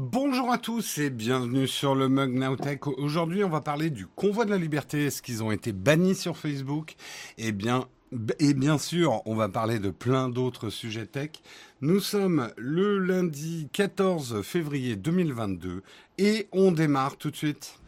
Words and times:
Bonjour 0.00 0.52
à 0.52 0.58
tous 0.58 0.98
et 0.98 1.10
bienvenue 1.10 1.66
sur 1.66 1.96
le 1.96 2.08
Mug 2.08 2.32
Nowtech. 2.32 2.86
Aujourd'hui, 2.86 3.42
on 3.42 3.48
va 3.48 3.60
parler 3.60 3.90
du 3.90 4.06
convoi 4.06 4.44
de 4.44 4.50
la 4.50 4.56
liberté. 4.56 5.06
Est-ce 5.06 5.22
qu'ils 5.22 5.42
ont 5.42 5.50
été 5.50 5.72
bannis 5.72 6.14
sur 6.14 6.36
Facebook 6.36 6.94
Eh 7.36 7.50
bien, 7.50 7.88
et 8.38 8.54
bien 8.54 8.78
sûr, 8.78 9.22
on 9.26 9.34
va 9.34 9.48
parler 9.48 9.80
de 9.80 9.90
plein 9.90 10.28
d'autres 10.28 10.70
sujets 10.70 11.06
tech. 11.06 11.30
Nous 11.80 11.98
sommes 11.98 12.52
le 12.56 12.98
lundi 12.98 13.68
14 13.72 14.42
février 14.42 14.94
2022 14.94 15.82
et 16.18 16.46
on 16.52 16.70
démarre 16.70 17.16
tout 17.16 17.32
de 17.32 17.36
suite. 17.36 17.80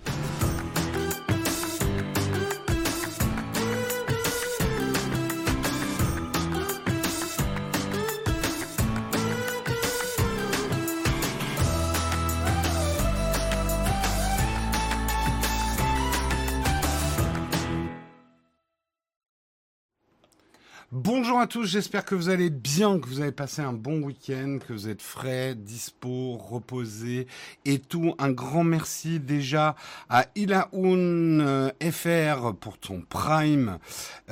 Bonjour 21.30 21.42
à 21.42 21.46
tous, 21.46 21.64
j'espère 21.64 22.04
que 22.04 22.16
vous 22.16 22.28
allez 22.28 22.50
bien, 22.50 22.98
que 22.98 23.06
vous 23.06 23.20
avez 23.20 23.30
passé 23.30 23.62
un 23.62 23.72
bon 23.72 24.02
week-end, 24.02 24.58
que 24.66 24.72
vous 24.72 24.88
êtes 24.88 25.00
frais, 25.00 25.54
dispo, 25.54 26.36
reposé 26.36 27.28
et 27.64 27.78
tout. 27.78 28.16
Un 28.18 28.32
grand 28.32 28.64
merci 28.64 29.20
déjà 29.20 29.76
à 30.08 30.26
Ilaoun 30.34 31.40
euh, 31.40 31.70
FR 31.80 32.52
pour 32.54 32.78
ton 32.78 33.02
Prime, 33.02 33.78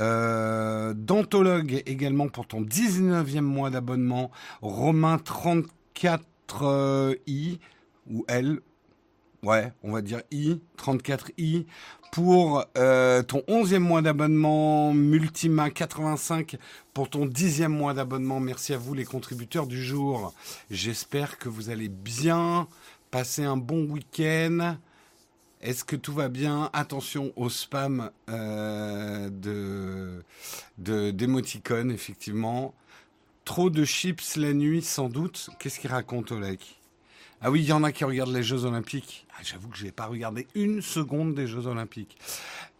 euh, 0.00 0.92
également 1.86 2.26
pour 2.26 2.48
ton 2.48 2.62
19e 2.62 3.42
mois 3.42 3.70
d'abonnement, 3.70 4.32
Romain 4.60 5.18
34i 5.18 6.18
euh, 6.62 7.14
ou 8.10 8.24
L, 8.26 8.58
ouais, 9.42 9.72
on 9.82 9.92
va 9.92 10.02
dire 10.02 10.22
I, 10.30 10.60
34i, 10.78 11.66
pour 12.12 12.64
euh, 12.76 13.22
ton 13.22 13.40
11e 13.48 13.78
mois 13.78 14.02
d'abonnement, 14.02 14.92
Multima 14.92 15.70
85 15.70 16.56
pour 16.94 17.10
ton 17.10 17.26
10e 17.26 17.68
mois 17.68 17.94
d'abonnement. 17.94 18.40
Merci 18.40 18.72
à 18.72 18.78
vous 18.78 18.94
les 18.94 19.04
contributeurs 19.04 19.66
du 19.66 19.82
jour. 19.82 20.32
J'espère 20.70 21.38
que 21.38 21.48
vous 21.48 21.70
allez 21.70 21.88
bien 21.88 22.66
passer 23.10 23.44
un 23.44 23.56
bon 23.56 23.84
week-end. 23.84 24.76
Est-ce 25.60 25.84
que 25.84 25.96
tout 25.96 26.12
va 26.12 26.28
bien? 26.28 26.70
Attention 26.72 27.32
au 27.36 27.48
spam 27.48 28.10
euh, 28.28 29.28
de 29.30 30.22
effectivement. 31.90 32.74
Trop 33.44 33.70
de 33.70 33.84
chips 33.84 34.36
la 34.36 34.52
nuit, 34.52 34.82
sans 34.82 35.08
doute. 35.08 35.50
Qu'est-ce 35.58 35.80
qu'il 35.80 35.90
raconte, 35.90 36.32
Oleg? 36.32 36.60
Ah 37.40 37.50
oui, 37.50 37.60
il 37.60 37.66
y 37.66 37.72
en 37.72 37.84
a 37.84 37.92
qui 37.92 38.04
regardent 38.04 38.32
les 38.32 38.42
Jeux 38.42 38.64
Olympiques. 38.64 39.26
Ah, 39.32 39.42
j'avoue 39.44 39.68
que 39.68 39.76
je 39.76 39.84
n'ai 39.84 39.92
pas 39.92 40.06
regardé 40.06 40.48
une 40.56 40.82
seconde 40.82 41.34
des 41.34 41.46
Jeux 41.46 41.66
Olympiques. 41.68 42.18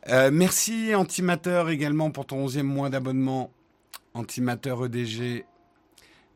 Euh, 0.08 0.30
merci 0.32 0.94
Antimateur 0.94 1.68
également 1.68 2.10
pour 2.10 2.26
ton 2.26 2.46
11e 2.46 2.62
mois 2.62 2.90
d'abonnement. 2.90 3.52
Antimateur 4.14 4.84
EDG. 4.84 5.44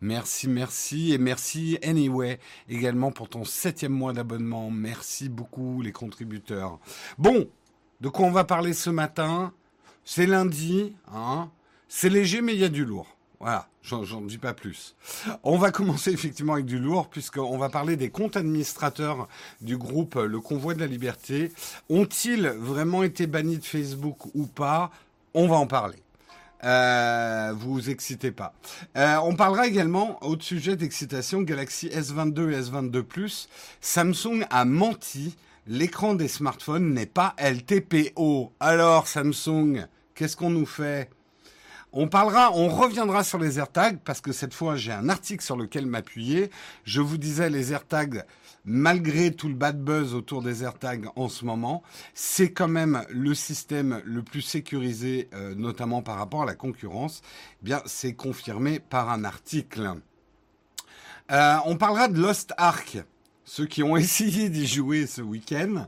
Merci, 0.00 0.48
merci. 0.48 1.12
Et 1.12 1.18
merci 1.18 1.78
Anyway 1.82 2.38
également 2.68 3.10
pour 3.10 3.28
ton 3.28 3.42
7e 3.42 3.88
mois 3.88 4.12
d'abonnement. 4.12 4.70
Merci 4.70 5.28
beaucoup 5.28 5.82
les 5.82 5.92
contributeurs. 5.92 6.78
Bon, 7.18 7.48
de 8.00 8.08
quoi 8.08 8.26
on 8.26 8.30
va 8.30 8.44
parler 8.44 8.72
ce 8.72 8.90
matin? 8.90 9.52
C'est 10.04 10.26
lundi. 10.26 10.94
Hein? 11.12 11.50
C'est 11.88 12.08
léger 12.08 12.40
mais 12.40 12.54
il 12.54 12.60
y 12.60 12.64
a 12.64 12.68
du 12.68 12.84
lourd. 12.84 13.16
Voilà, 13.42 13.66
j'en 13.82 14.20
dis 14.20 14.38
pas 14.38 14.54
plus. 14.54 14.94
On 15.42 15.58
va 15.58 15.72
commencer 15.72 16.12
effectivement 16.12 16.52
avec 16.52 16.64
du 16.64 16.78
lourd, 16.78 17.08
puisqu'on 17.08 17.58
va 17.58 17.68
parler 17.68 17.96
des 17.96 18.08
comptes 18.08 18.36
administrateurs 18.36 19.26
du 19.60 19.76
groupe 19.76 20.14
Le 20.14 20.38
Convoi 20.38 20.74
de 20.74 20.80
la 20.80 20.86
Liberté. 20.86 21.50
Ont-ils 21.90 22.46
vraiment 22.46 23.02
été 23.02 23.26
bannis 23.26 23.58
de 23.58 23.64
Facebook 23.64 24.26
ou 24.36 24.46
pas? 24.46 24.92
On 25.34 25.48
va 25.48 25.56
en 25.56 25.66
parler. 25.66 25.98
Euh, 26.62 27.52
vous 27.56 27.90
excitez 27.90 28.30
pas. 28.30 28.54
Euh, 28.96 29.16
on 29.24 29.34
parlera 29.34 29.66
également, 29.66 30.24
au 30.24 30.38
sujet 30.38 30.76
d'excitation, 30.76 31.42
Galaxy 31.42 31.88
S22 31.88 32.52
et 32.52 32.60
S22 32.62 33.02
Plus. 33.02 33.48
Samsung 33.80 34.46
a 34.50 34.64
menti. 34.64 35.36
L'écran 35.66 36.14
des 36.14 36.28
smartphones 36.28 36.94
n'est 36.94 37.06
pas 37.06 37.34
LTPO. 37.38 38.52
Alors, 38.60 39.08
Samsung, 39.08 39.88
qu'est-ce 40.14 40.36
qu'on 40.36 40.50
nous 40.50 40.66
fait? 40.66 41.10
On 41.92 42.08
parlera, 42.08 42.52
on 42.52 42.68
reviendra 42.68 43.22
sur 43.22 43.38
les 43.38 43.58
AirTags 43.58 43.98
parce 44.02 44.20
que 44.20 44.32
cette 44.32 44.54
fois 44.54 44.76
j'ai 44.76 44.92
un 44.92 45.08
article 45.08 45.44
sur 45.44 45.56
lequel 45.56 45.86
m'appuyer. 45.86 46.50
Je 46.84 47.00
vous 47.00 47.18
disais 47.18 47.50
les 47.50 47.72
AirTags, 47.72 48.24
malgré 48.64 49.32
tout 49.32 49.48
le 49.48 49.54
bad 49.54 49.82
buzz 49.82 50.14
autour 50.14 50.42
des 50.42 50.64
AirTags 50.64 51.06
en 51.16 51.28
ce 51.28 51.44
moment, 51.44 51.82
c'est 52.14 52.52
quand 52.52 52.68
même 52.68 53.04
le 53.10 53.34
système 53.34 54.00
le 54.04 54.22
plus 54.22 54.42
sécurisé, 54.42 55.28
euh, 55.34 55.54
notamment 55.54 56.02
par 56.02 56.16
rapport 56.16 56.42
à 56.42 56.46
la 56.46 56.54
concurrence. 56.54 57.20
Eh 57.60 57.66
bien, 57.66 57.82
c'est 57.84 58.14
confirmé 58.14 58.80
par 58.80 59.10
un 59.10 59.24
article. 59.24 59.92
Euh, 61.30 61.56
on 61.66 61.76
parlera 61.76 62.08
de 62.08 62.20
Lost 62.20 62.52
Ark. 62.56 62.98
Ceux 63.44 63.66
qui 63.66 63.82
ont 63.82 63.96
essayé 63.98 64.48
d'y 64.48 64.66
jouer 64.66 65.06
ce 65.06 65.20
week-end, 65.20 65.86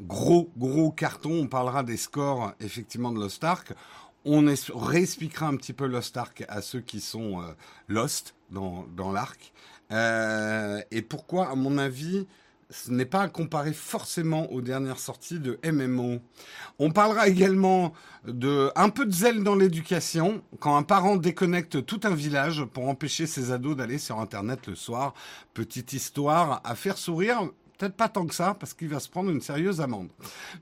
gros 0.00 0.50
gros 0.56 0.90
carton. 0.90 1.42
On 1.42 1.46
parlera 1.46 1.82
des 1.82 1.96
scores 1.96 2.52
effectivement 2.60 3.10
de 3.10 3.18
Lost 3.18 3.42
Ark 3.44 3.72
on 4.24 4.44
réexpliquera 4.74 5.46
un 5.46 5.56
petit 5.56 5.72
peu 5.72 5.86
Lost 5.86 6.16
Ark 6.16 6.44
à 6.48 6.62
ceux 6.62 6.80
qui 6.80 7.00
sont 7.00 7.40
euh, 7.40 7.52
lost 7.88 8.34
dans, 8.50 8.86
dans 8.96 9.12
l'arc. 9.12 9.52
Euh, 9.92 10.80
et 10.90 11.02
pourquoi, 11.02 11.50
à 11.50 11.54
mon 11.54 11.78
avis, 11.78 12.26
ce 12.70 12.90
n'est 12.92 13.06
pas 13.06 13.22
à 13.22 13.28
comparer 13.28 13.72
forcément 13.72 14.50
aux 14.52 14.60
dernières 14.60 14.98
sorties 14.98 15.40
de 15.40 15.58
MMO. 15.64 16.20
On 16.78 16.90
parlera 16.90 17.28
également 17.28 17.92
de 18.26 18.70
un 18.76 18.90
peu 18.90 19.06
de 19.06 19.12
zèle 19.12 19.42
dans 19.42 19.56
l'éducation, 19.56 20.42
quand 20.60 20.76
un 20.76 20.84
parent 20.84 21.16
déconnecte 21.16 21.84
tout 21.84 22.00
un 22.04 22.14
village 22.14 22.64
pour 22.64 22.88
empêcher 22.88 23.26
ses 23.26 23.50
ados 23.50 23.76
d'aller 23.76 23.98
sur 23.98 24.20
Internet 24.20 24.68
le 24.68 24.76
soir. 24.76 25.14
Petite 25.52 25.92
histoire 25.92 26.60
à 26.64 26.74
faire 26.76 26.96
sourire, 26.96 27.50
Peut-être 27.80 27.96
pas 27.96 28.10
tant 28.10 28.26
que 28.26 28.34
ça, 28.34 28.54
parce 28.60 28.74
qu'il 28.74 28.88
va 28.88 29.00
se 29.00 29.08
prendre 29.08 29.30
une 29.30 29.40
sérieuse 29.40 29.80
amende. 29.80 30.10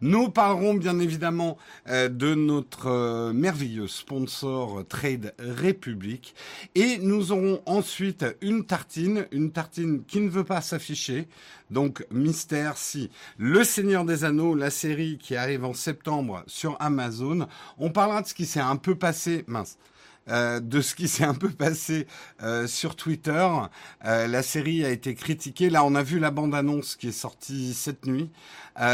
Nous 0.01 0.29
parlerons 0.29 0.75
bien 0.75 1.01
évidemment 1.01 1.59
euh, 1.89 2.09
de 2.09 2.37
notre 2.37 2.87
euh, 2.87 3.33
merveilleux 3.33 3.89
sponsor 3.89 4.85
Trade 4.89 5.35
Republic. 5.41 6.37
Et 6.77 6.99
nous 6.99 7.33
aurons 7.33 7.61
ensuite 7.67 8.25
une 8.41 8.65
tartine, 8.65 9.27
une 9.33 9.51
tartine 9.51 10.05
qui 10.05 10.21
ne 10.21 10.31
veut 10.31 10.45
pas 10.45 10.61
s'afficher. 10.61 11.27
Donc, 11.73 12.07
mystère, 12.13 12.77
si. 12.77 13.11
Le 13.37 13.65
Seigneur 13.65 14.05
des 14.05 14.23
Anneaux, 14.25 14.55
la 14.55 14.71
série 14.71 15.19
qui 15.19 15.35
arrive 15.35 15.65
en 15.65 15.75
septembre 15.75 16.45
sur 16.47 16.77
Amazon. 16.79 17.49
On 17.79 17.91
parlera 17.91 18.23
de 18.23 18.29
ce 18.29 18.35
qui 18.35 18.47
s'est 18.47 18.61
un 18.61 18.77
peu 18.77 18.95
passé, 18.95 19.43
mince, 19.49 19.77
euh, 20.31 20.61
de 20.61 20.81
ce 20.83 20.95
qui 20.95 21.09
s'est 21.09 21.25
un 21.25 21.35
peu 21.35 21.49
passé 21.49 22.07
euh, 22.43 22.67
sur 22.67 22.97
Twitter. 22.97 23.49
Euh, 24.05 24.27
la 24.27 24.43
série 24.43 24.85
a 24.85 24.91
été 24.91 25.15
critiquée. 25.15 25.71
Là, 25.71 25.85
on 25.85 25.95
a 25.95 26.03
vu 26.03 26.19
la 26.19 26.31
bande-annonce 26.31 26.97
qui 26.97 27.09
est 27.09 27.13
sortie 27.13 27.75
cette 27.75 28.07
nuit, 28.07 28.31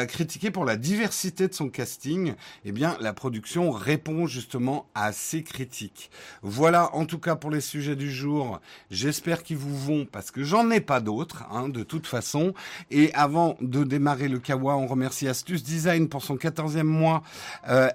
critiquée 0.09 0.50
pour 0.50 0.65
la 0.65 0.77
diversité 0.77 1.47
de 1.47 1.53
son 1.53 1.69
casting. 1.69 2.34
Eh 2.65 2.73
bien, 2.73 2.97
la 3.00 3.12
production 3.12 3.71
répond 3.71 4.27
justement 4.27 4.87
à 4.94 5.12
ces 5.12 5.43
critiques. 5.43 6.11
Voilà, 6.43 6.94
en 6.94 7.05
tout 7.05 7.19
cas 7.19 7.37
pour 7.37 7.50
les 7.50 7.61
sujets 7.61 7.97
du 7.97 8.11
jour. 8.11 8.61
J'espère 8.91 9.43
qu'ils 9.43 9.59
vous 9.59 9.77
vont 9.77 10.06
parce 10.11 10.31
que 10.31 10.43
j'en 10.43 10.71
ai 10.71 10.81
pas 10.81 11.00
d'autres, 11.00 11.44
hein, 11.50 11.69
de 11.69 11.83
toute 11.83 12.06
façon. 12.06 12.55
Et 12.91 13.12
avant 13.12 13.56
de 13.61 13.84
démarrer 13.84 14.28
le 14.28 14.39
Kawa, 14.39 14.77
on 14.77 14.87
remercie 14.87 15.28
Astuce 15.28 15.62
Design 15.62 16.09
pour 16.09 16.23
son 16.23 16.37
14e 16.37 16.83
mois, 16.84 17.23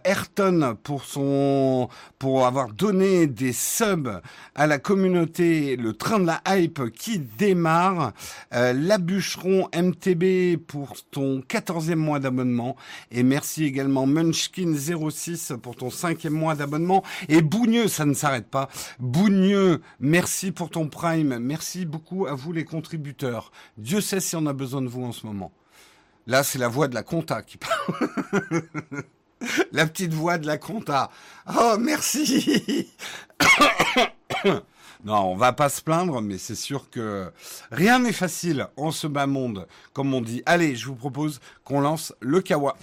Ayrton 0.03 0.77
pour 0.83 1.05
son 1.05 1.89
pour 2.19 2.45
avoir 2.45 2.71
donné 2.73 3.28
des 3.29 3.53
subs 3.53 4.21
à 4.55 4.67
la 4.67 4.79
communauté, 4.79 5.75
le 5.75 5.93
train 5.93 6.19
de 6.19 6.25
la 6.25 6.41
hype 6.47 6.91
qui 6.91 7.19
démarre, 7.19 8.13
euh, 8.53 8.73
la 8.73 8.97
bûcheron 8.97 9.69
MTB 9.73 10.57
pour 10.57 10.95
ton 11.11 11.39
14e 11.39 11.95
mois 11.95 12.19
d'abonnement, 12.19 12.75
et 13.11 13.23
merci 13.23 13.63
également 13.63 14.07
Munchkin06 14.07 15.57
pour 15.57 15.75
ton 15.75 15.89
5e 15.89 16.29
mois 16.29 16.55
d'abonnement, 16.55 17.03
et 17.27 17.41
Bougneux, 17.41 17.87
ça 17.87 18.05
ne 18.05 18.13
s'arrête 18.13 18.47
pas, 18.47 18.69
Bougneux, 18.99 19.81
merci 19.99 20.51
pour 20.51 20.69
ton 20.69 20.87
prime, 20.87 21.39
merci 21.39 21.85
beaucoup 21.85 22.27
à 22.27 22.33
vous 22.33 22.51
les 22.51 22.65
contributeurs, 22.65 23.51
Dieu 23.77 24.01
sait 24.01 24.19
si 24.19 24.35
on 24.35 24.45
a 24.45 24.53
besoin 24.53 24.81
de 24.81 24.87
vous 24.87 25.03
en 25.03 25.11
ce 25.11 25.25
moment. 25.25 25.51
Là, 26.27 26.43
c'est 26.43 26.59
la 26.59 26.67
voix 26.67 26.87
de 26.87 26.93
la 26.93 27.01
compta 27.01 27.41
qui 27.41 27.57
parle. 27.57 28.61
la 29.71 29.85
petite 29.85 30.13
voix 30.13 30.37
de 30.37 30.47
la 30.47 30.57
compta. 30.57 31.09
Oh, 31.47 31.77
merci. 31.79 32.89
non, 35.03 35.31
on 35.31 35.35
va 35.35 35.53
pas 35.53 35.69
se 35.69 35.81
plaindre, 35.81 36.21
mais 36.21 36.37
c'est 36.37 36.55
sûr 36.55 36.89
que 36.89 37.31
rien 37.71 37.99
n'est 37.99 38.13
facile 38.13 38.67
en 38.77 38.91
ce 38.91 39.07
bas 39.07 39.27
monde, 39.27 39.67
comme 39.93 40.13
on 40.13 40.21
dit. 40.21 40.43
Allez, 40.45 40.75
je 40.75 40.87
vous 40.87 40.95
propose 40.95 41.39
qu'on 41.63 41.81
lance 41.81 42.13
le 42.19 42.41
kawa. 42.41 42.75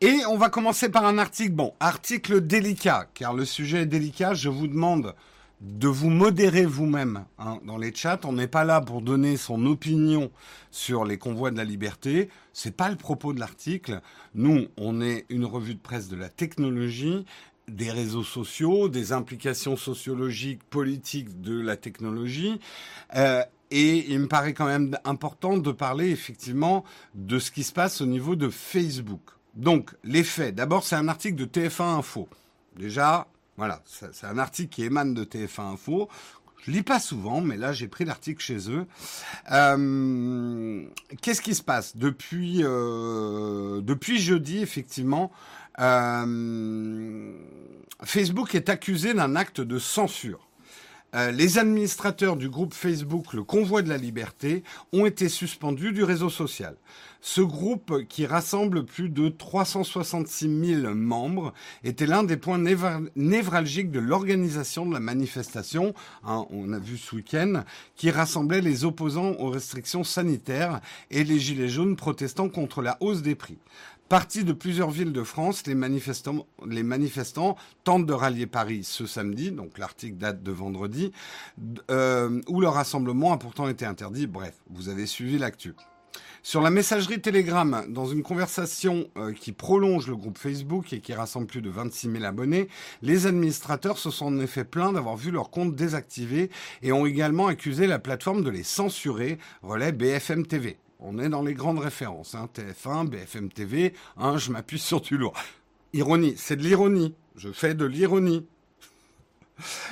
Et 0.00 0.20
on 0.28 0.36
va 0.36 0.50
commencer 0.50 0.88
par 0.88 1.04
un 1.04 1.18
article. 1.18 1.52
Bon, 1.52 1.74
article 1.80 2.40
délicat, 2.40 3.06
car 3.14 3.32
le 3.34 3.44
sujet 3.44 3.82
est 3.82 3.86
délicat. 3.86 4.34
Je 4.34 4.48
vous 4.48 4.66
demande 4.66 5.14
de 5.60 5.88
vous 5.88 6.10
modérer 6.10 6.66
vous-même 6.66 7.24
hein, 7.38 7.58
dans 7.64 7.78
les 7.78 7.94
chats. 7.94 8.20
On 8.24 8.32
n'est 8.32 8.48
pas 8.48 8.64
là 8.64 8.80
pour 8.80 9.02
donner 9.02 9.36
son 9.36 9.64
opinion 9.66 10.30
sur 10.70 11.04
les 11.04 11.16
convois 11.16 11.50
de 11.50 11.56
la 11.56 11.64
liberté. 11.64 12.28
C'est 12.52 12.76
pas 12.76 12.90
le 12.90 12.96
propos 12.96 13.32
de 13.32 13.40
l'article. 13.40 14.00
Nous, 14.34 14.66
on 14.76 15.00
est 15.00 15.26
une 15.28 15.44
revue 15.44 15.74
de 15.74 15.80
presse 15.80 16.08
de 16.08 16.16
la 16.16 16.28
technologie, 16.28 17.24
des 17.68 17.90
réseaux 17.90 18.24
sociaux, 18.24 18.88
des 18.88 19.12
implications 19.12 19.76
sociologiques, 19.76 20.62
politiques 20.64 21.40
de 21.40 21.58
la 21.58 21.76
technologie. 21.76 22.60
Euh, 23.14 23.42
et 23.70 24.12
il 24.12 24.20
me 24.20 24.28
paraît 24.28 24.52
quand 24.54 24.66
même 24.66 24.98
important 25.04 25.56
de 25.56 25.72
parler 25.72 26.10
effectivement 26.10 26.84
de 27.14 27.38
ce 27.38 27.50
qui 27.50 27.62
se 27.62 27.72
passe 27.72 28.00
au 28.00 28.06
niveau 28.06 28.36
de 28.36 28.48
Facebook. 28.50 29.22
Donc, 29.56 29.90
les 30.02 30.24
faits. 30.24 30.54
D'abord, 30.54 30.84
c'est 30.84 30.96
un 30.96 31.08
article 31.08 31.36
de 31.36 31.44
TF1 31.44 31.98
Info. 31.98 32.28
Déjà, 32.76 33.28
voilà, 33.56 33.82
c'est 33.86 34.26
un 34.26 34.38
article 34.38 34.74
qui 34.74 34.84
émane 34.84 35.14
de 35.14 35.24
TF1 35.24 35.74
Info. 35.74 36.08
Je 36.64 36.70
lis 36.70 36.82
pas 36.82 36.98
souvent, 36.98 37.42
mais 37.42 37.56
là 37.58 37.72
j'ai 37.72 37.88
pris 37.88 38.06
l'article 38.06 38.42
chez 38.42 38.70
eux. 38.70 38.86
Euh, 39.52 40.82
Qu'est-ce 41.20 41.42
qui 41.42 41.54
se 41.54 41.62
passe 41.62 41.96
depuis 41.96 42.62
euh, 42.64 43.82
jeudi 44.16 44.62
effectivement 44.62 45.30
euh, 45.80 47.32
Facebook 48.04 48.54
est 48.54 48.68
accusé 48.68 49.12
d'un 49.12 49.36
acte 49.36 49.60
de 49.60 49.78
censure. 49.78 50.48
Euh, 51.14 51.30
les 51.30 51.58
administrateurs 51.58 52.36
du 52.36 52.48
groupe 52.48 52.74
Facebook 52.74 53.34
Le 53.34 53.44
Convoi 53.44 53.82
de 53.82 53.88
la 53.88 53.98
Liberté 53.98 54.64
ont 54.92 55.06
été 55.06 55.28
suspendus 55.28 55.92
du 55.92 56.02
réseau 56.02 56.28
social. 56.28 56.76
Ce 57.20 57.40
groupe, 57.40 58.06
qui 58.08 58.26
rassemble 58.26 58.84
plus 58.84 59.08
de 59.08 59.30
366 59.30 60.82
000 60.82 60.94
membres, 60.94 61.54
était 61.82 62.04
l'un 62.04 62.22
des 62.22 62.36
points 62.36 62.62
névralgiques 63.16 63.90
de 63.90 63.98
l'organisation 63.98 64.84
de 64.84 64.92
la 64.92 65.00
manifestation, 65.00 65.94
hein, 66.24 66.44
on 66.50 66.72
a 66.72 66.78
vu 66.78 66.98
ce 66.98 67.16
week-end, 67.16 67.62
qui 67.96 68.10
rassemblait 68.10 68.60
les 68.60 68.84
opposants 68.84 69.36
aux 69.38 69.48
restrictions 69.48 70.04
sanitaires 70.04 70.80
et 71.10 71.24
les 71.24 71.38
gilets 71.38 71.70
jaunes 71.70 71.96
protestant 71.96 72.50
contre 72.50 72.82
la 72.82 72.98
hausse 73.00 73.22
des 73.22 73.34
prix. 73.34 73.56
Partis 74.10 74.44
de 74.44 74.52
plusieurs 74.52 74.90
villes 74.90 75.14
de 75.14 75.22
France, 75.22 75.66
les 75.66 75.74
manifestants, 75.74 77.56
tentent 77.84 78.06
de 78.06 78.12
rallier 78.12 78.46
Paris 78.46 78.84
ce 78.84 79.06
samedi, 79.06 79.50
donc 79.50 79.78
l'article 79.78 80.18
date 80.18 80.42
de 80.42 80.52
vendredi, 80.52 81.10
euh, 81.90 82.42
où 82.46 82.60
le 82.60 82.68
rassemblement 82.68 83.32
a 83.32 83.38
pourtant 83.38 83.66
été 83.66 83.86
interdit. 83.86 84.26
Bref, 84.26 84.54
vous 84.68 84.90
avez 84.90 85.06
suivi 85.06 85.38
l'actu. 85.38 85.74
Sur 86.42 86.60
la 86.60 86.68
messagerie 86.68 87.22
Telegram, 87.22 87.86
dans 87.88 88.04
une 88.04 88.22
conversation 88.22 89.08
euh, 89.16 89.32
qui 89.32 89.52
prolonge 89.52 90.06
le 90.06 90.16
groupe 90.16 90.36
Facebook 90.36 90.92
et 90.92 91.00
qui 91.00 91.14
rassemble 91.14 91.46
plus 91.46 91.62
de 91.62 91.70
26 91.70 92.12
000 92.12 92.24
abonnés, 92.24 92.68
les 93.00 93.26
administrateurs 93.26 93.96
se 93.96 94.10
sont 94.10 94.26
en 94.26 94.38
effet 94.38 94.64
plaints 94.64 94.92
d'avoir 94.92 95.16
vu 95.16 95.30
leur 95.30 95.48
compte 95.48 95.74
désactivé 95.74 96.50
et 96.82 96.92
ont 96.92 97.06
également 97.06 97.46
accusé 97.46 97.86
la 97.86 97.98
plateforme 97.98 98.44
de 98.44 98.50
les 98.50 98.64
censurer, 98.64 99.38
relais 99.62 99.92
BFM 99.92 100.46
TV. 100.46 100.76
On 101.06 101.18
est 101.18 101.28
dans 101.28 101.42
les 101.42 101.52
grandes 101.52 101.80
références, 101.80 102.34
hein, 102.34 102.48
TF1, 102.54 103.08
BFM 103.08 103.50
TV, 103.50 103.92
hein, 104.16 104.38
je 104.38 104.50
m'appuie 104.50 104.78
sur 104.78 105.02
du. 105.02 105.18
Ironie, 105.92 106.32
c'est 106.38 106.56
de 106.56 106.62
l'ironie. 106.62 107.14
Je 107.36 107.52
fais 107.52 107.74
de 107.74 107.84
l'ironie. 107.84 108.46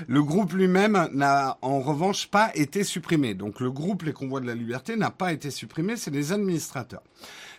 Le 0.08 0.22
groupe 0.22 0.54
lui-même 0.54 1.10
n'a 1.12 1.58
en 1.60 1.80
revanche 1.80 2.28
pas 2.28 2.50
été 2.54 2.82
supprimé. 2.82 3.34
Donc 3.34 3.60
le 3.60 3.70
groupe 3.70 4.04
Les 4.04 4.14
Convois 4.14 4.40
de 4.40 4.46
la 4.46 4.54
Liberté 4.54 4.96
n'a 4.96 5.10
pas 5.10 5.34
été 5.34 5.50
supprimé, 5.50 5.96
c'est 5.96 6.10
les 6.10 6.32
administrateurs. 6.32 7.02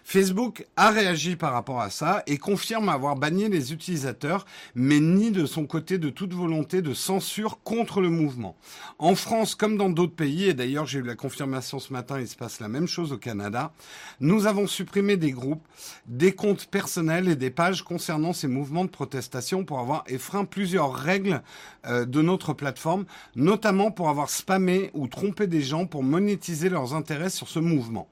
Facebook 0.04 0.66
a 0.76 0.90
réagi 0.90 1.36
par 1.36 1.54
rapport 1.54 1.82
à 1.82 1.90
ça 1.90 2.24
et 2.28 2.38
confirme 2.38 2.90
avoir 2.90 3.16
banni 3.16 3.48
les 3.50 3.74
utilisateurs, 3.74 4.46
mais 4.76 5.00
nie 5.00 5.32
de 5.32 5.46
son 5.46 5.66
côté 5.66 5.98
de 5.98 6.10
toute 6.10 6.34
volonté 6.34 6.82
de 6.82 6.94
censure 6.94 7.60
contre 7.64 8.02
le 8.02 8.10
mouvement. 8.10 8.56
En 9.00 9.16
France, 9.16 9.56
comme 9.56 9.78
dans 9.78 9.90
d'autres 9.90 10.16
pays, 10.16 10.46
et 10.46 10.54
d'ailleurs 10.54 10.86
j'ai 10.86 11.00
eu 11.00 11.04
la 11.04 11.16
confirmation 11.16 11.80
ce 11.80 11.94
matin, 11.94 12.20
il 12.20 12.28
se 12.28 12.36
passe 12.36 12.60
la 12.60 12.68
même 12.68 12.88
chose 12.88 13.14
au 13.14 13.18
Canada, 13.18 13.72
nous 14.20 14.46
avons 14.46 14.68
supprimé 14.68 15.18
des 15.18 15.32
groupes, 15.32 15.66
des 16.06 16.34
comptes 16.34 16.68
personnels 16.68 17.30
et 17.30 17.36
des 17.36 17.50
pages 17.50 17.84
concernant 17.84 18.34
ces 18.34 18.48
mouvements 18.48 18.86
de 18.86 18.90
protestation 18.90 19.64
pour 19.64 19.80
avoir 19.80 20.04
effreint 20.08 20.46
plusieurs 20.46 20.94
règles 20.94 21.42
euh, 21.86 22.06
de 22.06 22.22
notre 22.22 22.54
plateforme, 22.54 23.06
notamment 23.36 23.92
pour 23.92 24.10
avoir 24.10 24.30
spammé 24.30 24.92
ou 24.94 25.08
trompé 25.08 25.48
des 25.48 25.62
gens 25.62 25.86
pour 25.86 26.04
monétiser 26.04 26.70
leurs 26.70 26.94
intérêts 26.94 27.30
sur 27.30 27.48
ce 27.48 27.60
mouvement. 27.60 28.08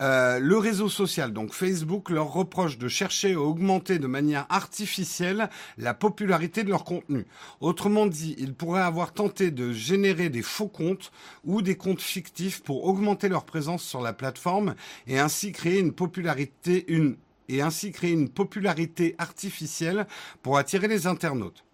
Euh, 0.00 0.38
le 0.38 0.56
réseau 0.56 0.88
social, 0.88 1.32
donc 1.32 1.52
Facebook, 1.52 2.10
leur 2.10 2.32
reproche 2.32 2.78
de 2.78 2.88
chercher 2.88 3.34
à 3.34 3.40
augmenter 3.40 3.98
de 3.98 4.06
manière 4.06 4.46
artificielle 4.48 5.50
la 5.76 5.92
popularité 5.92 6.64
de 6.64 6.70
leur 6.70 6.84
contenu. 6.84 7.26
Autrement 7.60 8.06
dit, 8.06 8.34
ils 8.38 8.54
pourraient 8.54 8.80
avoir 8.80 9.12
tenté 9.12 9.50
de 9.50 9.72
générer 9.72 10.30
des 10.30 10.42
faux 10.42 10.68
comptes 10.68 11.12
ou 11.44 11.60
des 11.60 11.76
comptes 11.76 12.00
fictifs 12.00 12.62
pour 12.62 12.86
augmenter 12.86 13.28
leur 13.28 13.44
présence 13.44 13.82
sur 13.82 14.00
la 14.00 14.12
plateforme 14.12 14.74
et 15.06 15.18
ainsi 15.18 15.52
créer 15.52 15.78
une 15.78 15.92
popularité, 15.92 16.84
une, 16.88 17.16
et 17.48 17.60
ainsi 17.60 17.92
créer 17.92 18.12
une 18.12 18.30
popularité 18.30 19.14
artificielle 19.18 20.06
pour 20.42 20.56
attirer 20.56 20.88
les 20.88 21.06
internautes. 21.06 21.64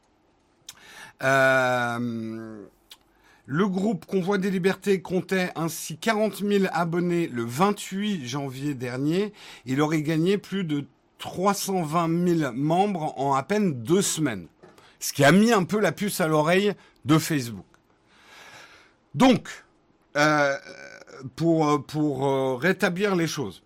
Euh, 1.23 2.67
le 3.47 3.69
groupe 3.69 4.07
Convoi 4.07 4.39
des 4.39 4.51
Libertés 4.51 5.01
comptait 5.01 5.53
ainsi 5.55 5.97
40 5.97 6.39
000 6.39 6.65
abonnés 6.73 7.29
le 7.29 7.45
28 7.45 8.27
janvier 8.27 8.75
dernier. 8.75 9.33
Il 9.67 9.81
aurait 9.81 10.03
gagné 10.03 10.37
plus 10.37 10.65
de 10.65 10.85
320 11.19 12.39
000 12.39 12.53
membres 12.53 13.15
en 13.17 13.35
à 13.35 13.45
peine 13.45 13.85
deux 13.85 14.03
semaines. 14.03 14.49
Ce 14.99 15.13
qui 15.13 15.25
a 15.25 15.31
mis 15.31 15.53
un 15.53 15.63
peu 15.63 15.79
la 15.79 15.93
puce 15.93 16.21
à 16.21 16.27
l'oreille 16.27 16.73
de 17.05 17.19
Facebook. 17.19 17.65
Donc, 19.15 19.49
euh, 20.17 20.57
pour, 21.37 21.87
pour 21.87 22.27
euh, 22.27 22.57
rétablir 22.57 23.15
les 23.15 23.29
choses, 23.29 23.63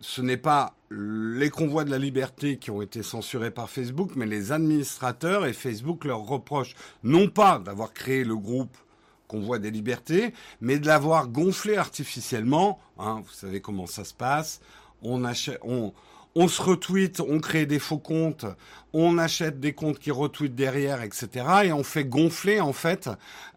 ce 0.00 0.20
n'est 0.20 0.36
pas 0.36 0.74
les 0.90 1.48
convois 1.48 1.84
de 1.84 1.90
la 1.90 1.98
liberté 1.98 2.58
qui 2.58 2.70
ont 2.70 2.82
été 2.82 3.02
censurés 3.02 3.50
par 3.50 3.70
Facebook, 3.70 4.10
mais 4.14 4.26
les 4.26 4.52
administrateurs 4.52 5.46
et 5.46 5.54
Facebook 5.54 6.04
leur 6.04 6.20
reprochent 6.20 6.74
non 7.02 7.28
pas 7.28 7.58
d'avoir 7.58 7.94
créé 7.94 8.24
le 8.24 8.36
groupe 8.36 8.76
voit 9.40 9.58
des 9.58 9.70
libertés, 9.70 10.32
mais 10.60 10.78
de 10.78 10.86
l'avoir 10.86 11.28
gonflé 11.28 11.76
artificiellement. 11.76 12.78
Hein, 12.98 13.22
vous 13.24 13.32
savez 13.32 13.60
comment 13.60 13.86
ça 13.86 14.04
se 14.04 14.14
passe. 14.14 14.60
On 15.02 15.24
achète, 15.24 15.60
on, 15.64 15.92
se 16.48 16.62
retweet, 16.62 17.20
on 17.20 17.40
crée 17.40 17.66
des 17.66 17.78
faux 17.78 17.98
comptes, 17.98 18.46
on 18.92 19.18
achète 19.18 19.60
des 19.60 19.72
comptes 19.72 19.98
qui 19.98 20.10
retweetent 20.10 20.54
derrière, 20.54 21.02
etc. 21.02 21.28
Et 21.64 21.72
on 21.72 21.82
fait 21.82 22.04
gonfler 22.04 22.60
en 22.60 22.72
fait 22.72 23.08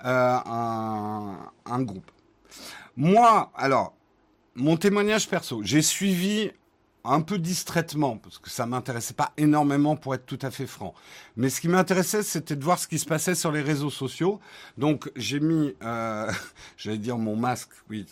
euh, 0.03 0.37
un 0.45 1.81
groupe. 1.81 2.09
Moi, 2.97 3.51
alors, 3.55 3.93
mon 4.55 4.77
témoignage 4.77 5.27
perso, 5.29 5.61
j'ai 5.63 5.81
suivi 5.81 6.51
un 7.07 7.21
peu 7.21 7.37
distraitement, 7.37 8.17
parce 8.17 8.37
que 8.37 8.49
ça 8.49 8.65
m'intéressait 8.65 9.13
pas 9.13 9.31
énormément 9.37 9.95
pour 9.95 10.15
être 10.15 10.25
tout 10.25 10.39
à 10.41 10.51
fait 10.51 10.67
franc. 10.67 10.93
Mais 11.37 11.49
ce 11.49 11.61
qui 11.61 11.67
m'intéressait, 11.67 12.23
c'était 12.23 12.55
de 12.55 12.63
voir 12.63 12.79
ce 12.79 12.87
qui 12.87 12.99
se 12.99 13.05
passait 13.05 13.35
sur 13.35 13.51
les 13.51 13.61
réseaux 13.61 13.89
sociaux. 13.89 14.39
Donc 14.77 15.11
j'ai 15.15 15.39
mis, 15.39 15.75
euh, 15.83 16.31
j'allais 16.77 16.97
dire 16.97 17.17
mon 17.17 17.35
masque, 17.35 17.69
oui. 17.89 18.05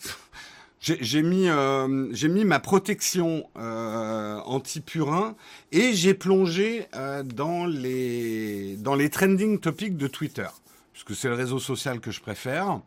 J'ai 0.80 1.22
mis, 1.22 1.48
euh, 1.48 1.88
mis 1.88 2.44
ma 2.44 2.60
protection 2.60 3.48
euh, 3.56 4.38
anti-purin 4.44 5.34
et 5.72 5.94
j'ai 5.94 6.12
plongé 6.12 6.86
dans 7.24 7.64
les 7.64 8.76
dans 8.76 8.94
les 8.94 9.08
trending 9.08 9.58
topics 9.60 9.96
de 9.96 10.08
Twitter, 10.08 10.48
puisque 10.92 11.14
c'est 11.14 11.28
le 11.28 11.36
réseau 11.36 11.58
social 11.58 12.00
que 12.00 12.10
je 12.10 12.20
préfère. 12.20 12.80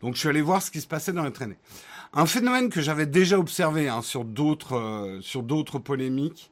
Donc 0.00 0.14
je 0.14 0.20
suis 0.20 0.28
allé 0.28 0.42
voir 0.42 0.62
ce 0.62 0.70
qui 0.70 0.80
se 0.80 0.86
passait 0.86 1.12
dans 1.12 1.24
les 1.24 1.32
traînées. 1.32 1.58
Un 2.12 2.26
phénomène 2.26 2.70
que 2.70 2.80
j'avais 2.80 3.06
déjà 3.06 3.38
observé 3.38 3.88
hein, 3.88 4.02
sur 4.02 4.24
d'autres 4.24 4.76
euh, 4.76 5.20
sur 5.20 5.44
d'autres 5.44 5.78
polémiques. 5.78 6.50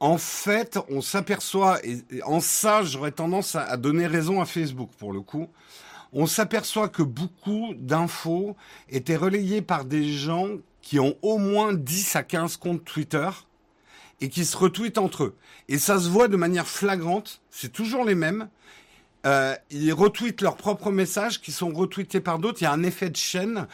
En 0.00 0.18
fait, 0.18 0.78
on 0.90 1.00
s'aperçoit, 1.00 1.78
et, 1.86 2.02
en 2.24 2.40
ça, 2.40 2.82
j'aurais 2.82 3.12
tendance 3.12 3.54
à, 3.54 3.62
à, 3.62 3.76
donner 3.76 4.06
raison 4.06 4.40
à 4.40 4.44
Facebook 4.44 4.90
pour 4.98 5.12
le 5.12 5.20
coup. 5.20 5.48
On 6.12 6.26
s'aperçoit 6.26 6.88
que 6.88 7.02
beaucoup 7.02 7.74
d'infos 7.76 8.56
étaient 8.88 9.16
relayées 9.16 9.62
par 9.62 9.84
des 9.84 10.12
gens 10.12 10.48
qui 10.82 10.98
ont 10.98 11.16
au 11.22 11.38
moins 11.38 11.72
10 11.72 12.16
à 12.16 12.22
15 12.24 12.56
comptes 12.56 12.84
Twitter 12.84 13.28
et 14.20 14.28
qui 14.28 14.44
se 14.44 14.56
retweetent 14.56 14.98
entre 14.98 15.24
eux. 15.24 15.36
Et 15.68 15.78
ça 15.78 15.98
se 15.98 16.08
voit 16.08 16.28
de 16.28 16.36
manière 16.36 16.66
flagrante, 16.66 17.40
c'est 17.50 17.72
toujours 17.72 18.04
les 18.04 18.14
mêmes. 18.14 18.48
Euh, 19.26 19.54
ils 19.70 19.92
retweetent 19.92 20.42
leurs 20.42 20.56
propres 20.56 20.90
messages 20.90 21.40
qui 21.40 21.52
sont 21.52 21.70
retweetés 21.70 22.20
par 22.20 22.38
d'autres. 22.38 22.60
Il 22.60 22.64
y 22.64 22.68
a 22.68 22.72
un 22.72 22.82
effet 22.82 23.10
de 23.10 23.16
chaîne 23.16 23.66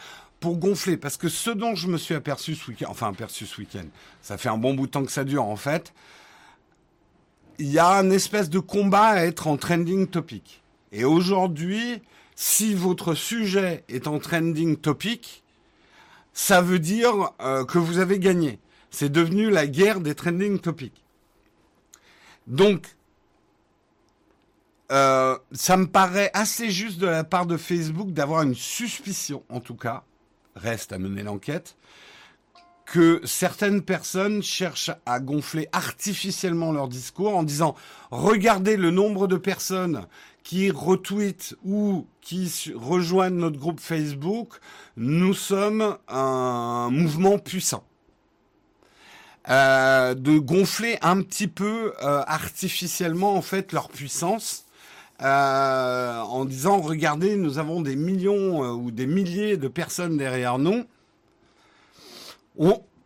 pour 0.43 0.57
gonfler. 0.57 0.97
Parce 0.97 1.15
que 1.15 1.29
ce 1.29 1.49
dont 1.49 1.73
je 1.73 1.87
me 1.87 1.97
suis 1.97 2.15
aperçu 2.15 2.55
ce 2.55 2.69
week-end, 2.69 2.87
enfin 2.89 3.07
aperçu 3.07 3.45
ce 3.45 3.61
week-end, 3.61 3.85
ça 4.21 4.37
fait 4.37 4.49
un 4.49 4.57
bon 4.57 4.73
bout 4.73 4.87
de 4.87 4.91
temps 4.91 5.05
que 5.05 5.11
ça 5.11 5.23
dure 5.23 5.45
en 5.45 5.55
fait, 5.55 5.93
il 7.59 7.71
y 7.71 7.79
a 7.79 7.87
un 7.87 8.11
espèce 8.11 8.49
de 8.49 8.59
combat 8.59 9.05
à 9.05 9.23
être 9.23 9.47
en 9.47 9.55
trending 9.55 10.05
topic. 10.05 10.61
Et 10.91 11.05
aujourd'hui, 11.05 12.01
si 12.35 12.73
votre 12.73 13.13
sujet 13.13 13.85
est 13.87 14.05
en 14.05 14.19
trending 14.19 14.75
topic, 14.75 15.43
ça 16.33 16.61
veut 16.61 16.79
dire 16.79 17.31
euh, 17.41 17.63
que 17.63 17.77
vous 17.77 17.99
avez 17.99 18.19
gagné. 18.19 18.59
C'est 18.91 19.09
devenu 19.09 19.49
la 19.49 19.65
guerre 19.65 20.01
des 20.01 20.13
trending 20.13 20.59
topics. 20.59 21.05
Donc, 22.47 22.97
euh, 24.91 25.37
ça 25.53 25.77
me 25.77 25.87
paraît 25.87 26.31
assez 26.33 26.69
juste 26.69 26.99
de 26.99 27.07
la 27.07 27.23
part 27.23 27.45
de 27.45 27.55
Facebook 27.55 28.11
d'avoir 28.11 28.41
une 28.41 28.55
suspicion, 28.55 29.41
en 29.47 29.61
tout 29.61 29.75
cas, 29.75 30.03
reste 30.55 30.93
à 30.93 30.99
mener 30.99 31.23
l'enquête, 31.23 31.75
que 32.85 33.21
certaines 33.23 33.81
personnes 33.81 34.43
cherchent 34.43 34.91
à 35.05 35.19
gonfler 35.19 35.67
artificiellement 35.71 36.71
leur 36.71 36.87
discours 36.87 37.35
en 37.35 37.43
disant 37.43 37.75
regardez 38.11 38.75
le 38.77 38.91
nombre 38.91 39.27
de 39.27 39.37
personnes 39.37 40.05
qui 40.43 40.69
retweetent 40.71 41.55
ou 41.63 42.05
qui 42.21 42.51
rejoignent 42.75 43.37
notre 43.37 43.57
groupe 43.57 43.79
Facebook, 43.79 44.59
nous 44.97 45.33
sommes 45.33 45.97
un 46.09 46.89
mouvement 46.91 47.39
puissant. 47.39 47.85
Euh, 49.49 50.13
de 50.13 50.37
gonfler 50.37 50.97
un 51.01 51.21
petit 51.21 51.47
peu 51.47 51.93
euh, 52.01 52.23
artificiellement 52.27 53.35
en 53.35 53.41
fait 53.41 53.73
leur 53.73 53.89
puissance 53.89 54.62
euh, 55.21 56.19
en 56.19 56.45
disant 56.45 56.81
regardez 56.81 57.35
nous 57.35 57.59
avons 57.59 57.81
des 57.81 57.95
millions 57.95 58.71
ou 58.71 58.91
des 58.91 59.05
milliers 59.05 59.57
de 59.57 59.67
personnes 59.67 60.17
derrière 60.17 60.57
nous 60.57 60.83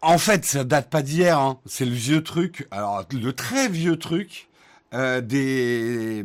en 0.01 0.17
fait, 0.17 0.45
ça 0.45 0.63
date 0.63 0.89
pas 0.89 1.01
d'hier. 1.01 1.39
Hein. 1.39 1.59
C'est 1.65 1.85
le 1.85 1.93
vieux 1.93 2.23
truc. 2.23 2.67
Alors, 2.71 3.03
le 3.11 3.33
très 3.33 3.67
vieux 3.67 3.97
truc 3.97 4.49
euh, 4.93 5.21
des 5.21 6.23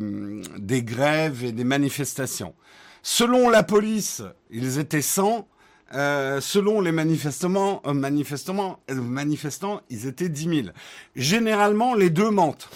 des 0.58 0.82
grèves 0.82 1.44
et 1.44 1.52
des 1.52 1.64
manifestations. 1.64 2.54
Selon 3.02 3.50
la 3.50 3.62
police, 3.62 4.22
ils 4.50 4.78
étaient 4.78 5.02
100. 5.02 5.48
Euh, 5.94 6.40
selon 6.40 6.80
les 6.80 6.92
manifestements, 6.92 7.82
euh, 7.86 7.92
manifestement, 7.92 8.80
euh, 8.90 8.94
manifestants, 8.94 9.82
ils 9.90 10.06
étaient 10.06 10.30
10 10.30 10.62
000. 10.62 10.68
Généralement, 11.16 11.94
les 11.94 12.08
deux 12.08 12.30
mentent. 12.30 12.70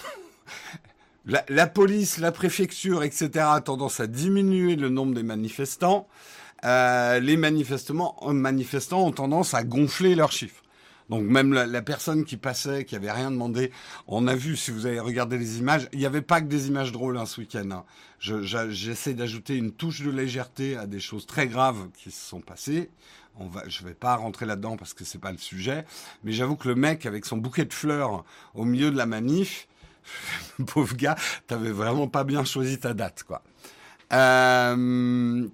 la, 1.27 1.45
la, 1.49 1.67
police, 1.67 2.17
la 2.17 2.31
préfecture, 2.31 3.03
etc. 3.03 3.29
a 3.49 3.61
tendance 3.61 3.99
à 3.99 4.07
diminuer 4.07 4.75
le 4.75 4.89
nombre 4.89 5.13
des 5.13 5.23
manifestants 5.23 6.07
euh, 6.65 7.19
les 7.19 7.37
manifestements, 7.37 8.17
manifestants 8.25 9.05
ont 9.05 9.11
tendance 9.11 9.53
à 9.53 9.63
gonfler 9.63 10.15
leurs 10.15 10.31
chiffres. 10.31 10.63
Donc 11.09 11.23
même 11.23 11.53
la, 11.53 11.65
la, 11.65 11.81
personne 11.81 12.25
qui 12.25 12.35
passait, 12.35 12.83
qui 12.83 12.95
avait 12.95 13.11
rien 13.11 13.31
demandé, 13.31 13.71
on 14.07 14.27
a 14.27 14.35
vu, 14.35 14.57
si 14.57 14.71
vous 14.71 14.85
avez 14.85 14.99
regardé 14.99 15.37
les 15.37 15.59
images, 15.59 15.87
il 15.93 15.99
n'y 15.99 16.05
avait 16.05 16.21
pas 16.21 16.41
que 16.41 16.47
des 16.47 16.67
images 16.67 16.91
drôles 16.91 17.17
hein, 17.17 17.25
ce 17.25 17.39
week-end. 17.39 17.69
Hein. 17.71 17.85
J'essaie 18.19 19.13
d'ajouter 19.13 19.55
une 19.55 19.71
touche 19.71 20.01
de 20.01 20.09
légèreté 20.09 20.75
à 20.75 20.85
des 20.85 20.99
choses 20.99 21.25
très 21.25 21.47
graves 21.47 21.87
qui 21.97 22.11
se 22.11 22.27
sont 22.27 22.41
passées. 22.41 22.89
On 23.39 23.47
va, 23.47 23.63
je 23.67 23.85
vais 23.85 23.93
pas 23.93 24.15
rentrer 24.15 24.45
là-dedans 24.45 24.75
parce 24.75 24.93
que 24.93 25.05
c'est 25.05 25.19
pas 25.19 25.31
le 25.31 25.37
sujet, 25.37 25.85
mais 26.23 26.31
j'avoue 26.31 26.55
que 26.55 26.67
le 26.67 26.75
mec 26.75 27.05
avec 27.05 27.25
son 27.25 27.37
bouquet 27.37 27.65
de 27.65 27.73
fleurs 27.73 28.25
au 28.55 28.65
milieu 28.65 28.91
de 28.91 28.97
la 28.97 29.05
manif, 29.05 29.67
pauvre 30.67 30.95
gars, 30.95 31.15
t'avais 31.47 31.71
vraiment 31.71 32.07
pas 32.07 32.23
bien 32.23 32.43
choisi 32.43 32.79
ta 32.79 32.93
date, 32.93 33.23
quoi. 33.23 33.43
Euh, 34.13 35.47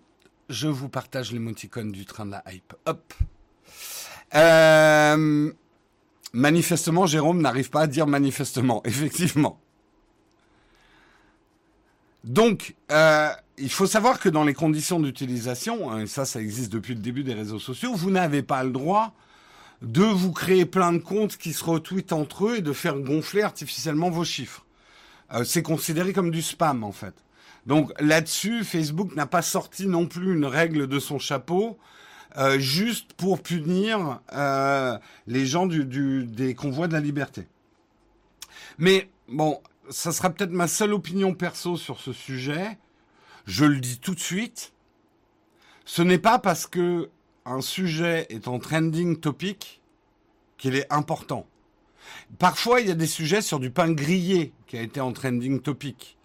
je 0.49 0.67
vous 0.67 0.89
partage 0.89 1.31
l'émoticône 1.31 1.91
du 1.91 2.05
train 2.05 2.25
de 2.25 2.31
la 2.31 2.43
hype. 2.51 2.73
Hop. 2.85 3.13
Euh, 4.35 5.51
manifestement, 6.33 7.05
Jérôme 7.05 7.41
n'arrive 7.41 7.69
pas 7.69 7.81
à 7.81 7.87
dire 7.87 8.07
manifestement, 8.07 8.81
effectivement. 8.85 9.59
Donc, 12.23 12.75
euh, 12.91 13.29
il 13.57 13.69
faut 13.69 13.85
savoir 13.85 14.19
que 14.19 14.29
dans 14.29 14.43
les 14.43 14.53
conditions 14.53 14.99
d'utilisation, 14.99 15.91
hein, 15.91 16.05
ça, 16.07 16.25
ça 16.25 16.39
existe 16.39 16.71
depuis 16.71 16.93
le 16.93 17.01
début 17.01 17.23
des 17.23 17.33
réseaux 17.33 17.59
sociaux, 17.59 17.93
vous 17.93 18.11
n'avez 18.11 18.43
pas 18.43 18.63
le 18.63 18.71
droit 18.71 19.13
de 19.83 20.03
vous 20.03 20.31
créer 20.31 20.65
plein 20.65 20.93
de 20.93 20.99
comptes 20.99 21.37
qui 21.37 21.53
se 21.53 21.63
retweetent 21.63 22.13
entre 22.13 22.47
eux 22.47 22.57
et 22.57 22.61
de 22.61 22.73
faire 22.73 22.97
gonfler 22.97 23.41
artificiellement 23.41 24.09
vos 24.09 24.23
chiffres. 24.23 24.65
Euh, 25.33 25.43
c'est 25.43 25.61
considéré 25.61 26.13
comme 26.13 26.31
du 26.31 26.41
spam, 26.41 26.83
en 26.83 26.93
fait. 26.93 27.13
Donc 27.65 27.91
là-dessus, 27.99 28.63
Facebook 28.63 29.15
n'a 29.15 29.25
pas 29.25 29.41
sorti 29.41 29.87
non 29.87 30.07
plus 30.07 30.33
une 30.33 30.45
règle 30.45 30.87
de 30.87 30.99
son 30.99 31.19
chapeau. 31.19 31.77
Euh, 32.37 32.57
juste 32.57 33.13
pour 33.13 33.43
punir 33.43 34.19
euh, 34.33 34.97
les 35.27 35.45
gens 35.45 35.67
des 35.67 36.55
convois 36.55 36.87
de 36.87 36.93
la 36.93 36.99
liberté. 36.99 37.47
Mais 38.79 39.07
bon, 39.27 39.61
ça 39.89 40.11
sera 40.11 40.31
peut-être 40.31 40.51
ma 40.51 40.67
seule 40.67 40.93
opinion 40.93 41.35
perso 41.35 41.77
sur 41.77 41.99
ce 41.99 42.11
sujet. 42.11 42.79
Je 43.45 43.65
le 43.65 43.79
dis 43.79 43.99
tout 43.99 44.15
de 44.15 44.19
suite. 44.19 44.73
Ce 45.85 46.01
n'est 46.01 46.17
pas 46.17 46.39
parce 46.39 46.65
que 46.65 47.09
un 47.45 47.61
sujet 47.61 48.27
est 48.29 48.47
en 48.47 48.59
trending 48.59 49.19
topic 49.19 49.81
qu'il 50.57 50.75
est 50.75 50.91
important. 50.91 51.45
Parfois, 52.39 52.81
il 52.81 52.87
y 52.87 52.91
a 52.91 52.95
des 52.95 53.07
sujets 53.07 53.41
sur 53.41 53.59
du 53.59 53.69
pain 53.69 53.91
grillé 53.91 54.53
qui 54.67 54.77
a 54.77 54.81
été 54.81 55.01
en 55.01 55.11
trending 55.11 55.59
topic 55.59 56.17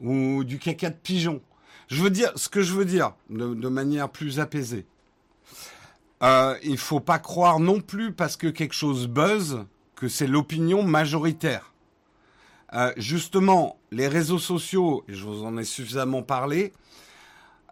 ou 0.00 0.44
du 0.44 0.58
caca 0.58 0.90
de 0.90 0.96
pigeon. 0.96 1.40
Je 1.88 2.02
veux 2.02 2.10
dire, 2.10 2.32
ce 2.36 2.48
que 2.48 2.62
je 2.62 2.72
veux 2.72 2.84
dire, 2.84 3.14
de, 3.28 3.68
manière 3.68 4.08
plus 4.08 4.40
apaisée, 4.40 4.86
euh, 6.22 6.56
il 6.62 6.78
faut 6.78 7.00
pas 7.00 7.18
croire 7.18 7.60
non 7.60 7.80
plus 7.80 8.12
parce 8.12 8.36
que 8.36 8.46
quelque 8.46 8.74
chose 8.74 9.08
buzz 9.08 9.64
que 9.96 10.08
c'est 10.08 10.26
l'opinion 10.26 10.82
majoritaire. 10.82 11.72
Euh, 12.74 12.92
justement, 12.96 13.78
les 13.90 14.08
réseaux 14.08 14.38
sociaux, 14.38 15.04
et 15.08 15.14
je 15.14 15.24
vous 15.24 15.44
en 15.44 15.58
ai 15.58 15.64
suffisamment 15.64 16.22
parlé, 16.22 16.72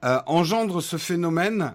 euh, 0.04 0.20
engendrent 0.26 0.82
ce 0.82 0.98
phénomène 0.98 1.74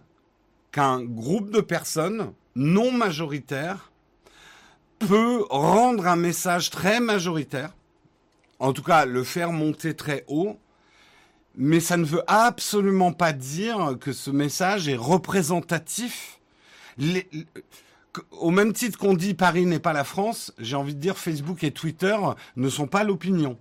qu'un 0.76 1.02
groupe 1.02 1.52
de 1.52 1.62
personnes 1.62 2.34
non 2.58 2.92
majoritaires 2.92 3.94
peut 5.00 5.46
rendre 5.50 6.06
un 6.06 6.18
message 6.18 6.70
très 6.70 7.00
majoritaire 7.00 7.72
en 8.60 8.74
tout 8.74 8.84
cas 8.84 9.06
le 9.06 9.24
faire 9.24 9.54
monter 9.54 9.96
très 9.96 10.26
haut, 10.28 10.60
mais 11.56 11.80
ça 11.80 11.96
ne 11.96 12.04
veut 12.04 12.24
absolument 12.28 13.14
pas 13.14 13.32
dire 13.32 13.98
que 14.02 14.12
ce 14.12 14.32
message 14.32 14.90
est 14.90 14.98
représentatif. 14.98 16.42
Au 18.32 18.52
même 18.52 18.74
titre 18.74 18.98
qu'on 18.98 19.14
dit 19.14 19.34
Paris 19.34 19.66
n'est 19.66 19.80
pas 19.80 19.94
la 19.94 20.04
France, 20.04 20.54
j'ai 20.60 20.76
envie 20.76 20.96
de 20.96 21.00
dire 21.00 21.18
Facebook 21.18 21.64
et 21.64 21.72
Twitter 21.72 22.18
ne 22.58 22.68
sont 22.68 22.88
pas 22.88 23.06
l'opinion. 23.06 23.58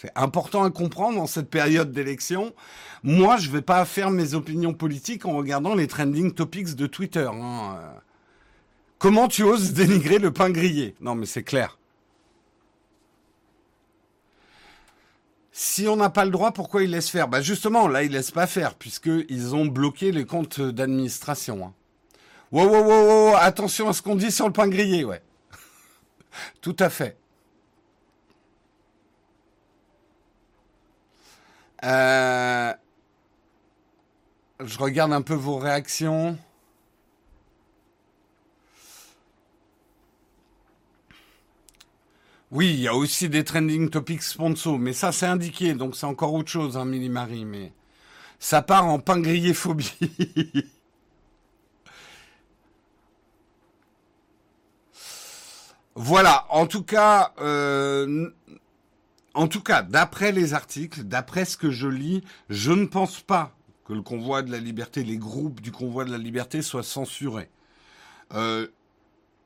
C'est 0.00 0.12
important 0.14 0.64
à 0.64 0.70
comprendre 0.70 1.20
en 1.20 1.26
cette 1.26 1.50
période 1.50 1.92
d'élection. 1.92 2.54
Moi, 3.02 3.36
je 3.36 3.48
ne 3.48 3.52
vais 3.52 3.60
pas 3.60 3.84
faire 3.84 4.10
mes 4.10 4.32
opinions 4.32 4.72
politiques 4.72 5.26
en 5.26 5.36
regardant 5.36 5.74
les 5.74 5.88
trending 5.88 6.32
topics 6.32 6.74
de 6.74 6.86
Twitter. 6.86 7.28
Hein. 7.30 7.78
Comment 8.98 9.28
tu 9.28 9.42
oses 9.42 9.74
dénigrer 9.74 10.18
le 10.18 10.32
pain 10.32 10.48
grillé? 10.48 10.94
Non, 11.02 11.14
mais 11.14 11.26
c'est 11.26 11.42
clair. 11.42 11.76
Si 15.52 15.86
on 15.86 15.96
n'a 15.96 16.08
pas 16.08 16.24
le 16.24 16.30
droit, 16.30 16.52
pourquoi 16.52 16.82
ils 16.82 16.90
laissent 16.90 17.10
faire? 17.10 17.28
Bah 17.28 17.42
justement, 17.42 17.86
là, 17.86 18.02
ils 18.02 18.12
laissent 18.12 18.30
pas 18.30 18.46
faire, 18.46 18.76
puisqu'ils 18.76 19.54
ont 19.54 19.66
bloqué 19.66 20.12
les 20.12 20.24
comptes 20.24 20.62
d'administration. 20.62 21.66
Hein. 21.66 21.74
Wow, 22.52 22.68
wow, 22.68 22.84
wow, 22.84 23.30
wow, 23.32 23.34
attention 23.36 23.86
à 23.90 23.92
ce 23.92 24.00
qu'on 24.00 24.16
dit 24.16 24.32
sur 24.32 24.46
le 24.46 24.54
pain 24.54 24.68
grillé, 24.68 25.04
ouais. 25.04 25.20
Tout 26.62 26.76
à 26.78 26.88
fait. 26.88 27.19
Euh... 31.84 32.72
Je 34.62 34.78
regarde 34.78 35.12
un 35.12 35.22
peu 35.22 35.34
vos 35.34 35.56
réactions. 35.56 36.38
Oui, 42.50 42.70
il 42.74 42.80
y 42.80 42.88
a 42.88 42.94
aussi 42.94 43.28
des 43.28 43.44
trending 43.44 43.90
topics 43.90 44.22
sponsors, 44.22 44.78
mais 44.78 44.92
ça 44.92 45.12
c'est 45.12 45.26
indiqué, 45.26 45.74
donc 45.74 45.94
c'est 45.96 46.06
encore 46.06 46.34
autre 46.34 46.50
chose, 46.50 46.76
hein, 46.76 46.84
Milly 46.84 47.08
Marie, 47.08 47.44
mais 47.44 47.72
ça 48.40 48.60
part 48.60 48.86
en 48.86 48.98
pain 48.98 49.20
grillé 49.20 49.54
phobie. 49.54 49.92
voilà, 55.94 56.46
en 56.50 56.66
tout 56.66 56.82
cas, 56.82 57.32
euh, 57.40 58.30
en 59.34 59.48
tout 59.48 59.60
cas, 59.60 59.82
d'après 59.82 60.32
les 60.32 60.54
articles, 60.54 61.04
d'après 61.04 61.44
ce 61.44 61.56
que 61.56 61.70
je 61.70 61.88
lis, 61.88 62.22
je 62.48 62.72
ne 62.72 62.86
pense 62.86 63.20
pas 63.20 63.54
que 63.84 63.92
le 63.92 64.02
convoi 64.02 64.42
de 64.42 64.50
la 64.50 64.58
liberté, 64.58 65.02
les 65.04 65.18
groupes 65.18 65.60
du 65.60 65.72
convoi 65.72 66.04
de 66.04 66.10
la 66.10 66.18
liberté 66.18 66.62
soient 66.62 66.82
censurés. 66.82 67.48
Euh, 68.32 68.66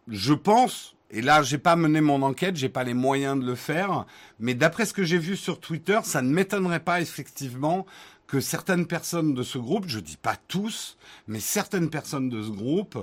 je 0.09 0.35
pense 0.35 0.95
et 1.11 1.23
là, 1.23 1.43
j'ai 1.43 1.59
pas 1.59 1.76
mené 1.76 2.00
mon 2.00 2.23
enquête, 2.23 2.57
j'ai 2.57 2.69
pas 2.69 2.83
les 2.83 2.93
moyens 2.93 3.38
de 3.38 3.47
le 3.47 3.55
faire, 3.55 4.05
mais 4.41 4.55
d'après 4.55 4.85
ce 4.85 4.93
que 4.93 5.05
j'ai 5.05 5.19
vu 5.19 5.37
sur 5.37 5.61
Twitter, 5.61 6.00
ça 6.03 6.23
ne 6.23 6.29
m'étonnerait 6.29 6.81
pas 6.81 7.00
effectivement 7.00 7.87
que 8.26 8.41
certaines 8.41 8.87
personnes 8.87 9.33
de 9.33 9.45
ce 9.45 9.59
groupe, 9.59 9.85
je 9.87 10.00
dis 10.00 10.17
pas 10.17 10.37
tous, 10.49 10.97
mais 11.29 11.38
certaines 11.38 11.88
personnes 11.88 12.31
de 12.31 12.43
ce 12.43 12.50
groupe 12.50 12.99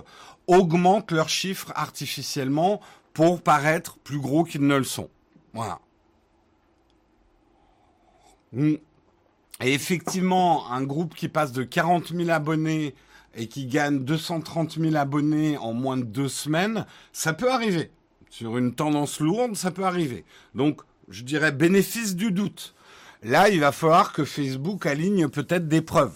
augmentent 0.47 1.11
leurs 1.11 1.29
chiffres 1.29 1.71
artificiellement 1.73 2.81
pour 3.13 3.41
paraître 3.41 3.97
plus 3.99 4.19
gros 4.19 4.43
qu'ils 4.43 4.67
ne 4.67 4.75
le 4.75 4.83
sont. 4.83 5.09
Voilà. 5.53 5.79
Et 8.55 8.79
effectivement, 9.61 10.71
un 10.71 10.83
groupe 10.83 11.15
qui 11.15 11.27
passe 11.27 11.51
de 11.51 11.63
40 11.63 12.13
000 12.15 12.29
abonnés 12.29 12.95
et 13.35 13.47
qui 13.47 13.65
gagne 13.65 14.03
230 14.03 14.77
000 14.79 14.95
abonnés 14.95 15.57
en 15.57 15.73
moins 15.73 15.97
de 15.97 16.03
deux 16.03 16.27
semaines, 16.27 16.85
ça 17.13 17.33
peut 17.33 17.51
arriver. 17.51 17.91
Sur 18.29 18.57
une 18.57 18.73
tendance 18.73 19.19
lourde, 19.19 19.55
ça 19.55 19.71
peut 19.71 19.83
arriver. 19.83 20.25
Donc, 20.55 20.81
je 21.09 21.23
dirais, 21.23 21.51
bénéfice 21.51 22.15
du 22.15 22.31
doute. 22.31 22.73
Là, 23.23 23.49
il 23.49 23.59
va 23.59 23.71
falloir 23.71 24.13
que 24.13 24.25
Facebook 24.25 24.85
aligne 24.85 25.27
peut-être 25.27 25.67
des 25.67 25.81
preuves. 25.81 26.15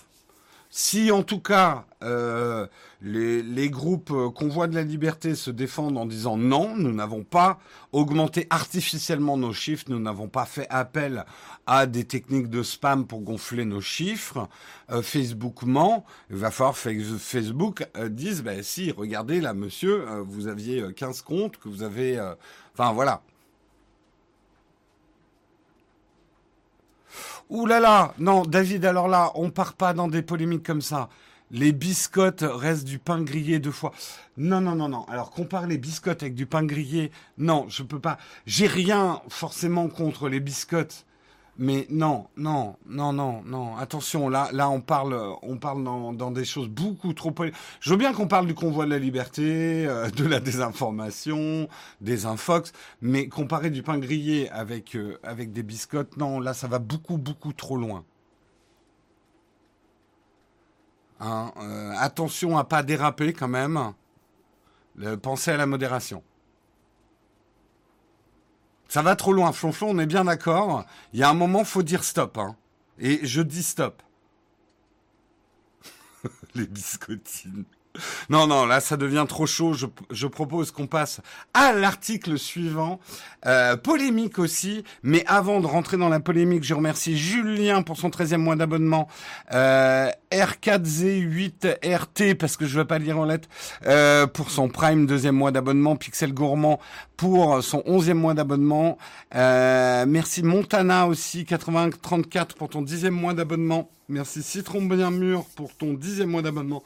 Si 0.77 1.09
en 1.09 1.23
tout 1.23 1.39
cas 1.39 1.85
euh, 2.03 2.67
les, 3.01 3.41
les, 3.41 3.69
groupes 3.69 4.11
euh, 4.11 4.29
Convoi 4.29 4.67
de 4.67 4.75
la 4.75 4.83
Liberté 4.83 5.33
se 5.33 5.49
défendent 5.49 5.97
en 5.97 6.05
disant 6.05 6.35
non, 6.35 6.75
nous 6.75 6.91
n'avons 6.91 7.23
pas 7.23 7.59
augmenté 7.93 8.45
artificiellement 8.49 9.37
nos 9.37 9.53
chiffres, 9.53 9.85
nous 9.87 10.01
n'avons 10.01 10.27
pas 10.27 10.45
fait 10.45 10.67
appel 10.69 11.23
à 11.65 11.85
des 11.85 12.03
techniques 12.03 12.49
de 12.49 12.61
spam 12.61 13.07
pour 13.07 13.21
gonfler 13.21 13.63
nos 13.63 13.79
chiffres, 13.79 14.49
euh, 14.91 15.01
Facebook 15.01 15.63
ment, 15.63 16.03
il 16.29 16.35
va 16.35 16.51
falloir 16.51 16.75
que 16.75 17.01
Facebook 17.19 17.87
euh, 17.95 18.09
dise, 18.09 18.43
ben 18.43 18.61
si, 18.61 18.91
regardez 18.91 19.39
là 19.39 19.53
monsieur, 19.53 20.05
euh, 20.09 20.23
vous 20.27 20.47
aviez 20.47 20.93
15 20.93 21.21
comptes, 21.21 21.55
que 21.55 21.69
vous 21.69 21.83
avez... 21.83 22.19
Enfin 22.73 22.91
voilà, 22.91 23.21
Ouh 27.49 27.67
là 27.67 27.79
là, 27.79 28.15
non, 28.17 28.41
David, 28.43 28.85
alors 28.85 29.07
là, 29.07 29.31
on 29.35 29.51
part 29.51 29.73
pas 29.73 29.93
dans 29.93 30.07
des 30.07 30.23
polémiques 30.23 30.65
comme 30.65 30.81
ça. 30.81 31.09
Les 31.51 31.73
biscottes 31.73 32.43
restent 32.43 32.85
du 32.85 32.97
pain 32.97 33.21
grillé 33.21 33.59
deux 33.59 33.71
fois. 33.71 33.93
Non, 34.35 34.61
non, 34.61 34.75
non, 34.75 34.89
non. 34.89 35.05
Alors, 35.09 35.29
compare 35.29 35.67
les 35.67 35.77
biscottes 35.77 36.23
avec 36.23 36.33
du 36.33 36.47
pain 36.47 36.63
grillé. 36.63 37.11
Non, 37.37 37.67
je 37.69 37.83
peux 37.83 37.99
pas. 37.99 38.17
J'ai 38.47 38.65
rien 38.65 39.21
forcément 39.29 39.87
contre 39.89 40.27
les 40.27 40.39
biscottes. 40.39 41.05
Mais 41.57 41.87
non, 41.89 42.27
non, 42.35 42.75
non, 42.85 43.13
non, 43.13 43.41
non. 43.45 43.77
Attention, 43.77 44.27
là, 44.27 44.69
on 44.69 44.81
parle, 44.81 45.17
on 45.41 45.57
parle 45.57 45.83
dans, 45.83 46.31
des 46.31 46.43
choses 46.43 46.67
beaucoup 46.67 47.13
trop. 47.13 47.33
Je 47.79 47.89
veux 47.89 47.97
bien 47.97 48.13
qu'on 48.13 48.27
parle 48.27 48.47
du 48.47 48.53
convoi 48.53 48.85
de 48.85 48.89
la 48.89 48.99
liberté, 48.99 49.85
euh, 49.87 50.09
de 50.09 50.25
la 50.25 50.41
désinformation, 50.41 51.69
des 52.01 52.25
infox, 52.25 52.73
mais 53.01 53.29
comparer 53.29 53.69
du 53.69 53.83
pain 53.83 53.97
grillé 53.97 54.49
avec 54.49 54.95
euh, 54.95 55.17
des 55.47 55.63
biscottes, 55.63 56.17
non, 56.17 56.41
là, 56.41 56.53
ça 56.53 56.67
va 56.67 56.79
beaucoup, 56.79 57.17
beaucoup 57.17 57.53
trop 57.53 57.77
loin. 57.77 58.03
Hein, 61.21 61.53
euh, 61.61 61.93
attention 61.97 62.57
à 62.57 62.65
pas 62.65 62.83
déraper 62.83 63.31
quand 63.31 63.47
même. 63.47 63.93
pensez 65.21 65.51
à 65.51 65.57
la 65.57 65.65
modération. 65.65 66.21
Ça 68.87 69.01
va 69.01 69.15
trop 69.15 69.33
loin, 69.33 69.51
Flonflon, 69.51 69.89
on 69.89 69.99
est 69.99 70.05
bien 70.05 70.25
d'accord. 70.25 70.85
Il 71.13 71.19
y 71.19 71.23
a 71.23 71.29
un 71.29 71.33
moment, 71.33 71.63
faut 71.63 71.83
dire 71.83 72.03
stop. 72.03 72.37
Hein. 72.37 72.55
Et 72.99 73.25
je 73.25 73.41
dis 73.41 73.63
stop. 73.63 74.01
Les 76.55 76.67
biscottines. 76.67 77.65
Non, 78.29 78.47
non, 78.47 78.65
là, 78.65 78.79
ça 78.79 78.97
devient 78.97 79.25
trop 79.27 79.45
chaud. 79.45 79.73
Je, 79.73 80.27
propose 80.27 80.71
qu'on 80.71 80.87
passe 80.87 81.21
à 81.53 81.73
l'article 81.73 82.37
suivant. 82.37 82.99
Euh, 83.45 83.77
polémique 83.77 84.39
aussi, 84.39 84.83
mais 85.03 85.23
avant 85.27 85.61
de 85.61 85.67
rentrer 85.67 85.97
dans 85.97 86.09
la 86.09 86.19
polémique, 86.19 86.63
je 86.63 86.73
remercie 86.73 87.17
Julien 87.17 87.83
pour 87.83 87.97
son 87.97 88.09
13e 88.09 88.37
mois 88.37 88.55
d'abonnement. 88.55 89.07
Euh, 89.53 90.09
R4Z8RT, 90.31 92.35
parce 92.35 92.57
que 92.57 92.65
je 92.65 92.73
ne 92.73 92.81
veux 92.81 92.87
pas 92.87 92.97
lire 92.97 93.19
en 93.19 93.25
lettres, 93.25 93.47
euh, 93.85 94.25
pour 94.25 94.49
son 94.49 94.67
Prime 94.67 95.05
deuxième 95.05 95.35
mois 95.35 95.51
d'abonnement. 95.51 95.95
Pixel 95.95 96.33
Gourmand 96.33 96.79
pour 97.17 97.63
son 97.63 97.79
11e 97.87 98.13
mois 98.13 98.33
d'abonnement. 98.33 98.97
Merci 99.33 100.43
Montana 100.43 101.07
aussi, 101.07 101.45
8034 101.45 102.55
pour 102.55 102.69
ton 102.69 102.81
dixième 102.81 103.13
mois 103.13 103.33
d'abonnement. 103.33 103.89
Merci 104.07 104.43
Citron 104.43 104.83
Bien 104.83 105.09
Mûr 105.09 105.45
pour 105.55 105.75
ton 105.75 105.93
dixième 105.93 106.29
mois 106.29 106.43
d'abonnement. 106.43 106.83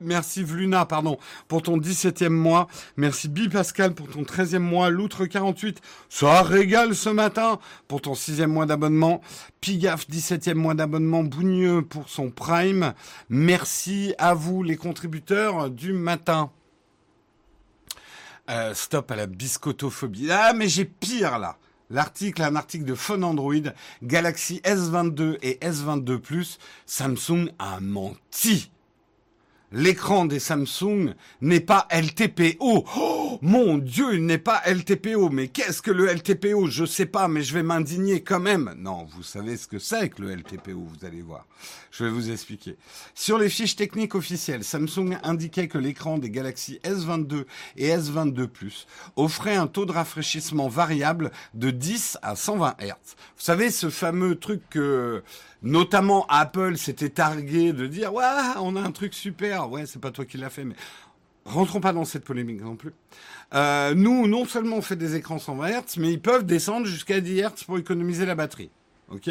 Merci 0.00 0.42
Vluna, 0.42 0.84
pardon, 0.84 1.16
pour 1.48 1.62
ton 1.62 1.78
17e 1.78 2.28
mois. 2.28 2.68
Merci 2.98 3.28
Bi 3.28 3.48
Pascal 3.48 3.94
pour 3.94 4.08
ton 4.08 4.24
13e 4.24 4.58
mois. 4.58 4.90
Loutre 4.90 5.24
48, 5.24 5.80
ça 6.10 6.42
régale 6.42 6.94
ce 6.94 7.08
matin 7.08 7.58
pour 7.88 8.02
ton 8.02 8.12
6e 8.12 8.46
mois 8.46 8.66
d'abonnement. 8.66 9.22
Pigaf, 9.62 10.06
17e 10.06 10.52
mois 10.54 10.74
d'abonnement. 10.74 11.24
Bougneux 11.24 11.80
pour 11.80 12.10
son 12.10 12.30
Prime. 12.30 12.92
Merci 13.30 14.14
à 14.18 14.34
vous 14.34 14.62
les 14.62 14.76
contributeurs 14.76 15.70
du 15.70 15.94
matin. 15.94 16.50
Euh, 18.50 18.74
stop 18.74 19.10
à 19.10 19.16
la 19.16 19.26
biscotophobie. 19.26 20.30
Ah, 20.30 20.52
mais 20.52 20.68
j'ai 20.68 20.84
pire 20.84 21.38
là. 21.38 21.56
L'article, 21.88 22.42
un 22.42 22.56
article 22.56 22.84
de 22.84 22.94
Phone 22.94 23.24
Android, 23.24 23.54
Galaxy 24.02 24.60
S22 24.64 25.38
et 25.40 25.54
S22 25.62 26.18
Plus, 26.18 26.58
Samsung 26.84 27.48
a 27.58 27.80
menti 27.80 28.70
l'écran 29.72 30.24
des 30.24 30.38
Samsung 30.38 31.14
n'est 31.40 31.60
pas 31.60 31.86
LTPO. 31.90 32.84
Oh, 32.96 33.38
mon 33.42 33.78
Dieu, 33.78 34.14
il 34.14 34.26
n'est 34.26 34.38
pas 34.38 34.62
LTPO. 34.66 35.30
Mais 35.30 35.48
qu'est-ce 35.48 35.82
que 35.82 35.90
le 35.90 36.06
LTPO 36.06 36.68
Je 36.68 36.84
sais 36.84 37.06
pas, 37.06 37.28
mais 37.28 37.42
je 37.42 37.54
vais 37.54 37.62
m'indigner 37.62 38.22
quand 38.22 38.40
même. 38.40 38.74
Non, 38.78 39.06
vous 39.10 39.22
savez 39.22 39.56
ce 39.56 39.66
que 39.66 39.78
c'est 39.78 40.08
que 40.08 40.22
le 40.22 40.34
LTPO, 40.34 40.78
vous 40.78 41.06
allez 41.06 41.22
voir. 41.22 41.46
Je 41.90 42.04
vais 42.04 42.10
vous 42.10 42.30
expliquer. 42.30 42.76
Sur 43.14 43.38
les 43.38 43.48
fiches 43.48 43.76
techniques 43.76 44.14
officielles, 44.14 44.64
Samsung 44.64 45.18
indiquait 45.22 45.68
que 45.68 45.78
l'écran 45.78 46.18
des 46.18 46.30
Galaxy 46.30 46.78
S22 46.84 47.44
et 47.76 47.88
S22 47.88 48.46
Plus 48.46 48.86
offrait 49.16 49.56
un 49.56 49.66
taux 49.66 49.86
de 49.86 49.92
rafraîchissement 49.92 50.68
variable 50.68 51.30
de 51.54 51.70
10 51.70 52.18
à 52.22 52.36
120 52.36 52.76
Hz. 52.80 52.92
Vous 53.36 53.42
savez, 53.42 53.70
ce 53.70 53.90
fameux 53.90 54.36
truc 54.36 54.62
que 54.70 55.22
notamment 55.66 56.26
Apple 56.28 56.76
s'était 56.76 57.10
targué 57.10 57.72
de 57.72 57.86
dire 57.86 58.14
ouais 58.14 58.24
on 58.60 58.76
a 58.76 58.80
un 58.80 58.92
truc 58.92 59.14
super. 59.14 59.70
Ouais 59.70 59.84
c'est 59.86 60.00
pas 60.00 60.10
toi 60.10 60.24
qui 60.24 60.38
l'as 60.38 60.50
fait 60.50 60.64
mais 60.64 60.76
rentrons 61.44 61.80
pas 61.80 61.92
dans 61.92 62.04
cette 62.04 62.24
polémique 62.24 62.62
non 62.62 62.76
plus. 62.76 62.92
Euh, 63.54 63.94
nous 63.94 64.26
non 64.28 64.44
seulement 64.44 64.76
on 64.76 64.82
fait 64.82 64.96
des 64.96 65.16
écrans 65.16 65.38
120 65.38 65.68
Hz 65.68 65.82
mais 65.98 66.12
ils 66.12 66.20
peuvent 66.20 66.46
descendre 66.46 66.86
jusqu'à 66.86 67.20
10 67.20 67.40
Hz 67.42 67.64
pour 67.66 67.78
économiser 67.78 68.26
la 68.26 68.34
batterie. 68.34 68.70
Ok? 69.10 69.28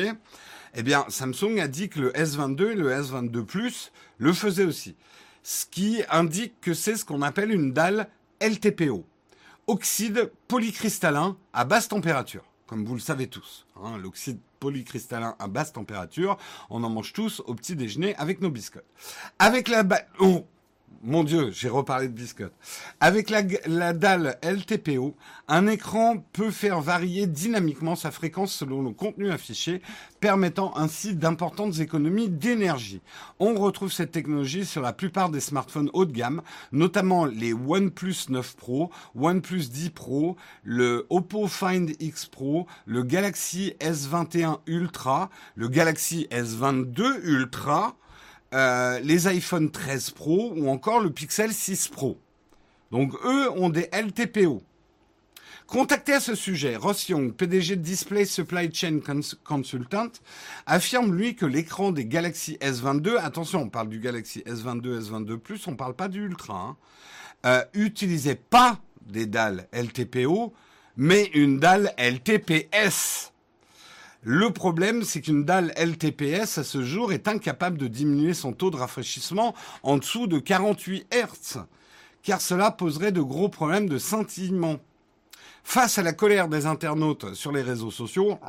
Eh 0.77 0.83
bien 0.83 1.05
Samsung 1.07 1.59
a 1.59 1.67
dit 1.67 1.87
que 1.89 1.99
le 2.01 2.11
S22 2.11 2.71
et 2.71 2.75
le 2.75 2.91
S22 2.91 3.45
Plus 3.45 3.91
le 4.17 4.33
faisaient 4.33 4.65
aussi. 4.65 4.95
Ce 5.41 5.65
qui 5.65 6.01
indique 6.09 6.59
que 6.59 6.73
c'est 6.73 6.95
ce 6.95 7.05
qu'on 7.05 7.21
appelle 7.21 7.51
une 7.51 7.71
dalle 7.71 8.09
LTPO 8.41 9.05
oxyde 9.67 10.31
polycristallin 10.47 11.37
à 11.53 11.65
basse 11.65 11.87
température 11.87 12.43
comme 12.67 12.85
vous 12.85 12.95
le 12.95 12.99
savez 12.99 13.27
tous 13.27 13.65
hein, 13.81 13.97
l'oxyde 13.97 14.39
polycristallin 14.59 15.35
à 15.37 15.47
basse 15.47 15.73
température. 15.73 16.37
On 16.69 16.83
en 16.83 16.89
mange 16.89 17.13
tous 17.13 17.41
au 17.45 17.53
petit 17.53 17.75
déjeuner 17.75 18.15
avec 18.15 18.41
nos 18.41 18.49
biscottes. 18.49 18.85
Avec 19.37 19.67
la 19.67 19.83
oh, 20.19 20.45
mon 21.03 21.23
Dieu, 21.23 21.51
j'ai 21.51 21.69
reparlé 21.69 22.07
de 22.07 22.13
biscottes. 22.13 22.53
Avec 22.99 23.29
la, 23.29 23.41
la, 23.67 23.93
dalle 23.93 24.37
LTPO, 24.43 25.15
un 25.47 25.67
écran 25.67 26.17
peut 26.33 26.51
faire 26.51 26.81
varier 26.81 27.27
dynamiquement 27.27 27.95
sa 27.95 28.11
fréquence 28.11 28.53
selon 28.53 28.81
le 28.81 28.91
contenu 28.91 29.31
affiché, 29.31 29.81
permettant 30.19 30.75
ainsi 30.77 31.15
d'importantes 31.15 31.79
économies 31.79 32.29
d'énergie. 32.29 33.01
On 33.39 33.55
retrouve 33.55 33.91
cette 33.91 34.11
technologie 34.11 34.65
sur 34.65 34.81
la 34.81 34.93
plupart 34.93 35.29
des 35.29 35.39
smartphones 35.39 35.89
haut 35.93 36.05
de 36.05 36.11
gamme, 36.11 36.41
notamment 36.71 37.25
les 37.25 37.53
OnePlus 37.53 38.25
9 38.29 38.55
Pro, 38.55 38.89
OnePlus 39.15 39.69
10 39.69 39.89
Pro, 39.91 40.35
le 40.63 41.05
Oppo 41.09 41.47
Find 41.47 41.91
X 41.99 42.25
Pro, 42.25 42.67
le 42.85 43.03
Galaxy 43.03 43.73
S21 43.79 44.59
Ultra, 44.65 45.29
le 45.55 45.67
Galaxy 45.67 46.27
S22 46.31 47.21
Ultra, 47.23 47.95
euh, 48.55 48.99
les 49.01 49.27
iPhone 49.27 49.69
13 49.69 50.11
Pro 50.11 50.53
ou 50.55 50.69
encore 50.69 51.01
le 51.01 51.11
Pixel 51.11 51.53
6 51.53 51.89
Pro. 51.89 52.17
Donc 52.91 53.13
eux 53.25 53.51
ont 53.51 53.69
des 53.69 53.89
LTPO. 53.91 54.63
Contacté 55.67 56.13
à 56.13 56.19
ce 56.19 56.35
sujet, 56.35 56.75
Ross 56.75 57.09
Young, 57.09 57.33
PDG 57.33 57.75
de 57.75 57.81
Display 57.81 58.25
Supply 58.25 58.71
Chain 58.71 58.99
Consultant, 59.43 60.09
affirme 60.67 61.13
lui 61.15 61.35
que 61.35 61.45
l'écran 61.45 61.91
des 61.91 62.05
Galaxy 62.05 62.57
S22, 62.61 63.17
attention, 63.17 63.63
on 63.63 63.69
parle 63.69 63.89
du 63.89 63.99
Galaxy 63.99 64.41
S22, 64.45 65.01
S22 65.01 65.37
Plus, 65.37 65.67
on 65.67 65.75
parle 65.75 65.95
pas 65.95 66.07
du 66.07 66.23
Ultra, 66.23 66.55
hein, 66.55 66.77
euh, 67.47 67.63
utilisait 67.73 68.35
pas 68.35 68.79
des 69.07 69.25
dalles 69.25 69.67
LTPO, 69.73 70.53
mais 70.97 71.31
une 71.33 71.59
dalle 71.59 71.93
LTPS. 71.97 73.33
Le 74.27 74.49
problème, 74.49 75.03
c'est 75.03 75.21
qu'une 75.21 75.45
dalle 75.45 75.71
LTPS 75.77 76.57
à 76.57 76.63
ce 76.63 76.83
jour 76.83 77.13
est 77.13 77.27
incapable 77.27 77.77
de 77.77 77.87
diminuer 77.87 78.33
son 78.33 78.53
taux 78.53 78.71
de 78.71 78.75
rafraîchissement 78.75 79.53
en 79.83 79.97
dessous 79.97 80.25
de 80.25 80.39
48 80.39 81.05
Hz, 81.13 81.59
car 82.23 82.41
cela 82.41 82.71
poserait 82.71 83.11
de 83.11 83.21
gros 83.21 83.49
problèmes 83.49 83.87
de 83.87 83.99
scintillement. 83.99 84.77
Face 85.63 85.99
à 85.99 86.01
la 86.01 86.11
colère 86.11 86.47
des 86.47 86.65
internautes 86.65 87.35
sur 87.35 87.51
les 87.51 87.61
réseaux 87.61 87.91
sociaux, 87.91 88.39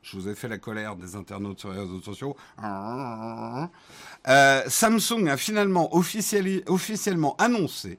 je 0.00 0.16
vous 0.16 0.30
ai 0.30 0.34
fait 0.34 0.48
la 0.48 0.56
colère 0.56 0.96
des 0.96 1.14
internautes 1.14 1.60
sur 1.60 1.70
les 1.70 1.80
réseaux 1.80 2.00
sociaux, 2.00 2.34
euh, 2.62 4.62
Samsung 4.66 5.28
a 5.28 5.36
finalement 5.36 5.94
officiellement 5.94 7.36
annoncé 7.36 7.98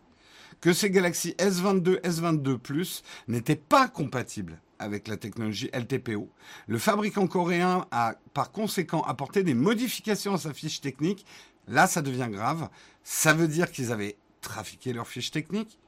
que 0.62 0.74
ces 0.74 0.90
Galaxy 0.90 1.36
S22, 1.38 2.02
S22 2.02 2.58
Plus 2.58 3.04
n'étaient 3.28 3.56
pas 3.56 3.88
compatibles 3.88 4.60
avec 4.86 5.08
la 5.08 5.18
technologie 5.18 5.70
LTPO. 5.74 6.30
Le 6.68 6.78
fabricant 6.78 7.28
coréen 7.28 7.86
a 7.92 8.16
par 8.34 8.52
conséquent 8.52 9.02
apporté 9.02 9.44
des 9.44 9.54
modifications 9.54 10.36
à 10.36 10.38
sa 10.38 10.54
fiche 10.54 10.80
technique. 10.80 11.26
Là, 11.68 11.88
ça 11.88 12.02
devient 12.02 12.30
grave. 12.32 12.70
Ça 13.04 13.34
veut 13.34 13.48
dire 13.48 13.72
qu'ils 13.72 13.92
avaient 13.92 14.16
trafiqué 14.42 14.94
leur 14.94 15.08
fiche 15.08 15.32
technique. 15.32 15.80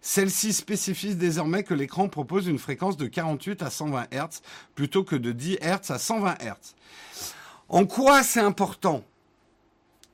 Celle-ci 0.00 0.52
spécifie 0.52 1.14
désormais 1.14 1.64
que 1.64 1.74
l'écran 1.74 2.08
propose 2.08 2.46
une 2.46 2.58
fréquence 2.58 2.96
de 2.96 3.06
48 3.06 3.62
à 3.62 3.70
120 3.70 4.06
Hz 4.12 4.40
plutôt 4.74 5.04
que 5.04 5.16
de 5.16 5.32
10 5.32 5.58
Hz 5.60 5.90
à 5.90 5.98
120 5.98 6.34
Hz. 6.40 6.74
En 7.68 7.84
quoi 7.84 8.22
c'est 8.22 8.40
important? 8.40 9.04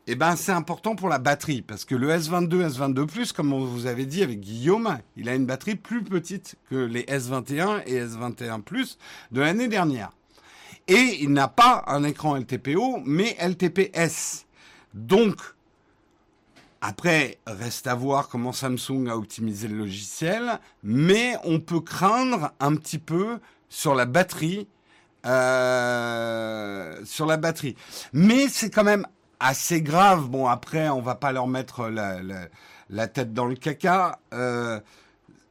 Eh 0.07 0.17
ben, 0.17 0.37
c'est 0.37 0.53
important 0.53 0.97
pour 0.97 1.09
la 1.09 1.19
batterie, 1.19 1.63
parce 1.63 1.87
que 1.87 1.95
le 1.95 2.11
S22, 2.11 2.69
S22+, 2.77 3.33
comme 3.33 3.55
on 3.55 3.65
vous 3.65 3.87
avait 3.87 4.05
dit 4.05 4.23
avec 4.23 4.41
Guillaume, 4.41 4.99
il 5.17 5.31
a 5.31 5.35
une 5.35 5.47
batterie 5.47 5.77
plus 5.77 6.05
petite 6.05 6.57
que 6.69 6.77
les 6.77 7.05
S21 7.05 7.83
et 7.87 8.05
S21+, 8.05 8.97
de 9.33 9.41
l'année 9.41 9.69
dernière. 9.69 10.11
Et 10.89 11.19
il 11.23 11.33
n'a 11.33 11.49
pas 11.49 11.85
un 11.87 12.05
écran 12.05 12.37
LTPO, 12.37 13.01
mais 13.07 13.35
LTPS. 13.41 14.45
Donc, 14.93 15.37
après, 16.83 17.39
reste 17.47 17.87
à 17.87 17.95
voir 17.95 18.29
comment 18.29 18.53
Samsung 18.53 19.09
a 19.09 19.17
optimisé 19.17 19.69
le 19.69 19.79
logiciel, 19.79 20.61
mais 20.83 21.35
on 21.45 21.61
peut 21.61 21.81
craindre 21.81 22.53
un 22.61 22.77
petit 22.77 22.99
peu 22.99 23.39
sur 23.71 23.95
la 23.95 24.05
batterie, 24.05 24.69
euh, 25.25 27.01
sur 27.07 27.25
la 27.25 27.39
batterie. 27.39 27.75
Mais 28.13 28.49
c'est 28.51 28.69
quand 28.69 28.85
même 28.85 29.07
assez 29.45 29.83
grave. 29.83 30.29
Bon, 30.29 30.47
après, 30.47 30.89
on 30.89 31.03
va 31.03 31.15
pas 31.15 31.31
leur 31.31 31.47
mettre 31.47 31.89
la, 31.89 33.09
tête 33.09 33.35
dans 33.35 33.45
le 33.45 33.55
caca. 33.55 34.19
Euh, 34.33 34.81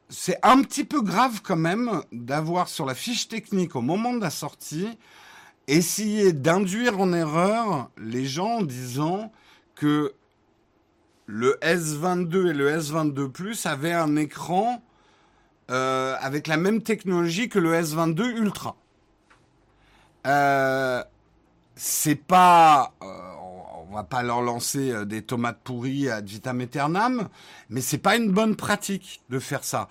c'est 0.08 0.38
un 0.42 0.62
petit 0.62 0.84
peu 0.84 1.00
grave 1.00 1.40
quand 1.42 1.56
même 1.56 2.02
d'avoir 2.12 2.68
sur 2.68 2.86
la 2.86 2.94
fiche 2.94 3.28
technique 3.28 3.76
au 3.76 3.80
moment 3.80 4.12
de 4.12 4.20
la 4.20 4.30
sortie 4.30 4.98
essayer 5.66 6.32
d'induire 6.32 7.00
en 7.00 7.12
erreur 7.14 7.88
les 7.96 8.26
gens 8.26 8.58
en 8.58 8.62
disant 8.62 9.32
que 9.76 10.12
le 11.26 11.58
S22 11.62 12.50
et 12.50 12.52
le 12.52 12.78
S22 12.78 13.30
Plus 13.30 13.64
avaient 13.64 13.94
un 13.94 14.16
écran 14.16 14.82
euh, 15.70 16.16
avec 16.20 16.48
la 16.48 16.58
même 16.58 16.82
technologie 16.82 17.48
que 17.48 17.58
le 17.58 17.72
S22 17.72 18.36
Ultra. 18.36 18.76
Euh, 20.26 21.02
c'est 21.76 22.14
pas, 22.14 22.92
on 23.94 23.96
va 23.96 24.02
pas 24.02 24.24
leur 24.24 24.42
lancer 24.42 24.90
euh, 24.90 25.04
des 25.04 25.22
tomates 25.22 25.60
pourries 25.62 26.10
ad 26.10 26.26
vitam 26.26 26.60
aeternam, 26.60 27.28
mais 27.70 27.80
c'est 27.80 27.98
pas 27.98 28.16
une 28.16 28.32
bonne 28.32 28.56
pratique 28.56 29.22
de 29.30 29.38
faire 29.38 29.62
ça. 29.62 29.88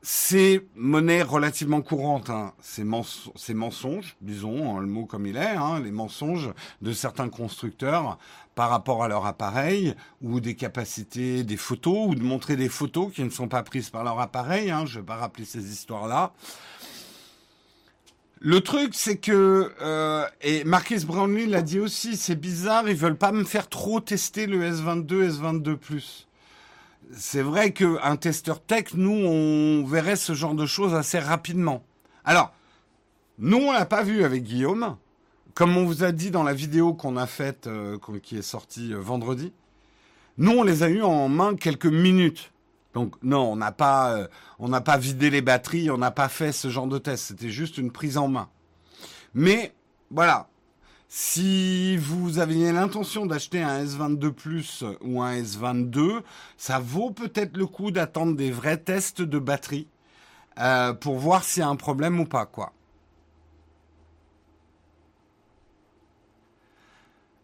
C'est 0.00 0.66
monnaie 0.74 1.20
relativement 1.20 1.82
courante, 1.82 2.30
hein. 2.30 2.54
c'est 2.62 2.84
mensonges, 2.84 4.16
disons 4.22 4.78
hein, 4.78 4.80
le 4.80 4.86
mot 4.86 5.04
comme 5.04 5.26
il 5.26 5.36
est, 5.36 5.56
hein, 5.56 5.78
les 5.80 5.90
mensonges 5.90 6.54
de 6.80 6.92
certains 6.94 7.28
constructeurs 7.28 8.18
par 8.54 8.70
rapport 8.70 9.04
à 9.04 9.08
leur 9.08 9.26
appareil 9.26 9.94
ou 10.22 10.40
des 10.40 10.54
capacités, 10.54 11.44
des 11.44 11.58
photos 11.58 12.08
ou 12.08 12.14
de 12.14 12.22
montrer 12.22 12.56
des 12.56 12.70
photos 12.70 13.12
qui 13.12 13.22
ne 13.22 13.30
sont 13.30 13.48
pas 13.48 13.62
prises 13.62 13.90
par 13.90 14.04
leur 14.04 14.18
appareil. 14.20 14.70
Hein, 14.70 14.86
je 14.86 15.00
vais 15.00 15.06
pas 15.06 15.16
rappeler 15.16 15.44
ces 15.44 15.70
histoires-là. 15.70 16.32
Le 18.44 18.60
truc, 18.60 18.94
c'est 18.94 19.18
que 19.18 19.72
euh, 19.82 20.26
et 20.40 20.64
Marcus 20.64 21.04
Brownlee 21.04 21.46
l'a 21.46 21.62
dit 21.62 21.78
aussi, 21.78 22.16
c'est 22.16 22.34
bizarre, 22.34 22.88
ils 22.88 22.96
veulent 22.96 23.16
pas 23.16 23.30
me 23.30 23.44
faire 23.44 23.68
trop 23.68 24.00
tester 24.00 24.46
le 24.46 24.68
S22, 24.68 25.30
S22 25.30 25.76
c'est 27.14 27.42
vrai 27.42 27.72
qu'un 27.72 28.16
testeur 28.16 28.60
tech, 28.60 28.94
nous, 28.94 29.12
on 29.12 29.84
verrait 29.84 30.16
ce 30.16 30.34
genre 30.34 30.54
de 30.54 30.66
choses 30.66 30.94
assez 30.94 31.18
rapidement. 31.18 31.84
Alors, 32.24 32.52
nous, 33.38 33.58
on 33.58 33.72
l'a 33.72 33.86
pas 33.86 34.02
vu 34.02 34.24
avec 34.24 34.42
Guillaume. 34.42 34.96
Comme 35.54 35.76
on 35.76 35.84
vous 35.84 36.02
a 36.02 36.12
dit 36.12 36.30
dans 36.30 36.42
la 36.42 36.54
vidéo 36.54 36.94
qu'on 36.94 37.16
a 37.16 37.26
faite, 37.26 37.66
euh, 37.66 37.98
qui 38.22 38.38
est 38.38 38.42
sortie 38.42 38.94
euh, 38.94 39.00
vendredi, 39.00 39.52
nous, 40.38 40.52
on 40.52 40.62
les 40.62 40.82
a 40.82 40.88
eu 40.88 41.02
en 41.02 41.28
main 41.28 41.54
quelques 41.54 41.86
minutes. 41.86 42.51
Donc, 42.94 43.14
non, 43.22 43.52
on 43.52 43.56
n'a 43.56 43.72
pas, 43.72 44.12
euh, 44.12 44.28
on 44.58 44.68
n'a 44.68 44.80
pas 44.80 44.98
vidé 44.98 45.30
les 45.30 45.42
batteries, 45.42 45.90
on 45.90 45.98
n'a 45.98 46.10
pas 46.10 46.28
fait 46.28 46.52
ce 46.52 46.68
genre 46.68 46.86
de 46.86 46.98
test. 46.98 47.26
C'était 47.28 47.50
juste 47.50 47.78
une 47.78 47.90
prise 47.90 48.18
en 48.18 48.28
main. 48.28 48.48
Mais, 49.34 49.74
voilà, 50.10 50.48
si 51.08 51.96
vous 51.96 52.38
aviez 52.38 52.72
l'intention 52.72 53.26
d'acheter 53.26 53.62
un 53.62 53.84
S22 53.84 54.30
Plus 54.30 54.84
ou 55.02 55.22
un 55.22 55.34
S22, 55.34 56.22
ça 56.56 56.78
vaut 56.78 57.10
peut-être 57.10 57.56
le 57.56 57.66
coup 57.66 57.90
d'attendre 57.90 58.36
des 58.36 58.50
vrais 58.50 58.78
tests 58.78 59.22
de 59.22 59.38
batterie 59.38 59.88
euh, 60.58 60.92
pour 60.92 61.18
voir 61.18 61.44
s'il 61.44 61.62
y 61.62 61.64
a 61.64 61.68
un 61.68 61.76
problème 61.76 62.20
ou 62.20 62.24
pas, 62.24 62.46
quoi. 62.46 62.72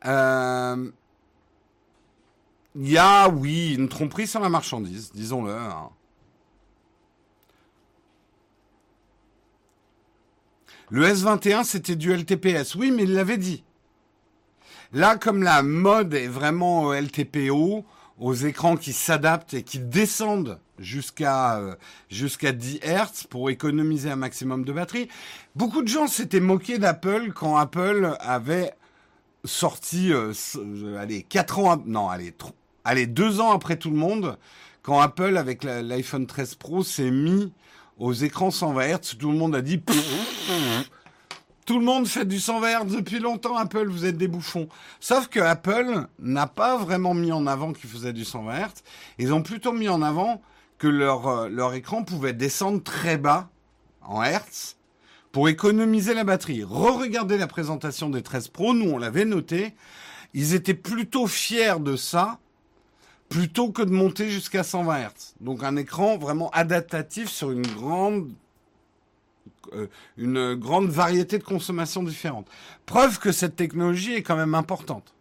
Euh, 0.06 0.90
il 2.80 2.88
y 2.88 2.96
a, 2.96 3.28
oui, 3.28 3.74
une 3.74 3.88
tromperie 3.88 4.28
sur 4.28 4.40
la 4.40 4.48
marchandise, 4.48 5.10
disons-le. 5.12 5.52
Hein. 5.52 5.90
Le 10.90 11.06
S21, 11.06 11.64
c'était 11.64 11.96
du 11.96 12.12
LTPS. 12.12 12.76
Oui, 12.76 12.92
mais 12.92 13.02
il 13.02 13.14
l'avait 13.14 13.36
dit. 13.36 13.64
Là, 14.92 15.16
comme 15.16 15.42
la 15.42 15.62
mode 15.62 16.14
est 16.14 16.28
vraiment 16.28 16.94
LTPO, 16.94 17.84
aux 18.20 18.34
écrans 18.34 18.76
qui 18.76 18.92
s'adaptent 18.92 19.54
et 19.54 19.62
qui 19.62 19.78
descendent 19.78 20.60
jusqu'à 20.78 21.58
euh, 21.58 21.74
jusqu'à 22.10 22.52
10 22.52 22.80
Hz 22.82 23.26
pour 23.28 23.50
économiser 23.50 24.10
un 24.10 24.16
maximum 24.16 24.64
de 24.64 24.72
batterie. 24.72 25.08
Beaucoup 25.54 25.82
de 25.82 25.88
gens 25.88 26.06
s'étaient 26.06 26.40
moqués 26.40 26.78
d'Apple 26.78 27.32
quand 27.34 27.56
Apple 27.56 28.16
avait 28.20 28.72
sorti 29.44 30.12
euh, 30.12 30.32
allez 30.98 31.22
4 31.22 31.58
ans 31.60 31.82
non 31.86 32.08
allez 32.08 32.32
allez 32.88 33.06
2 33.06 33.40
ans 33.40 33.52
après 33.52 33.76
tout 33.76 33.90
le 33.90 33.96
monde 33.96 34.38
quand 34.82 34.98
Apple 34.98 35.36
avec 35.36 35.62
l'iPhone 35.62 36.26
13 36.26 36.54
Pro 36.54 36.82
s'est 36.82 37.10
mis 37.10 37.52
aux 37.98 38.14
écrans 38.14 38.50
120 38.50 38.96
Hz, 38.96 39.18
tout 39.18 39.30
le 39.30 39.36
monde 39.36 39.54
a 39.54 39.60
dit 39.60 39.82
tout 41.66 41.78
le 41.78 41.84
monde 41.84 42.08
fait 42.08 42.24
du 42.24 42.40
120 42.40 42.84
Hz 42.84 42.96
depuis 42.96 43.18
longtemps, 43.18 43.58
Apple, 43.58 43.88
vous 43.88 44.06
êtes 44.06 44.16
des 44.16 44.28
bouffons. 44.28 44.68
Sauf 45.00 45.28
que 45.28 45.38
Apple 45.38 46.06
n'a 46.18 46.46
pas 46.46 46.78
vraiment 46.78 47.12
mis 47.12 47.30
en 47.30 47.46
avant 47.46 47.74
qu'ils 47.74 47.90
faisaient 47.90 48.14
du 48.14 48.24
120 48.24 48.58
Hz. 48.58 48.68
Ils 49.18 49.34
ont 49.34 49.42
plutôt 49.42 49.72
mis 49.72 49.90
en 49.90 50.00
avant 50.00 50.40
que 50.78 50.88
leur, 50.88 51.28
euh, 51.28 51.48
leur 51.50 51.74
écran 51.74 52.04
pouvait 52.04 52.32
descendre 52.32 52.82
très 52.82 53.18
bas 53.18 53.50
en 54.00 54.22
Hertz 54.22 54.78
pour 55.30 55.50
économiser 55.50 56.14
la 56.14 56.24
batterie. 56.24 56.64
Re-regardez 56.64 57.36
la 57.36 57.48
présentation 57.48 58.08
des 58.08 58.22
13 58.22 58.48
Pro, 58.48 58.72
nous 58.72 58.88
on 58.88 58.96
l'avait 58.96 59.26
noté. 59.26 59.74
Ils 60.32 60.54
étaient 60.54 60.72
plutôt 60.72 61.26
fiers 61.26 61.80
de 61.80 61.96
ça 61.96 62.38
plutôt 63.28 63.70
que 63.70 63.82
de 63.82 63.90
monter 63.90 64.30
jusqu'à 64.30 64.62
120 64.62 65.00
Hz. 65.00 65.34
Donc 65.40 65.62
un 65.62 65.76
écran 65.76 66.16
vraiment 66.16 66.50
adaptatif 66.50 67.28
sur 67.28 67.50
une 67.50 67.66
grande 67.66 68.30
euh, 69.74 69.86
une 70.16 70.54
grande 70.54 70.88
variété 70.88 71.38
de 71.38 71.44
consommations 71.44 72.02
différentes. 72.02 72.48
Preuve 72.86 73.18
que 73.18 73.32
cette 73.32 73.56
technologie 73.56 74.14
est 74.14 74.22
quand 74.22 74.36
même 74.36 74.54
importante. 74.54 75.14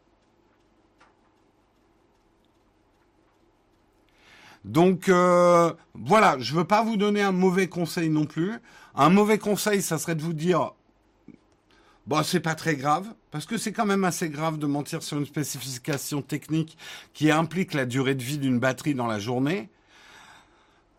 Donc 4.64 5.10
euh, 5.10 5.74
voilà, 5.94 6.38
je 6.40 6.54
ne 6.54 6.60
veux 6.60 6.66
pas 6.66 6.84
vous 6.84 6.98
donner 6.98 7.22
un 7.22 7.32
mauvais 7.32 7.68
conseil 7.68 8.10
non 8.10 8.26
plus. 8.26 8.54
Un 8.96 9.10
mauvais 9.10 9.38
conseil, 9.38 9.82
ça 9.82 9.98
serait 9.98 10.16
de 10.16 10.22
vous 10.22 10.34
dire 10.34 10.72
Bon, 12.06 12.24
c'est 12.24 12.40
pas 12.40 12.56
très 12.56 12.76
grave, 12.76 13.14
parce 13.38 13.46
que 13.46 13.60
c'est 13.60 13.72
quand 13.72 13.86
même 13.86 14.04
assez 14.04 14.30
grave 14.30 14.58
de 14.58 14.66
mentir 14.66 15.04
sur 15.04 15.20
une 15.20 15.28
spécification 15.28 16.24
technique 16.24 16.76
qui 17.14 17.30
implique 17.30 17.76
la 17.76 17.86
durée 17.86 18.16
de 18.16 18.24
vie 18.24 18.40
d'une 18.40 18.58
batterie 18.58 18.96
dans 18.96 19.06
la 19.06 19.20
journée. 19.20 19.70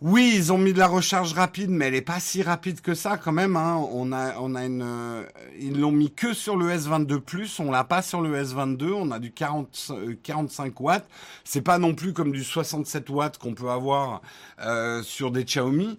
Oui, 0.02 0.34
ils 0.36 0.52
ont 0.52 0.58
mis 0.58 0.72
de 0.72 0.78
la 0.78 0.86
recharge 0.86 1.32
rapide, 1.32 1.68
mais 1.68 1.86
elle 1.86 1.96
est 1.96 2.00
pas 2.00 2.20
si 2.20 2.44
rapide 2.44 2.80
que 2.80 2.94
ça 2.94 3.16
quand 3.16 3.32
même. 3.32 3.56
Hein. 3.56 3.84
On 3.90 4.12
a, 4.12 4.36
euh, 4.38 5.24
ils 5.58 5.80
l'ont 5.80 5.90
mis 5.90 6.12
que 6.12 6.32
sur 6.32 6.56
le 6.56 6.70
S22+, 6.70 7.60
on 7.60 7.72
l'a 7.72 7.82
pas 7.82 8.02
sur 8.02 8.20
le 8.20 8.40
S22. 8.40 8.92
On 8.92 9.10
a 9.10 9.18
du 9.18 9.32
40, 9.32 9.90
45 10.22 10.66
euh, 10.66 10.72
watts. 10.78 11.08
C'est 11.42 11.62
pas 11.62 11.78
non 11.78 11.96
plus 11.96 12.12
comme 12.12 12.30
du 12.30 12.44
67 12.44 13.10
watts 13.10 13.38
qu'on 13.38 13.54
peut 13.54 13.70
avoir 13.70 14.22
euh, 14.60 15.02
sur 15.02 15.32
des 15.32 15.42
Xiaomi. 15.42 15.98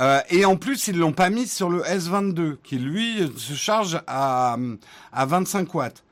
Euh, 0.00 0.20
et 0.28 0.44
en 0.44 0.56
plus, 0.56 0.88
ils 0.88 0.98
l'ont 0.98 1.12
pas 1.12 1.30
mis 1.30 1.46
sur 1.46 1.70
le 1.70 1.82
S22, 1.82 2.56
qui 2.62 2.78
lui 2.78 3.32
se 3.36 3.54
charge 3.54 4.00
à, 4.06 4.56
à 5.12 5.26
25 5.26 5.72
watts. 5.74 6.04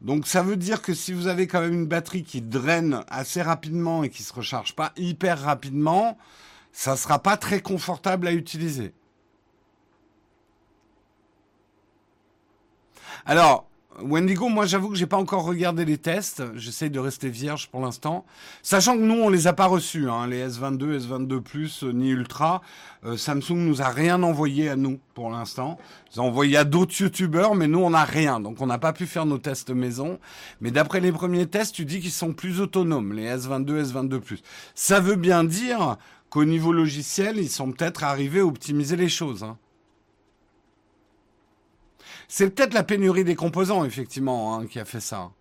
Donc 0.00 0.26
ça 0.26 0.42
veut 0.42 0.56
dire 0.56 0.80
que 0.80 0.94
si 0.94 1.12
vous 1.12 1.26
avez 1.26 1.46
quand 1.46 1.60
même 1.60 1.74
une 1.74 1.86
batterie 1.86 2.24
qui 2.24 2.40
draine 2.40 3.04
assez 3.08 3.42
rapidement 3.42 4.02
et 4.02 4.08
qui 4.08 4.22
se 4.22 4.32
recharge 4.32 4.74
pas 4.74 4.92
hyper 4.96 5.42
rapidement, 5.42 6.16
ça 6.72 6.96
sera 6.96 7.18
pas 7.18 7.36
très 7.36 7.60
confortable 7.60 8.26
à 8.26 8.32
utiliser. 8.32 8.94
Alors, 13.26 13.69
Wendigo, 13.98 14.48
moi 14.48 14.66
j'avoue 14.66 14.88
que 14.88 14.94
j'ai 14.94 15.06
pas 15.06 15.16
encore 15.16 15.44
regardé 15.44 15.84
les 15.84 15.98
tests. 15.98 16.42
J'essaye 16.54 16.90
de 16.90 17.00
rester 17.00 17.28
vierge 17.28 17.68
pour 17.68 17.80
l'instant. 17.80 18.24
Sachant 18.62 18.96
que 18.96 19.02
nous, 19.02 19.20
on 19.20 19.28
les 19.28 19.46
a 19.46 19.52
pas 19.52 19.66
reçus, 19.66 20.08
hein, 20.08 20.26
les 20.26 20.48
S22, 20.48 21.00
S22 21.00 21.40
Plus, 21.40 21.82
euh, 21.82 21.92
ni 21.92 22.10
Ultra. 22.10 22.62
Euh, 23.04 23.16
Samsung 23.16 23.56
nous 23.56 23.82
a 23.82 23.88
rien 23.88 24.22
envoyé 24.22 24.68
à 24.68 24.76
nous 24.76 25.00
pour 25.14 25.30
l'instant. 25.30 25.76
Ils 26.14 26.20
ont 26.20 26.26
envoyé 26.26 26.56
à 26.56 26.64
d'autres 26.64 26.98
youtubeurs, 27.00 27.54
mais 27.54 27.66
nous, 27.66 27.80
on 27.80 27.90
n'a 27.90 28.04
rien. 28.04 28.40
Donc 28.40 28.60
on 28.60 28.66
n'a 28.66 28.78
pas 28.78 28.92
pu 28.92 29.06
faire 29.06 29.26
nos 29.26 29.38
tests 29.38 29.70
maison. 29.70 30.18
Mais 30.60 30.70
d'après 30.70 31.00
les 31.00 31.12
premiers 31.12 31.46
tests, 31.46 31.74
tu 31.74 31.84
dis 31.84 32.00
qu'ils 32.00 32.10
sont 32.12 32.32
plus 32.32 32.60
autonomes, 32.60 33.12
les 33.12 33.28
S22, 33.28 33.92
S22 33.92 34.20
Plus. 34.20 34.42
Ça 34.74 35.00
veut 35.00 35.16
bien 35.16 35.44
dire 35.44 35.96
qu'au 36.30 36.44
niveau 36.44 36.72
logiciel, 36.72 37.38
ils 37.38 37.50
sont 37.50 37.72
peut-être 37.72 38.04
arrivés 38.04 38.40
à 38.40 38.46
optimiser 38.46 38.96
les 38.96 39.08
choses. 39.08 39.42
Hein. 39.42 39.58
C'est 42.32 42.54
peut-être 42.54 42.74
la 42.74 42.84
pénurie 42.84 43.24
des 43.24 43.34
composants, 43.34 43.84
effectivement, 43.84 44.54
hein, 44.54 44.68
qui 44.68 44.78
a 44.78 44.84
fait 44.84 45.00
ça. 45.00 45.32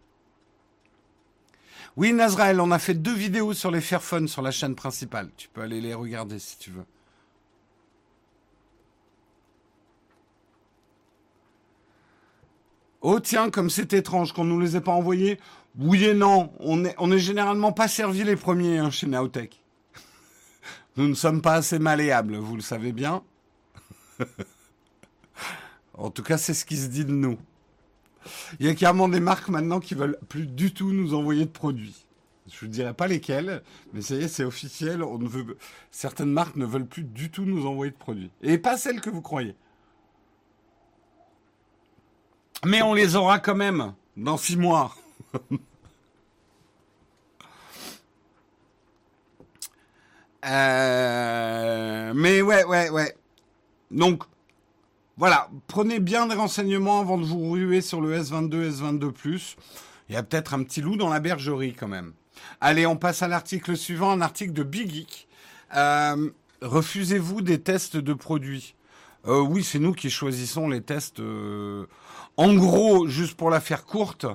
Oui, 1.95 2.11
Nazrael, 2.13 2.59
on 2.59 2.71
a 2.71 2.79
fait 2.79 2.95
deux 2.95 3.13
vidéos 3.13 3.53
sur 3.53 3.69
les 3.69 3.79
Fairphone 3.79 4.27
sur 4.27 4.41
la 4.41 4.49
chaîne 4.49 4.73
principale. 4.73 5.29
Tu 5.37 5.49
peux 5.49 5.61
aller 5.61 5.81
les 5.81 5.93
regarder 5.93 6.39
si 6.39 6.57
tu 6.57 6.71
veux. 6.71 6.85
Oh 13.01 13.19
tiens, 13.19 13.51
comme 13.51 13.69
c'est 13.69 13.93
étrange 13.93 14.33
qu'on 14.33 14.45
nous 14.45 14.59
les 14.59 14.75
ait 14.75 14.81
pas 14.81 14.91
envoyés. 14.91 15.39
Oui 15.77 16.05
et 16.05 16.15
non, 16.15 16.51
on 16.57 16.77
n'est 16.77 17.19
généralement 17.19 17.71
pas 17.71 17.87
servi 17.87 18.23
les 18.23 18.35
premiers 18.35 18.79
hein, 18.79 18.89
chez 18.89 19.05
Naotech. 19.05 19.63
Nous 20.97 21.07
ne 21.07 21.13
sommes 21.13 21.43
pas 21.43 21.53
assez 21.53 21.77
malléables, 21.77 22.35
vous 22.37 22.55
le 22.55 22.63
savez 22.63 22.93
bien. 22.93 23.21
en 25.99 26.09
tout 26.11 26.23
cas, 26.23 26.37
c'est 26.37 26.53
ce 26.53 26.65
qui 26.65 26.77
se 26.77 26.87
dit 26.87 27.05
de 27.05 27.11
nous. 27.11 27.37
Il 28.59 28.65
y 28.65 28.69
a 28.69 28.75
carrément 28.75 29.09
des 29.09 29.19
marques 29.19 29.49
maintenant 29.49 29.79
qui 29.79 29.95
veulent 29.95 30.17
plus 30.27 30.45
du 30.45 30.73
tout 30.73 30.91
nous 30.91 31.13
envoyer 31.13 31.45
de 31.45 31.51
produits. 31.51 32.05
Je 32.51 32.65
ne 32.65 32.71
dirai 32.71 32.93
pas 32.93 33.07
lesquelles, 33.07 33.61
mais 33.93 34.01
ça 34.01 34.15
y 34.15 34.23
est, 34.23 34.27
c'est 34.27 34.43
officiel. 34.43 35.03
Certaines 35.91 36.31
marques 36.31 36.55
ne 36.55 36.65
veulent 36.65 36.87
plus 36.87 37.03
du 37.03 37.29
tout 37.29 37.43
nous 37.45 37.65
envoyer 37.67 37.91
de 37.91 37.97
produits. 37.97 38.31
Et 38.41 38.57
pas 38.57 38.77
celles 38.77 39.01
que 39.01 39.09
vous 39.09 39.21
croyez. 39.21 39.55
Mais 42.65 42.81
on 42.81 42.93
les 42.93 43.15
aura 43.15 43.39
quand 43.39 43.55
même 43.55 43.93
dans 44.17 44.37
six 44.37 44.57
mois. 44.57 44.95
Euh, 50.45 52.13
mais 52.15 52.41
ouais, 52.41 52.63
ouais, 52.63 52.89
ouais. 52.89 53.13
Donc, 53.91 54.23
voilà, 55.19 55.49
prenez 55.67 55.99
bien 55.99 56.27
des 56.27 56.35
renseignements 56.35 57.01
avant 57.01 57.17
de 57.17 57.25
vous 57.25 57.51
ruer 57.51 57.81
sur 57.81 57.99
le 57.99 58.17
S22, 58.17 58.71
S22+. 58.71 59.57
Il 60.07 60.15
y 60.15 60.17
a 60.17 60.23
peut-être 60.23 60.53
un 60.53 60.63
petit 60.63 60.79
loup 60.79 60.95
dans 60.95 61.09
la 61.09 61.19
bergerie 61.19 61.73
quand 61.73 61.89
même. 61.89 62.13
Allez, 62.61 62.85
on 62.85 62.95
passe 62.95 63.21
à 63.21 63.27
l'article 63.27 63.75
suivant, 63.75 64.11
un 64.11 64.21
article 64.21 64.53
de 64.53 64.63
Big 64.63 64.89
Geek. 64.89 65.27
Euh, 65.75 66.29
refusez-vous 66.61 67.41
des 67.41 67.59
tests 67.61 67.97
de 67.97 68.13
produits? 68.13 68.75
Euh, 69.27 69.41
Oui, 69.41 69.65
c'est 69.65 69.79
nous 69.79 69.91
qui 69.91 70.09
choisissons 70.09 70.69
les 70.69 70.79
tests. 70.81 71.19
Euh, 71.19 71.85
en 72.37 72.53
gros, 72.53 73.05
juste 73.07 73.35
pour 73.35 73.49
la 73.49 73.59
faire 73.59 73.85
courte, 73.85 74.25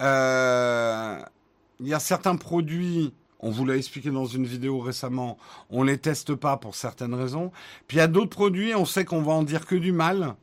il 0.00 0.04
y 0.04 1.94
a 1.94 1.98
certains 1.98 2.36
produits 2.36 3.14
on 3.40 3.50
vous 3.50 3.64
l'a 3.64 3.76
expliqué 3.76 4.10
dans 4.10 4.26
une 4.26 4.46
vidéo 4.46 4.80
récemment, 4.80 5.38
on 5.70 5.82
les 5.82 5.98
teste 5.98 6.34
pas 6.34 6.56
pour 6.56 6.74
certaines 6.74 7.14
raisons. 7.14 7.50
Puis 7.88 7.96
il 7.96 8.00
y 8.00 8.02
a 8.02 8.06
d'autres 8.06 8.30
produits, 8.30 8.74
on 8.74 8.84
sait 8.84 9.04
qu'on 9.04 9.22
va 9.22 9.32
en 9.32 9.42
dire 9.42 9.66
que 9.66 9.74
du 9.74 9.92
mal. 9.92 10.36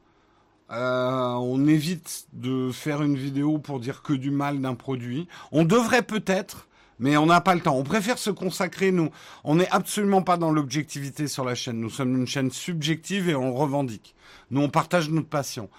Euh, 0.70 1.32
on 1.34 1.66
évite 1.66 2.28
de 2.34 2.72
faire 2.72 3.02
une 3.02 3.16
vidéo 3.16 3.58
pour 3.58 3.80
dire 3.80 4.02
que 4.02 4.14
du 4.14 4.32
mal 4.32 4.60
d'un 4.60 4.76
produit. 4.76 5.28
On 5.52 5.64
devrait 5.64 6.02
peut-être, 6.02 6.68
mais 7.00 7.16
on 7.16 7.28
n'a 7.28 7.40
pas 7.40 7.56
le 7.56 7.62
temps. 7.62 7.78
On 7.78 7.84
préfère 7.84 8.18
se 8.18 8.32
consacrer, 8.32 8.92
nous. 8.92 9.10
On 9.44 9.56
n'est 9.56 9.70
absolument 9.70 10.24
pas 10.24 10.36
dans 10.36 10.52
l'objectivité 10.52 11.28
sur 11.28 11.46
la 11.46 11.56
chaîne. 11.56 11.80
Nous 11.80 11.90
sommes 11.90 12.18
une 12.18 12.28
chaîne 12.28 12.52
subjective 12.52 13.30
et 13.30 13.36
on 13.36 13.54
revendique. 13.54 14.14
Nous, 14.52 14.62
on 14.62 14.70
partage 14.70 15.10
notre 15.10 15.30
passion. 15.30 15.70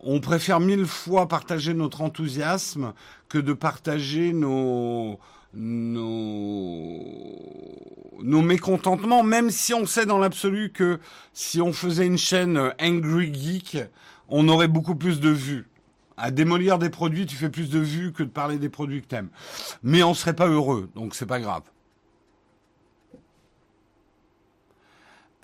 On 0.00 0.18
préfère 0.18 0.58
mille 0.58 0.86
fois 0.86 1.28
partager 1.28 1.74
notre 1.74 2.00
enthousiasme 2.00 2.94
que 3.28 3.38
de 3.38 3.52
partager 3.52 4.32
nos, 4.32 5.20
nos, 5.54 7.32
mécontentements, 8.22 9.22
même 9.22 9.50
si 9.50 9.74
on 9.74 9.86
sait 9.86 10.06
dans 10.06 10.18
l'absolu 10.18 10.72
que 10.72 10.98
si 11.32 11.60
on 11.60 11.72
faisait 11.72 12.06
une 12.06 12.18
chaîne 12.18 12.72
Angry 12.80 13.32
Geek, 13.34 13.78
on 14.28 14.48
aurait 14.48 14.68
beaucoup 14.68 14.94
plus 14.94 15.20
de 15.20 15.30
vues. 15.30 15.66
À 16.16 16.30
démolir 16.30 16.78
des 16.78 16.90
produits, 16.90 17.26
tu 17.26 17.36
fais 17.36 17.48
plus 17.48 17.70
de 17.70 17.78
vues 17.78 18.12
que 18.12 18.22
de 18.22 18.28
parler 18.28 18.58
des 18.58 18.68
produits 18.68 19.02
que 19.02 19.06
t'aimes. 19.06 19.30
Mais 19.82 20.02
on 20.02 20.14
serait 20.14 20.36
pas 20.36 20.48
heureux, 20.48 20.88
donc 20.94 21.14
c'est 21.14 21.26
pas 21.26 21.40
grave. 21.40 21.62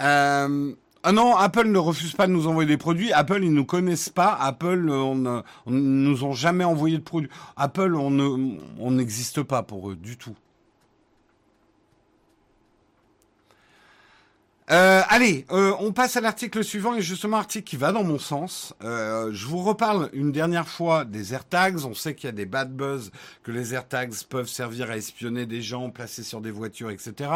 Euh, 0.00 0.74
ah 1.04 1.12
non, 1.12 1.36
Apple 1.36 1.68
ne 1.68 1.78
refuse 1.78 2.14
pas 2.14 2.26
de 2.26 2.32
nous 2.32 2.48
envoyer 2.48 2.68
des 2.68 2.76
produits. 2.76 3.12
Apple, 3.12 3.44
ils 3.44 3.52
nous 3.52 3.64
connaissent 3.64 4.08
pas. 4.08 4.36
Apple, 4.40 4.90
on, 4.90 5.14
ne 5.14 5.42
nous 5.66 6.24
ont 6.24 6.32
jamais 6.32 6.64
envoyé 6.64 6.98
de 6.98 7.02
produits. 7.02 7.30
Apple, 7.56 7.94
on 7.94 8.90
n'existe 8.90 9.42
pas 9.42 9.62
pour 9.62 9.90
eux 9.90 9.96
du 9.96 10.16
tout. 10.16 10.34
Euh, 14.70 15.00
allez, 15.08 15.46
euh, 15.50 15.72
on 15.80 15.92
passe 15.92 16.18
à 16.18 16.20
l'article 16.20 16.62
suivant 16.62 16.94
et 16.94 17.00
justement 17.00 17.38
article 17.38 17.64
qui 17.64 17.76
va 17.76 17.90
dans 17.90 18.04
mon 18.04 18.18
sens. 18.18 18.74
Euh, 18.84 19.30
je 19.32 19.46
vous 19.46 19.62
reparle 19.62 20.10
une 20.12 20.30
dernière 20.30 20.68
fois 20.68 21.06
des 21.06 21.32
AirTags. 21.32 21.86
On 21.86 21.94
sait 21.94 22.14
qu'il 22.14 22.26
y 22.26 22.28
a 22.28 22.32
des 22.32 22.44
bad 22.44 22.76
buzz, 22.76 23.10
que 23.42 23.50
les 23.50 23.72
AirTags 23.72 24.12
peuvent 24.28 24.48
servir 24.48 24.90
à 24.90 24.98
espionner 24.98 25.46
des 25.46 25.62
gens 25.62 25.88
placés 25.88 26.22
sur 26.22 26.42
des 26.42 26.50
voitures, 26.50 26.90
etc. 26.90 27.30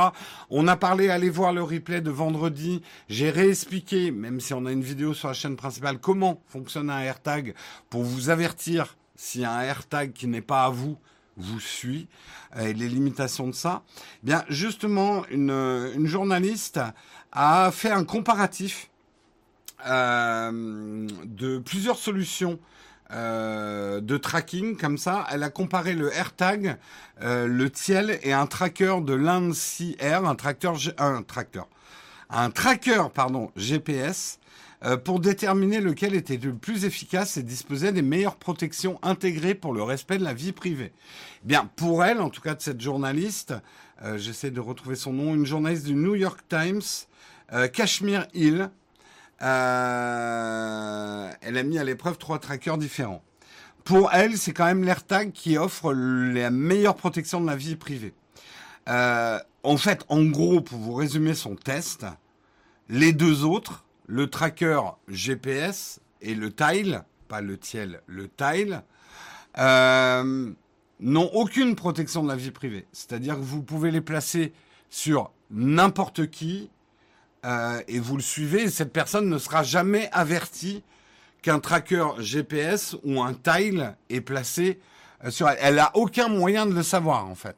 On 0.50 0.68
a 0.68 0.76
parlé, 0.76 1.08
allez 1.08 1.30
voir 1.30 1.54
le 1.54 1.62
replay 1.62 2.02
de 2.02 2.10
vendredi. 2.10 2.82
J'ai 3.08 3.30
réexpliqué, 3.30 4.10
même 4.10 4.38
si 4.38 4.52
on 4.52 4.66
a 4.66 4.72
une 4.72 4.82
vidéo 4.82 5.14
sur 5.14 5.28
la 5.28 5.34
chaîne 5.34 5.56
principale, 5.56 5.98
comment 5.98 6.42
fonctionne 6.48 6.90
un 6.90 7.00
AirTag 7.00 7.54
pour 7.88 8.02
vous 8.02 8.28
avertir 8.28 8.98
si 9.16 9.42
un 9.42 9.58
AirTag 9.62 10.12
qui 10.12 10.26
n'est 10.26 10.42
pas 10.42 10.64
à 10.64 10.68
vous 10.68 10.98
vous 11.38 11.60
suit 11.60 12.08
et 12.60 12.74
les 12.74 12.88
limitations 12.88 13.46
de 13.46 13.54
ça. 13.54 13.82
Bien, 14.22 14.44
justement, 14.50 15.24
une, 15.30 15.50
une 15.50 16.06
journaliste 16.06 16.78
a 17.32 17.70
fait 17.72 17.90
un 17.90 18.04
comparatif 18.04 18.90
euh, 19.86 21.08
de 21.24 21.58
plusieurs 21.58 21.98
solutions 21.98 22.60
euh, 23.10 24.00
de 24.00 24.16
tracking 24.16 24.76
comme 24.76 24.96
ça. 24.98 25.26
Elle 25.32 25.42
a 25.42 25.50
comparé 25.50 25.94
le 25.94 26.12
AirTag, 26.12 26.76
euh, 27.22 27.46
le 27.46 27.68
Tiel 27.70 28.18
et 28.22 28.32
un 28.32 28.46
tracker 28.46 28.98
de 29.02 29.14
l'ANSI 29.14 29.96
Air, 29.98 30.24
un 30.24 30.36
un 30.98 31.24
un 32.34 32.50
tracker 32.50 33.02
GPS 33.56 34.38
pour 35.04 35.20
déterminer 35.20 35.80
lequel 35.80 36.14
était 36.14 36.38
le 36.38 36.54
plus 36.54 36.84
efficace 36.84 37.36
et 37.36 37.42
disposait 37.44 37.92
des 37.92 38.02
meilleures 38.02 38.36
protections 38.36 38.98
intégrées 39.02 39.54
pour 39.54 39.72
le 39.72 39.82
respect 39.82 40.18
de 40.18 40.24
la 40.24 40.34
vie 40.34 40.50
privée. 40.50 40.92
Bien, 41.44 41.70
pour 41.76 42.04
elle, 42.04 42.20
en 42.20 42.30
tout 42.30 42.40
cas 42.40 42.54
de 42.54 42.62
cette 42.62 42.80
journaliste, 42.80 43.54
j'essaie 44.16 44.50
de 44.50 44.60
retrouver 44.60 44.96
son 44.96 45.12
nom, 45.12 45.34
une 45.34 45.46
journaliste 45.46 45.84
du 45.84 45.94
New 45.94 46.16
York 46.16 46.40
Times, 46.48 46.80
euh, 47.52 47.68
Kashmir 47.68 48.26
Hill, 48.34 48.70
elle 49.40 49.48
a 49.48 51.62
mis 51.64 51.78
à 51.78 51.84
l'épreuve 51.84 52.18
trois 52.18 52.38
trackers 52.38 52.78
différents. 52.78 53.22
Pour 53.84 54.12
elle, 54.12 54.36
c'est 54.36 54.52
quand 54.52 54.66
même 54.66 54.84
l'AirTag 54.84 55.32
qui 55.32 55.58
offre 55.58 55.92
la 55.92 56.50
meilleure 56.50 56.94
protection 56.94 57.40
de 57.40 57.46
la 57.46 57.56
vie 57.56 57.76
privée. 57.76 58.14
en 58.86 59.76
fait, 59.76 60.04
en 60.08 60.24
gros, 60.24 60.60
pour 60.60 60.78
vous 60.78 60.94
résumer 60.94 61.34
son 61.34 61.56
test, 61.56 62.06
les 62.88 63.12
deux 63.12 63.44
autres, 63.44 63.84
le 64.06 64.28
tracker 64.28 64.80
GPS 65.08 66.00
et 66.20 66.34
le 66.34 66.52
tile, 66.52 67.02
pas 67.28 67.40
le 67.40 67.58
tiel, 67.58 68.00
le 68.06 68.28
tile, 68.28 68.82
euh, 69.58 70.52
n'ont 71.00 71.30
aucune 71.32 71.74
protection 71.74 72.22
de 72.22 72.28
la 72.28 72.36
vie 72.36 72.50
privée. 72.50 72.86
C'est-à-dire 72.92 73.36
que 73.36 73.40
vous 73.40 73.62
pouvez 73.62 73.90
les 73.90 74.00
placer 74.00 74.52
sur 74.90 75.32
n'importe 75.50 76.30
qui 76.30 76.70
euh, 77.44 77.80
et 77.88 77.98
vous 77.98 78.16
le 78.16 78.22
suivez 78.22 78.62
et 78.62 78.70
cette 78.70 78.92
personne 78.92 79.28
ne 79.28 79.38
sera 79.38 79.62
jamais 79.62 80.08
avertie 80.12 80.82
qu'un 81.42 81.58
tracker 81.58 82.06
GPS 82.18 82.96
ou 83.04 83.20
un 83.20 83.34
tile 83.34 83.96
est 84.10 84.20
placé 84.20 84.78
euh, 85.24 85.30
sur 85.30 85.48
elle. 85.48 85.58
Elle 85.60 85.74
n'a 85.76 85.90
aucun 85.94 86.28
moyen 86.28 86.66
de 86.66 86.74
le 86.74 86.82
savoir 86.82 87.26
en 87.26 87.34
fait. 87.34 87.56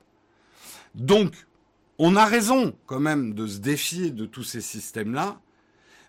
Donc, 0.95 1.33
on 1.99 2.17
a 2.17 2.25
raison 2.25 2.75
quand 2.87 3.01
même 3.01 3.35
de 3.35 3.47
se 3.47 3.59
défier 3.59 4.11
de 4.11 4.27
tous 4.27 4.45
ces 4.45 4.61
systèmes-là 4.61 5.39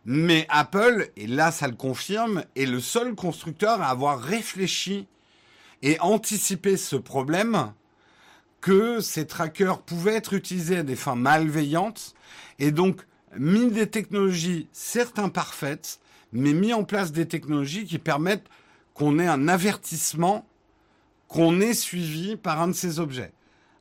mais 0.05 0.45
Apple, 0.49 1.09
et 1.17 1.25
là 1.25 1.51
ça 1.51 1.67
le 1.67 1.73
confirme, 1.73 2.43
est 2.55 2.67
le 2.67 2.79
seul 2.79 3.15
constructeur 3.15 3.81
à 3.81 3.89
avoir 3.89 4.21
réfléchi 4.21 5.07
et 5.81 5.99
anticipé 5.99 6.77
ce 6.77 6.95
problème 6.95 7.73
que 8.61 8.99
ces 8.99 9.25
trackers 9.25 9.81
pouvaient 9.81 10.15
être 10.15 10.33
utilisés 10.33 10.77
à 10.77 10.83
des 10.83 10.95
fins 10.95 11.15
malveillantes 11.15 12.13
et 12.59 12.71
donc 12.71 13.01
mis 13.37 13.71
des 13.71 13.87
technologies 13.87 14.67
certes 14.71 15.19
imparfaites, 15.19 15.99
mais 16.31 16.53
mis 16.53 16.73
en 16.73 16.83
place 16.83 17.11
des 17.11 17.27
technologies 17.27 17.85
qui 17.85 17.99
permettent 17.99 18.47
qu'on 18.93 19.19
ait 19.19 19.27
un 19.27 19.47
avertissement 19.47 20.45
qu'on 21.27 21.59
est 21.59 21.73
suivi 21.73 22.35
par 22.35 22.61
un 22.61 22.69
de 22.69 22.73
ces 22.73 22.99
objets. 22.99 23.33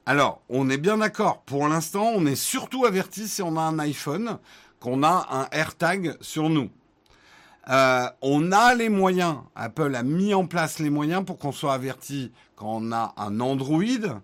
Alors, 0.06 0.42
on 0.48 0.68
est 0.68 0.78
bien 0.78 0.98
d'accord. 0.98 1.42
Pour 1.42 1.66
l'instant, 1.68 2.10
on 2.14 2.26
est 2.26 2.36
surtout 2.36 2.84
averti 2.84 3.28
si 3.28 3.42
on 3.42 3.56
a 3.56 3.62
un 3.62 3.78
iPhone 3.78 4.38
qu'on 4.80 5.02
a 5.02 5.26
un 5.30 5.48
AirTag 5.56 6.16
sur 6.20 6.50
nous. 6.50 6.70
Euh, 7.70 8.06
on 8.20 8.52
a 8.52 8.74
les 8.74 8.90
moyens, 8.90 9.38
Apple 9.54 9.94
a 9.94 10.02
mis 10.02 10.34
en 10.34 10.46
place 10.46 10.78
les 10.78 10.90
moyens 10.90 11.24
pour 11.24 11.38
qu'on 11.38 11.52
soit 11.52 11.72
averti 11.72 12.30
quand 12.56 12.76
on 12.82 12.92
a 12.92 13.14
un 13.16 13.40
Android, 13.40 14.20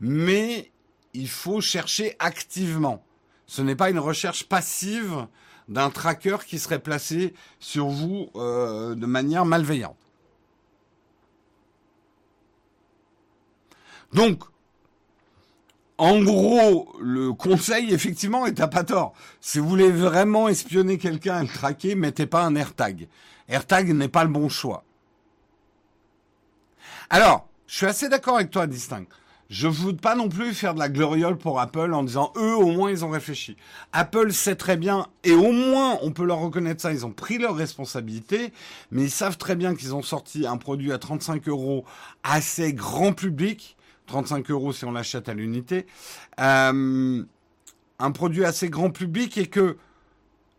mais 0.00 0.72
il 1.14 1.28
faut 1.28 1.60
chercher 1.60 2.16
activement. 2.18 3.04
Ce 3.50 3.62
n'est 3.62 3.74
pas 3.74 3.90
une 3.90 3.98
recherche 3.98 4.44
passive 4.44 5.26
d'un 5.66 5.90
tracker 5.90 6.36
qui 6.46 6.60
serait 6.60 6.78
placé 6.78 7.34
sur 7.58 7.88
vous 7.88 8.30
euh, 8.36 8.94
de 8.94 9.06
manière 9.06 9.44
malveillante. 9.44 9.96
Donc, 14.12 14.44
en 15.98 16.22
gros, 16.22 16.94
le 17.00 17.32
conseil, 17.32 17.92
effectivement, 17.92 18.46
est 18.46 18.60
à 18.60 18.68
pas 18.68 18.84
tort. 18.84 19.14
Si 19.40 19.58
vous 19.58 19.68
voulez 19.68 19.90
vraiment 19.90 20.46
espionner 20.46 20.96
quelqu'un 20.96 21.40
et 21.40 21.48
le 21.48 21.52
traquer, 21.52 21.96
mettez 21.96 22.26
pas 22.26 22.44
un 22.44 22.54
AirTag. 22.54 23.08
AirTag 23.48 23.92
n'est 23.92 24.06
pas 24.06 24.22
le 24.22 24.30
bon 24.30 24.48
choix. 24.48 24.84
Alors, 27.10 27.48
je 27.66 27.78
suis 27.78 27.86
assez 27.86 28.08
d'accord 28.08 28.36
avec 28.36 28.52
toi, 28.52 28.68
Distinct. 28.68 29.08
Je 29.50 29.66
ne 29.66 29.72
veux 29.72 29.96
pas 29.96 30.14
non 30.14 30.28
plus 30.28 30.54
faire 30.54 30.74
de 30.74 30.78
la 30.78 30.88
gloriole 30.88 31.36
pour 31.36 31.58
Apple 31.58 31.92
en 31.92 32.04
disant 32.04 32.32
eux 32.36 32.54
au 32.54 32.70
moins 32.70 32.88
ils 32.88 33.04
ont 33.04 33.10
réfléchi. 33.10 33.56
Apple 33.92 34.32
sait 34.32 34.54
très 34.54 34.76
bien 34.76 35.08
et 35.24 35.32
au 35.32 35.50
moins 35.50 35.98
on 36.02 36.12
peut 36.12 36.24
leur 36.24 36.38
reconnaître 36.38 36.80
ça, 36.80 36.92
ils 36.92 37.04
ont 37.04 37.10
pris 37.10 37.36
leurs 37.36 37.56
responsabilités, 37.56 38.52
mais 38.92 39.02
ils 39.02 39.10
savent 39.10 39.38
très 39.38 39.56
bien 39.56 39.74
qu'ils 39.74 39.92
ont 39.92 40.02
sorti 40.02 40.46
un 40.46 40.56
produit 40.56 40.92
à 40.92 40.98
35 40.98 41.48
euros 41.48 41.84
assez 42.22 42.72
grand 42.72 43.12
public, 43.12 43.76
35 44.06 44.48
euros 44.52 44.72
si 44.72 44.84
on 44.84 44.92
l'achète 44.92 45.28
à 45.28 45.34
l'unité, 45.34 45.86
euh, 46.38 47.24
un 47.98 48.10
produit 48.12 48.44
assez 48.44 48.70
grand 48.70 48.90
public 48.90 49.36
et 49.36 49.46
que 49.46 49.76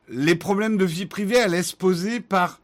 les 0.10 0.36
problèmes 0.36 0.76
de 0.76 0.86
vie 0.86 1.06
privée 1.06 1.40
allaient 1.40 1.64
se 1.64 1.78
poser 1.78 2.20
par 2.20 2.61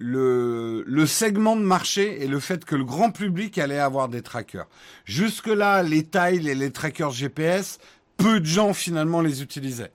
le, 0.00 1.04
segment 1.06 1.56
de 1.56 1.62
marché 1.62 2.22
et 2.22 2.26
le 2.26 2.40
fait 2.40 2.64
que 2.64 2.74
le 2.74 2.84
grand 2.84 3.10
public 3.10 3.58
allait 3.58 3.78
avoir 3.78 4.08
des 4.08 4.22
trackers. 4.22 4.66
Jusque-là, 5.04 5.82
les 5.82 6.04
tiles 6.04 6.48
et 6.48 6.54
les 6.54 6.70
trackers 6.72 7.10
GPS, 7.10 7.78
peu 8.16 8.40
de 8.40 8.46
gens 8.46 8.72
finalement 8.72 9.20
les 9.20 9.42
utilisaient. 9.42 9.92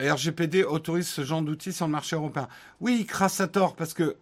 RGPD 0.00 0.64
autorise 0.64 1.08
ce 1.08 1.24
genre 1.24 1.40
d'outils 1.40 1.72
sur 1.72 1.86
le 1.86 1.92
marché 1.92 2.16
européen. 2.16 2.48
Oui, 2.80 3.06
grâce 3.08 3.40
à 3.40 3.48
tort, 3.48 3.74
parce 3.76 3.94
que, 3.94 4.16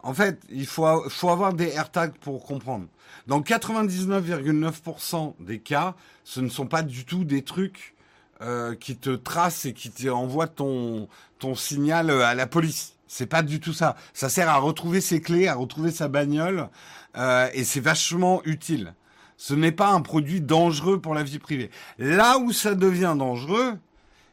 en 0.00 0.12
fait, 0.12 0.40
il 0.50 0.66
faut, 0.66 1.08
faut 1.08 1.30
avoir 1.30 1.54
des 1.54 1.68
AirTags 1.68 2.18
pour 2.18 2.44
comprendre. 2.44 2.88
Dans 3.26 3.40
99,9% 3.40 5.36
des 5.40 5.60
cas, 5.60 5.94
ce 6.24 6.40
ne 6.40 6.48
sont 6.48 6.66
pas 6.66 6.82
du 6.82 7.06
tout 7.06 7.24
des 7.24 7.42
trucs 7.42 7.93
euh, 8.42 8.74
qui 8.74 8.96
te 8.96 9.10
trace 9.10 9.64
et 9.64 9.72
qui 9.72 9.90
t'envoie 9.90 10.48
ton 10.48 11.08
signal 11.54 12.10
euh, 12.10 12.24
à 12.24 12.34
la 12.34 12.46
police. 12.46 12.94
C'est 13.06 13.26
pas 13.26 13.42
du 13.42 13.60
tout 13.60 13.72
ça. 13.72 13.94
Ça 14.12 14.28
sert 14.28 14.48
à 14.48 14.56
retrouver 14.56 15.00
ses 15.00 15.20
clés, 15.20 15.46
à 15.46 15.54
retrouver 15.54 15.92
sa 15.92 16.08
bagnole, 16.08 16.68
euh, 17.16 17.48
et 17.54 17.62
c'est 17.62 17.78
vachement 17.78 18.42
utile. 18.44 18.94
Ce 19.36 19.54
n'est 19.54 19.70
pas 19.70 19.90
un 19.90 20.00
produit 20.00 20.40
dangereux 20.40 21.00
pour 21.00 21.14
la 21.14 21.22
vie 21.22 21.38
privée. 21.38 21.70
Là 21.98 22.38
où 22.38 22.50
ça 22.50 22.74
devient 22.74 23.14
dangereux, 23.16 23.74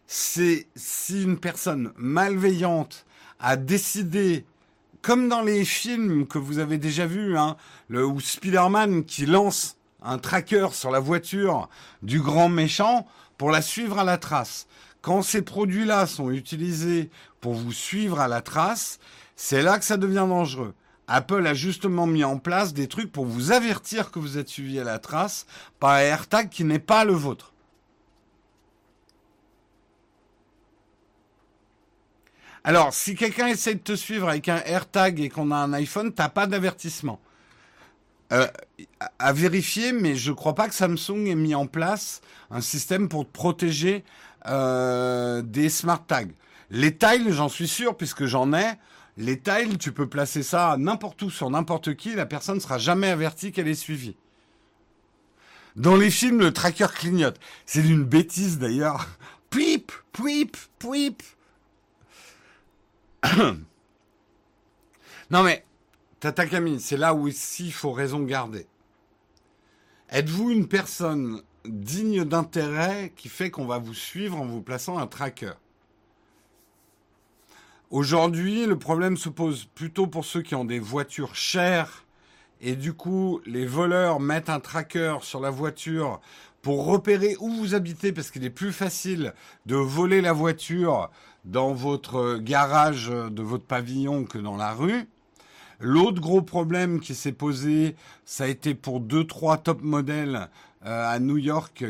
c'est 0.07 0.67
si 0.75 1.21
une 1.21 1.37
personne 1.37 1.91
malveillante 1.95 3.05
a 3.39 3.55
décidé, 3.55 4.45
comme 5.03 5.29
dans 5.29 5.43
les 5.43 5.63
films 5.63 6.25
que 6.25 6.39
vous 6.39 6.57
avez 6.57 6.79
déjà 6.79 7.05
vus, 7.05 7.37
hein, 7.37 7.57
le, 7.87 8.03
ou 8.03 8.19
Spider-Man 8.19 9.05
qui 9.05 9.27
lance 9.27 9.77
un 10.01 10.17
tracker 10.17 10.69
sur 10.71 10.89
la 10.89 10.99
voiture 10.99 11.69
du 12.01 12.19
grand 12.19 12.49
méchant, 12.49 13.07
pour 13.41 13.49
la 13.49 13.63
suivre 13.63 13.97
à 13.97 14.03
la 14.03 14.19
trace. 14.19 14.67
Quand 15.01 15.23
ces 15.23 15.41
produits-là 15.41 16.05
sont 16.05 16.29
utilisés 16.29 17.09
pour 17.39 17.55
vous 17.55 17.71
suivre 17.71 18.19
à 18.19 18.27
la 18.27 18.43
trace, 18.43 18.99
c'est 19.35 19.63
là 19.63 19.79
que 19.79 19.83
ça 19.83 19.97
devient 19.97 20.27
dangereux. 20.29 20.75
Apple 21.07 21.47
a 21.47 21.55
justement 21.55 22.05
mis 22.05 22.23
en 22.23 22.37
place 22.37 22.71
des 22.71 22.87
trucs 22.87 23.11
pour 23.11 23.25
vous 23.25 23.51
avertir 23.51 24.11
que 24.11 24.19
vous 24.19 24.37
êtes 24.37 24.47
suivi 24.47 24.79
à 24.79 24.83
la 24.83 24.99
trace 24.99 25.47
par 25.79 25.93
un 25.93 26.01
AirTag 26.01 26.49
qui 26.49 26.63
n'est 26.63 26.77
pas 26.77 27.03
le 27.03 27.13
vôtre. 27.13 27.51
Alors, 32.63 32.93
si 32.93 33.15
quelqu'un 33.15 33.47
essaie 33.47 33.73
de 33.73 33.79
te 33.79 33.95
suivre 33.95 34.29
avec 34.29 34.49
un 34.49 34.61
AirTag 34.65 35.19
et 35.19 35.29
qu'on 35.29 35.49
a 35.49 35.55
un 35.55 35.73
iPhone, 35.73 36.13
t'as 36.13 36.29
pas 36.29 36.45
d'avertissement. 36.45 37.19
Euh, 38.31 38.47
à 39.19 39.33
vérifier, 39.33 39.91
mais 39.91 40.15
je 40.15 40.31
crois 40.31 40.55
pas 40.55 40.69
que 40.69 40.73
Samsung 40.73 41.27
ait 41.27 41.35
mis 41.35 41.53
en 41.53 41.67
place 41.67 42.21
un 42.49 42.61
système 42.61 43.09
pour 43.09 43.25
protéger 43.25 44.05
euh, 44.47 45.41
des 45.41 45.69
smart 45.69 46.05
tags. 46.05 46.27
Les 46.69 46.95
tiles, 46.95 47.31
j'en 47.31 47.49
suis 47.49 47.67
sûr, 47.67 47.97
puisque 47.97 48.25
j'en 48.25 48.53
ai. 48.53 48.75
Les 49.17 49.37
tiles, 49.37 49.77
tu 49.77 49.91
peux 49.91 50.07
placer 50.07 50.43
ça 50.43 50.77
n'importe 50.77 51.21
où 51.21 51.29
sur 51.29 51.49
n'importe 51.49 51.95
qui, 51.95 52.15
la 52.15 52.25
personne 52.25 52.55
ne 52.55 52.61
sera 52.61 52.77
jamais 52.77 53.09
avertie 53.09 53.51
qu'elle 53.51 53.67
est 53.67 53.73
suivie. 53.73 54.15
Dans 55.75 55.97
les 55.97 56.09
films, 56.09 56.39
le 56.39 56.53
tracker 56.53 56.87
clignote. 56.93 57.39
C'est 57.65 57.85
une 57.85 58.03
bêtise 58.03 58.59
d'ailleurs. 58.59 59.07
Pouip, 59.49 59.91
pouip, 60.13 60.55
pouip. 60.79 61.21
non 65.29 65.43
mais 65.43 65.65
Tata 66.21 66.45
Camille, 66.45 66.79
c'est 66.79 66.97
là 66.97 67.15
où 67.15 67.27
ici 67.27 67.65
il 67.65 67.73
faut 67.73 67.91
raison 67.91 68.19
garder. 68.19 68.67
Êtes-vous 70.11 70.51
une 70.51 70.67
personne 70.67 71.41
digne 71.65 72.25
d'intérêt 72.25 73.11
qui 73.15 73.27
fait 73.27 73.49
qu'on 73.49 73.65
va 73.65 73.79
vous 73.79 73.95
suivre 73.95 74.39
en 74.39 74.45
vous 74.45 74.61
plaçant 74.61 74.99
un 74.99 75.07
tracker? 75.07 75.53
Aujourd'hui, 77.89 78.67
le 78.67 78.77
problème 78.77 79.17
se 79.17 79.29
pose 79.29 79.65
plutôt 79.73 80.05
pour 80.05 80.23
ceux 80.23 80.43
qui 80.43 80.53
ont 80.53 80.63
des 80.63 80.77
voitures 80.77 81.33
chères 81.33 82.05
et 82.61 82.75
du 82.75 82.93
coup, 82.93 83.41
les 83.47 83.65
voleurs 83.65 84.19
mettent 84.19 84.51
un 84.51 84.59
tracker 84.59 85.17
sur 85.23 85.39
la 85.39 85.49
voiture 85.49 86.21
pour 86.61 86.85
repérer 86.85 87.35
où 87.39 87.49
vous 87.49 87.73
habitez 87.73 88.11
parce 88.13 88.29
qu'il 88.29 88.45
est 88.45 88.51
plus 88.51 88.71
facile 88.71 89.33
de 89.65 89.75
voler 89.75 90.21
la 90.21 90.33
voiture 90.33 91.09
dans 91.45 91.73
votre 91.73 92.37
garage 92.37 93.07
de 93.07 93.41
votre 93.41 93.65
pavillon 93.65 94.25
que 94.25 94.37
dans 94.37 94.55
la 94.55 94.71
rue. 94.71 95.07
L'autre 95.83 96.21
gros 96.21 96.43
problème 96.43 96.99
qui 96.99 97.15
s'est 97.15 97.31
posé, 97.31 97.95
ça 98.23 98.43
a 98.43 98.47
été 98.47 98.75
pour 98.75 98.99
deux 98.99 99.25
trois 99.25 99.57
top 99.57 99.81
modèles 99.81 100.47
euh, 100.85 101.09
à 101.09 101.17
New 101.17 101.37
York 101.37 101.83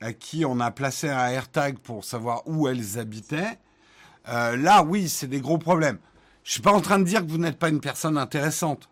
à 0.00 0.12
qui 0.12 0.44
on 0.44 0.60
a 0.60 0.70
placé 0.70 1.08
un 1.08 1.28
AirTag 1.30 1.78
pour 1.78 2.04
savoir 2.04 2.42
où 2.46 2.68
elles 2.68 2.96
habitaient. 2.96 3.58
Euh, 4.28 4.56
là, 4.56 4.84
oui, 4.84 5.08
c'est 5.08 5.26
des 5.26 5.40
gros 5.40 5.58
problèmes. 5.58 5.98
Je 6.44 6.52
suis 6.52 6.62
pas 6.62 6.70
en 6.70 6.80
train 6.80 7.00
de 7.00 7.04
dire 7.04 7.26
que 7.26 7.30
vous 7.30 7.38
n'êtes 7.38 7.58
pas 7.58 7.70
une 7.70 7.80
personne 7.80 8.18
intéressante. 8.18 8.88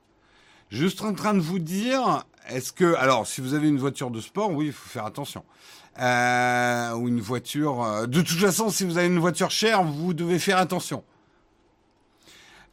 Juste 0.70 1.02
en 1.02 1.14
train 1.14 1.34
de 1.34 1.40
vous 1.40 1.60
dire, 1.60 2.24
est-ce 2.48 2.72
que, 2.72 2.96
alors, 2.96 3.28
si 3.28 3.40
vous 3.40 3.54
avez 3.54 3.68
une 3.68 3.78
voiture 3.78 4.10
de 4.10 4.20
sport, 4.20 4.50
oui, 4.50 4.66
il 4.66 4.72
faut 4.72 4.88
faire 4.88 5.06
attention. 5.06 5.44
Euh, 6.00 6.94
ou 6.94 7.06
une 7.06 7.20
voiture. 7.20 8.08
de 8.08 8.22
toute 8.22 8.38
façon, 8.38 8.70
si 8.70 8.84
vous 8.84 8.98
avez 8.98 9.06
une 9.06 9.20
voiture 9.20 9.52
chère, 9.52 9.84
vous 9.84 10.14
devez 10.14 10.40
faire 10.40 10.56
attention. 10.58 11.04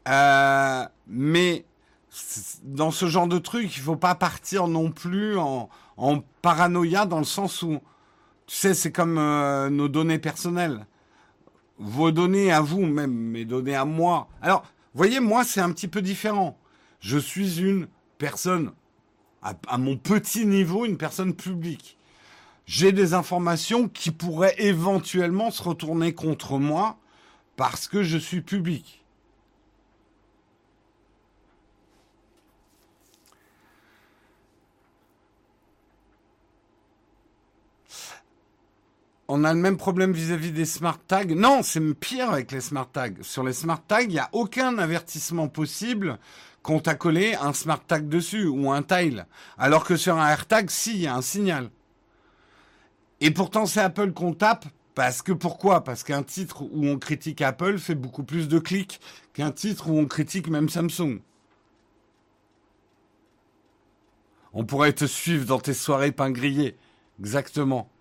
Euh, 0.07 0.85
mais 1.07 1.65
dans 2.63 2.91
ce 2.91 3.07
genre 3.07 3.27
de 3.27 3.37
truc, 3.37 3.75
il 3.75 3.81
faut 3.81 3.95
pas 3.95 4.15
partir 4.15 4.67
non 4.67 4.91
plus 4.91 5.37
en, 5.37 5.69
paranoïa 6.41 7.05
dans 7.05 7.19
le 7.19 7.25
sens 7.25 7.61
où, 7.61 7.79
tu 8.47 8.55
sais, 8.55 8.73
c'est 8.73 8.91
comme 8.91 9.17
euh, 9.17 9.69
nos 9.69 9.87
données 9.87 10.19
personnelles. 10.19 10.85
Vos 11.77 12.11
données 12.11 12.51
à 12.51 12.61
vous, 12.61 12.85
même 12.85 13.13
mes 13.13 13.45
données 13.45 13.75
à 13.75 13.85
moi. 13.85 14.27
Alors, 14.41 14.63
voyez, 14.93 15.19
moi, 15.19 15.43
c'est 15.43 15.61
un 15.61 15.71
petit 15.71 15.87
peu 15.87 16.01
différent. 16.01 16.57
Je 16.99 17.17
suis 17.17 17.59
une 17.61 17.87
personne, 18.17 18.71
à 19.41 19.77
mon 19.77 19.95
petit 19.95 20.45
niveau, 20.45 20.85
une 20.85 20.97
personne 20.97 21.33
publique. 21.33 21.97
J'ai 22.69 22.91
des 22.91 23.15
informations 23.15 23.87
qui 23.87 24.11
pourraient 24.11 24.53
éventuellement 24.59 25.49
se 25.49 25.63
retourner 25.63 26.13
contre 26.13 26.59
moi 26.59 26.97
parce 27.55 27.87
que 27.87 28.03
je 28.03 28.15
suis 28.19 28.41
public. 28.41 28.98
On 39.31 39.43
a 39.43 39.53
le 39.53 39.59
même 39.59 39.77
problème 39.77 40.11
vis-à-vis 40.11 40.51
des 40.51 40.65
smart 40.65 40.97
tags. 41.07 41.23
Non, 41.23 41.61
c'est 41.61 41.79
pire 41.93 42.31
avec 42.31 42.51
les 42.51 42.61
smart 42.61 42.89
tags. 42.91 43.13
Sur 43.21 43.43
les 43.43 43.53
smart 43.53 43.79
tags, 43.87 44.01
il 44.01 44.09
n'y 44.09 44.17
a 44.17 44.27
aucun 44.31 44.79
avertissement 44.79 45.47
possible 45.47 46.17
qu'on 46.63 46.79
t'a 46.79 46.95
collé 46.95 47.35
un 47.35 47.53
smart 47.53 47.79
tag 47.79 48.09
dessus 48.09 48.47
ou 48.47 48.71
un 48.71 48.81
tile. 48.81 49.27
Alors 49.59 49.83
que 49.83 49.97
sur 49.97 50.17
un 50.17 50.27
AirTag, 50.27 50.71
si, 50.71 50.95
il 50.95 51.01
y 51.01 51.07
a 51.07 51.15
un 51.15 51.21
signal. 51.21 51.69
Et 53.21 53.29
pourtant, 53.29 53.67
c'est 53.67 53.81
Apple 53.81 54.13
qu'on 54.13 54.33
tape 54.33 54.65
parce 54.95 55.21
que 55.21 55.31
pourquoi? 55.31 55.83
Parce 55.83 56.03
qu'un 56.03 56.23
titre 56.23 56.63
où 56.63 56.87
on 56.87 56.97
critique 56.97 57.43
Apple 57.43 57.77
fait 57.77 57.95
beaucoup 57.95 58.23
plus 58.23 58.47
de 58.47 58.57
clics 58.57 58.99
qu'un 59.33 59.51
titre 59.51 59.91
où 59.91 59.99
on 59.99 60.07
critique 60.07 60.49
même 60.49 60.69
Samsung. 60.69 61.19
On 64.53 64.65
pourrait 64.65 64.93
te 64.93 65.05
suivre 65.05 65.45
dans 65.45 65.59
tes 65.59 65.75
soirées 65.75 66.11
pain. 66.11 66.33
Exactement. 67.19 67.91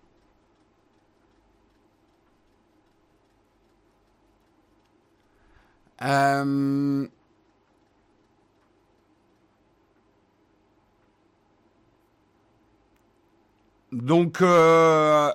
Euh, 6.01 7.07
donc, 13.91 14.41
euh, 14.41 15.31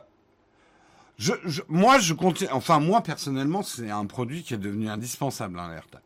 moi, 1.68 1.98
je 1.98 2.14
continue. 2.14 2.50
Enfin, 2.52 2.80
moi 2.80 3.02
personnellement, 3.02 3.62
c'est 3.62 3.90
un 3.90 4.06
produit 4.06 4.42
qui 4.42 4.54
est 4.54 4.58
devenu 4.58 4.88
indispensable, 4.88 5.58
hein, 5.58 5.68
l'AirTag. 5.70 6.00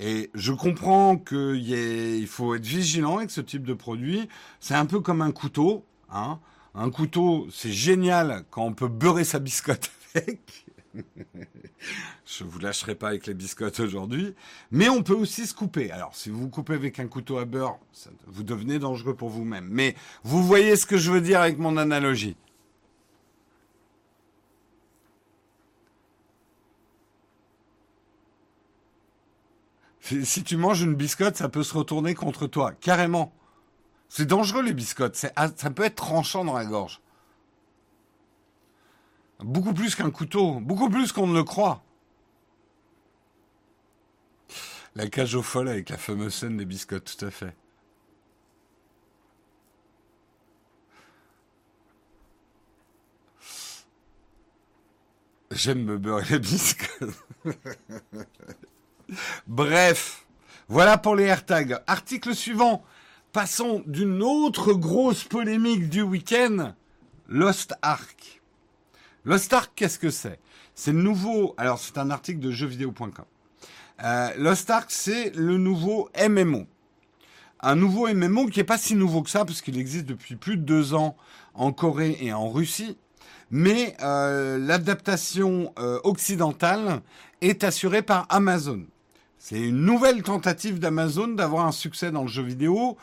Et 0.00 0.30
je 0.34 0.52
comprends 0.52 1.16
qu'il 1.16 1.68
il 1.68 2.26
faut 2.28 2.54
être 2.54 2.64
vigilant 2.64 3.18
avec 3.18 3.30
ce 3.30 3.40
type 3.40 3.64
de 3.64 3.74
produit. 3.74 4.28
C'est 4.60 4.74
un 4.74 4.86
peu 4.86 5.00
comme 5.00 5.22
un 5.22 5.32
couteau. 5.32 5.84
Hein. 6.10 6.38
Un 6.74 6.90
couteau, 6.90 7.48
c'est 7.50 7.72
génial 7.72 8.44
quand 8.50 8.62
on 8.62 8.74
peut 8.74 8.88
beurrer 8.88 9.24
sa 9.24 9.40
biscotte 9.40 9.90
avec. 10.14 10.67
je 12.26 12.44
vous 12.44 12.58
lâcherai 12.58 12.94
pas 12.94 13.08
avec 13.08 13.26
les 13.26 13.34
biscottes 13.34 13.80
aujourd'hui. 13.80 14.34
Mais 14.70 14.88
on 14.88 15.02
peut 15.02 15.14
aussi 15.14 15.46
se 15.46 15.54
couper. 15.54 15.90
Alors, 15.90 16.14
si 16.14 16.30
vous 16.30 16.40
vous 16.40 16.48
coupez 16.48 16.74
avec 16.74 16.98
un 16.98 17.06
couteau 17.06 17.38
à 17.38 17.44
beurre, 17.44 17.78
vous 18.26 18.42
devenez 18.42 18.78
dangereux 18.78 19.14
pour 19.14 19.28
vous-même. 19.28 19.68
Mais 19.70 19.94
vous 20.24 20.42
voyez 20.42 20.76
ce 20.76 20.86
que 20.86 20.96
je 20.96 21.10
veux 21.10 21.20
dire 21.20 21.40
avec 21.40 21.58
mon 21.58 21.76
analogie. 21.76 22.36
Si 30.00 30.42
tu 30.42 30.56
manges 30.56 30.80
une 30.80 30.94
biscotte, 30.94 31.36
ça 31.36 31.50
peut 31.50 31.62
se 31.62 31.74
retourner 31.76 32.14
contre 32.14 32.46
toi, 32.46 32.72
carrément. 32.72 33.30
C'est 34.08 34.24
dangereux 34.24 34.62
les 34.62 34.72
biscottes, 34.72 35.16
ça 35.16 35.70
peut 35.70 35.84
être 35.84 35.96
tranchant 35.96 36.46
dans 36.46 36.54
la 36.54 36.64
gorge. 36.64 37.02
Beaucoup 39.40 39.72
plus 39.72 39.94
qu'un 39.94 40.10
couteau, 40.10 40.60
beaucoup 40.60 40.90
plus 40.90 41.12
qu'on 41.12 41.26
ne 41.28 41.34
le 41.34 41.44
croit. 41.44 41.84
La 44.96 45.08
cage 45.08 45.36
aux 45.36 45.42
folles 45.42 45.68
avec 45.68 45.90
la 45.90 45.96
fameuse 45.96 46.34
scène 46.34 46.56
des 46.56 46.64
biscottes, 46.64 47.16
tout 47.16 47.24
à 47.24 47.30
fait. 47.30 47.54
J'aime 55.52 55.84
me 55.84 55.98
beurrer 55.98 56.24
les 56.30 56.38
biscottes. 56.40 57.24
Bref, 59.46 60.26
voilà 60.68 60.98
pour 60.98 61.14
les 61.16 61.24
AirTags. 61.24 61.80
Article 61.86 62.34
suivant. 62.34 62.84
Passons 63.32 63.82
d'une 63.86 64.22
autre 64.22 64.72
grosse 64.72 65.24
polémique 65.24 65.88
du 65.88 66.02
week-end. 66.02 66.74
Lost 67.28 67.74
Ark. 67.82 68.37
Lost 69.28 69.52
Ark, 69.52 69.72
qu'est-ce 69.76 69.98
que 69.98 70.08
c'est? 70.08 70.40
C'est 70.74 70.92
le 70.92 71.02
nouveau. 71.02 71.52
Alors, 71.58 71.78
c'est 71.78 71.98
un 71.98 72.10
article 72.10 72.40
de 72.40 72.50
jeuxvideo.com. 72.50 73.26
Euh, 74.02 74.30
Lost 74.38 74.70
Ark, 74.70 74.86
c'est 74.88 75.36
le 75.36 75.58
nouveau 75.58 76.08
MMO. 76.18 76.64
Un 77.60 77.76
nouveau 77.76 78.08
MMO 78.08 78.46
qui 78.46 78.60
n'est 78.60 78.64
pas 78.64 78.78
si 78.78 78.94
nouveau 78.94 79.20
que 79.20 79.28
ça, 79.28 79.44
parce 79.44 79.60
qu'il 79.60 79.78
existe 79.78 80.06
depuis 80.06 80.36
plus 80.36 80.56
de 80.56 80.62
deux 80.62 80.94
ans 80.94 81.14
en 81.52 81.72
Corée 81.72 82.16
et 82.22 82.32
en 82.32 82.48
Russie. 82.48 82.96
Mais 83.50 83.98
euh, 84.00 84.56
l'adaptation 84.56 85.74
euh, 85.78 86.00
occidentale 86.04 87.02
est 87.42 87.64
assurée 87.64 88.00
par 88.00 88.24
Amazon. 88.30 88.86
C'est 89.38 89.60
une 89.60 89.82
nouvelle 89.82 90.22
tentative 90.22 90.78
d'Amazon 90.78 91.28
d'avoir 91.28 91.66
un 91.66 91.72
succès 91.72 92.10
dans 92.10 92.22
le 92.22 92.28
jeu 92.28 92.44
vidéo. 92.44 92.96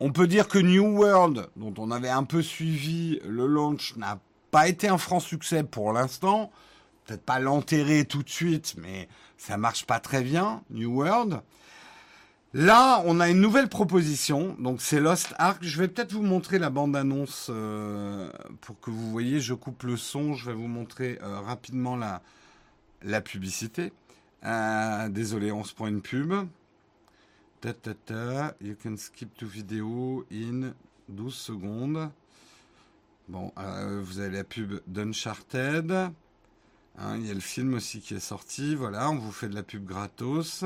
On 0.00 0.10
peut 0.10 0.26
dire 0.26 0.48
que 0.48 0.58
New 0.58 0.98
World, 0.98 1.48
dont 1.54 1.74
on 1.78 1.92
avait 1.92 2.08
un 2.08 2.24
peu 2.24 2.42
suivi 2.42 3.20
le 3.24 3.46
launch, 3.46 3.94
n'a 3.94 4.18
pas 4.56 4.68
été 4.68 4.88
un 4.88 4.96
franc 4.96 5.20
succès 5.20 5.64
pour 5.64 5.92
l'instant. 5.92 6.50
Peut-être 7.04 7.26
pas 7.26 7.38
l'enterrer 7.40 8.06
tout 8.06 8.22
de 8.22 8.30
suite, 8.30 8.74
mais 8.78 9.06
ça 9.36 9.58
marche 9.58 9.84
pas 9.84 10.00
très 10.00 10.22
bien, 10.22 10.62
New 10.70 10.94
World. 10.94 11.42
Là, 12.54 13.02
on 13.04 13.20
a 13.20 13.28
une 13.28 13.42
nouvelle 13.42 13.68
proposition, 13.68 14.56
donc 14.58 14.80
c'est 14.80 14.98
Lost 14.98 15.34
Ark. 15.36 15.58
Je 15.60 15.78
vais 15.78 15.88
peut-être 15.88 16.14
vous 16.14 16.22
montrer 16.22 16.58
la 16.58 16.70
bande-annonce 16.70 17.48
euh, 17.50 18.30
pour 18.62 18.80
que 18.80 18.88
vous 18.88 19.10
voyez. 19.10 19.40
Je 19.40 19.52
coupe 19.52 19.82
le 19.82 19.98
son, 19.98 20.32
je 20.32 20.46
vais 20.46 20.56
vous 20.56 20.68
montrer 20.68 21.18
euh, 21.22 21.38
rapidement 21.40 21.94
la, 21.94 22.22
la 23.02 23.20
publicité. 23.20 23.92
Euh, 24.46 25.10
désolé, 25.10 25.52
on 25.52 25.64
se 25.64 25.74
prend 25.74 25.86
une 25.86 26.00
pub. 26.00 26.32
Ta, 27.60 27.74
ta. 27.74 28.54
You 28.62 28.74
can 28.82 28.96
skip 28.96 29.36
to 29.36 29.44
video 29.44 30.24
in 30.32 30.72
12 31.10 31.34
secondes. 31.34 32.08
Bon, 33.28 33.52
euh, 33.58 34.00
vous 34.04 34.20
avez 34.20 34.36
la 34.36 34.44
pub 34.44 34.80
d'Uncharted. 34.86 35.90
Hein, 35.90 37.16
il 37.16 37.26
y 37.26 37.30
a 37.32 37.34
le 37.34 37.40
film 37.40 37.74
aussi 37.74 38.00
qui 38.00 38.14
est 38.14 38.20
sorti. 38.20 38.76
Voilà, 38.76 39.10
on 39.10 39.16
vous 39.16 39.32
fait 39.32 39.48
de 39.48 39.54
la 39.56 39.64
pub 39.64 39.84
gratos. 39.84 40.62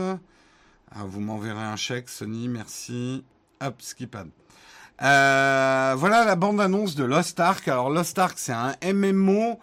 Ah, 0.91 1.05
vous 1.07 1.21
m'enverrez 1.21 1.63
un 1.63 1.77
chèque, 1.77 2.11
Sony, 2.11 2.49
merci. 2.49 3.25
Hop, 3.63 3.81
skipad. 3.81 4.29
Euh, 5.01 5.95
voilà 5.97 6.27
la 6.27 6.37
bande-annonce 6.37 6.95
de 6.97 7.05
Lost 7.05 7.41
Ark. 7.41 7.67
Alors 7.67 7.89
Lost 7.89 8.19
Ark, 8.19 8.35
c'est 8.37 8.53
un 8.53 8.75
MMO, 8.85 9.59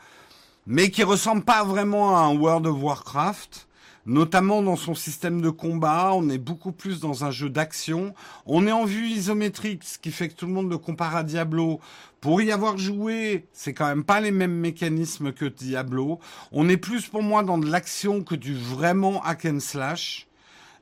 mais 0.65 0.89
qui 0.89 1.03
ressemble 1.03 1.43
pas 1.43 1.63
vraiment 1.63 2.17
à 2.17 2.21
un 2.21 2.35
World 2.35 2.65
of 2.65 2.81
Warcraft 2.81 3.67
notamment 4.07 4.63
dans 4.63 4.77
son 4.77 4.95
système 4.95 5.41
de 5.41 5.49
combat. 5.49 6.11
On 6.13 6.29
est 6.29 6.37
beaucoup 6.37 6.71
plus 6.71 6.99
dans 6.99 7.25
un 7.25 7.31
jeu 7.31 7.49
d'action. 7.49 8.15
On 8.45 8.65
est 8.65 8.71
en 8.71 8.85
vue 8.85 9.07
isométrique, 9.07 9.83
ce 9.83 9.99
qui 9.99 10.11
fait 10.11 10.29
que 10.29 10.33
tout 10.33 10.47
le 10.47 10.53
monde 10.53 10.71
le 10.71 10.77
compare 10.77 11.15
à 11.15 11.23
Diablo. 11.23 11.79
Pour 12.27 12.41
y 12.41 12.51
avoir 12.51 12.77
joué, 12.77 13.47
c'est 13.53 13.73
quand 13.73 13.87
même 13.87 14.03
pas 14.03 14.19
les 14.19 14.31
mêmes 14.31 14.59
mécanismes 14.59 15.31
que 15.31 15.45
Diablo. 15.45 16.19
On 16.51 16.67
est 16.67 16.75
plus 16.75 17.07
pour 17.07 17.23
moi 17.23 17.41
dans 17.41 17.57
de 17.57 17.71
l'action 17.71 18.21
que 18.21 18.35
du 18.35 18.53
vraiment 18.53 19.23
hack 19.23 19.45
and 19.45 19.61
slash. 19.61 20.27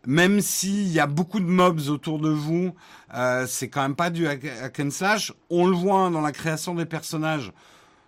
Même 0.07 0.41
s'il 0.41 0.87
y 0.87 0.99
a 0.99 1.05
beaucoup 1.05 1.39
de 1.39 1.45
mobs 1.45 1.81
autour 1.89 2.17
de 2.17 2.31
vous, 2.31 2.73
euh, 3.13 3.45
c'est 3.47 3.69
quand 3.69 3.83
même 3.83 3.93
pas 3.93 4.09
du 4.09 4.27
hack 4.27 4.79
and 4.79 4.89
slash. 4.89 5.33
On 5.51 5.67
le 5.67 5.75
voit 5.75 6.09
dans 6.09 6.21
la 6.21 6.31
création 6.31 6.73
des 6.73 6.87
personnages. 6.87 7.53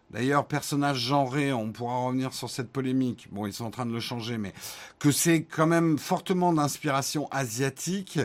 D'ailleurs, 0.09 0.47
personnage 0.47 0.97
genré, 0.97 1.53
on 1.53 1.71
pourra 1.71 2.07
revenir 2.07 2.33
sur 2.33 2.49
cette 2.49 2.71
polémique. 2.71 3.27
Bon, 3.31 3.45
ils 3.45 3.53
sont 3.53 3.65
en 3.65 3.71
train 3.71 3.85
de 3.85 3.93
le 3.93 3.99
changer, 3.99 4.39
mais 4.39 4.53
que 4.97 5.11
c'est 5.11 5.43
quand 5.43 5.67
même 5.67 5.99
fortement 5.99 6.53
d'inspiration 6.53 7.27
asiatique, 7.29 8.19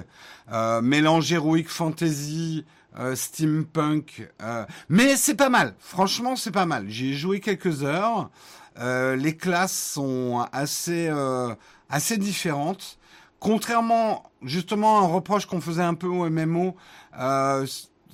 euh, 0.52 0.80
mélange 0.80 1.30
héroïque 1.30 1.68
fantasy, 1.68 2.64
euh, 2.98 3.14
steampunk. 3.14 4.28
Euh, 4.42 4.64
mais 4.88 5.16
c'est 5.16 5.34
pas 5.34 5.48
mal. 5.48 5.74
Franchement, 5.78 6.36
c'est 6.36 6.50
pas 6.50 6.66
mal. 6.66 6.88
J'y 6.88 7.10
ai 7.10 7.14
joué 7.14 7.40
quelques 7.40 7.84
heures. 7.84 8.30
Euh, 8.78 9.16
les 9.16 9.36
classes 9.36 9.76
sont 9.76 10.46
assez 10.52 11.08
euh, 11.08 11.54
assez 11.88 12.18
différentes. 12.18 12.98
Contrairement, 13.38 14.30
justement, 14.42 14.98
à 14.98 15.02
un 15.02 15.06
reproche 15.06 15.46
qu'on 15.46 15.60
faisait 15.60 15.82
un 15.82 15.94
peu 15.94 16.06
au 16.06 16.28
MMO, 16.30 16.76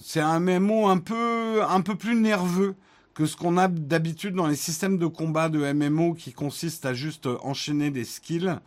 c'est 0.00 0.20
un 0.20 0.40
MMO 0.40 0.88
un 0.88 0.98
peu 0.98 1.62
un 1.68 1.80
peu 1.82 1.94
plus 1.94 2.14
nerveux 2.14 2.74
que 3.14 3.26
ce 3.26 3.36
qu'on 3.36 3.58
a 3.58 3.68
d'habitude 3.68 4.34
dans 4.34 4.46
les 4.46 4.56
systèmes 4.56 4.96
de 4.96 5.06
combat 5.06 5.48
de 5.48 5.72
MMO 5.72 6.14
qui 6.14 6.32
consistent 6.32 6.86
à 6.86 6.94
juste 6.94 7.28
enchaîner 7.42 7.90
des 7.90 8.04
skills. 8.04 8.58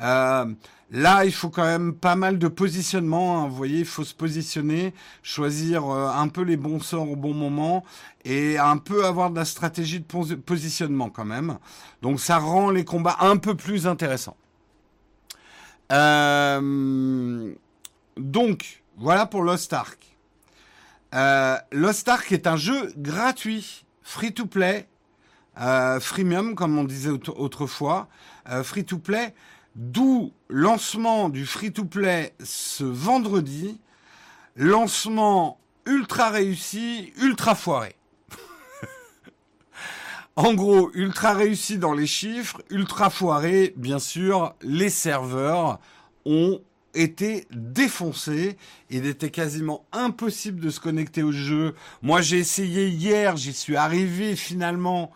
Euh, 0.00 0.46
là, 0.90 1.24
il 1.24 1.32
faut 1.32 1.50
quand 1.50 1.64
même 1.64 1.94
pas 1.94 2.16
mal 2.16 2.38
de 2.38 2.48
positionnement. 2.48 3.42
Hein. 3.42 3.48
Vous 3.48 3.56
voyez, 3.56 3.80
il 3.80 3.84
faut 3.84 4.04
se 4.04 4.14
positionner, 4.14 4.94
choisir 5.22 5.86
euh, 5.88 6.08
un 6.08 6.28
peu 6.28 6.42
les 6.42 6.56
bons 6.56 6.80
sorts 6.80 7.10
au 7.10 7.16
bon 7.16 7.34
moment 7.34 7.84
et 8.24 8.58
un 8.58 8.76
peu 8.76 9.04
avoir 9.04 9.30
de 9.30 9.36
la 9.36 9.44
stratégie 9.44 10.00
de 10.00 10.34
positionnement 10.34 11.10
quand 11.10 11.24
même. 11.24 11.58
Donc 12.02 12.20
ça 12.20 12.38
rend 12.38 12.70
les 12.70 12.84
combats 12.84 13.16
un 13.20 13.36
peu 13.36 13.54
plus 13.54 13.86
intéressants. 13.86 14.36
Euh, 15.92 17.52
donc, 18.16 18.82
voilà 18.96 19.26
pour 19.26 19.42
Lost 19.42 19.72
Ark. 19.72 20.06
Lost 21.72 22.08
Ark 22.08 22.30
est 22.30 22.46
un 22.46 22.56
jeu 22.56 22.92
gratuit, 22.96 23.84
free 24.02 24.32
to 24.32 24.46
play, 24.46 24.86
freemium 25.56 26.54
comme 26.54 26.78
on 26.78 26.84
disait 26.84 27.10
autrefois, 27.10 28.08
free 28.62 28.84
to 28.84 28.98
play, 28.98 29.34
d'où 29.74 30.32
lancement 30.48 31.28
du 31.28 31.46
free 31.46 31.72
to 31.72 31.84
play 31.84 32.34
ce 32.42 32.84
vendredi, 32.84 33.80
lancement 34.56 35.58
ultra 35.86 36.30
réussi, 36.30 37.12
ultra 37.20 37.54
foiré. 37.54 37.96
en 40.36 40.54
gros, 40.54 40.90
ultra 40.94 41.34
réussi 41.34 41.78
dans 41.78 41.94
les 41.94 42.06
chiffres, 42.06 42.62
ultra 42.70 43.10
foiré, 43.10 43.74
bien 43.76 43.98
sûr, 43.98 44.54
les 44.62 44.90
serveurs 44.90 45.78
ont 46.24 46.60
était 46.94 47.46
défoncé. 47.52 48.56
Il 48.90 49.06
était 49.06 49.30
quasiment 49.30 49.84
impossible 49.92 50.60
de 50.60 50.70
se 50.70 50.80
connecter 50.80 51.22
au 51.22 51.32
jeu. 51.32 51.74
Moi, 52.02 52.20
j'ai 52.20 52.38
essayé 52.38 52.88
hier, 52.88 53.36
j'y 53.36 53.52
suis 53.52 53.76
arrivé 53.76 54.36
finalement 54.36 55.10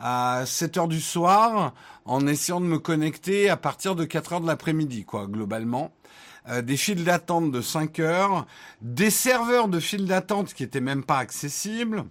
à 0.00 0.44
7 0.46 0.78
heures 0.78 0.88
du 0.88 1.00
soir 1.00 1.74
en 2.04 2.26
essayant 2.26 2.60
de 2.60 2.66
me 2.66 2.78
connecter 2.78 3.50
à 3.50 3.56
partir 3.56 3.94
de 3.94 4.04
4 4.04 4.32
heures 4.32 4.40
de 4.40 4.46
l'après-midi, 4.46 5.04
quoi, 5.04 5.26
globalement. 5.26 5.92
Euh, 6.48 6.62
des 6.62 6.76
files 6.76 7.04
d'attente 7.04 7.52
de 7.52 7.60
5 7.60 7.98
heures, 7.98 8.46
des 8.80 9.10
serveurs 9.10 9.68
de 9.68 9.78
files 9.78 10.06
d'attente 10.06 10.54
qui 10.54 10.62
étaient 10.62 10.80
même 10.80 11.04
pas 11.04 11.18
accessibles. 11.18 12.06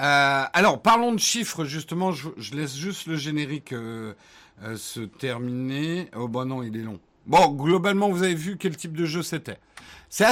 Euh, 0.00 0.44
alors, 0.52 0.80
parlons 0.80 1.12
de 1.12 1.20
chiffres, 1.20 1.64
justement, 1.64 2.12
je, 2.12 2.54
laisse 2.54 2.74
juste 2.74 3.06
le 3.06 3.16
générique 3.16 3.72
euh, 3.72 4.14
se 4.76 5.00
terminer. 5.00 6.10
Oh, 6.16 6.26
bah 6.26 6.46
non, 6.46 6.62
il 6.62 6.76
est 6.76 6.82
long. 6.82 6.98
Bon, 7.26 7.48
globalement, 7.48 8.08
vous 8.08 8.22
avez 8.22 8.34
vu 8.34 8.56
quel 8.56 8.76
type 8.76 8.96
de 8.96 9.04
jeu 9.04 9.22
c'était. 9.22 9.58
C'est 10.08 10.24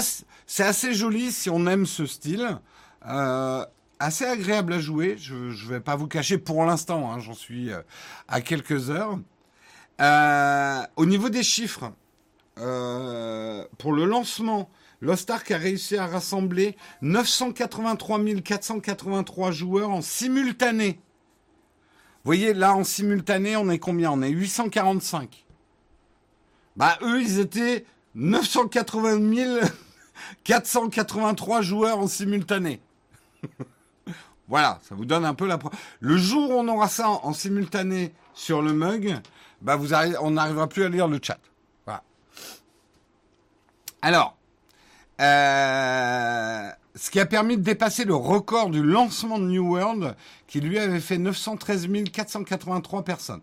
assez, 0.62 0.94
joli 0.94 1.32
si 1.32 1.50
on 1.50 1.66
aime 1.66 1.86
ce 1.86 2.06
style. 2.06 2.58
Assez 4.04 4.24
agréable 4.24 4.72
à 4.74 4.80
jouer. 4.80 5.16
Je 5.18 5.34
ne 5.34 5.68
vais 5.68 5.80
pas 5.80 5.96
vous 5.96 6.06
cacher 6.06 6.38
pour 6.38 6.64
l'instant, 6.64 7.10
hein, 7.10 7.18
j'en 7.18 7.34
suis 7.34 7.72
euh, 7.72 7.80
à 8.28 8.40
quelques 8.40 8.90
heures. 8.90 9.18
Euh, 10.00 10.82
au 10.96 11.06
niveau 11.06 11.28
des 11.28 11.42
chiffres, 11.42 11.92
euh, 12.58 13.64
pour 13.78 13.92
le 13.92 14.04
lancement, 14.04 14.70
Lost 15.00 15.30
Ark 15.30 15.50
a 15.50 15.58
réussi 15.58 15.96
à 15.96 16.06
rassembler 16.06 16.76
983 17.02 18.20
483 18.44 19.50
joueurs 19.52 19.90
en 19.90 20.02
simultané. 20.02 21.00
Vous 22.22 22.28
voyez, 22.28 22.54
là, 22.54 22.74
en 22.74 22.84
simultané, 22.84 23.56
on 23.56 23.70
est 23.70 23.78
combien? 23.78 24.10
On 24.10 24.22
est 24.22 24.30
845. 24.30 25.44
Bah, 26.76 26.98
eux, 27.02 27.20
ils 27.20 27.38
étaient 27.38 27.84
980 28.14 29.60
483 30.42 31.62
joueurs 31.62 31.98
en 31.98 32.06
simultané. 32.06 32.80
voilà, 34.48 34.78
ça 34.86 34.94
vous 34.94 35.04
donne 35.04 35.24
un 35.24 35.34
peu 35.34 35.46
la... 35.46 35.58
Le 36.00 36.16
jour 36.16 36.50
où 36.50 36.52
on 36.54 36.68
aura 36.68 36.88
ça 36.88 37.08
en 37.08 37.32
simultané 37.32 38.12
sur 38.34 38.60
le 38.60 38.72
mug, 38.72 39.16
bah 39.62 39.76
vous 39.76 39.94
on 40.20 40.32
n'arrivera 40.32 40.68
plus 40.68 40.84
à 40.84 40.88
lire 40.88 41.08
le 41.08 41.18
chat. 41.22 41.38
Voilà. 41.86 42.02
Alors, 44.02 44.36
euh, 45.20 46.70
ce 46.94 47.10
qui 47.10 47.20
a 47.20 47.26
permis 47.26 47.56
de 47.56 47.62
dépasser 47.62 48.04
le 48.04 48.14
record 48.14 48.70
du 48.70 48.82
lancement 48.82 49.38
de 49.38 49.44
New 49.44 49.66
World, 49.66 50.14
qui 50.46 50.60
lui 50.60 50.78
avait 50.78 51.00
fait 51.00 51.18
913 51.18 51.88
483 52.12 53.02
personnes. 53.02 53.40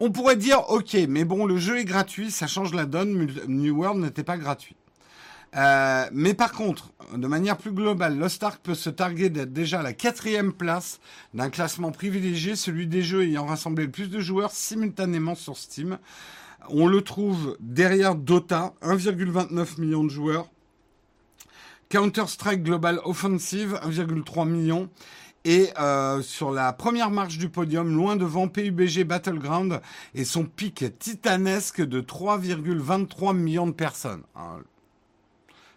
On 0.00 0.10
pourrait 0.10 0.36
dire, 0.36 0.68
ok, 0.70 0.96
mais 1.08 1.24
bon, 1.24 1.46
le 1.46 1.56
jeu 1.56 1.78
est 1.78 1.84
gratuit, 1.84 2.30
ça 2.30 2.46
change 2.46 2.74
la 2.74 2.86
donne, 2.86 3.28
New 3.46 3.74
World 3.74 4.00
n'était 4.00 4.24
pas 4.24 4.36
gratuit. 4.36 4.76
Euh, 5.54 6.08
mais 6.12 6.32
par 6.32 6.52
contre, 6.52 6.92
de 7.14 7.26
manière 7.26 7.58
plus 7.58 7.72
globale, 7.72 8.18
Lost 8.18 8.42
Ark 8.42 8.60
peut 8.62 8.74
se 8.74 8.88
targuer 8.88 9.28
d'être 9.28 9.52
déjà 9.52 9.80
à 9.80 9.82
la 9.82 9.92
quatrième 9.92 10.52
place 10.52 10.98
d'un 11.34 11.50
classement 11.50 11.92
privilégié, 11.92 12.56
celui 12.56 12.86
des 12.86 13.02
jeux 13.02 13.24
ayant 13.24 13.44
rassemblé 13.44 13.84
le 13.84 13.90
plus 13.90 14.08
de 14.08 14.20
joueurs 14.20 14.52
simultanément 14.52 15.34
sur 15.34 15.58
Steam. 15.58 15.98
On 16.68 16.86
le 16.86 17.02
trouve 17.02 17.56
derrière 17.60 18.14
Dota, 18.14 18.72
1,29 18.82 19.80
million 19.80 20.04
de 20.04 20.10
joueurs. 20.10 20.48
Counter-Strike 21.90 22.62
Global 22.62 23.00
Offensive, 23.04 23.78
1,3 23.84 24.48
million. 24.48 24.88
Et 25.44 25.70
euh, 25.78 26.22
sur 26.22 26.52
la 26.52 26.72
première 26.72 27.10
marche 27.10 27.36
du 27.36 27.48
podium, 27.48 27.94
loin 27.94 28.16
devant 28.16 28.46
PUBG 28.46 29.04
Battleground 29.04 29.80
et 30.14 30.24
son 30.24 30.44
pic 30.44 30.84
titanesque 30.98 31.82
de 31.82 32.00
3,23 32.00 33.36
millions 33.36 33.66
de 33.66 33.72
personnes. 33.72 34.22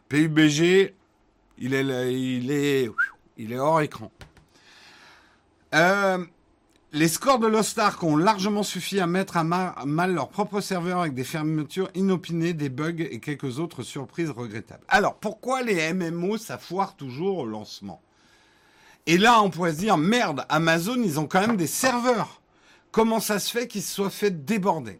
PUBG, 0.10 0.94
il 1.58 1.74
est, 1.74 2.14
il 2.14 2.52
est, 2.52 2.92
il 3.38 3.54
est 3.54 3.60
hors 3.60 3.82
écran. 3.82 4.12
Euh, 5.74 6.24
les 6.94 7.10
scores 7.10 7.40
de 7.40 7.48
Lost 7.48 7.78
Ark 7.78 8.02
ont 8.04 8.16
largement 8.16 8.64
suffi 8.64 9.02
à 9.02 9.08
mettre 9.08 9.36
à 9.36 9.44
mal 9.44 10.14
leur 10.14 10.30
propre 10.30 10.62
serveur 10.62 11.02
avec 11.02 11.14
des 11.14 11.26
fermetures 11.26 11.90
inopinées, 11.94 12.54
des 12.54 12.70
bugs 12.70 12.96
et 13.00 13.20
quelques 13.20 13.60
autres 13.60 13.84
surprises 13.84 14.30
regrettables. 14.30 14.86
Alors, 14.88 15.16
pourquoi 15.16 15.62
les 15.62 15.92
MMO, 15.94 16.38
ça 16.38 16.58
foire 16.58 16.96
toujours 16.96 17.40
au 17.40 17.46
lancement? 17.46 18.02
Et 19.08 19.18
là, 19.18 19.42
on 19.42 19.50
pourrait 19.50 19.74
se 19.74 19.80
dire, 19.80 19.98
merde, 19.98 20.46
Amazon, 20.48 20.96
ils 21.04 21.20
ont 21.20 21.28
quand 21.28 21.46
même 21.46 21.58
des 21.58 21.68
serveurs. 21.68 22.42
Comment 22.92 23.20
ça 23.20 23.40
se 23.40 23.52
fait 23.52 23.68
qu'ils 23.68 23.84
se 23.84 23.94
soient 23.94 24.10
fait 24.10 24.46
déborder? 24.46 25.00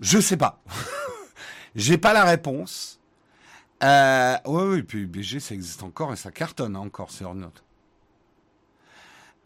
Je 0.00 0.18
sais 0.18 0.38
pas. 0.38 0.62
J'ai 1.74 1.98
pas 1.98 2.12
la 2.12 2.24
réponse. 2.24 3.00
Euh, 3.82 4.36
oui, 4.46 4.62
oui, 4.64 4.82
puis 4.82 5.06
BG, 5.06 5.40
ça 5.40 5.54
existe 5.54 5.82
encore 5.82 6.12
et 6.12 6.16
ça 6.16 6.30
cartonne 6.30 6.76
encore 6.76 7.10
sur 7.10 7.34
Note. 7.34 7.64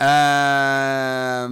Euh, 0.01 1.49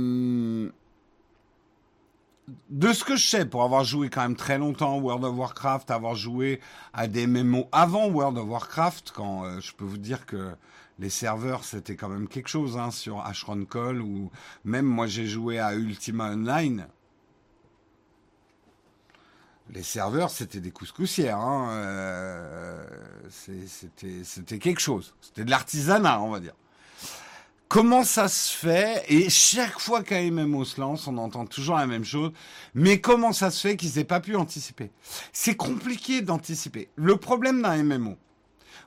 de 2.70 2.92
ce 2.92 3.04
que 3.04 3.14
je 3.14 3.26
sais, 3.26 3.46
pour 3.46 3.62
avoir 3.62 3.84
joué 3.84 4.10
quand 4.10 4.22
même 4.22 4.34
très 4.34 4.58
longtemps 4.58 4.98
World 4.98 5.24
of 5.24 5.36
Warcraft, 5.36 5.92
avoir 5.92 6.16
joué 6.16 6.60
à 6.92 7.06
des 7.06 7.28
MMO 7.28 7.68
avant 7.70 8.08
World 8.08 8.36
of 8.38 8.48
Warcraft, 8.48 9.12
quand 9.14 9.44
euh, 9.44 9.60
je 9.60 9.72
peux 9.72 9.84
vous 9.84 9.98
dire 9.98 10.26
que 10.26 10.52
les 10.98 11.10
serveurs 11.10 11.64
c'était 11.64 11.94
quand 11.96 12.08
même 12.08 12.28
quelque 12.28 12.48
chose 12.48 12.76
hein, 12.76 12.90
sur 12.90 13.20
Ashron 13.24 13.64
Call 13.64 14.00
ou 14.00 14.30
même 14.64 14.86
moi 14.86 15.06
j'ai 15.06 15.26
joué 15.26 15.58
à 15.58 15.74
Ultima 15.74 16.30
Online 16.30 16.86
les 19.70 19.82
serveurs, 19.82 20.30
c'était 20.30 20.60
des 20.60 20.70
couscoussières. 20.70 21.38
Hein. 21.38 21.70
Euh, 21.72 22.84
c'était 23.30 24.58
quelque 24.58 24.80
chose. 24.80 25.14
C'était 25.20 25.44
de 25.44 25.50
l'artisanat, 25.50 26.20
on 26.20 26.30
va 26.30 26.40
dire. 26.40 26.54
Comment 27.68 28.04
ça 28.04 28.28
se 28.28 28.54
fait? 28.54 29.02
Et 29.08 29.30
chaque 29.30 29.78
fois 29.78 30.02
qu'un 30.02 30.30
MMO 30.30 30.66
se 30.66 30.78
lance, 30.78 31.06
on 31.06 31.16
entend 31.16 31.46
toujours 31.46 31.76
la 31.76 31.86
même 31.86 32.04
chose. 32.04 32.32
Mais 32.74 33.00
comment 33.00 33.32
ça 33.32 33.50
se 33.50 33.66
fait 33.66 33.78
qu'ils 33.78 33.96
n'aient 33.96 34.04
pas 34.04 34.20
pu 34.20 34.36
anticiper? 34.36 34.90
C'est 35.32 35.56
compliqué 35.56 36.20
d'anticiper. 36.20 36.90
Le 36.96 37.16
problème 37.16 37.62
d'un 37.62 37.82
MMO, 37.82 38.18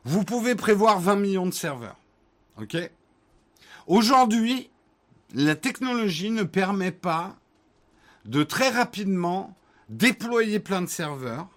vous 0.04 0.24
pouvez 0.24 0.54
prévoir 0.54 1.00
20 1.00 1.16
millions 1.16 1.48
de 1.48 1.54
serveurs. 1.54 1.98
Aujourd'hui, 3.88 4.70
la 5.34 5.56
technologie 5.56 6.30
ne 6.30 6.44
permet 6.44 6.92
pas 6.92 7.36
de 8.26 8.44
très 8.44 8.70
rapidement 8.70 9.56
déployer 9.90 10.60
plein 10.60 10.82
de 10.82 10.90
serveurs 10.90 11.48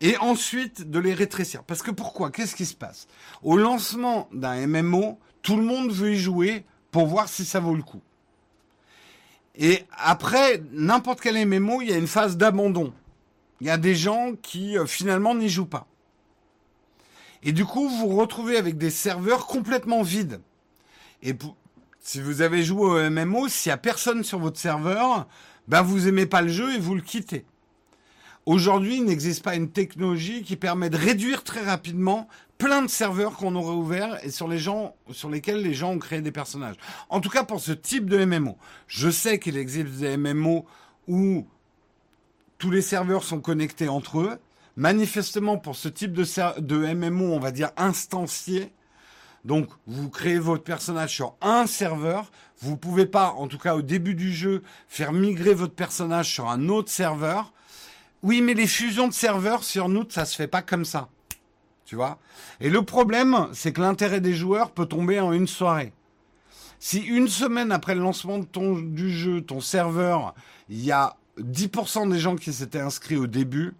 et 0.00 0.16
ensuite 0.18 0.90
de 0.90 0.98
les 0.98 1.14
rétrécir. 1.14 1.62
Parce 1.64 1.82
que 1.82 1.90
pourquoi? 1.90 2.30
Qu'est-ce 2.30 2.56
qui 2.56 2.66
se 2.66 2.74
passe? 2.74 3.06
Au 3.42 3.56
lancement 3.56 4.28
d'un 4.32 4.66
MMO, 4.66 5.18
tout 5.42 5.56
le 5.56 5.62
monde 5.62 5.90
veut 5.90 6.14
y 6.14 6.18
jouer 6.18 6.64
pour 6.90 7.06
voir 7.06 7.28
si 7.28 7.44
ça 7.44 7.60
vaut 7.60 7.74
le 7.74 7.82
coup. 7.82 8.02
Et 9.56 9.84
après, 9.92 10.62
n'importe 10.72 11.20
quel 11.20 11.46
MMO, 11.46 11.82
il 11.82 11.90
y 11.90 11.92
a 11.92 11.98
une 11.98 12.06
phase 12.06 12.36
d'abandon. 12.36 12.92
Il 13.60 13.66
y 13.66 13.70
a 13.70 13.76
des 13.76 13.94
gens 13.94 14.32
qui 14.40 14.78
euh, 14.78 14.86
finalement 14.86 15.34
n'y 15.34 15.48
jouent 15.48 15.66
pas. 15.66 15.86
Et 17.42 17.52
du 17.52 17.64
coup, 17.64 17.88
vous 17.88 18.10
vous 18.10 18.16
retrouvez 18.16 18.56
avec 18.56 18.78
des 18.78 18.90
serveurs 18.90 19.46
complètement 19.46 20.02
vides. 20.02 20.40
Et 21.22 21.34
si 22.00 22.20
vous 22.20 22.42
avez 22.42 22.62
joué 22.62 22.84
au 22.84 23.10
MMO, 23.10 23.48
s'il 23.48 23.70
n'y 23.70 23.74
a 23.74 23.78
personne 23.78 24.24
sur 24.24 24.38
votre 24.38 24.58
serveur, 24.58 25.26
ben 25.68 25.82
vous 25.82 26.08
aimez 26.08 26.26
pas 26.26 26.42
le 26.42 26.48
jeu 26.48 26.74
et 26.74 26.78
vous 26.78 26.94
le 26.94 27.02
quittez. 27.02 27.44
Aujourd'hui, 28.46 28.96
il 28.96 29.04
n'existe 29.04 29.42
pas 29.42 29.54
une 29.54 29.70
technologie 29.70 30.42
qui 30.42 30.56
permet 30.56 30.90
de 30.90 30.96
réduire 30.96 31.44
très 31.44 31.62
rapidement 31.62 32.26
plein 32.58 32.82
de 32.82 32.88
serveurs 32.88 33.36
qu'on 33.36 33.54
aurait 33.54 33.74
ouverts 33.74 34.18
et 34.24 34.30
sur 34.30 34.48
lesquels 34.48 35.62
les 35.62 35.74
gens 35.74 35.92
ont 35.92 35.98
créé 35.98 36.20
des 36.20 36.32
personnages. 36.32 36.76
En 37.08 37.20
tout 37.20 37.30
cas, 37.30 37.44
pour 37.44 37.60
ce 37.60 37.72
type 37.72 38.08
de 38.08 38.24
MMO. 38.24 38.56
Je 38.86 39.10
sais 39.10 39.38
qu'il 39.38 39.56
existe 39.56 39.92
des 39.92 40.16
MMO 40.16 40.66
où 41.06 41.46
tous 42.58 42.70
les 42.70 42.82
serveurs 42.82 43.24
sont 43.24 43.40
connectés 43.40 43.88
entre 43.88 44.20
eux. 44.20 44.38
Manifestement, 44.76 45.58
pour 45.58 45.76
ce 45.76 45.88
type 45.88 46.12
de, 46.12 46.24
de 46.60 46.94
MMO, 46.94 47.32
on 47.34 47.40
va 47.40 47.50
dire 47.50 47.70
instancié, 47.76 48.72
donc, 49.44 49.68
vous 49.86 50.10
créez 50.10 50.38
votre 50.38 50.64
personnage 50.64 51.14
sur 51.14 51.34
un 51.40 51.66
serveur. 51.66 52.30
Vous 52.60 52.72
ne 52.72 52.76
pouvez 52.76 53.06
pas, 53.06 53.30
en 53.32 53.48
tout 53.48 53.58
cas 53.58 53.74
au 53.74 53.82
début 53.82 54.14
du 54.14 54.32
jeu, 54.32 54.62
faire 54.86 55.12
migrer 55.12 55.54
votre 55.54 55.74
personnage 55.74 56.30
sur 56.30 56.48
un 56.48 56.68
autre 56.68 56.90
serveur. 56.90 57.52
Oui, 58.22 58.42
mais 58.42 58.54
les 58.54 58.66
fusions 58.66 59.08
de 59.08 59.14
serveurs 59.14 59.64
sur 59.64 59.88
nous, 59.88 60.04
ça 60.08 60.24
se 60.24 60.36
fait 60.36 60.46
pas 60.46 60.62
comme 60.62 60.84
ça. 60.84 61.08
Tu 61.86 61.96
vois? 61.96 62.18
Et 62.60 62.68
le 62.68 62.82
problème, 62.82 63.48
c'est 63.52 63.72
que 63.72 63.80
l'intérêt 63.80 64.20
des 64.20 64.34
joueurs 64.34 64.70
peut 64.72 64.86
tomber 64.86 65.20
en 65.20 65.32
une 65.32 65.46
soirée. 65.46 65.92
Si 66.78 67.00
une 67.00 67.28
semaine 67.28 67.72
après 67.72 67.94
le 67.94 68.02
lancement 68.02 68.38
du 68.38 69.10
jeu, 69.10 69.40
ton 69.40 69.60
serveur, 69.60 70.34
il 70.68 70.84
y 70.84 70.92
a 70.92 71.16
10% 71.38 72.10
des 72.10 72.18
gens 72.18 72.36
qui 72.36 72.52
s'étaient 72.52 72.80
inscrits 72.80 73.16
au 73.16 73.26
début, 73.26 73.74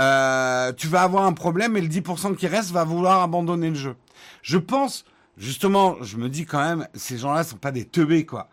euh, 0.00 0.72
tu 0.72 0.86
vas 0.86 1.02
avoir 1.02 1.26
un 1.26 1.32
problème 1.32 1.76
et 1.76 1.80
le 1.80 1.88
10% 1.88 2.34
qui 2.36 2.46
reste 2.46 2.70
va 2.70 2.84
vouloir 2.84 3.22
abandonner 3.22 3.68
le 3.68 3.74
jeu. 3.74 3.96
Je 4.42 4.56
pense, 4.56 5.04
justement, 5.36 5.96
je 6.00 6.16
me 6.16 6.28
dis 6.28 6.46
quand 6.46 6.62
même, 6.62 6.88
ces 6.94 7.18
gens-là 7.18 7.44
sont 7.44 7.56
pas 7.56 7.72
des 7.72 7.84
teubés, 7.84 8.24
quoi. 8.24 8.48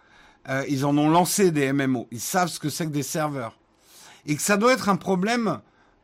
Euh, 0.50 0.64
ils 0.68 0.86
en 0.86 0.98
ont 0.98 1.10
lancé 1.10 1.52
des 1.52 1.72
MMO. 1.72 2.08
Ils 2.12 2.20
savent 2.20 2.50
ce 2.50 2.60
que 2.60 2.70
c'est 2.70 2.86
que 2.86 2.92
des 2.92 3.04
serveurs 3.04 3.59
et 4.30 4.36
que 4.36 4.42
ça 4.44 4.58
doit 4.58 4.74
être 4.74 4.90
un 4.90 4.96
problème 4.96 5.60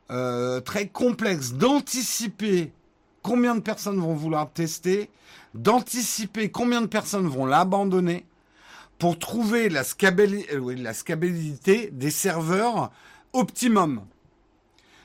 euh, 0.10 0.60
très 0.60 0.88
complexe 0.88 1.54
d'anticiper 1.54 2.72
combien 3.22 3.54
de 3.54 3.60
personnes 3.60 4.00
vont 4.00 4.16
vouloir 4.16 4.52
tester, 4.52 5.12
d'anticiper 5.54 6.50
combien 6.50 6.82
de 6.82 6.88
personnes 6.88 7.28
vont 7.28 7.46
l'abandonner 7.46 8.26
pour 8.98 9.20
trouver 9.20 9.70
la, 9.70 9.84
euh, 9.84 10.76
la 10.76 10.94
scalabilité 10.96 11.92
des 11.94 12.10
serveurs 12.10 12.92
optimum. 13.32 14.02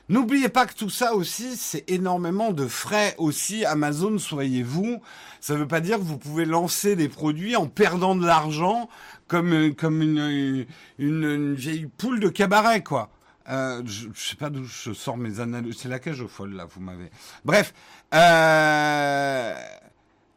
N'oubliez 0.09 0.49
pas 0.49 0.65
que 0.65 0.73
tout 0.73 0.89
ça 0.89 1.13
aussi, 1.13 1.55
c'est 1.55 1.89
énormément 1.89 2.51
de 2.51 2.67
frais 2.67 3.15
aussi. 3.17 3.65
Amazon, 3.65 4.17
soyez-vous. 4.17 4.99
Ça 5.39 5.53
ne 5.53 5.59
veut 5.59 5.67
pas 5.67 5.79
dire 5.79 5.97
que 5.97 6.03
vous 6.03 6.17
pouvez 6.17 6.45
lancer 6.45 6.95
des 6.95 7.07
produits 7.07 7.55
en 7.55 7.67
perdant 7.67 8.15
de 8.15 8.25
l'argent 8.25 8.89
comme, 9.31 9.53
euh, 9.53 9.73
comme 9.73 10.01
une, 10.01 10.67
une, 10.99 11.53
vieille 11.53 11.85
poule 11.85 12.19
de 12.19 12.27
cabaret, 12.27 12.83
quoi. 12.83 13.09
Euh, 13.47 13.81
je, 13.85 14.09
ne 14.09 14.13
sais 14.13 14.35
pas 14.35 14.49
d'où 14.49 14.65
je 14.65 14.91
sors 14.91 15.15
mes 15.15 15.39
analyses. 15.39 15.77
C'est 15.77 15.87
la 15.87 15.99
cage 15.99 16.19
aux 16.19 16.27
folles, 16.27 16.53
là, 16.53 16.65
vous 16.65 16.81
m'avez. 16.81 17.09
Bref. 17.45 17.73
Euh, 18.13 19.55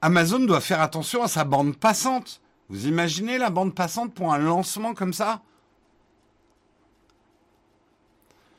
Amazon 0.01 0.39
doit 0.39 0.61
faire 0.61 0.81
attention 0.81 1.25
à 1.25 1.29
sa 1.29 1.43
bande 1.43 1.77
passante. 1.77 2.41
Vous 2.69 2.87
imaginez 2.87 3.37
la 3.37 3.51
bande 3.51 3.75
passante 3.75 4.15
pour 4.15 4.33
un 4.33 4.39
lancement 4.39 4.95
comme 4.95 5.13
ça? 5.13 5.43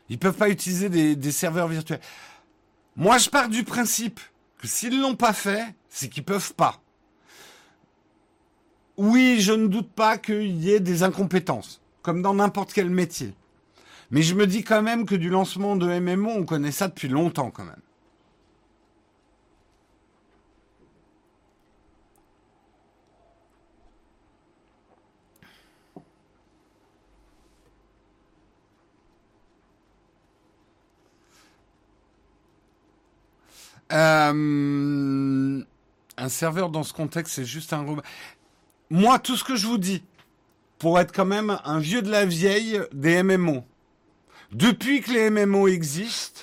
Ils 0.10 0.20
peuvent 0.20 0.36
pas 0.36 0.50
utiliser 0.50 0.90
des, 0.90 1.16
des 1.16 1.32
serveurs 1.32 1.70
virtuels. 1.70 2.02
Moi, 2.98 3.20
je 3.20 3.30
pars 3.30 3.48
du 3.48 3.64
principe 3.64 4.20
que 4.58 4.68
s'ils 4.68 5.00
l'ont 5.00 5.16
pas 5.16 5.34
fait, 5.34 5.74
c'est 5.88 6.10
qu'ils 6.10 6.26
peuvent 6.26 6.54
pas. 6.56 6.82
Oui, 8.98 9.38
je 9.42 9.52
ne 9.52 9.68
doute 9.68 9.92
pas 9.92 10.18
qu'il 10.18 10.56
y 10.64 10.72
ait 10.72 10.80
des 10.80 11.04
incompétences, 11.04 11.82
comme 12.02 12.22
dans 12.22 12.34
n'importe 12.34 12.74
quel 12.74 12.90
métier. 12.90 13.34
Mais 14.12 14.22
je 14.22 14.36
me 14.36 14.48
dis 14.48 14.64
quand 14.64 14.82
même 14.82 15.06
que 15.06 15.16
du 15.16 15.30
lancement 15.30 15.76
de 15.76 15.88
MMO, 16.00 16.30
on 16.32 16.46
connaît 16.46 16.72
ça 16.72 16.88
depuis 16.88 17.10
longtemps 17.10 17.52
quand 17.52 17.66
même. 17.66 17.76
Euh, 33.92 35.64
un 36.18 36.30
serveur 36.30 36.70
dans 36.70 36.84
ce 36.84 36.94
contexte, 36.94 37.36
c'est 37.36 37.46
juste 37.46 37.74
un. 37.74 37.86
Moi, 38.90 39.20
tout 39.20 39.36
ce 39.36 39.44
que 39.44 39.56
je 39.56 39.66
vous 39.66 39.78
dis, 39.78 40.04
pour 40.78 41.00
être 41.00 41.12
quand 41.12 41.26
même 41.26 41.58
un 41.64 41.80
vieux 41.80 42.02
de 42.02 42.12
la 42.12 42.26
vieille 42.26 42.80
des 42.94 43.24
MMO, 43.24 43.64
depuis 44.52 45.02
que 45.02 45.12
les 45.12 45.30
MMO 45.30 45.68
existent, 45.68 46.42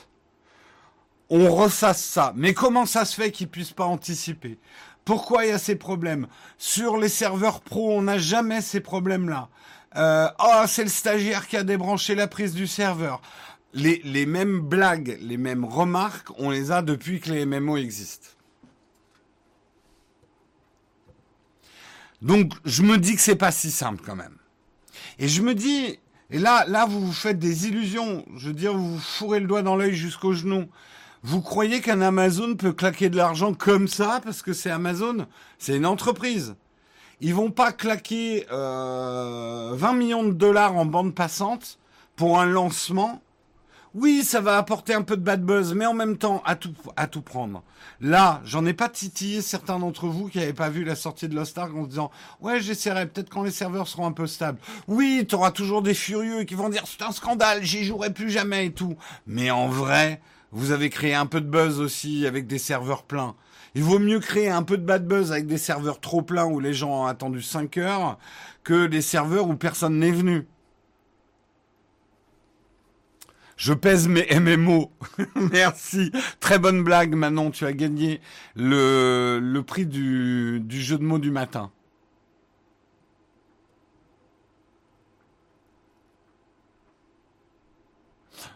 on 1.30 1.55
ressasse 1.55 2.03
ça. 2.05 2.32
Mais 2.36 2.53
comment 2.53 2.84
ça 2.84 3.05
se 3.05 3.14
fait 3.14 3.30
qu'ils 3.30 3.49
puissent 3.49 3.72
pas 3.72 3.84
anticiper? 3.84 4.59
Pourquoi 5.05 5.45
il 5.45 5.51
y 5.51 5.53
a 5.53 5.59
ces 5.59 5.76
problèmes? 5.76 6.26
Sur 6.59 6.97
les 6.97 7.09
serveurs 7.09 7.61
pro, 7.61 7.93
on 7.93 8.03
n'a 8.03 8.18
jamais 8.18 8.61
ces 8.61 8.80
problèmes-là. 8.80 9.49
Euh, 9.97 10.28
oh, 10.40 10.64
c'est 10.66 10.84
le 10.84 10.90
stagiaire 10.90 11.47
qui 11.47 11.57
a 11.57 11.62
débranché 11.62 12.14
la 12.14 12.26
prise 12.26 12.55
du 12.55 12.66
serveur. 12.66 13.20
Les 13.74 14.26
mêmes 14.26 14.61
blagues, 14.61 15.16
les 15.22 15.38
mêmes 15.38 15.64
remarques, 15.64 16.28
on 16.38 16.51
les 16.51 16.70
a 16.70 16.82
depuis 16.82 17.20
que 17.20 17.30
les 17.30 17.47
MMO 17.47 17.78
existent. 17.78 18.28
Donc, 22.23 22.53
je 22.64 22.83
me 22.83 22.99
dis 22.99 23.14
que 23.16 23.20
c'est 23.20 23.37
pas 23.37 23.51
si 23.51 23.70
simple 23.70 24.03
quand 24.05 24.16
même. 24.16 24.37
Et 25.18 25.29
je 25.29 25.43
me 25.43 25.55
dis, 25.55 25.99
et 26.31 26.39
là, 26.39 26.64
là, 26.68 26.87
vous 26.87 27.01
vous 27.01 27.12
faites 27.12 27.39
des 27.39 27.66
illusions. 27.66 28.25
Je 28.37 28.49
veux 28.49 28.55
dire, 28.55 28.75
vous 28.75 28.95
vous 28.95 29.01
fourrez 29.01 29.41
le 29.41 29.47
doigt 29.47 29.62
dans 29.62 29.77
l'œil 29.77 29.95
jusqu'au 29.95 30.33
genou. 30.33 30.66
Vous 31.25 31.43
croyez 31.43 31.81
qu'un 31.81 32.01
Amazon 32.01 32.55
peut 32.55 32.73
claquer 32.73 33.11
de 33.11 33.16
l'argent 33.16 33.55
comme 33.55 33.87
ça 33.87 34.20
parce 34.25 34.43
que 34.43 34.53
c'est 34.53 34.70
Amazon? 34.70 35.27
C'est 35.59 35.77
une 35.77 35.87
entreprise. 35.87 36.55
Ils 37.20 37.35
vont 37.35 37.51
pas 37.51 37.73
claquer 37.73 38.47
euh, 38.51 39.73
20 39.75 39.93
millions 39.93 40.25
de 40.25 40.33
dollars 40.33 40.77
en 40.77 40.87
bande 40.87 41.14
passante 41.14 41.79
pour 42.16 42.41
un 42.41 42.47
lancement 42.47 43.23
oui, 43.95 44.22
ça 44.24 44.40
va 44.40 44.57
apporter 44.57 44.95
un 44.95 45.03
peu 45.03 45.16
de 45.16 45.22
bad 45.22 45.45
buzz, 45.45 45.74
mais 45.74 45.84
en 45.84 45.93
même 45.93 46.16
temps, 46.16 46.43
à 46.47 46.57
tout, 46.57 46.74
à 46.97 47.07
prendre. 47.07 47.62
Là, 48.01 48.40
j'en 48.45 48.64
ai 48.64 48.72
pas 48.72 48.88
titillé 48.88 49.43
certains 49.43 49.78
d'entre 49.78 50.07
vous 50.07 50.28
qui 50.28 50.38
n'avaient 50.38 50.55
pas 50.55 50.70
vu 50.70 50.82
la 50.82 50.97
sortie 50.97 51.28
de 51.28 51.34
Lost 51.34 51.59
Ark 51.59 51.72
en 51.76 51.84
se 51.84 51.90
disant, 51.90 52.11
ouais, 52.40 52.61
j'essaierai 52.61 53.07
peut-être 53.07 53.28
quand 53.28 53.43
les 53.43 53.51
serveurs 53.51 53.88
seront 53.88 54.07
un 54.07 54.12
peu 54.12 54.26
stables. 54.26 54.59
Oui, 54.88 55.26
tu 55.28 55.34
auras 55.34 55.51
toujours 55.51 55.82
des 55.82 55.95
furieux 55.95 56.45
qui 56.45 56.55
vont 56.55 56.70
dire, 56.70 56.84
c'est 56.86 57.03
un 57.03 57.12
scandale, 57.12 57.62
j'y 57.62 57.84
jouerai 57.84 58.12
plus 58.12 58.30
jamais 58.30 58.66
et 58.66 58.72
tout. 58.72 58.97
Mais 59.26 59.51
en 59.51 59.68
vrai, 59.68 60.22
vous 60.53 60.70
avez 60.70 60.88
créé 60.88 61.14
un 61.14 61.26
peu 61.26 61.40
de 61.40 61.49
buzz 61.49 61.78
aussi 61.78 62.26
avec 62.26 62.47
des 62.47 62.59
serveurs 62.59 63.03
pleins. 63.03 63.34
Il 63.74 63.82
vaut 63.82 63.99
mieux 63.99 64.20
créer 64.20 64.51
un 64.51 64.62
peu 64.62 64.76
de 64.78 64.84
bad 64.84 65.07
buzz 65.07 65.32
avec 65.32 65.47
des 65.47 65.59
serveurs 65.59 66.01
trop 66.01 66.22
pleins 66.22 66.45
où 66.47 66.61
les 66.61 66.74
gens 66.74 67.05
ont 67.05 67.07
attendu 67.07 67.40
5 67.40 67.78
heures 67.78 68.18
que 68.64 68.86
des 68.86 69.01
serveurs 69.03 69.49
où 69.49 69.55
personne 69.55 69.99
n'est 69.99 70.11
venu. 70.11 70.47
Je 73.57 73.72
pèse 73.72 74.09
mes 74.09 74.26
MMO. 74.38 74.90
Merci. 75.53 76.12
Très 76.40 76.59
bonne 76.59 76.82
blague, 76.82 77.14
Manon. 77.14 77.50
Tu 77.50 77.64
as 77.64 77.72
gagné 77.72 78.20
le, 78.55 79.61
prix 79.66 79.86
du, 79.86 80.62
jeu 80.68 80.98
de 80.98 81.05
mots 81.05 81.18
du 81.18 81.30
matin. 81.30 81.70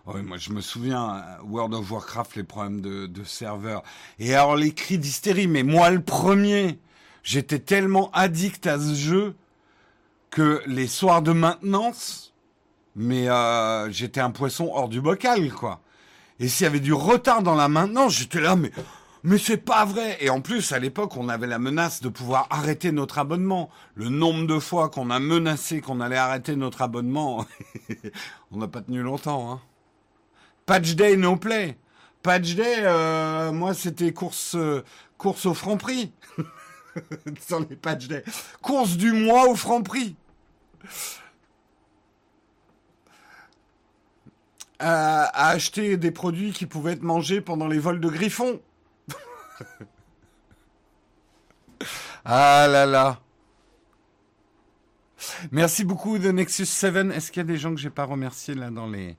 Oui, 0.07 0.22
moi 0.22 0.36
je 0.36 0.51
me 0.51 0.61
souviens, 0.61 1.24
World 1.42 1.74
of 1.74 1.90
Warcraft, 1.90 2.36
les 2.36 2.44
problèmes 2.44 2.80
de, 2.80 3.07
de 3.07 3.24
serveurs. 3.24 3.82
Et 4.20 4.34
alors 4.34 4.55
les 4.55 4.72
cris 4.72 4.99
d'hystérie, 4.99 5.49
mais 5.49 5.64
moi 5.64 5.90
le 5.90 6.01
premier, 6.01 6.78
j'étais 7.24 7.59
tellement 7.59 8.11
addict 8.12 8.68
à 8.68 8.78
ce 8.78 8.94
jeu 8.94 9.34
que 10.30 10.62
les 10.66 10.86
soirs 10.86 11.22
de 11.22 11.32
maintenance, 11.32 12.34
mais 12.97 13.28
euh, 13.28 13.90
j'étais 13.90 14.20
un 14.20 14.30
poisson 14.30 14.70
hors 14.72 14.88
du 14.88 15.01
bocal, 15.01 15.53
quoi. 15.53 15.80
Et 16.40 16.49
s'il 16.49 16.64
y 16.64 16.66
avait 16.66 16.80
du 16.80 16.92
retard 16.92 17.42
dans 17.42 17.55
la 17.55 17.68
maintenance, 17.68 18.14
j'étais 18.14 18.40
là, 18.40 18.57
mais 18.57 18.72
mais 19.22 19.38
c'est 19.38 19.57
pas 19.57 19.84
vrai. 19.84 20.16
Et 20.20 20.30
en 20.30 20.40
plus, 20.40 20.72
à 20.72 20.78
l'époque, 20.78 21.16
on 21.16 21.28
avait 21.28 21.47
la 21.47 21.59
menace 21.59 22.01
de 22.01 22.09
pouvoir 22.09 22.47
arrêter 22.49 22.92
notre 22.92 23.18
abonnement. 23.18 23.70
Le 23.94 24.09
nombre 24.09 24.47
de 24.47 24.59
fois 24.59 24.88
qu'on 24.88 25.11
a 25.11 25.18
menacé 25.18 25.80
qu'on 25.80 26.01
allait 26.01 26.16
arrêter 26.16 26.55
notre 26.55 26.82
abonnement, 26.82 27.44
on 28.53 28.59
n'a 28.59 28.68
pas 28.68 28.82
tenu 28.82 29.03
longtemps. 29.03 29.53
Hein. 29.53 29.61
Patch 30.64 30.94
day, 30.94 31.16
no 31.16 31.36
play. 31.36 31.76
Patch 32.22 32.55
day, 32.55 32.76
euh, 32.80 33.53
moi, 33.53 33.74
c'était 33.74 34.12
course, 34.12 34.55
euh, 34.55 34.84
course 35.18 35.44
au 35.47 35.55
franc 35.55 35.76
prix. 35.76 36.12
Sans 37.40 37.61
les 37.68 37.76
patch 37.76 38.07
day. 38.07 38.22
Course 38.62 38.97
du 38.97 39.12
mois 39.12 39.49
au 39.49 39.57
franc 39.57 39.82
prix 39.82 40.16
à, 44.79 45.49
acheter 45.49 45.97
des 45.97 46.11
produits 46.11 46.53
qui 46.53 46.66
pouvaient 46.66 46.93
être 46.93 47.03
mangés 47.03 47.41
pendant 47.41 47.68
les 47.68 47.79
vols 47.79 48.01
de 48.01 48.09
griffons. 48.09 48.61
ah 52.24 52.66
là 52.68 52.87
là. 52.87 53.20
Merci 55.51 55.85
beaucoup 55.85 56.18
de 56.18 56.31
Nexus 56.31 56.66
7. 56.66 56.97
Est-ce 57.12 57.33
qu'il 57.33 57.41
y 57.41 57.45
a 57.45 57.47
des 57.47 57.57
gens 57.57 57.74
que 57.74 57.81
j'ai 57.81 57.91
pas 57.91 58.05
remerciés 58.05 58.55
là 58.55 58.70
dans 58.70 58.87
les 58.87 59.16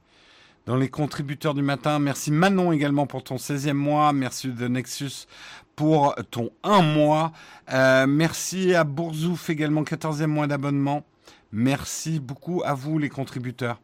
dans 0.66 0.76
les 0.76 0.90
contributeurs 0.90 1.54
du 1.54 1.62
matin? 1.62 2.00
Merci 2.00 2.32
Manon 2.32 2.72
également 2.72 3.08
pour 3.08 3.24
ton 3.24 3.38
16e 3.38 3.74
mois. 3.74 4.14
Merci 4.14 4.50
de 4.50 4.68
Nexus 4.68 5.28
pour 5.76 6.16
ton 6.32 6.52
1 6.64 6.82
mois. 6.82 7.32
Euh, 7.72 8.06
merci 8.08 8.76
à 8.76 8.84
Bourzouf 8.84 9.50
également 9.50 9.84
14e 9.84 10.28
mois 10.28 10.48
d'abonnement. 10.48 11.04
Merci 11.52 12.20
beaucoup 12.20 12.62
à 12.66 12.74
vous 12.74 12.98
les 13.00 13.10
contributeurs. 13.10 13.80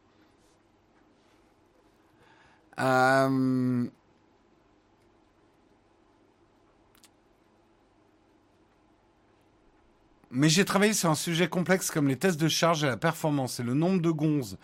Euh, 2.80 3.86
mais 10.32 10.50
j'ai 10.50 10.66
travaillé 10.66 10.94
sur 10.94 11.10
un 11.10 11.16
sujet 11.16 11.48
complexe 11.48 11.92
comme 11.92 12.08
les 12.08 12.18
tests 12.18 12.40
de 12.40 12.48
charge 12.48 12.84
et 12.84 12.88
la 12.88 12.98
performance 12.98 13.60
et 13.60 13.64
le 13.64 13.74
nombre 13.74 14.02
de 14.02 14.10
gonzes 14.10 14.58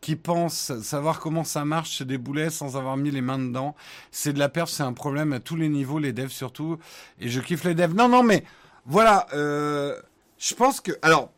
qui 0.00 0.14
pensent 0.14 0.78
savoir 0.82 1.18
comment 1.18 1.42
ça 1.42 1.64
marche 1.64 2.02
des 2.02 2.18
boulets 2.18 2.50
sans 2.50 2.76
avoir 2.76 2.96
mis 2.96 3.10
les 3.10 3.22
mains 3.22 3.38
dedans. 3.38 3.74
C'est 4.12 4.32
de 4.32 4.38
la 4.38 4.48
perf, 4.48 4.70
c'est 4.70 4.84
un 4.84 4.92
problème 4.92 5.32
à 5.32 5.40
tous 5.40 5.56
les 5.56 5.68
niveaux, 5.68 5.98
les 5.98 6.12
devs 6.12 6.30
surtout. 6.30 6.78
Et 7.18 7.28
je 7.28 7.40
kiffe 7.40 7.64
les 7.64 7.74
devs. 7.74 7.94
Non, 7.94 8.08
non, 8.08 8.22
mais 8.22 8.44
voilà. 8.84 9.26
Euh, 9.32 10.00
je 10.38 10.54
pense 10.54 10.80
que... 10.80 10.92
Alors, 11.02 11.32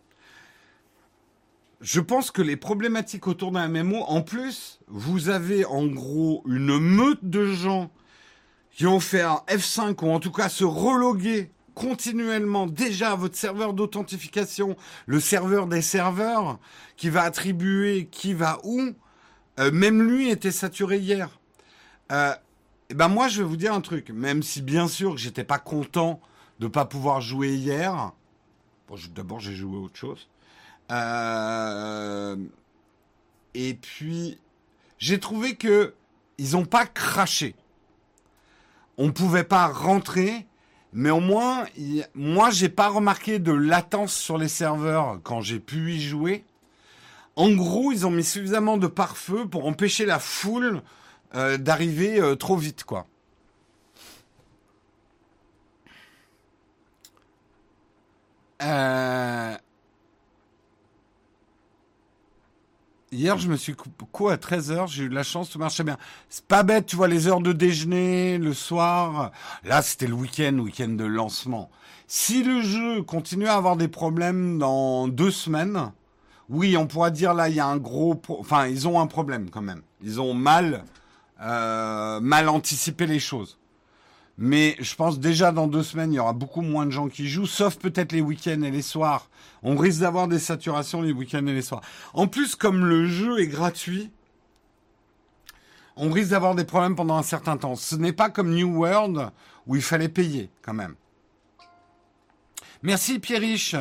je 1.81 2.01
pense 2.01 2.31
que 2.31 2.43
les 2.43 2.57
problématiques 2.57 3.27
autour 3.27 3.53
d'un 3.53 3.69
MMO, 3.69 4.03
en 4.09 4.23
plus, 4.23 4.81
vous 4.89 5.29
avez 5.29 5.65
en 5.65 5.87
gros 5.87 6.43
une 6.47 6.79
meute 6.79 7.25
de 7.25 7.47
gens 7.47 7.91
qui 8.73 8.87
ont 8.87 9.01
fait 9.01 9.23
un 9.23 9.43
F5 9.49 10.05
ou 10.05 10.11
en 10.11 10.21
tout 10.21 10.33
cas 10.33 10.49
se 10.49 10.65
reloguer 10.65 11.51
continuellement 11.75 12.67
déjà 12.67 13.13
à 13.13 13.15
votre 13.15 13.37
serveur 13.37 13.73
d'authentification, 13.73 14.77
le 15.07 15.21
serveur 15.21 15.69
des 15.69 15.83
serveurs, 15.83 16.59
qui 16.97 17.09
va 17.09 17.23
attribuer 17.23 18.09
qui 18.11 18.35
va 18.35 18.59
où. 18.65 18.91
Euh, 19.61 19.71
même 19.71 20.03
lui 20.03 20.31
était 20.31 20.51
saturé 20.51 20.99
hier. 20.99 21.39
Euh, 22.11 22.35
et 22.91 22.95
ben 22.95 23.09
moi, 23.09 23.29
je 23.29 23.43
vais 23.43 23.49
vous 23.49 23.57
dire 23.57 23.75
un 23.75 23.81
truc. 23.81 24.11
Même 24.11 24.43
si 24.43 24.63
bien 24.63 24.89
sûr 24.89 25.13
que 25.15 25.21
j'étais 25.21 25.45
pas 25.45 25.59
content 25.59 26.21
de 26.59 26.67
pas 26.67 26.85
pouvoir 26.85 27.21
jouer 27.21 27.55
hier. 27.55 28.13
D'abord 29.15 29.39
j'ai 29.39 29.55
joué 29.55 29.77
autre 29.77 29.97
chose. 29.97 30.29
Euh, 30.91 32.37
et 33.55 33.75
puis, 33.75 34.39
j'ai 34.99 35.21
trouvé 35.21 35.57
que 35.57 35.95
ils 36.39 36.53
n'ont 36.53 36.65
pas 36.65 36.87
craché. 36.87 37.55
On 38.97 39.13
pouvait 39.13 39.45
pas 39.45 39.67
rentrer, 39.67 40.47
mais 40.93 41.11
au 41.11 41.21
moins, 41.21 41.67
moi, 42.15 42.51
j'ai 42.51 42.69
pas 42.69 42.89
remarqué 42.89 43.39
de 43.39 43.53
latence 43.53 44.15
sur 44.15 44.39
les 44.39 44.49
serveurs 44.49 45.21
quand 45.23 45.41
j'ai 45.41 45.61
pu 45.61 45.93
y 45.95 46.01
jouer. 46.01 46.45
En 47.37 47.51
gros, 47.51 47.93
ils 47.93 48.07
ont 48.07 48.11
mis 48.11 48.25
suffisamment 48.25 48.79
de 48.79 48.89
pare-feu 48.89 49.47
pour 49.47 49.67
empêcher 49.67 50.07
la 50.07 50.19
foule 50.19 50.83
euh, 51.35 51.57
d'arriver 51.57 52.21
euh, 52.21 52.35
trop 52.35 52.57
vite, 52.57 52.85
quoi. 52.85 53.07
Euh, 58.63 59.57
Hier, 63.11 63.39
je 63.39 63.49
me 63.49 63.57
suis 63.57 63.75
coupé 63.75 64.05
à 64.31 64.37
13h, 64.37 64.87
j'ai 64.89 65.05
eu 65.05 65.09
de 65.09 65.15
la 65.15 65.23
chance, 65.23 65.49
tout 65.49 65.59
marchait 65.59 65.83
bien. 65.83 65.97
C'est 66.29 66.45
pas 66.45 66.63
bête, 66.63 66.85
tu 66.85 66.97
vois, 66.97 67.09
les 67.09 67.27
heures 67.27 67.41
de 67.41 67.55
déjeuner, 67.55 68.37
le 68.37 68.53
soir. 68.53 69.33
Là, 69.65 69.81
c'était 69.81 70.07
le 70.07 70.13
week-end, 70.13 70.59
week-end 70.59 70.91
de 70.91 71.05
lancement. 71.07 71.71
Si 72.07 72.43
le 72.43 72.61
jeu 72.61 73.03
continue 73.03 73.47
à 73.47 73.55
avoir 73.55 73.77
des 73.77 73.89
problèmes 73.89 74.59
dans 74.59 75.09
deux 75.09 75.31
semaines, 75.31 75.91
oui, 76.51 76.77
on 76.77 76.87
pourra 76.87 77.11
dire 77.11 77.33
là, 77.33 77.49
il 77.49 77.55
y 77.55 77.61
a 77.61 77.67
un 77.67 77.79
gros... 77.79 78.21
Enfin, 78.29 78.67
ils 78.67 78.87
ont 78.87 79.01
un 79.01 79.07
problème 79.07 79.49
quand 79.49 79.63
même. 79.63 79.81
Ils 80.03 80.21
ont 80.21 80.35
mal, 80.35 80.85
euh, 81.41 82.21
mal 82.21 82.51
anticipé 82.51 83.07
les 83.07 83.21
choses. 83.21 83.59
Mais 84.41 84.77
je 84.79 84.95
pense 84.95 85.19
déjà 85.19 85.51
dans 85.51 85.67
deux 85.67 85.83
semaines, 85.83 86.13
il 86.13 86.17
y 86.17 86.21
aura 86.21 86.33
beaucoup 86.33 86.61
moins 86.61 86.87
de 86.87 86.93
gens 86.93 87.09
qui 87.09 87.29
jouent, 87.29 87.47
sauf 87.47 87.77
peut-être 87.77 88.13
les 88.13 88.21
week-ends 88.21 88.63
et 88.63 88.71
les 88.71 88.83
soirs. 88.83 89.29
On 89.65 89.77
risque 89.77 90.01
d'avoir 90.01 90.29
des 90.29 90.39
saturations 90.39 91.03
les 91.03 91.11
week-ends 91.11 91.45
et 91.45 91.53
les 91.53 91.63
soirs. 91.63 91.83
En 92.15 92.29
plus, 92.29 92.55
comme 92.55 92.85
le 92.85 93.07
jeu 93.07 93.41
est 93.41 93.49
gratuit, 93.49 94.13
on 95.97 96.11
risque 96.11 96.31
d'avoir 96.31 96.55
des 96.55 96.65
problèmes 96.65 96.95
pendant 96.95 97.17
un 97.17 97.25
certain 97.25 97.57
temps. 97.57 97.75
Ce 97.75 97.97
n'est 97.97 98.13
pas 98.13 98.31
comme 98.31 98.55
New 98.55 98.79
World 98.79 99.31
où 99.67 99.75
il 99.75 99.83
fallait 99.83 100.09
payer 100.09 100.51
quand 100.63 100.75
même. 100.75 100.95
Merci 102.85 103.19
Pierriche 103.19 103.75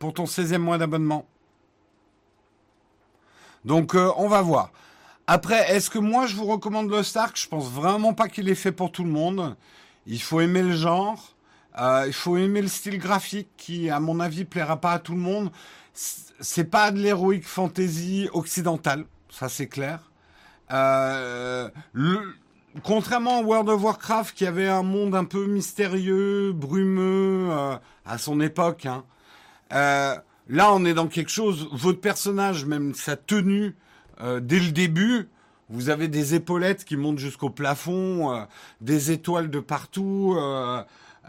pour 0.00 0.12
ton 0.12 0.24
16e 0.24 0.58
mois 0.58 0.76
d'abonnement. 0.76 1.24
Donc 3.64 3.94
euh, 3.94 4.10
on 4.16 4.26
va 4.26 4.42
voir. 4.42 4.72
Après, 5.28 5.70
est-ce 5.70 5.88
que 5.88 6.00
moi 6.00 6.26
je 6.26 6.34
vous 6.34 6.46
recommande 6.46 6.90
le 6.90 7.04
Stark 7.04 7.38
Je 7.40 7.46
pense 7.46 7.70
vraiment 7.70 8.12
pas 8.12 8.28
qu'il 8.28 8.48
est 8.48 8.56
fait 8.56 8.72
pour 8.72 8.90
tout 8.90 9.04
le 9.04 9.10
monde. 9.10 9.54
Il 10.06 10.20
faut 10.20 10.40
aimer 10.40 10.62
le 10.62 10.72
genre. 10.72 11.34
Euh, 11.78 12.04
il 12.06 12.12
faut 12.12 12.36
aimer 12.36 12.62
le 12.62 12.68
style 12.68 12.98
graphique 12.98 13.48
qui, 13.56 13.90
à 13.90 14.00
mon 14.00 14.20
avis, 14.20 14.44
plaira 14.44 14.80
pas 14.80 14.92
à 14.92 14.98
tout 14.98 15.12
le 15.12 15.20
monde. 15.20 15.50
C'est 15.92 16.64
pas 16.64 16.90
de 16.90 16.98
l'héroïque 16.98 17.46
fantasy 17.46 18.28
occidentale, 18.32 19.04
ça 19.28 19.48
c'est 19.48 19.66
clair. 19.66 20.10
Euh, 20.72 21.68
contrairement 22.82 23.38
à 23.38 23.42
World 23.42 23.68
of 23.68 23.82
Warcraft, 23.82 24.34
qui 24.34 24.46
avait 24.46 24.68
un 24.68 24.82
monde 24.82 25.14
un 25.14 25.24
peu 25.24 25.46
mystérieux, 25.46 26.52
brumeux 26.52 27.48
euh, 27.50 27.76
à 28.06 28.18
son 28.18 28.40
époque, 28.40 28.86
hein, 28.86 29.04
là 29.70 30.72
on 30.72 30.84
est 30.84 30.94
dans 30.94 31.08
quelque 31.08 31.30
chose. 31.30 31.68
Votre 31.72 32.00
personnage, 32.00 32.64
même 32.64 32.94
sa 32.94 33.16
tenue, 33.16 33.76
dès 34.40 34.60
le 34.60 34.72
début, 34.72 35.28
vous 35.70 35.88
avez 35.88 36.08
des 36.08 36.34
épaulettes 36.34 36.84
qui 36.84 36.96
montent 36.96 37.20
jusqu'au 37.20 37.48
plafond, 37.48 38.34
euh, 38.34 38.42
des 38.80 39.12
étoiles 39.12 39.50
de 39.50 39.60
partout. 39.60 40.34
Euh, 40.36 40.82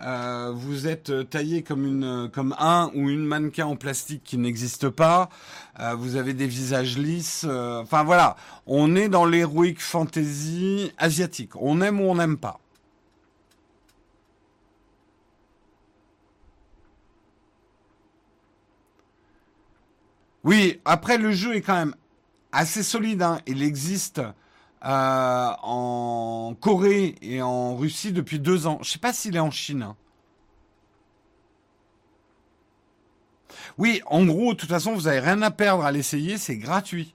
euh, 0.03 0.51
vous 0.55 0.87
êtes 0.87 1.29
taillé 1.29 1.61
comme 1.61 2.55
un 2.57 2.89
ou 2.95 3.09
une 3.09 3.23
mannequin 3.23 3.67
en 3.67 3.75
plastique 3.75 4.23
qui 4.23 4.37
n'existe 4.39 4.89
pas. 4.89 5.29
vous 5.97 6.15
avez 6.15 6.33
des 6.33 6.47
visages 6.47 6.97
lisses. 6.97 7.45
Enfin 7.45 8.03
voilà, 8.03 8.35
on 8.65 8.95
est 8.95 9.09
dans 9.09 9.25
l'heroic 9.25 9.75
fantasy 9.77 10.91
asiatique. 10.97 11.51
On 11.55 11.81
aime 11.81 12.01
ou 12.01 12.05
on 12.05 12.15
n'aime 12.15 12.37
pas. 12.37 12.59
Oui, 20.43 20.79
après 20.85 21.19
le 21.19 21.31
jeu 21.31 21.55
est 21.55 21.61
quand 21.61 21.75
même 21.75 21.93
assez 22.52 22.84
solide. 22.84 23.22
Hein. 23.22 23.39
Il 23.47 23.64
existe 23.64 24.20
euh, 24.20 25.52
en 25.62 26.56
Corée 26.60 27.16
et 27.22 27.41
en 27.41 27.76
Russie 27.76 28.12
depuis 28.12 28.39
deux 28.39 28.68
ans. 28.68 28.80
Je 28.82 28.89
sais 28.89 28.99
pas 28.99 29.14
s'il 29.14 29.36
est 29.36 29.39
en 29.39 29.52
Chine. 29.52 29.84
Hein. 29.84 29.95
Oui, 33.78 34.02
en 34.06 34.26
gros, 34.26 34.54
de 34.54 34.58
toute 34.60 34.70
façon, 34.70 34.93
vous 34.93 35.04
n'avez 35.04 35.20
rien 35.20 35.41
à 35.41 35.52
perdre 35.52 35.84
à 35.84 35.91
l'essayer, 35.91 36.38
c'est 36.38 36.58
gratuit. 36.58 37.14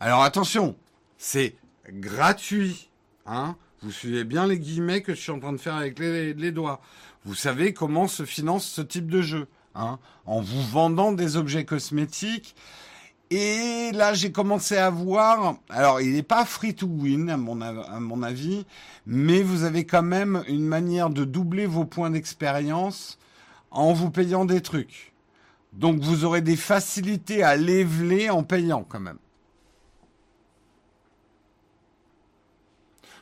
Alors 0.00 0.22
attention, 0.22 0.76
c'est 1.18 1.56
gratuit. 1.88 2.90
Hein 3.26 3.56
vous 3.82 3.92
suivez 3.92 4.24
bien 4.24 4.46
les 4.46 4.58
guillemets 4.58 5.02
que 5.02 5.14
je 5.14 5.20
suis 5.20 5.32
en 5.32 5.38
train 5.38 5.52
de 5.52 5.58
faire 5.58 5.74
avec 5.74 5.98
les, 5.98 6.34
les 6.34 6.50
doigts. 6.50 6.80
Vous 7.24 7.34
savez 7.34 7.72
comment 7.72 8.08
se 8.08 8.24
finance 8.24 8.66
ce 8.66 8.80
type 8.80 9.08
de 9.10 9.22
jeu. 9.22 9.46
Hein 9.74 9.98
en 10.24 10.40
vous 10.40 10.62
vendant 10.62 11.12
des 11.12 11.36
objets 11.36 11.64
cosmétiques 11.64 12.56
et 13.30 13.90
là, 13.92 14.14
j'ai 14.14 14.30
commencé 14.30 14.76
à 14.76 14.88
voir. 14.90 15.56
Alors, 15.68 16.00
il 16.00 16.12
n'est 16.12 16.22
pas 16.22 16.44
free 16.44 16.74
to 16.74 16.86
win, 16.86 17.28
à 17.28 17.36
mon, 17.36 18.22
avis, 18.22 18.64
mais 19.04 19.42
vous 19.42 19.64
avez 19.64 19.84
quand 19.84 20.02
même 20.02 20.44
une 20.46 20.64
manière 20.64 21.10
de 21.10 21.24
doubler 21.24 21.66
vos 21.66 21.84
points 21.84 22.10
d'expérience 22.10 23.18
en 23.72 23.92
vous 23.92 24.10
payant 24.10 24.44
des 24.44 24.60
trucs. 24.60 25.12
Donc, 25.72 26.00
vous 26.00 26.24
aurez 26.24 26.40
des 26.40 26.56
facilités 26.56 27.42
à 27.42 27.56
leveler 27.56 28.30
en 28.30 28.44
payant 28.44 28.86
quand 28.88 29.00
même. 29.00 29.18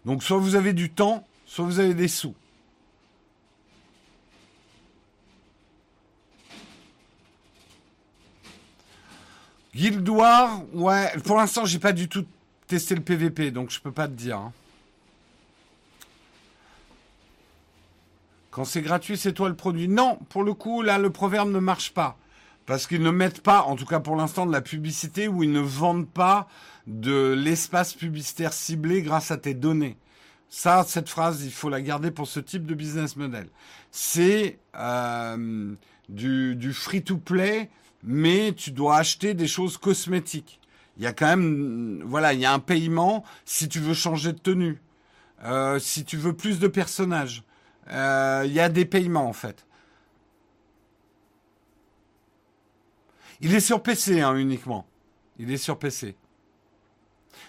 Donc, 0.04 0.22
soit 0.22 0.38
vous 0.38 0.54
avez 0.54 0.74
du 0.74 0.90
temps, 0.90 1.26
soit 1.46 1.64
vous 1.64 1.80
avez 1.80 1.94
des 1.94 2.08
sous. 2.08 2.34
Guild 9.74 10.08
ouais. 10.08 11.12
Pour 11.24 11.36
l'instant, 11.36 11.64
j'ai 11.64 11.78
pas 11.78 11.92
du 11.92 12.08
tout 12.08 12.24
testé 12.66 12.94
le 12.94 13.00
PVP, 13.00 13.50
donc 13.50 13.70
je 13.70 13.80
peux 13.80 13.92
pas 13.92 14.06
te 14.06 14.12
dire. 14.12 14.38
Hein. 14.38 14.52
Quand 18.50 18.64
c'est 18.64 18.82
gratuit, 18.82 19.16
c'est 19.16 19.32
toi 19.32 19.48
le 19.48 19.56
produit. 19.56 19.88
Non, 19.88 20.18
pour 20.28 20.44
le 20.44 20.54
coup, 20.54 20.82
là, 20.82 20.98
le 20.98 21.10
proverbe 21.10 21.50
ne 21.50 21.58
marche 21.58 21.92
pas. 21.92 22.16
Parce 22.66 22.86
qu'ils 22.86 23.02
ne 23.02 23.10
mettent 23.10 23.42
pas, 23.42 23.62
en 23.62 23.76
tout 23.76 23.84
cas 23.84 24.00
pour 24.00 24.16
l'instant, 24.16 24.46
de 24.46 24.52
la 24.52 24.62
publicité 24.62 25.28
ou 25.28 25.42
ils 25.42 25.52
ne 25.52 25.60
vendent 25.60 26.08
pas 26.08 26.48
de 26.86 27.32
l'espace 27.32 27.94
publicitaire 27.94 28.52
ciblé 28.52 29.02
grâce 29.02 29.30
à 29.30 29.36
tes 29.36 29.54
données. 29.54 29.98
Ça, 30.48 30.84
cette 30.86 31.08
phrase, 31.08 31.42
il 31.44 31.50
faut 31.50 31.68
la 31.68 31.82
garder 31.82 32.10
pour 32.12 32.28
ce 32.28 32.38
type 32.38 32.64
de 32.64 32.74
business 32.74 33.16
model. 33.16 33.48
C'est 33.90 34.58
euh, 34.76 35.74
du 36.08 36.72
free-to-play 36.72 37.68
mais 38.04 38.52
tu 38.52 38.70
dois 38.70 38.98
acheter 38.98 39.34
des 39.34 39.48
choses 39.48 39.78
cosmétiques. 39.78 40.60
Il 40.96 41.02
y 41.02 41.06
a 41.06 41.12
quand 41.12 41.26
même, 41.26 42.02
voilà, 42.04 42.34
il 42.34 42.40
y 42.40 42.44
a 42.44 42.52
un 42.52 42.60
paiement 42.60 43.24
si 43.44 43.68
tu 43.68 43.80
veux 43.80 43.94
changer 43.94 44.32
de 44.32 44.38
tenue, 44.38 44.80
euh, 45.44 45.78
si 45.78 46.04
tu 46.04 46.16
veux 46.16 46.34
plus 46.34 46.60
de 46.60 46.68
personnages. 46.68 47.42
Euh, 47.90 48.42
il 48.46 48.52
y 48.52 48.60
a 48.60 48.68
des 48.68 48.84
paiements 48.84 49.28
en 49.28 49.32
fait. 49.32 49.66
Il 53.40 53.54
est 53.54 53.60
sur 53.60 53.82
PC 53.82 54.20
hein, 54.20 54.36
uniquement. 54.36 54.86
Il 55.38 55.50
est 55.50 55.56
sur 55.56 55.78
PC. 55.78 56.16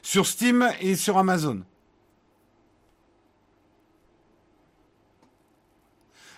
Sur 0.01 0.25
Steam 0.25 0.67
et 0.79 0.95
sur 0.95 1.17
Amazon. 1.17 1.63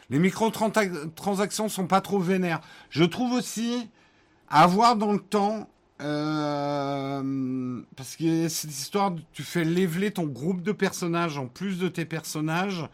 Les 0.09 0.19
microtransactions 0.19 1.69
sont 1.69 1.87
pas 1.87 2.01
trop 2.01 2.19
vénères. 2.19 2.61
Je 2.89 3.03
trouve 3.03 3.33
aussi 3.33 3.89
avoir 4.49 4.95
dans 4.95 5.13
le 5.13 5.19
temps, 5.19 5.69
euh, 6.01 7.81
parce 7.95 8.15
que 8.15 8.47
cette 8.47 8.71
histoire, 8.71 9.13
tu 9.33 9.43
fais 9.43 9.63
leveler 9.63 10.11
ton 10.11 10.25
groupe 10.25 10.61
de 10.61 10.71
personnages 10.71 11.37
en 11.37 11.47
plus 11.47 11.79
de 11.79 11.87
tes 11.87 12.05
personnages. 12.05 12.87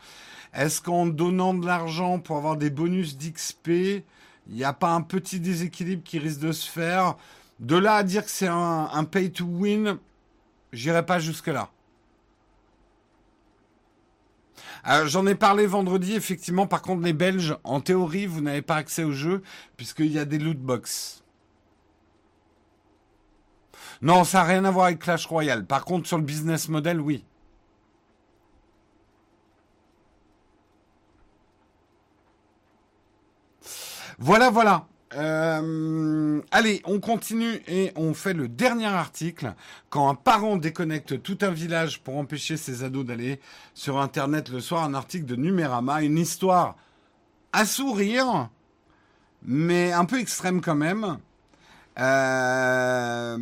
Est-ce 0.54 0.82
qu'en 0.82 1.08
donnant 1.08 1.54
de 1.54 1.66
l'argent 1.66 2.20
pour 2.20 2.38
avoir 2.38 2.58
des 2.58 2.70
bonus 2.70 3.18
d'XP, 3.18 3.68
il 4.48 4.56
n'y 4.56 4.64
a 4.64 4.74
pas 4.74 4.92
un 4.92 5.02
petit 5.02 5.40
déséquilibre 5.40 6.04
qui 6.04 6.20
risque 6.20 6.40
de 6.40 6.52
se 6.52 6.70
faire? 6.70 7.16
De 7.60 7.76
là 7.76 7.96
à 7.96 8.04
dire 8.04 8.24
que 8.24 8.32
c'est 8.32 8.48
un, 8.48 9.04
pay 9.10 9.32
to 9.32 9.46
win, 9.46 9.98
j'irai 10.72 11.06
pas 11.06 11.20
jusque-là. 11.20 11.70
J'en 15.06 15.26
ai 15.26 15.36
parlé 15.36 15.66
vendredi, 15.66 16.14
effectivement. 16.14 16.68
Par 16.68 16.82
contre, 16.82 17.04
les 17.04 17.14
Belges, 17.14 17.56
en 17.64 17.80
théorie, 17.80 18.26
vous 18.26 18.42
n'avez 18.42 18.62
pas 18.62 18.76
accès 18.76 19.04
au 19.04 19.14
jeu 19.14 19.42
puisqu'il 19.78 20.12
y 20.12 20.20
a 20.20 20.26
des 20.26 20.40
loot 20.40 20.58
box. 20.58 21.23
Non, 24.04 24.26
ça 24.26 24.40
n'a 24.40 24.44
rien 24.44 24.66
à 24.66 24.72
voir 24.72 24.88
avec 24.88 25.00
Clash 25.00 25.26
Royale. 25.26 25.66
Par 25.66 25.86
contre, 25.86 26.08
sur 26.08 26.18
le 26.18 26.24
business 26.26 26.68
model, 26.68 27.00
oui. 27.00 27.24
Voilà, 34.20 34.50
voilà. 34.50 34.88
Euh, 35.16 36.42
allez, 36.52 36.82
on 36.84 37.00
continue 37.00 37.62
et 37.66 37.94
on 37.96 38.14
fait 38.14 38.34
le 38.34 38.50
dernier 38.50 38.88
article. 38.88 39.54
Quand 39.90 40.10
un 40.10 40.16
parent 40.16 40.58
déconnecte 40.58 41.22
tout 41.22 41.38
un 41.42 41.52
village 41.52 42.02
pour 42.02 42.18
empêcher 42.18 42.58
ses 42.58 42.84
ados 42.84 43.06
d'aller 43.06 43.40
sur 43.74 44.00
Internet 44.02 44.50
le 44.50 44.60
soir, 44.60 44.84
un 44.84 44.96
article 44.96 45.26
de 45.26 45.38
Numérama, 45.38 46.02
une 46.04 46.18
histoire 46.18 46.76
à 47.54 47.66
sourire, 47.66 48.50
mais 49.44 49.94
un 49.94 50.04
peu 50.04 50.20
extrême 50.20 50.60
quand 50.60 50.76
même. 50.76 51.20
Euh, 52.00 53.38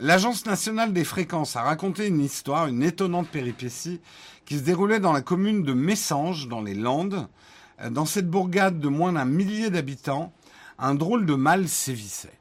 L'Agence 0.00 0.44
nationale 0.44 0.92
des 0.92 1.04
fréquences 1.04 1.56
a 1.56 1.62
raconté 1.62 2.08
une 2.08 2.20
histoire, 2.20 2.66
une 2.66 2.82
étonnante 2.82 3.28
péripétie 3.28 4.00
qui 4.44 4.58
se 4.58 4.62
déroulait 4.62 5.00
dans 5.00 5.12
la 5.12 5.22
commune 5.22 5.62
de 5.62 5.72
Messanges, 5.72 6.48
dans 6.48 6.62
les 6.62 6.74
Landes. 6.74 7.28
dans 7.90 8.04
cette 8.04 8.28
bourgade 8.28 8.78
de 8.80 8.88
moins 8.88 9.12
d'un 9.12 9.24
millier 9.24 9.70
d'habitants, 9.70 10.32
un 10.78 10.94
drôle 10.94 11.26
de 11.26 11.34
mal 11.34 11.68
sévissait. 11.68 12.38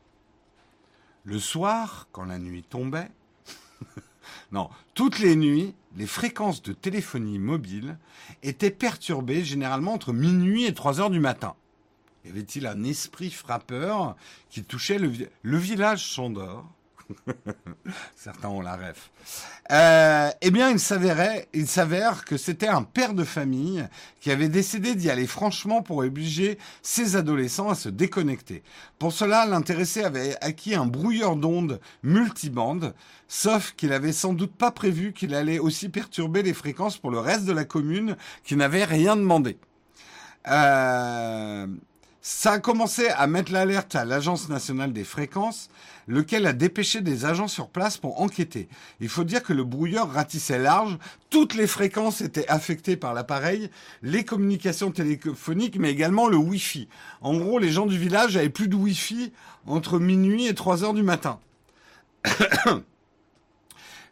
Le 1.23 1.39
soir, 1.39 2.07
quand 2.11 2.25
la 2.25 2.37
nuit 2.37 2.63
tombait, 2.63 3.09
non, 4.51 4.69
toutes 4.93 5.19
les 5.19 5.35
nuits, 5.35 5.73
les 5.95 6.07
fréquences 6.07 6.61
de 6.61 6.73
téléphonie 6.73 7.39
mobile 7.39 7.97
étaient 8.41 8.71
perturbées 8.71 9.43
généralement 9.43 9.93
entre 9.93 10.11
minuit 10.11 10.65
et 10.65 10.73
3 10.73 10.99
heures 10.99 11.09
du 11.09 11.19
matin. 11.19 11.55
Y 12.25 12.29
avait-il 12.29 12.67
un 12.67 12.83
esprit 12.83 13.31
frappeur 13.31 14.15
qui 14.49 14.63
touchait 14.63 14.97
le, 14.97 15.57
village 15.57 16.05
s'endort 16.05 16.71
Certains 18.15 18.47
ont 18.47 18.61
la 18.61 18.77
ref. 18.77 19.11
Euh, 19.71 20.29
eh 20.41 20.51
bien, 20.51 20.69
il 20.69 20.79
s'avérait, 20.79 21.49
il 21.53 21.67
s'avère 21.67 22.23
que 22.23 22.37
c'était 22.37 22.69
un 22.69 22.83
père 22.83 23.13
de 23.13 23.25
famille 23.25 23.85
qui 24.21 24.31
avait 24.31 24.47
décidé 24.47 24.95
d'y 24.95 25.09
aller 25.09 25.27
franchement 25.27 25.81
pour 25.81 25.97
obliger 25.97 26.57
ses 26.81 27.17
adolescents 27.17 27.69
à 27.69 27.75
se 27.75 27.89
déconnecter. 27.89 28.63
Pour 28.99 29.11
cela, 29.11 29.45
l'intéressé 29.45 30.03
avait 30.03 30.37
acquis 30.41 30.75
un 30.75 30.85
brouilleur 30.85 31.35
d'ondes 31.35 31.81
multibande, 32.03 32.93
sauf 33.27 33.73
qu'il 33.75 33.91
avait 33.91 34.13
sans 34.13 34.33
doute 34.33 34.55
pas 34.55 34.71
prévu 34.71 35.11
qu'il 35.11 35.35
allait 35.35 35.59
aussi 35.59 35.89
perturber 35.89 36.41
les 36.41 36.53
fréquences 36.53 36.97
pour 36.97 37.11
le 37.11 37.19
reste 37.19 37.43
de 37.43 37.53
la 37.53 37.65
commune 37.65 38.15
qui 38.45 38.55
n'avait 38.55 38.85
rien 38.85 39.17
demandé. 39.17 39.57
Euh, 40.47 41.67
ça 42.25 42.53
a 42.53 42.59
commencé 42.59 43.09
à 43.09 43.27
mettre 43.27 43.51
l'alerte 43.51 43.95
à 43.95 44.05
l'Agence 44.05 44.47
nationale 44.47 44.93
des 44.93 45.03
fréquences, 45.03 45.69
lequel 46.07 46.47
a 46.47 46.53
dépêché 46.53 47.01
des 47.01 47.25
agents 47.25 47.49
sur 47.49 47.67
place 47.67 47.97
pour 47.97 48.21
enquêter. 48.21 48.69
Il 49.01 49.09
faut 49.09 49.25
dire 49.25 49.43
que 49.43 49.51
le 49.51 49.65
brouilleur 49.65 50.09
ratissait 50.09 50.57
large, 50.57 50.97
toutes 51.29 51.53
les 51.53 51.67
fréquences 51.67 52.21
étaient 52.21 52.47
affectées 52.47 52.95
par 52.95 53.13
l'appareil, 53.13 53.69
les 54.03 54.23
communications 54.23 54.89
téléphoniques, 54.89 55.77
mais 55.77 55.91
également 55.91 56.29
le 56.29 56.37
Wi-Fi. 56.37 56.87
En 57.19 57.35
gros, 57.35 57.59
les 57.59 57.73
gens 57.73 57.87
du 57.87 57.97
village 57.97 58.37
avaient 58.37 58.47
plus 58.47 58.69
de 58.69 58.75
Wi-Fi 58.77 59.33
entre 59.67 59.99
minuit 59.99 60.47
et 60.47 60.55
3 60.55 60.85
heures 60.85 60.93
du 60.93 61.03
matin. 61.03 61.39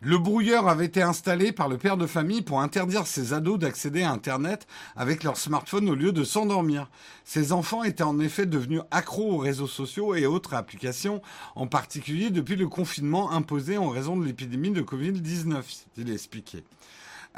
Le 0.04 0.18
brouilleur 0.18 0.68
avait 0.68 0.86
été 0.86 1.04
installé 1.04 1.52
par 1.52 1.70
le 1.70 1.78
père 1.78 1.96
de 1.96 2.08
famille 2.08 2.42
pour 2.42 2.60
interdire 2.60 3.06
ses 3.06 3.34
ados 3.34 3.60
d'accéder 3.60 4.02
à 4.02 4.12
Internet 4.12 4.66
avec 4.96 5.24
leur 5.24 5.38
smartphone 5.38 5.88
au 5.90 5.94
lieu 5.94 6.12
de 6.12 6.24
s'endormir. 6.24 6.90
Ces 7.24 7.54
enfants 7.54 7.84
étaient 7.84 8.02
en 8.02 8.20
effet 8.20 8.48
devenus 8.48 8.82
accros 8.90 9.32
aux 9.34 9.38
réseaux 9.38 9.68
sociaux 9.68 10.16
et 10.16 10.26
autres 10.26 10.56
applications, 10.56 11.22
en 11.54 11.68
particulier 11.68 12.32
depuis 12.32 12.56
le 12.56 12.68
confinement 12.68 13.32
imposé 13.32 13.78
en 13.78 13.90
raison 13.90 14.18
de 14.18 14.26
l'épidémie 14.26 14.72
de 14.72 14.82
Covid-19, 14.82 15.62
s'est-il 15.68 16.12
expliqué. 16.12 16.64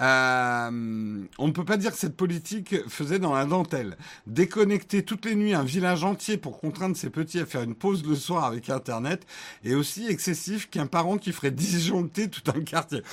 Euh, 0.02 1.24
on 1.38 1.48
ne 1.48 1.52
peut 1.52 1.66
pas 1.66 1.78
dire 1.78 1.92
que 1.92 1.98
cette 1.98 2.16
politique 2.16 2.76
faisait 2.90 3.20
dans 3.20 3.34
la 3.34 3.46
dentelle. 3.46 3.98
Déconnecter 4.26 5.04
toutes 5.04 5.26
les 5.26 5.36
nuits 5.36 5.54
un 5.54 5.64
village 5.64 6.04
entier 6.04 6.38
pour 6.38 6.60
contraindre 6.60 6.98
ses 6.98 7.10
petits 7.10 7.40
à 7.40 7.46
faire 7.46 7.62
une 7.62 7.76
pause 7.76 8.04
le 8.06 8.16
soir 8.16 8.46
avec 8.46 8.70
Internet 8.70 9.26
est 9.64 9.76
aussi 9.76 10.08
excessif 10.08 10.70
qu'un 10.70 10.88
parent 10.88 11.18
qui 11.18 11.32
ferait 11.32 11.52
disjoncter 11.52 12.30
tout 12.30 12.50
un 12.56 12.62
quartier. 12.62 13.04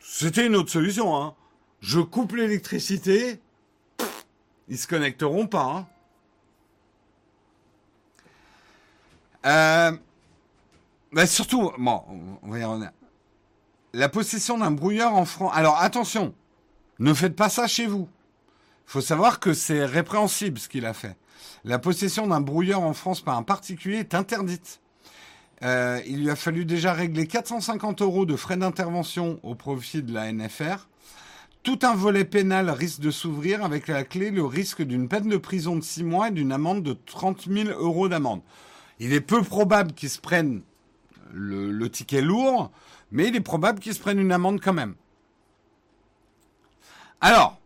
C'était 0.00 0.46
une 0.46 0.56
autre 0.56 0.70
solution. 0.70 1.16
Hein. 1.16 1.34
Je 1.80 2.00
coupe 2.00 2.34
l'électricité, 2.34 3.40
ils 4.68 4.78
se 4.78 4.86
connecteront 4.86 5.46
pas. 5.46 5.64
Hein. 5.64 5.86
Euh, 9.46 9.96
bah, 11.12 11.26
surtout, 11.26 11.72
bon, 11.78 12.02
on 12.42 12.50
va 12.50 12.58
y 12.58 12.64
revenir 12.64 12.90
la 13.92 14.08
possession 14.08 14.58
d'un 14.58 14.70
brouilleur 14.70 15.14
en 15.14 15.24
France. 15.24 15.52
Alors 15.54 15.78
attention, 15.80 16.34
ne 16.98 17.14
faites 17.14 17.36
pas 17.36 17.48
ça 17.48 17.66
chez 17.66 17.86
vous. 17.86 18.08
Il 18.86 18.90
faut 18.92 19.00
savoir 19.00 19.40
que 19.40 19.52
c'est 19.52 19.84
répréhensible 19.84 20.58
ce 20.58 20.68
qu'il 20.68 20.86
a 20.86 20.94
fait. 20.94 21.16
La 21.64 21.78
possession 21.78 22.26
d'un 22.26 22.40
brouilleur 22.40 22.82
en 22.82 22.94
France 22.94 23.20
par 23.20 23.36
un 23.36 23.42
particulier 23.42 23.98
est 23.98 24.14
interdite. 24.14 24.80
Euh, 25.62 26.00
il 26.06 26.22
lui 26.22 26.30
a 26.30 26.36
fallu 26.36 26.64
déjà 26.64 26.92
régler 26.92 27.26
450 27.26 28.02
euros 28.02 28.26
de 28.26 28.36
frais 28.36 28.56
d'intervention 28.56 29.40
au 29.42 29.54
profit 29.54 30.02
de 30.02 30.14
la 30.14 30.32
NFR. 30.32 30.88
Tout 31.64 31.80
un 31.82 31.94
volet 31.94 32.24
pénal 32.24 32.70
risque 32.70 33.00
de 33.00 33.10
s'ouvrir 33.10 33.64
avec 33.64 33.88
la 33.88 34.04
clé 34.04 34.30
le 34.30 34.44
risque 34.44 34.82
d'une 34.82 35.08
peine 35.08 35.28
de 35.28 35.36
prison 35.36 35.76
de 35.76 35.82
6 35.82 36.04
mois 36.04 36.28
et 36.28 36.30
d'une 36.30 36.52
amende 36.52 36.82
de 36.82 36.92
30 36.92 37.48
000 37.50 37.68
euros 37.70 38.08
d'amende. 38.08 38.40
Il 39.00 39.12
est 39.12 39.20
peu 39.20 39.42
probable 39.42 39.92
qu'il 39.92 40.08
se 40.08 40.20
prenne 40.20 40.62
le 41.32 41.90
ticket 41.90 42.22
lourd, 42.22 42.70
mais 43.10 43.28
il 43.28 43.36
est 43.36 43.40
probable 43.40 43.80
qu'ils 43.80 43.94
se 43.94 44.00
prennent 44.00 44.18
une 44.18 44.32
amende 44.32 44.60
quand 44.60 44.72
même. 44.72 44.94
Alors, 47.20 47.58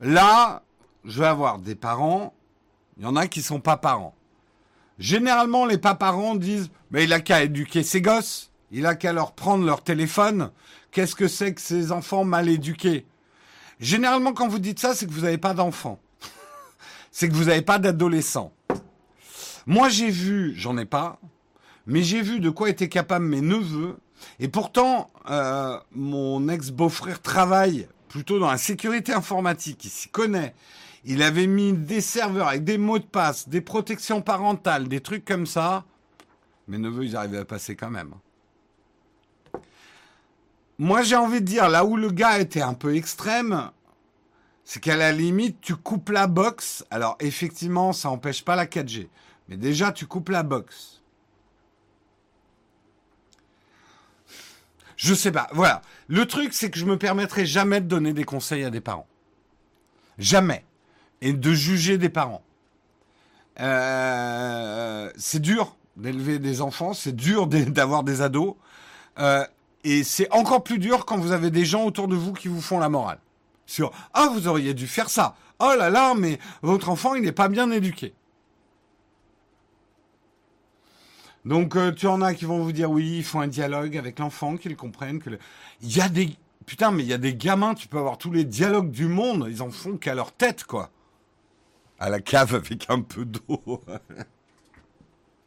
là, 0.00 0.62
je 1.04 1.20
vais 1.20 1.26
avoir 1.26 1.58
des 1.58 1.74
parents, 1.74 2.34
il 2.96 3.04
y 3.04 3.06
en 3.06 3.16
a 3.16 3.28
qui 3.28 3.42
sont 3.42 3.60
pas 3.60 3.76
parents. 3.76 4.14
Généralement, 4.98 5.66
les 5.66 5.78
pas 5.78 5.94
parents 5.94 6.34
disent, 6.34 6.70
mais 6.90 7.04
il 7.04 7.12
a 7.12 7.20
qu'à 7.20 7.42
éduquer 7.42 7.82
ses 7.82 8.02
gosses, 8.02 8.50
il 8.72 8.86
a 8.86 8.96
qu'à 8.96 9.12
leur 9.12 9.32
prendre 9.32 9.64
leur 9.64 9.82
téléphone. 9.82 10.50
Qu'est-ce 10.90 11.14
que 11.14 11.28
c'est 11.28 11.54
que 11.54 11.60
ces 11.60 11.92
enfants 11.92 12.24
mal 12.24 12.48
éduqués? 12.48 13.06
Généralement, 13.78 14.32
quand 14.32 14.48
vous 14.48 14.58
dites 14.58 14.80
ça, 14.80 14.94
c'est 14.94 15.06
que 15.06 15.12
vous 15.12 15.20
n'avez 15.20 15.38
pas 15.38 15.54
d'enfants. 15.54 16.00
c'est 17.12 17.28
que 17.28 17.34
vous 17.34 17.44
n'avez 17.44 17.62
pas 17.62 17.78
d'adolescents. 17.78 18.52
Moi, 19.66 19.88
j'ai 19.88 20.10
vu, 20.10 20.54
j'en 20.56 20.76
ai 20.76 20.86
pas, 20.86 21.20
mais 21.86 22.02
j'ai 22.02 22.22
vu 22.22 22.40
de 22.40 22.50
quoi 22.50 22.68
étaient 22.68 22.88
capables 22.88 23.26
mes 23.26 23.40
neveux 23.40 23.98
et 24.40 24.48
pourtant, 24.48 25.10
euh, 25.30 25.78
mon 25.92 26.48
ex-beau-frère 26.48 27.20
travaille 27.20 27.88
plutôt 28.08 28.38
dans 28.38 28.50
la 28.50 28.58
sécurité 28.58 29.12
informatique, 29.12 29.84
il 29.84 29.90
s'y 29.90 30.08
connaît. 30.08 30.54
Il 31.04 31.22
avait 31.22 31.46
mis 31.46 31.72
des 31.72 32.00
serveurs 32.00 32.48
avec 32.48 32.64
des 32.64 32.78
mots 32.78 32.98
de 32.98 33.04
passe, 33.04 33.48
des 33.48 33.60
protections 33.60 34.22
parentales, 34.22 34.88
des 34.88 35.00
trucs 35.00 35.24
comme 35.24 35.46
ça. 35.46 35.84
Mes 36.66 36.78
neveux, 36.78 37.04
ils 37.04 37.16
arrivaient 37.16 37.38
à 37.38 37.44
passer 37.44 37.76
quand 37.76 37.90
même. 37.90 38.12
Moi, 40.78 41.02
j'ai 41.02 41.16
envie 41.16 41.40
de 41.40 41.46
dire, 41.46 41.68
là 41.68 41.84
où 41.84 41.96
le 41.96 42.10
gars 42.10 42.38
était 42.38 42.62
un 42.62 42.74
peu 42.74 42.94
extrême, 42.94 43.70
c'est 44.64 44.80
qu'à 44.80 44.96
la 44.96 45.12
limite, 45.12 45.60
tu 45.60 45.74
coupes 45.74 46.10
la 46.10 46.26
box. 46.26 46.84
Alors, 46.90 47.16
effectivement, 47.20 47.92
ça 47.92 48.08
n'empêche 48.08 48.44
pas 48.44 48.54
la 48.54 48.66
4G. 48.66 49.08
Mais 49.48 49.56
déjà, 49.56 49.92
tu 49.92 50.06
coupes 50.06 50.28
la 50.28 50.42
box. 50.42 50.97
Je 54.98 55.14
sais 55.14 55.30
pas. 55.32 55.46
Voilà. 55.52 55.80
Le 56.08 56.26
truc, 56.26 56.52
c'est 56.52 56.70
que 56.70 56.78
je 56.78 56.84
me 56.84 56.98
permettrai 56.98 57.46
jamais 57.46 57.80
de 57.80 57.86
donner 57.86 58.12
des 58.12 58.24
conseils 58.24 58.64
à 58.64 58.70
des 58.70 58.80
parents. 58.80 59.06
Jamais. 60.18 60.64
Et 61.22 61.32
de 61.32 61.52
juger 61.52 61.98
des 61.98 62.08
parents. 62.08 62.42
Euh, 63.60 65.10
c'est 65.16 65.40
dur 65.40 65.76
d'élever 65.96 66.38
des 66.38 66.60
enfants, 66.60 66.92
c'est 66.92 67.14
dur 67.14 67.46
d'avoir 67.46 68.02
des 68.02 68.22
ados. 68.22 68.54
Euh, 69.18 69.44
et 69.84 70.04
c'est 70.04 70.30
encore 70.32 70.64
plus 70.64 70.78
dur 70.78 71.06
quand 71.06 71.16
vous 71.16 71.32
avez 71.32 71.50
des 71.50 71.64
gens 71.64 71.84
autour 71.84 72.08
de 72.08 72.16
vous 72.16 72.32
qui 72.32 72.48
vous 72.48 72.60
font 72.60 72.78
la 72.78 72.88
morale. 72.88 73.18
Sur 73.66 73.92
Ah, 74.14 74.28
vous 74.32 74.48
auriez 74.48 74.74
dû 74.74 74.88
faire 74.88 75.10
ça. 75.10 75.36
Oh 75.60 75.74
là 75.76 75.90
là, 75.90 76.14
mais 76.16 76.38
votre 76.62 76.88
enfant, 76.88 77.14
il 77.14 77.22
n'est 77.22 77.32
pas 77.32 77.48
bien 77.48 77.70
éduqué. 77.70 78.14
Donc 81.48 81.76
euh, 81.76 81.92
tu 81.92 82.06
en 82.06 82.20
as 82.20 82.34
qui 82.34 82.44
vont 82.44 82.62
vous 82.62 82.72
dire 82.72 82.90
oui, 82.90 83.16
il 83.16 83.24
faut 83.24 83.40
un 83.40 83.46
dialogue 83.46 83.96
avec 83.96 84.18
l'enfant, 84.18 84.58
qu'ils 84.58 84.76
comprennent 84.76 85.18
que 85.18 85.30
il 85.80 85.96
y 85.96 86.02
a 86.02 86.10
des 86.10 86.36
putain, 86.66 86.90
mais 86.90 87.04
il 87.04 87.08
y 87.08 87.14
a 87.14 87.18
des 87.18 87.34
gamins, 87.34 87.72
tu 87.74 87.88
peux 87.88 87.96
avoir 87.96 88.18
tous 88.18 88.30
les 88.30 88.44
dialogues 88.44 88.90
du 88.90 89.06
monde, 89.06 89.46
ils 89.48 89.62
en 89.62 89.70
font 89.70 89.96
qu'à 89.96 90.14
leur 90.14 90.32
tête 90.32 90.64
quoi. 90.64 90.90
À 91.98 92.10
la 92.10 92.20
cave 92.20 92.54
avec 92.54 92.84
un 92.90 93.00
peu 93.00 93.24
d'eau. 93.24 93.80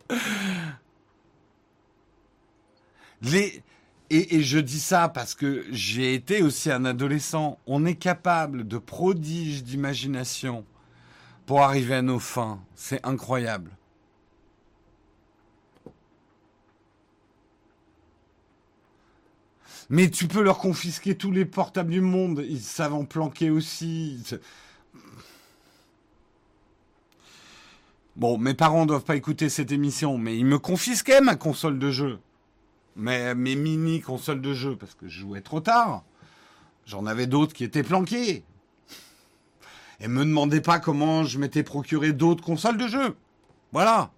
Les 3.22 3.62
et, 4.10 4.38
et, 4.38 4.42
je 4.42 4.58
dis 4.58 4.80
ça 4.80 5.08
parce 5.08 5.36
que 5.36 5.64
j'ai 5.70 6.16
été 6.16 6.42
aussi 6.42 6.72
un 6.72 6.84
adolescent. 6.84 7.60
On 7.68 7.86
est 7.86 7.96
capable 7.96 8.68
de 8.68 8.80
prodiges 8.80 9.64
d'imagination 9.64 10.66
pour 11.46 11.62
arriver 11.62 11.94
à 11.96 12.02
nos 12.02 12.20
fins. 12.20 12.60
C'est 12.76 13.06
incroyable. 13.06 13.72
Mais 19.92 20.10
tu 20.10 20.30
peux 20.30 20.42
leur 20.42 20.58
confisquer 20.58 21.16
tous 21.16 21.32
les 21.32 21.44
portables 21.44 21.92
du 21.92 22.00
monde. 22.00 22.46
Ils 22.48 22.62
savent 22.62 22.94
en 22.94 23.04
planquer 23.04 23.50
aussi. 23.50 24.24
Bon, 28.16 28.38
mes 28.38 28.54
parents 28.54 28.84
ne 28.84 28.88
doivent 28.88 29.04
pas 29.04 29.18
écouter 29.18 29.50
cette 29.50 29.74
émission, 29.74 30.18
mais 30.18 30.38
ils 30.38 30.46
me 30.46 30.60
confisquaient 30.60 31.20
ma 31.20 31.36
console 31.36 31.78
de 31.78 31.92
jeu. 31.92 32.20
mes 32.96 33.36
mini 33.36 34.00
consoles 34.00 34.40
de 34.40 34.54
jeu, 34.54 34.78
parce 34.78 34.96
que 34.96 35.10
je 35.10 35.20
jouais 35.20 35.42
trop 35.42 35.60
tard. 35.60 36.04
J'en 36.86 37.06
avais 37.06 37.28
d'autres 37.28 37.54
qui 37.54 37.66
étaient 37.66 37.84
planquées. 37.84 38.46
Et 40.00 40.08
me 40.08 40.24
demandez 40.24 40.62
pas 40.62 40.80
comment 40.80 41.26
je 41.26 41.38
m'étais 41.38 41.64
procuré 41.64 42.14
d'autres 42.14 42.46
consoles 42.46 42.78
de 42.78 42.88
jeu. 42.88 43.18
Voilà. 43.74 44.14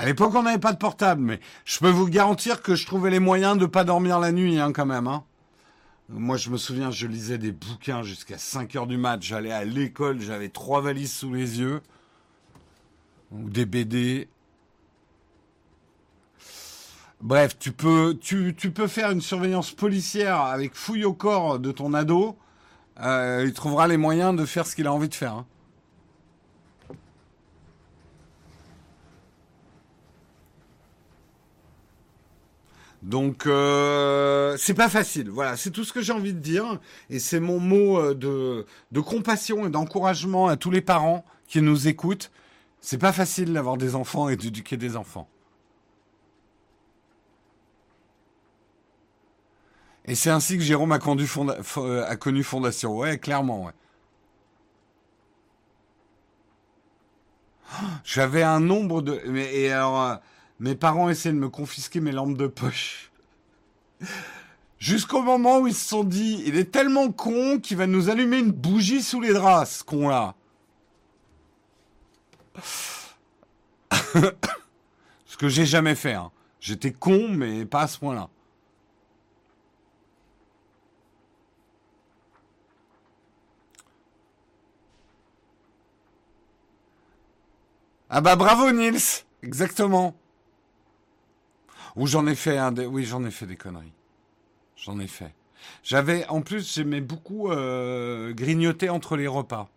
À 0.00 0.06
l'époque, 0.06 0.34
on 0.34 0.44
n'avait 0.44 0.56
pas 0.56 0.72
de 0.72 0.78
portable, 0.78 1.20
mais 1.20 1.40
je 1.66 1.78
peux 1.78 1.90
vous 1.90 2.08
garantir 2.08 2.62
que 2.62 2.74
je 2.74 2.86
trouvais 2.86 3.10
les 3.10 3.18
moyens 3.18 3.58
de 3.58 3.66
pas 3.66 3.84
dormir 3.84 4.18
la 4.18 4.32
nuit, 4.32 4.58
hein, 4.58 4.72
quand 4.72 4.86
même. 4.86 5.06
Hein. 5.06 5.24
Moi, 6.08 6.38
je 6.38 6.48
me 6.48 6.56
souviens, 6.56 6.90
je 6.90 7.06
lisais 7.06 7.36
des 7.36 7.52
bouquins 7.52 8.02
jusqu'à 8.02 8.38
5 8.38 8.76
heures 8.76 8.86
du 8.86 8.96
mat. 8.96 9.20
J'allais 9.20 9.52
à 9.52 9.62
l'école, 9.62 10.18
j'avais 10.22 10.48
trois 10.48 10.80
valises 10.80 11.12
sous 11.12 11.34
les 11.34 11.60
yeux. 11.60 11.82
Ou 13.30 13.50
des 13.50 13.66
BD. 13.66 14.28
Bref, 17.20 17.58
tu 17.58 17.70
peux, 17.70 18.16
tu, 18.18 18.54
faire 18.88 19.10
une 19.10 19.20
surveillance 19.20 19.70
policière 19.70 20.40
avec 20.40 20.74
fouille 20.76 21.04
au 21.04 21.12
corps 21.12 21.58
de 21.58 21.72
ton 21.72 21.92
ado. 21.92 22.38
Euh, 23.02 23.44
il 23.46 23.52
trouvera 23.52 23.86
les 23.86 23.98
moyens 23.98 24.34
de 24.34 24.46
faire 24.46 24.66
ce 24.66 24.74
qu'il 24.74 24.86
a 24.86 24.94
envie 24.94 25.10
de 25.10 25.14
faire. 25.14 25.34
hein. 25.34 25.46
Donc 33.02 33.46
euh, 33.46 34.56
c'est 34.58 34.74
pas 34.74 34.88
facile. 34.90 35.30
Voilà, 35.30 35.56
c'est 35.56 35.70
tout 35.70 35.84
ce 35.84 35.92
que 35.92 36.02
j'ai 36.02 36.12
envie 36.12 36.34
de 36.34 36.38
dire 36.38 36.78
et 37.08 37.18
c'est 37.18 37.40
mon 37.40 37.58
mot 37.58 37.98
euh, 37.98 38.14
de, 38.92 39.00
compassion 39.00 39.66
et 39.66 39.70
d'encouragement 39.70 40.48
à 40.48 40.56
tous 40.56 40.70
les 40.70 40.82
parents 40.82 41.24
qui 41.48 41.62
nous 41.62 41.88
écoutent. 41.88 42.30
C'est 42.80 42.98
pas 42.98 43.12
facile 43.12 43.52
d'avoir 43.52 43.76
des 43.76 43.94
enfants 43.94 44.28
et 44.28 44.36
d'éduquer 44.36 44.76
des 44.76 44.96
enfants. 44.96 45.28
Et 50.06 50.14
c'est 50.14 50.30
ainsi 50.30 50.56
que 50.56 50.62
Jérôme 50.62 50.92
a, 50.92 50.98
euh, 51.76 52.16
connu 52.16 52.42
Fondation. 52.42 52.96
Ouais, 52.96 53.18
clairement. 53.18 53.64
Ouais. 53.64 53.72
J'avais 58.04 58.42
un 58.42 58.60
nombre 58.60 59.02
de. 59.02 59.20
Mais, 59.26 59.70
alors, 59.70 60.18
mes 60.60 60.74
parents 60.74 61.08
essaient 61.08 61.32
de 61.32 61.38
me 61.38 61.48
confisquer 61.48 62.00
mes 62.00 62.12
lampes 62.12 62.36
de 62.36 62.46
poche. 62.46 63.10
Jusqu'au 64.78 65.22
moment 65.22 65.58
où 65.60 65.66
ils 65.66 65.74
se 65.74 65.88
sont 65.88 66.04
dit, 66.04 66.42
il 66.46 66.56
est 66.56 66.70
tellement 66.70 67.10
con 67.10 67.58
qu'il 67.58 67.76
va 67.78 67.86
nous 67.86 68.08
allumer 68.10 68.38
une 68.38 68.52
bougie 68.52 69.02
sous 69.02 69.20
les 69.20 69.32
draps, 69.32 69.78
ce 69.78 69.84
con-là. 69.84 70.34
ce 75.24 75.36
que 75.38 75.48
j'ai 75.48 75.66
jamais 75.66 75.94
fait. 75.94 76.14
hein. 76.14 76.30
J'étais 76.60 76.92
con, 76.92 77.28
mais 77.30 77.64
pas 77.64 77.82
à 77.82 77.88
ce 77.88 77.98
point-là. 77.98 78.28
Ah 88.10 88.20
bah 88.20 88.36
bravo 88.36 88.70
Nils, 88.72 89.24
exactement. 89.42 90.19
Ou 91.96 92.06
j'en 92.06 92.26
ai 92.26 92.34
fait 92.34 92.58
des- 92.72 92.86
oui 92.86 93.04
j'en 93.04 93.24
ai 93.24 93.30
fait 93.30 93.46
des 93.46 93.56
conneries. 93.56 93.92
J'en 94.76 94.98
ai 94.98 95.06
fait. 95.06 95.34
J'avais, 95.82 96.26
en 96.28 96.40
plus 96.40 96.74
j'aimais 96.74 97.00
beaucoup 97.00 97.50
euh, 97.50 98.32
grignoter 98.32 98.88
entre 98.88 99.16
les 99.16 99.26
repas. 99.26 99.68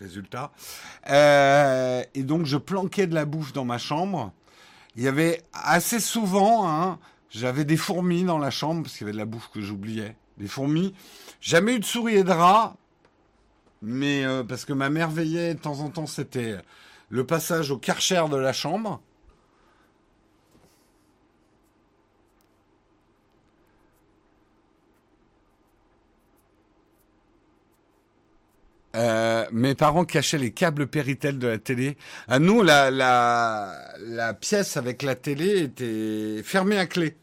Résultat. 0.00 0.50
Euh, 1.10 2.02
et 2.14 2.22
donc 2.24 2.46
je 2.46 2.56
planquais 2.56 3.06
de 3.06 3.14
la 3.14 3.24
bouffe 3.24 3.52
dans 3.52 3.64
ma 3.64 3.78
chambre. 3.78 4.32
Il 4.96 5.02
y 5.02 5.08
avait 5.08 5.42
assez 5.52 6.00
souvent, 6.00 6.68
hein, 6.68 6.98
j'avais 7.30 7.64
des 7.64 7.76
fourmis 7.76 8.24
dans 8.24 8.38
la 8.38 8.50
chambre 8.50 8.82
parce 8.82 8.94
qu'il 8.96 9.02
y 9.02 9.04
avait 9.04 9.12
de 9.12 9.18
la 9.18 9.24
bouffe 9.24 9.50
que 9.52 9.60
j'oubliais. 9.60 10.16
Des 10.38 10.48
fourmis. 10.48 10.94
Jamais 11.40 11.74
eu 11.76 11.78
de 11.80 11.84
souris 11.84 12.16
et 12.16 12.24
de 12.24 12.30
rats. 12.32 12.76
Mais 13.82 14.24
euh, 14.24 14.42
parce 14.42 14.64
que 14.64 14.72
ma 14.72 14.88
mère 14.88 15.10
veillait 15.10 15.54
de 15.54 15.60
temps 15.60 15.80
en 15.80 15.90
temps, 15.90 16.06
c'était 16.06 16.56
le 17.08 17.24
passage 17.26 17.70
au 17.70 17.78
karcher 17.78 18.24
de 18.30 18.36
la 18.36 18.52
chambre. 18.52 19.00
Euh, 28.94 29.46
mes 29.50 29.74
parents 29.74 30.04
cachaient 30.04 30.38
les 30.38 30.52
câbles 30.52 30.86
Péritel 30.86 31.38
de 31.38 31.48
la 31.48 31.58
télé. 31.58 31.96
À 32.28 32.38
nous, 32.38 32.62
la, 32.62 34.34
pièce 34.40 34.76
avec 34.76 35.02
la 35.02 35.16
télé 35.16 35.64
était 35.64 36.42
fermée 36.44 36.78
à 36.78 36.86
clé. 36.86 37.16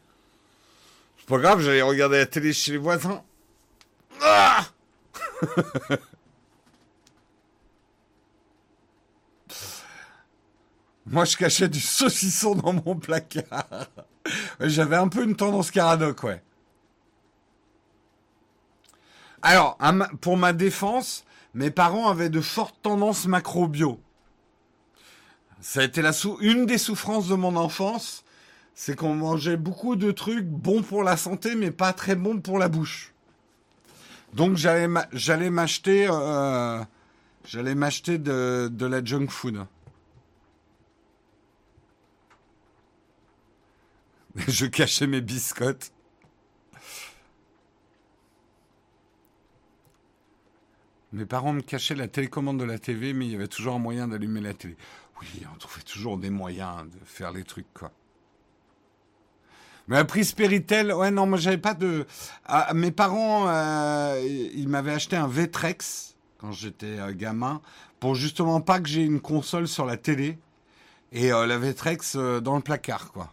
C'est 1.18 1.26
pas 1.26 1.38
grave, 1.38 1.60
j'allais 1.60 1.82
regarder 1.82 2.18
la 2.18 2.26
télé 2.26 2.52
chez 2.52 2.72
les 2.72 2.78
voisins. 2.78 3.22
Ah 4.20 4.66
Moi, 11.06 11.24
je 11.24 11.36
cachais 11.36 11.68
du 11.68 11.80
saucisson 11.80 12.54
dans 12.54 12.72
mon 12.72 12.94
placard. 12.96 13.88
J'avais 14.60 14.96
un 14.96 15.08
peu 15.08 15.24
une 15.24 15.34
tendance 15.34 15.70
caradoc, 15.72 16.22
ouais. 16.22 16.40
Alors, 19.42 19.76
pour 20.20 20.36
ma 20.36 20.52
défense, 20.52 21.24
mes 21.54 21.70
parents 21.70 22.08
avaient 22.08 22.30
de 22.30 22.40
fortes 22.40 22.76
tendances 22.82 23.26
macro-bio. 23.26 24.00
Ça 25.60 25.80
a 25.80 25.84
été 25.84 26.02
une 26.40 26.66
des 26.66 26.78
souffrances 26.78 27.28
de 27.28 27.34
mon 27.34 27.54
enfance, 27.56 28.24
c'est 28.74 28.96
qu'on 28.96 29.14
mangeait 29.14 29.56
beaucoup 29.56 29.96
de 29.96 30.10
trucs 30.10 30.46
bons 30.46 30.82
pour 30.82 31.04
la 31.04 31.16
santé, 31.16 31.54
mais 31.54 31.70
pas 31.70 31.92
très 31.92 32.16
bons 32.16 32.40
pour 32.40 32.58
la 32.58 32.68
bouche. 32.68 33.12
Donc 34.32 34.56
j'allais 34.56 34.88
euh, 34.88 35.50
m'acheter 35.50 36.08
de, 38.18 38.68
de 38.72 38.86
la 38.86 39.04
junk 39.04 39.28
food. 39.28 39.66
Je 44.48 44.66
cachais 44.66 45.06
mes 45.06 45.20
biscottes. 45.20 45.92
Mes 51.12 51.26
parents 51.26 51.52
me 51.52 51.60
cachaient 51.60 51.94
la 51.94 52.08
télécommande 52.08 52.58
de 52.58 52.64
la 52.64 52.78
TV, 52.78 53.12
mais 53.12 53.26
il 53.26 53.32
y 53.32 53.34
avait 53.34 53.48
toujours 53.48 53.74
un 53.74 53.78
moyen 53.78 54.08
d'allumer 54.08 54.40
la 54.40 54.54
télé. 54.54 54.76
Oui, 55.20 55.42
on 55.52 55.58
trouvait 55.58 55.82
toujours 55.82 56.16
des 56.16 56.30
moyens 56.30 56.84
de 56.84 56.98
faire 57.04 57.32
les 57.32 57.44
trucs, 57.44 57.72
quoi. 57.74 57.92
Mais 59.88 59.96
la 59.96 60.04
prise 60.04 60.32
Péritel, 60.32 60.92
ouais, 60.92 61.10
non, 61.10 61.26
moi 61.26 61.38
j'avais 61.38 61.58
pas 61.58 61.74
de. 61.74 62.06
Ah, 62.46 62.72
mes 62.72 62.92
parents, 62.92 63.48
euh, 63.48 64.20
ils 64.54 64.68
m'avaient 64.68 64.92
acheté 64.92 65.16
un 65.16 65.26
Vtrex 65.26 66.12
quand 66.42 66.52
j'étais 66.52 66.98
euh, 66.98 67.12
gamin, 67.14 67.60
pour 68.00 68.16
justement 68.16 68.60
pas 68.60 68.80
que 68.80 68.88
j'ai 68.88 69.02
une 69.02 69.20
console 69.20 69.68
sur 69.68 69.86
la 69.86 69.96
télé 69.96 70.38
et 71.12 71.32
euh, 71.32 71.46
la 71.46 71.56
Vtrex 71.56 72.14
euh, 72.16 72.40
dans 72.40 72.56
le 72.56 72.62
placard, 72.62 73.12
quoi. 73.12 73.32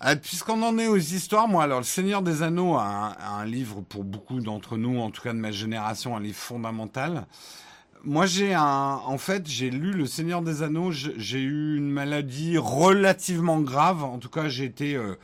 Ah, 0.00 0.16
Puisqu'on 0.16 0.62
en 0.62 0.76
est 0.78 0.88
aux 0.88 0.96
histoires, 0.96 1.48
moi, 1.48 1.62
alors, 1.62 1.78
Le 1.78 1.84
Seigneur 1.84 2.22
des 2.22 2.42
Anneaux 2.42 2.74
un, 2.76 3.44
livre 3.44 3.80
pour 3.80 4.04
beaucoup 4.04 4.40
d'entre 4.40 4.76
nous, 4.76 4.98
en 5.00 5.10
tout 5.10 5.22
cas 5.22 5.32
de 5.32 5.38
ma 5.38 5.52
génération, 5.52 6.16
un 6.16 6.20
livre 6.20 6.36
fondamental. 6.36 7.26
Moi, 8.02 8.26
j'ai 8.26 8.54
un, 8.54 9.00
en 9.06 9.18
fait, 9.18 9.46
j'ai 9.46 9.70
lu 9.70 9.92
Le 9.92 10.06
Seigneur 10.06 10.42
des 10.42 10.62
Anneaux. 10.62 10.90
J'ai 10.90 11.40
eu 11.40 11.76
une 11.76 11.90
maladie 11.90 12.58
relativement 12.58 13.60
grave. 13.60 14.02
En 14.04 14.18
tout 14.18 14.28
cas, 14.28 14.48
j'ai 14.48 14.64
été 14.64 14.94
euh, 14.96 15.14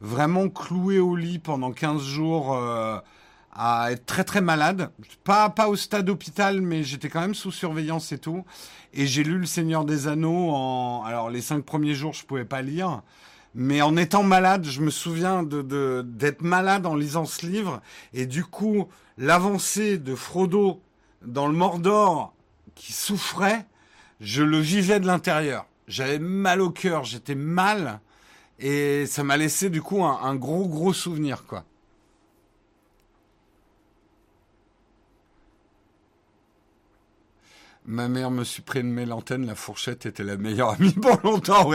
vraiment 0.00 0.48
cloué 0.48 0.98
au 1.00 1.16
lit 1.16 1.38
pendant 1.38 1.72
15 1.72 2.02
jours 2.02 2.54
euh, 2.54 2.98
à 3.56 3.92
être 3.92 4.06
très 4.06 4.24
très 4.24 4.40
malade. 4.40 4.90
Pas 5.24 5.50
pas 5.50 5.68
au 5.68 5.74
stade 5.74 6.08
hôpital, 6.10 6.60
mais 6.60 6.84
j'étais 6.84 7.08
quand 7.08 7.20
même 7.22 7.34
sous 7.34 7.50
surveillance 7.50 8.12
et 8.12 8.18
tout. 8.18 8.44
Et 8.92 9.06
j'ai 9.06 9.24
lu 9.24 9.38
Le 9.38 9.46
Seigneur 9.46 9.84
des 9.84 10.06
Anneaux 10.06 10.50
en, 10.50 11.02
alors 11.04 11.30
les 11.30 11.40
cinq 11.40 11.64
premiers 11.64 11.94
jours, 11.94 12.12
je 12.12 12.24
pouvais 12.24 12.44
pas 12.44 12.62
lire. 12.62 13.02
Mais 13.60 13.82
en 13.82 13.96
étant 13.96 14.22
malade, 14.22 14.64
je 14.64 14.80
me 14.80 14.88
souviens 14.88 15.42
d'être 15.42 16.42
malade 16.42 16.86
en 16.86 16.94
lisant 16.94 17.24
ce 17.24 17.44
livre. 17.44 17.82
Et 18.14 18.24
du 18.24 18.44
coup, 18.44 18.86
l'avancée 19.16 19.98
de 19.98 20.14
Frodo 20.14 20.80
dans 21.22 21.48
le 21.48 21.54
Mordor 21.54 22.32
qui 22.76 22.92
souffrait, 22.92 23.66
je 24.20 24.44
le 24.44 24.60
vivais 24.60 25.00
de 25.00 25.08
l'intérieur. 25.08 25.66
J'avais 25.88 26.20
mal 26.20 26.60
au 26.60 26.70
cœur, 26.70 27.02
j'étais 27.02 27.34
mal. 27.34 27.98
Et 28.60 29.06
ça 29.06 29.24
m'a 29.24 29.36
laissé 29.36 29.70
du 29.70 29.82
coup 29.82 30.04
un, 30.04 30.36
gros 30.36 30.68
gros 30.68 30.92
souvenir. 30.92 31.42
Ma 37.86 38.06
mère 38.06 38.30
me 38.30 38.44
supprimait 38.44 39.04
l'antenne, 39.04 39.46
la 39.46 39.56
fourchette 39.56 40.06
était 40.06 40.22
la 40.22 40.36
meilleure 40.36 40.70
amie 40.70 40.92
pour 40.92 41.18
longtemps. 41.24 41.72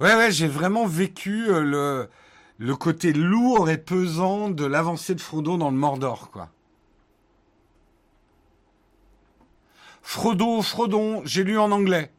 Ouais, 0.00 0.14
ouais, 0.16 0.30
j'ai 0.32 0.48
vraiment 0.48 0.86
vécu 0.86 1.48
euh, 1.50 1.60
le, 1.62 2.10
le 2.58 2.76
côté 2.76 3.12
lourd 3.12 3.70
et 3.70 3.78
pesant 3.78 4.50
de 4.50 4.64
l'avancée 4.66 5.14
de 5.14 5.20
Frodo 5.20 5.56
dans 5.56 5.70
le 5.70 5.76
Mordor, 5.76 6.30
quoi. 6.30 6.50
Frodo, 10.02 10.62
Frodon, 10.62 11.22
j'ai 11.24 11.44
lu 11.44 11.58
en 11.58 11.70
anglais. 11.72 12.12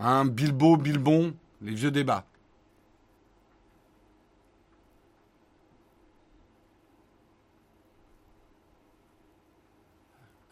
Hein, 0.00 0.24
Bilbo, 0.24 0.76
Bilbon, 0.76 1.34
les 1.62 1.74
vieux 1.74 1.90
débats. 1.92 2.26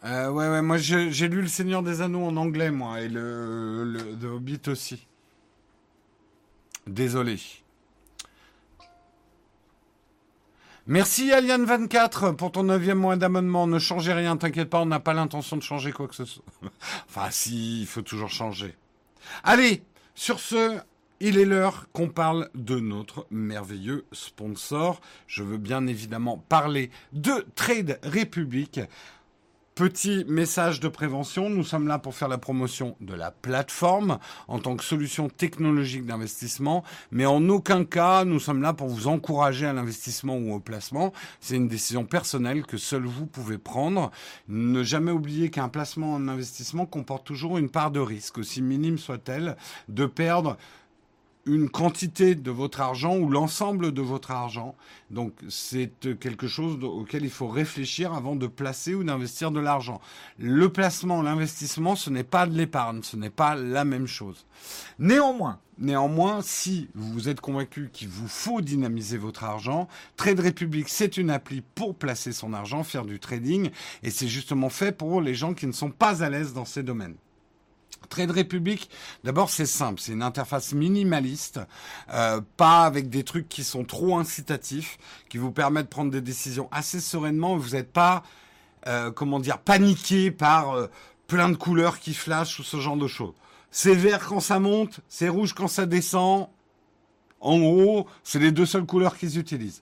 Euh, 0.05 0.29
ouais, 0.29 0.47
ouais, 0.47 0.61
moi 0.61 0.77
j'ai 0.77 1.27
lu 1.27 1.41
Le 1.41 1.47
Seigneur 1.47 1.83
des 1.83 2.01
Anneaux 2.01 2.25
en 2.25 2.37
anglais, 2.37 2.71
moi, 2.71 3.01
et 3.01 3.09
le, 3.09 4.15
The 4.21 4.25
Hobbit 4.25 4.61
aussi. 4.67 5.05
Désolé. 6.87 7.37
Merci 10.87 11.29
Alien24 11.29 12.35
pour 12.35 12.51
ton 12.51 12.63
neuvième 12.63 12.97
mois 12.97 13.15
d'amendement. 13.15 13.67
Ne 13.67 13.77
changez 13.77 14.13
rien, 14.13 14.37
t'inquiète 14.37 14.69
pas, 14.69 14.79
on 14.79 14.85
n'a 14.87 14.99
pas 14.99 15.13
l'intention 15.13 15.57
de 15.57 15.61
changer 15.61 15.91
quoi 15.91 16.07
que 16.07 16.15
ce 16.15 16.25
soit. 16.25 16.43
enfin, 17.09 17.29
si, 17.29 17.81
il 17.81 17.85
faut 17.85 18.01
toujours 18.01 18.29
changer. 18.29 18.75
Allez, 19.43 19.83
sur 20.15 20.39
ce, 20.39 20.79
il 21.19 21.37
est 21.37 21.45
l'heure 21.45 21.87
qu'on 21.91 22.07
parle 22.07 22.49
de 22.55 22.79
notre 22.79 23.27
merveilleux 23.29 24.05
sponsor. 24.13 25.01
Je 25.27 25.43
veux 25.43 25.57
bien 25.57 25.85
évidemment 25.85 26.37
parler 26.37 26.89
de 27.11 27.45
Trade 27.55 27.99
Republic. 28.03 28.79
Petit 29.79 30.25
message 30.27 30.81
de 30.81 30.89
prévention, 30.89 31.49
nous 31.49 31.63
sommes 31.63 31.87
là 31.87 31.99
pour 31.99 32.13
faire 32.13 32.27
la 32.27 32.37
promotion 32.37 32.97
de 32.99 33.13
la 33.13 33.31
plateforme 33.31 34.19
en 34.49 34.59
tant 34.59 34.75
que 34.75 34.83
solution 34.83 35.29
technologique 35.29 36.05
d'investissement, 36.05 36.83
mais 37.11 37.25
en 37.25 37.47
aucun 37.47 37.85
cas 37.85 38.25
nous 38.25 38.41
sommes 38.41 38.61
là 38.61 38.73
pour 38.73 38.89
vous 38.89 39.07
encourager 39.07 39.65
à 39.65 39.71
l'investissement 39.71 40.35
ou 40.35 40.53
au 40.53 40.59
placement. 40.59 41.13
C'est 41.39 41.55
une 41.55 41.69
décision 41.69 42.03
personnelle 42.03 42.65
que 42.65 42.75
seul 42.75 43.05
vous 43.05 43.25
pouvez 43.25 43.57
prendre. 43.57 44.11
Ne 44.49 44.83
jamais 44.83 45.11
oublier 45.11 45.49
qu'un 45.49 45.69
placement 45.69 46.13
en 46.13 46.27
investissement 46.27 46.85
comporte 46.85 47.25
toujours 47.25 47.57
une 47.57 47.69
part 47.69 47.91
de 47.91 48.01
risque, 48.01 48.37
aussi 48.37 48.61
minime 48.61 48.97
soit-elle, 48.97 49.55
de 49.87 50.05
perdre 50.05 50.57
une 51.49 51.69
quantité 51.69 52.35
de 52.35 52.51
votre 52.51 52.81
argent 52.81 53.17
ou 53.17 53.29
l'ensemble 53.29 53.91
de 53.91 54.01
votre 54.01 54.31
argent. 54.31 54.75
Donc 55.09 55.33
c'est 55.49 55.91
quelque 56.19 56.47
chose 56.47 56.83
auquel 56.83 57.23
il 57.23 57.29
faut 57.29 57.47
réfléchir 57.47 58.13
avant 58.13 58.35
de 58.35 58.47
placer 58.47 58.93
ou 58.93 59.03
d'investir 59.03 59.51
de 59.51 59.59
l'argent. 59.59 59.99
Le 60.37 60.69
placement, 60.69 61.21
l'investissement, 61.21 61.95
ce 61.95 62.09
n'est 62.09 62.23
pas 62.23 62.45
de 62.45 62.55
l'épargne, 62.55 63.01
ce 63.03 63.17
n'est 63.17 63.29
pas 63.29 63.55
la 63.55 63.83
même 63.83 64.07
chose. 64.07 64.45
Néanmoins, 64.99 65.59
néanmoins, 65.79 66.41
si 66.43 66.89
vous 66.93 67.29
êtes 67.29 67.41
convaincu 67.41 67.89
qu'il 67.91 68.09
vous 68.09 68.27
faut 68.27 68.61
dynamiser 68.61 69.17
votre 69.17 69.43
argent, 69.43 69.87
Trade 70.17 70.39
Republic, 70.39 70.87
c'est 70.89 71.17
une 71.17 71.31
appli 71.31 71.61
pour 71.75 71.95
placer 71.95 72.31
son 72.31 72.53
argent, 72.53 72.83
faire 72.83 73.05
du 73.05 73.19
trading, 73.19 73.71
et 74.03 74.11
c'est 74.11 74.27
justement 74.27 74.69
fait 74.69 74.91
pour 74.91 75.21
les 75.21 75.33
gens 75.33 75.53
qui 75.53 75.65
ne 75.65 75.71
sont 75.71 75.91
pas 75.91 76.23
à 76.23 76.29
l'aise 76.29 76.53
dans 76.53 76.65
ces 76.65 76.83
domaines. 76.83 77.15
Trade 78.09 78.31
Republic, 78.31 78.89
d'abord 79.23 79.49
c'est 79.49 79.65
simple, 79.65 80.01
c'est 80.01 80.13
une 80.13 80.23
interface 80.23 80.73
minimaliste, 80.73 81.59
euh, 82.11 82.41
pas 82.57 82.85
avec 82.85 83.09
des 83.09 83.23
trucs 83.23 83.47
qui 83.47 83.63
sont 83.63 83.83
trop 83.83 84.17
incitatifs, 84.17 84.97
qui 85.29 85.37
vous 85.37 85.51
permettent 85.51 85.85
de 85.85 85.89
prendre 85.89 86.11
des 86.11 86.21
décisions 86.21 86.67
assez 86.71 86.99
sereinement. 86.99 87.55
Vous 87.55 87.71
n'êtes 87.71 87.91
pas, 87.91 88.23
euh, 88.87 89.11
comment 89.11 89.39
dire, 89.39 89.59
paniqué 89.59 90.31
par 90.31 90.71
euh, 90.71 90.87
plein 91.27 91.49
de 91.49 91.55
couleurs 91.55 91.99
qui 91.99 92.13
flashent 92.13 92.59
ou 92.59 92.63
ce 92.63 92.79
genre 92.79 92.97
de 92.97 93.07
choses. 93.07 93.33
C'est 93.71 93.95
vert 93.95 94.25
quand 94.27 94.39
ça 94.39 94.59
monte, 94.59 94.99
c'est 95.07 95.29
rouge 95.29 95.53
quand 95.53 95.67
ça 95.67 95.85
descend. 95.85 96.47
En 97.39 97.59
gros, 97.59 98.07
c'est 98.23 98.39
les 98.39 98.51
deux 98.51 98.65
seules 98.65 98.85
couleurs 98.85 99.17
qu'ils 99.17 99.37
utilisent. 99.37 99.81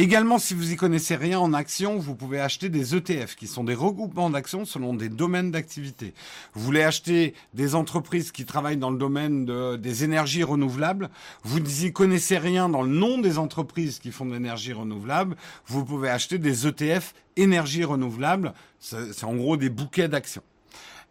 Également, 0.00 0.38
si 0.38 0.54
vous 0.54 0.70
y 0.70 0.76
connaissez 0.76 1.16
rien 1.16 1.40
en 1.40 1.52
action, 1.52 1.98
vous 1.98 2.14
pouvez 2.14 2.38
acheter 2.38 2.68
des 2.68 2.94
ETF, 2.94 3.34
qui 3.34 3.48
sont 3.48 3.64
des 3.64 3.74
regroupements 3.74 4.30
d'actions 4.30 4.64
selon 4.64 4.94
des 4.94 5.08
domaines 5.08 5.50
d'activité. 5.50 6.14
Vous 6.54 6.62
voulez 6.62 6.84
acheter 6.84 7.34
des 7.52 7.74
entreprises 7.74 8.30
qui 8.30 8.44
travaillent 8.44 8.76
dans 8.76 8.92
le 8.92 8.96
domaine 8.96 9.44
des 9.76 10.04
énergies 10.04 10.44
renouvelables, 10.44 11.10
vous 11.42 11.58
n'y 11.58 11.92
connaissez 11.92 12.38
rien 12.38 12.68
dans 12.68 12.82
le 12.82 12.90
nom 12.90 13.18
des 13.18 13.38
entreprises 13.38 13.98
qui 13.98 14.12
font 14.12 14.24
de 14.24 14.34
l'énergie 14.34 14.72
renouvelable, 14.72 15.34
vous 15.66 15.84
pouvez 15.84 16.10
acheter 16.10 16.38
des 16.38 16.68
ETF 16.68 17.12
énergie 17.34 17.82
renouvelable, 17.82 18.54
c'est 18.78 19.24
en 19.24 19.34
gros 19.34 19.56
des 19.56 19.68
bouquets 19.68 20.06
d'actions. 20.06 20.44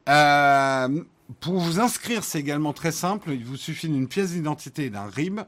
Euh, 0.07 1.03
pour 1.41 1.59
vous 1.59 1.81
inscrire, 1.81 2.23
c'est 2.23 2.39
également 2.39 2.71
très 2.71 2.93
simple. 2.93 3.31
Il 3.31 3.43
vous 3.43 3.57
suffit 3.57 3.89
d'une 3.89 4.07
pièce 4.07 4.31
d'identité 4.31 4.85
et 4.85 4.89
d'un 4.89 5.07
RIB. 5.07 5.41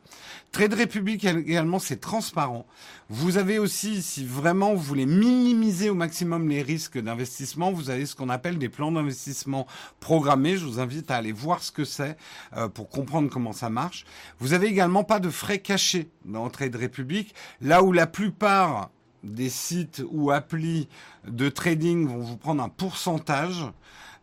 Trade 0.51 0.73
Republic 0.73 1.23
également, 1.23 1.79
c'est 1.79 2.01
transparent. 2.01 2.65
Vous 3.09 3.37
avez 3.37 3.59
aussi, 3.59 4.01
si 4.01 4.25
vraiment 4.25 4.73
vous 4.73 4.81
voulez 4.81 5.05
minimiser 5.05 5.89
au 5.89 5.95
maximum 5.95 6.49
les 6.49 6.61
risques 6.61 6.99
d'investissement, 6.99 7.71
vous 7.71 7.89
avez 7.89 8.05
ce 8.05 8.15
qu'on 8.15 8.27
appelle 8.27 8.57
des 8.57 8.67
plans 8.67 8.91
d'investissement 8.91 9.67
programmés. 10.01 10.57
Je 10.57 10.65
vous 10.65 10.81
invite 10.81 11.09
à 11.11 11.15
aller 11.15 11.31
voir 11.31 11.63
ce 11.63 11.71
que 11.71 11.85
c'est 11.85 12.17
euh, 12.57 12.67
pour 12.67 12.89
comprendre 12.89 13.29
comment 13.29 13.53
ça 13.53 13.69
marche. 13.69 14.05
Vous 14.39 14.51
avez 14.51 14.67
également 14.67 15.05
pas 15.05 15.21
de 15.21 15.29
frais 15.29 15.59
cachés 15.59 16.09
dans 16.25 16.49
Trade 16.49 16.75
Republic, 16.75 17.33
là 17.61 17.83
où 17.83 17.93
la 17.93 18.05
plupart 18.05 18.89
des 19.23 19.49
sites 19.49 20.03
ou 20.11 20.31
applis 20.31 20.89
de 21.25 21.47
trading 21.47 22.07
vont 22.07 22.19
vous 22.19 22.37
prendre 22.37 22.61
un 22.61 22.69
pourcentage. 22.69 23.65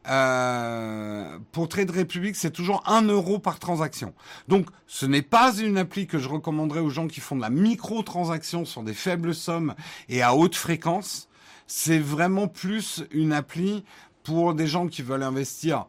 Euh, 0.09 1.39
pour 1.53 1.69
Trade 1.69 1.91
Republic, 1.91 2.37
c'est 2.37 2.51
toujours 2.51 2.83
1 2.87 3.03
euro 3.03 3.39
par 3.39 3.59
transaction. 3.59 4.15
Donc, 4.47 4.67
ce 4.87 5.05
n'est 5.07 5.23
pas 5.23 5.57
une 5.57 5.79
appli 5.79 6.07
que 6.07 6.19
je 6.19 6.29
recommanderais 6.29 6.81
aux 6.81 6.91
gens 6.91 7.09
qui 7.09 7.21
font 7.21 7.37
de 7.37 7.41
la 7.41 7.51
micro-transaction 7.51 8.65
sur 8.65 8.83
des 8.83 8.95
faibles 8.95 9.35
sommes 9.35 9.75
et 10.09 10.23
à 10.23 10.35
haute 10.35 10.55
fréquence. 10.55 11.29
C'est 11.67 11.99
vraiment 11.99 12.47
plus 12.47 13.05
une 13.11 13.33
appli 13.33 13.85
pour 14.23 14.55
des 14.55 14.67
gens 14.67 14.87
qui 14.89 15.03
veulent 15.03 15.23
investir, 15.23 15.87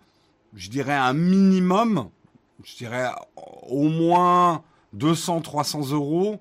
je 0.53 0.69
dirais 0.69 0.93
un 0.93 1.13
minimum, 1.13 2.09
je 2.63 2.75
dirais 2.75 3.09
au 3.35 3.89
moins 3.89 4.63
200, 4.93 5.41
300 5.41 5.91
euros 5.91 6.39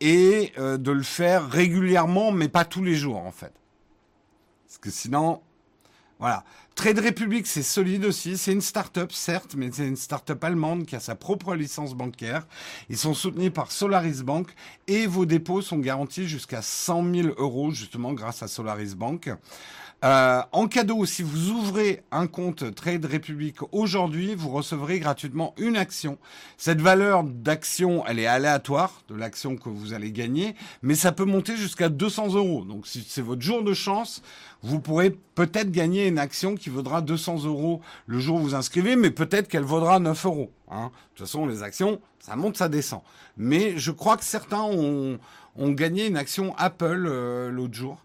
et 0.00 0.52
euh, 0.58 0.76
de 0.76 0.90
le 0.90 1.02
faire 1.02 1.48
régulièrement, 1.48 2.32
mais 2.32 2.48
pas 2.48 2.64
tous 2.64 2.82
les 2.82 2.94
jours 2.94 3.18
en 3.18 3.30
fait. 3.30 3.52
Parce 4.66 4.78
que 4.78 4.90
sinon, 4.90 5.40
voilà. 6.18 6.44
Trade 6.74 7.00
Republic, 7.00 7.46
c'est 7.46 7.62
solide 7.62 8.04
aussi. 8.04 8.38
C'est 8.38 8.52
une 8.52 8.62
start-up, 8.62 9.12
certes, 9.12 9.54
mais 9.56 9.70
c'est 9.72 9.86
une 9.86 9.96
start-up 9.96 10.42
allemande 10.42 10.86
qui 10.86 10.96
a 10.96 11.00
sa 11.00 11.14
propre 11.14 11.54
licence 11.54 11.94
bancaire. 11.94 12.46
Ils 12.88 12.96
sont 12.96 13.14
soutenus 13.14 13.52
par 13.52 13.70
Solaris 13.70 14.22
Bank 14.22 14.48
et 14.88 15.06
vos 15.06 15.26
dépôts 15.26 15.60
sont 15.60 15.78
garantis 15.78 16.26
jusqu'à 16.26 16.62
100 16.62 17.14
000 17.14 17.28
euros, 17.36 17.70
justement, 17.72 18.14
grâce 18.14 18.42
à 18.42 18.48
Solaris 18.48 18.94
Bank. 18.96 19.30
Euh, 20.04 20.42
en 20.50 20.66
cadeau, 20.66 21.06
si 21.06 21.22
vous 21.22 21.50
ouvrez 21.50 22.02
un 22.10 22.26
compte 22.26 22.74
Trade 22.74 23.04
Republic 23.04 23.58
aujourd'hui, 23.70 24.34
vous 24.34 24.50
recevrez 24.50 24.98
gratuitement 24.98 25.54
une 25.58 25.76
action. 25.76 26.18
Cette 26.56 26.80
valeur 26.80 27.22
d'action, 27.22 28.04
elle 28.08 28.18
est 28.18 28.26
aléatoire 28.26 29.02
de 29.08 29.14
l'action 29.14 29.56
que 29.56 29.68
vous 29.68 29.94
allez 29.94 30.10
gagner, 30.10 30.56
mais 30.82 30.96
ça 30.96 31.12
peut 31.12 31.24
monter 31.24 31.56
jusqu'à 31.56 31.88
200 31.88 32.34
euros. 32.34 32.64
Donc 32.64 32.88
si 32.88 33.06
c'est 33.08 33.22
votre 33.22 33.42
jour 33.42 33.62
de 33.62 33.74
chance, 33.74 34.22
vous 34.62 34.80
pourrez 34.80 35.16
peut-être 35.36 35.70
gagner 35.70 36.08
une 36.08 36.18
action 36.18 36.56
qui 36.56 36.68
vaudra 36.68 37.00
200 37.00 37.44
euros 37.44 37.80
le 38.08 38.18
jour 38.18 38.40
où 38.40 38.42
vous 38.42 38.54
inscrivez, 38.56 38.96
mais 38.96 39.12
peut-être 39.12 39.46
qu'elle 39.46 39.62
vaudra 39.62 40.00
9 40.00 40.26
euros. 40.26 40.50
Hein. 40.68 40.86
De 40.86 41.18
toute 41.18 41.26
façon, 41.28 41.46
les 41.46 41.62
actions, 41.62 42.00
ça 42.18 42.34
monte, 42.34 42.56
ça 42.56 42.68
descend. 42.68 43.02
Mais 43.36 43.78
je 43.78 43.92
crois 43.92 44.16
que 44.16 44.24
certains 44.24 44.62
ont, 44.62 45.18
gagné 45.56 46.08
une 46.08 46.16
action 46.16 46.56
Apple 46.56 47.06
euh, 47.06 47.50
l'autre 47.52 47.74
jour. 47.74 48.04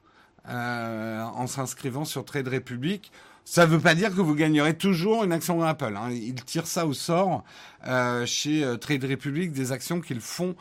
Euh, 0.50 1.24
en 1.24 1.46
s'inscrivant 1.46 2.06
sur 2.06 2.24
Trade 2.24 2.48
Republic. 2.48 3.12
Ça 3.44 3.66
ne 3.66 3.72
veut 3.72 3.82
pas 3.82 3.96
dire 3.96 4.16
que 4.16 4.22
vous 4.22 4.34
gagnerez 4.34 4.78
toujours 4.78 5.26
une 5.26 5.34
action 5.34 5.62
Apple. 5.62 5.94
Hein. 5.98 6.10
Ils 6.12 6.42
tirent 6.42 6.68
ça 6.68 6.86
au 6.86 6.94
sort 6.94 7.44
euh, 7.86 8.26
chez 8.26 8.64
euh, 8.64 8.78
Trade 8.78 9.04
Republic, 9.04 9.52
des 9.52 9.74
actions 9.74 10.00
qu'ils 10.00 10.22
font 10.22 10.56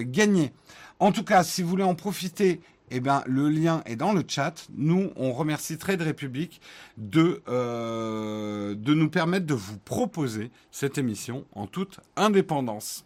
gagner. 0.00 0.54
En 1.00 1.12
tout 1.12 1.22
cas, 1.22 1.44
si 1.44 1.62
vous 1.62 1.68
voulez 1.68 1.84
en 1.84 1.94
profiter, 1.94 2.62
eh 2.90 3.00
ben, 3.00 3.22
le 3.26 3.50
lien 3.50 3.82
est 3.84 3.96
dans 3.96 4.14
le 4.14 4.24
chat. 4.26 4.66
Nous, 4.74 5.10
on 5.16 5.34
remercie 5.34 5.76
Trade 5.76 6.00
Republic 6.00 6.62
de, 6.96 7.42
de 7.46 8.94
nous 8.94 9.10
permettre 9.10 9.44
de 9.44 9.52
vous 9.52 9.76
proposer 9.76 10.50
cette 10.70 10.96
émission 10.96 11.44
en 11.54 11.66
toute 11.66 12.00
indépendance. 12.16 13.04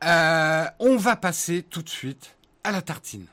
on 0.00 0.96
va 0.96 1.16
passer 1.16 1.64
tout 1.68 1.82
de 1.82 1.88
suite 1.88 2.36
à 2.62 2.70
la 2.70 2.80
tartine. 2.80 3.26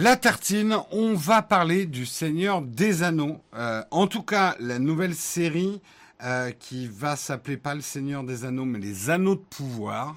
La 0.00 0.16
tartine, 0.16 0.76
on 0.92 1.12
va 1.12 1.42
parler 1.42 1.84
du 1.84 2.06
Seigneur 2.06 2.62
des 2.62 3.02
Anneaux. 3.02 3.40
Euh, 3.52 3.82
en 3.90 4.06
tout 4.06 4.22
cas, 4.22 4.56
la 4.58 4.78
nouvelle 4.78 5.14
série 5.14 5.82
euh, 6.22 6.50
qui 6.52 6.86
va 6.86 7.14
s'appeler 7.14 7.58
pas 7.58 7.74
le 7.74 7.82
Seigneur 7.82 8.24
des 8.24 8.46
Anneaux, 8.46 8.64
mais 8.64 8.78
les 8.78 9.10
Anneaux 9.10 9.34
de 9.34 9.44
pouvoir. 9.50 10.16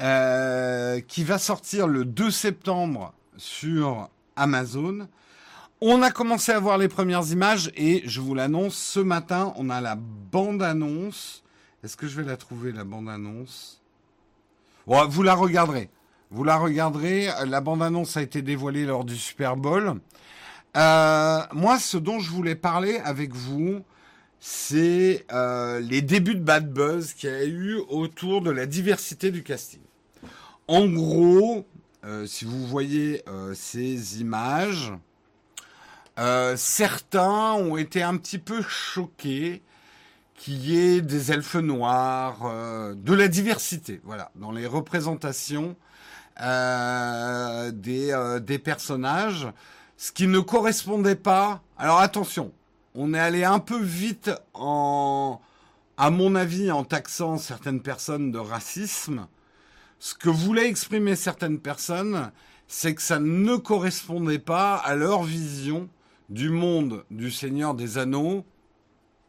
Euh, 0.00 1.00
qui 1.00 1.24
va 1.24 1.36
sortir 1.36 1.86
le 1.86 2.06
2 2.06 2.30
septembre 2.30 3.12
sur 3.36 4.08
Amazon. 4.34 5.08
On 5.82 6.00
a 6.00 6.10
commencé 6.10 6.52
à 6.52 6.58
voir 6.58 6.78
les 6.78 6.88
premières 6.88 7.30
images 7.30 7.70
et 7.76 8.02
je 8.06 8.22
vous 8.22 8.34
l'annonce, 8.34 8.76
ce 8.76 9.00
matin, 9.00 9.52
on 9.56 9.68
a 9.68 9.82
la 9.82 9.96
bande-annonce. 9.96 11.44
Est-ce 11.84 11.98
que 11.98 12.06
je 12.06 12.18
vais 12.18 12.26
la 12.26 12.38
trouver, 12.38 12.72
la 12.72 12.84
bande-annonce? 12.84 13.82
Vous 14.86 15.22
la 15.22 15.34
regarderez. 15.34 15.90
Vous 16.30 16.44
la 16.44 16.56
regarderez. 16.56 17.28
La 17.46 17.60
bande-annonce 17.60 18.16
a 18.16 18.22
été 18.22 18.40
dévoilée 18.40 18.86
lors 18.86 19.04
du 19.04 19.16
Super 19.16 19.56
Bowl. 19.56 20.00
Euh, 20.78 21.40
moi, 21.52 21.78
ce 21.78 21.98
dont 21.98 22.20
je 22.20 22.30
voulais 22.30 22.54
parler 22.54 22.96
avec 23.04 23.34
vous, 23.34 23.82
c'est 24.38 25.26
euh, 25.30 25.80
les 25.80 26.00
débuts 26.00 26.36
de 26.36 26.42
Bad 26.42 26.72
Buzz 26.72 27.12
qu'il 27.12 27.28
y 27.28 27.32
a 27.34 27.44
eu 27.44 27.76
autour 27.90 28.40
de 28.40 28.50
la 28.50 28.64
diversité 28.64 29.30
du 29.30 29.42
casting. 29.42 29.80
En 30.70 30.86
gros, 30.86 31.66
euh, 32.04 32.26
si 32.26 32.44
vous 32.44 32.64
voyez 32.64 33.24
ces 33.54 34.20
images, 34.20 34.92
certains 36.54 37.54
ont 37.54 37.76
été 37.76 38.04
un 38.04 38.16
petit 38.16 38.38
peu 38.38 38.62
choqués 38.62 39.62
qu'il 40.36 40.64
y 40.64 40.78
ait 40.78 41.00
des 41.00 41.32
elfes 41.32 41.56
noirs, 41.56 42.94
de 42.94 43.14
la 43.14 43.26
diversité, 43.26 44.00
voilà, 44.04 44.30
dans 44.36 44.52
les 44.52 44.68
représentations 44.68 45.74
des, 46.38 48.38
des 48.40 48.58
personnages 48.60 49.48
ce 49.96 50.12
qui 50.12 50.28
ne 50.28 50.38
correspondait 50.38 51.16
pas. 51.16 51.62
Alors 51.78 51.98
attention, 51.98 52.52
on 52.94 53.12
est 53.12 53.18
allé 53.18 53.42
un 53.42 53.58
peu 53.58 53.80
vite 53.80 54.30
en, 54.54 55.40
à 55.96 56.10
mon 56.10 56.36
avis, 56.36 56.70
en 56.70 56.84
taxant 56.84 57.38
certaines 57.38 57.82
personnes 57.82 58.30
de 58.30 58.38
racisme. 58.38 59.26
Ce 60.00 60.14
que 60.14 60.30
voulaient 60.30 60.66
exprimer 60.66 61.14
certaines 61.14 61.60
personnes, 61.60 62.32
c'est 62.66 62.94
que 62.94 63.02
ça 63.02 63.20
ne 63.20 63.56
correspondait 63.56 64.38
pas 64.38 64.76
à 64.76 64.94
leur 64.94 65.22
vision 65.22 65.90
du 66.30 66.48
monde 66.48 67.04
du 67.10 67.30
Seigneur 67.30 67.74
des 67.74 67.98
Anneaux, 67.98 68.46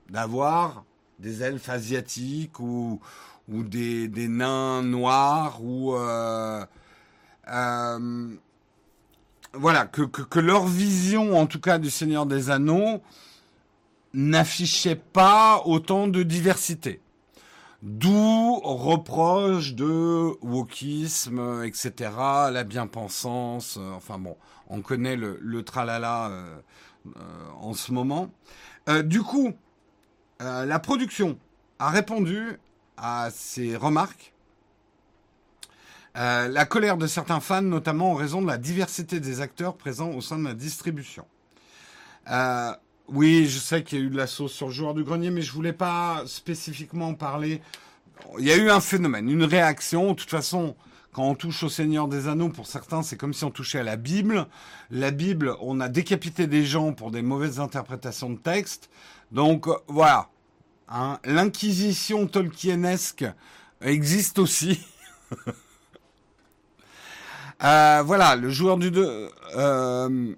d'avoir 0.10 0.86
des 1.20 1.44
elfes 1.44 1.68
asiatiques 1.68 2.58
ou, 2.62 3.02
des, 3.50 4.08
nains 4.30 4.82
noirs 4.82 5.62
ou 5.62 5.94
euh, 5.94 6.66
euh, 7.50 8.30
voilà, 9.52 9.88
que, 9.88 10.40
leur 10.40 10.66
vision, 10.66 11.38
en 11.38 11.48
tout 11.48 11.60
cas 11.60 11.80
du 11.80 11.90
Seigneur 11.90 12.26
des 12.26 12.50
Anneaux, 12.50 13.02
n'affichait 14.14 14.96
pas 14.96 15.64
autant 15.66 16.08
de 16.08 16.24
diversité. 16.24 17.01
D'où 17.82 18.60
reproche 18.60 19.74
de 19.74 20.38
wokisme, 20.44 21.64
etc., 21.64 22.12
la 22.52 22.64
bien-pensance, 22.64 23.78
euh, 23.82 23.94
enfin 23.94 24.20
bon, 24.20 24.38
on 24.70 24.82
connaît 24.82 25.16
le, 25.16 25.64
tralala 25.64 26.30
euh, 26.30 26.58
euh, 27.08 27.20
en 27.60 27.74
ce 27.74 27.92
moment. 27.92 28.30
du 29.04 29.24
coup, 29.24 29.54
la 30.40 30.80
production 30.80 31.40
a 31.80 31.90
répondu 31.90 32.60
à 32.98 33.30
ces 33.32 33.76
remarques 33.76 34.34
la 36.14 36.66
colère 36.66 36.98
de 36.98 37.08
certains 37.08 37.40
fans, 37.40 37.62
notamment 37.62 38.12
en 38.12 38.16
raison 38.16 38.42
de 38.42 38.48
la 38.48 38.58
diversité 38.58 39.20
des 39.20 39.40
acteurs 39.40 39.76
présents 39.76 40.12
au 40.12 40.22
sein 40.22 40.38
de 40.38 40.44
la 40.44 40.54
distribution. 40.54 41.26
Euh, 43.12 43.16
oui, 43.16 43.48
je 43.48 43.60
sais 43.60 43.84
qu'il 43.84 44.00
y 44.00 44.02
a 44.02 44.06
eu 44.06 44.10
de 44.10 44.18
la 44.18 44.28
sauce 44.28 44.54
sur 44.54 44.68
le 44.68 44.74
joueur 44.74 44.94
du 44.94 45.04
grenier, 45.04 45.32
mais 45.32 45.42
je 45.42 45.52
voulais 45.52 45.74
pas 45.74 46.24
spécifiquement 46.26 47.14
parler. 47.14 47.62
Il 48.40 48.46
y 48.46 48.52
a 48.52 48.58
eu 48.58 48.70
un 48.70 48.82
phénomène, 48.82 49.30
une 49.30 49.44
réaction. 49.44 50.12
De 50.12 50.16
toute 50.16 50.30
façon, 50.30 50.76
quand 51.12 51.24
on 51.24 51.36
touche 51.36 51.64
au 51.64 51.70
Seigneur 51.70 52.08
des 52.08 52.28
Anneaux, 52.28 52.50
pour 52.50 52.68
certains, 52.68 53.04
c'est 53.04 53.18
comme 53.18 53.34
si 53.34 53.44
on 53.44 53.52
touchait 53.52 53.80
à 53.80 53.84
la 53.84 53.98
Bible. 53.98 54.48
La 54.90 55.12
Bible, 55.12 55.56
on 55.62 55.80
a 55.80 55.90
décapité 55.90 56.48
des 56.48 56.66
gens 56.66 56.94
pour 56.94 57.12
des 57.12 57.22
mauvaises 57.22 57.60
interprétations 57.60 58.30
de 58.30 58.38
texte. 58.38 58.90
Donc 59.32 59.68
voilà, 59.88 60.30
hein, 60.90 61.20
l'inquisition 61.26 62.28
tolkienesque 62.28 63.26
existe 63.82 64.40
aussi. 64.40 64.80
Euh, 67.64 68.02
voilà, 68.04 68.36
le 68.36 68.50
joueur 68.50 68.76
du 68.78 68.90
2. 68.90 69.30
Euh, 69.56 70.34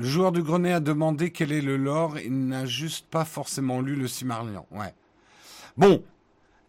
le 0.00 0.06
joueur 0.06 0.32
du 0.32 0.42
Grenet 0.42 0.72
a 0.72 0.80
demandé 0.80 1.30
quel 1.30 1.52
est 1.52 1.60
le 1.60 1.76
lore. 1.76 2.18
Il 2.18 2.46
n'a 2.46 2.64
juste 2.64 3.04
pas 3.10 3.26
forcément 3.26 3.82
lu 3.82 3.96
le 3.96 4.08
Cimarlian. 4.08 4.66
Ouais. 4.70 4.94
Bon. 5.76 6.02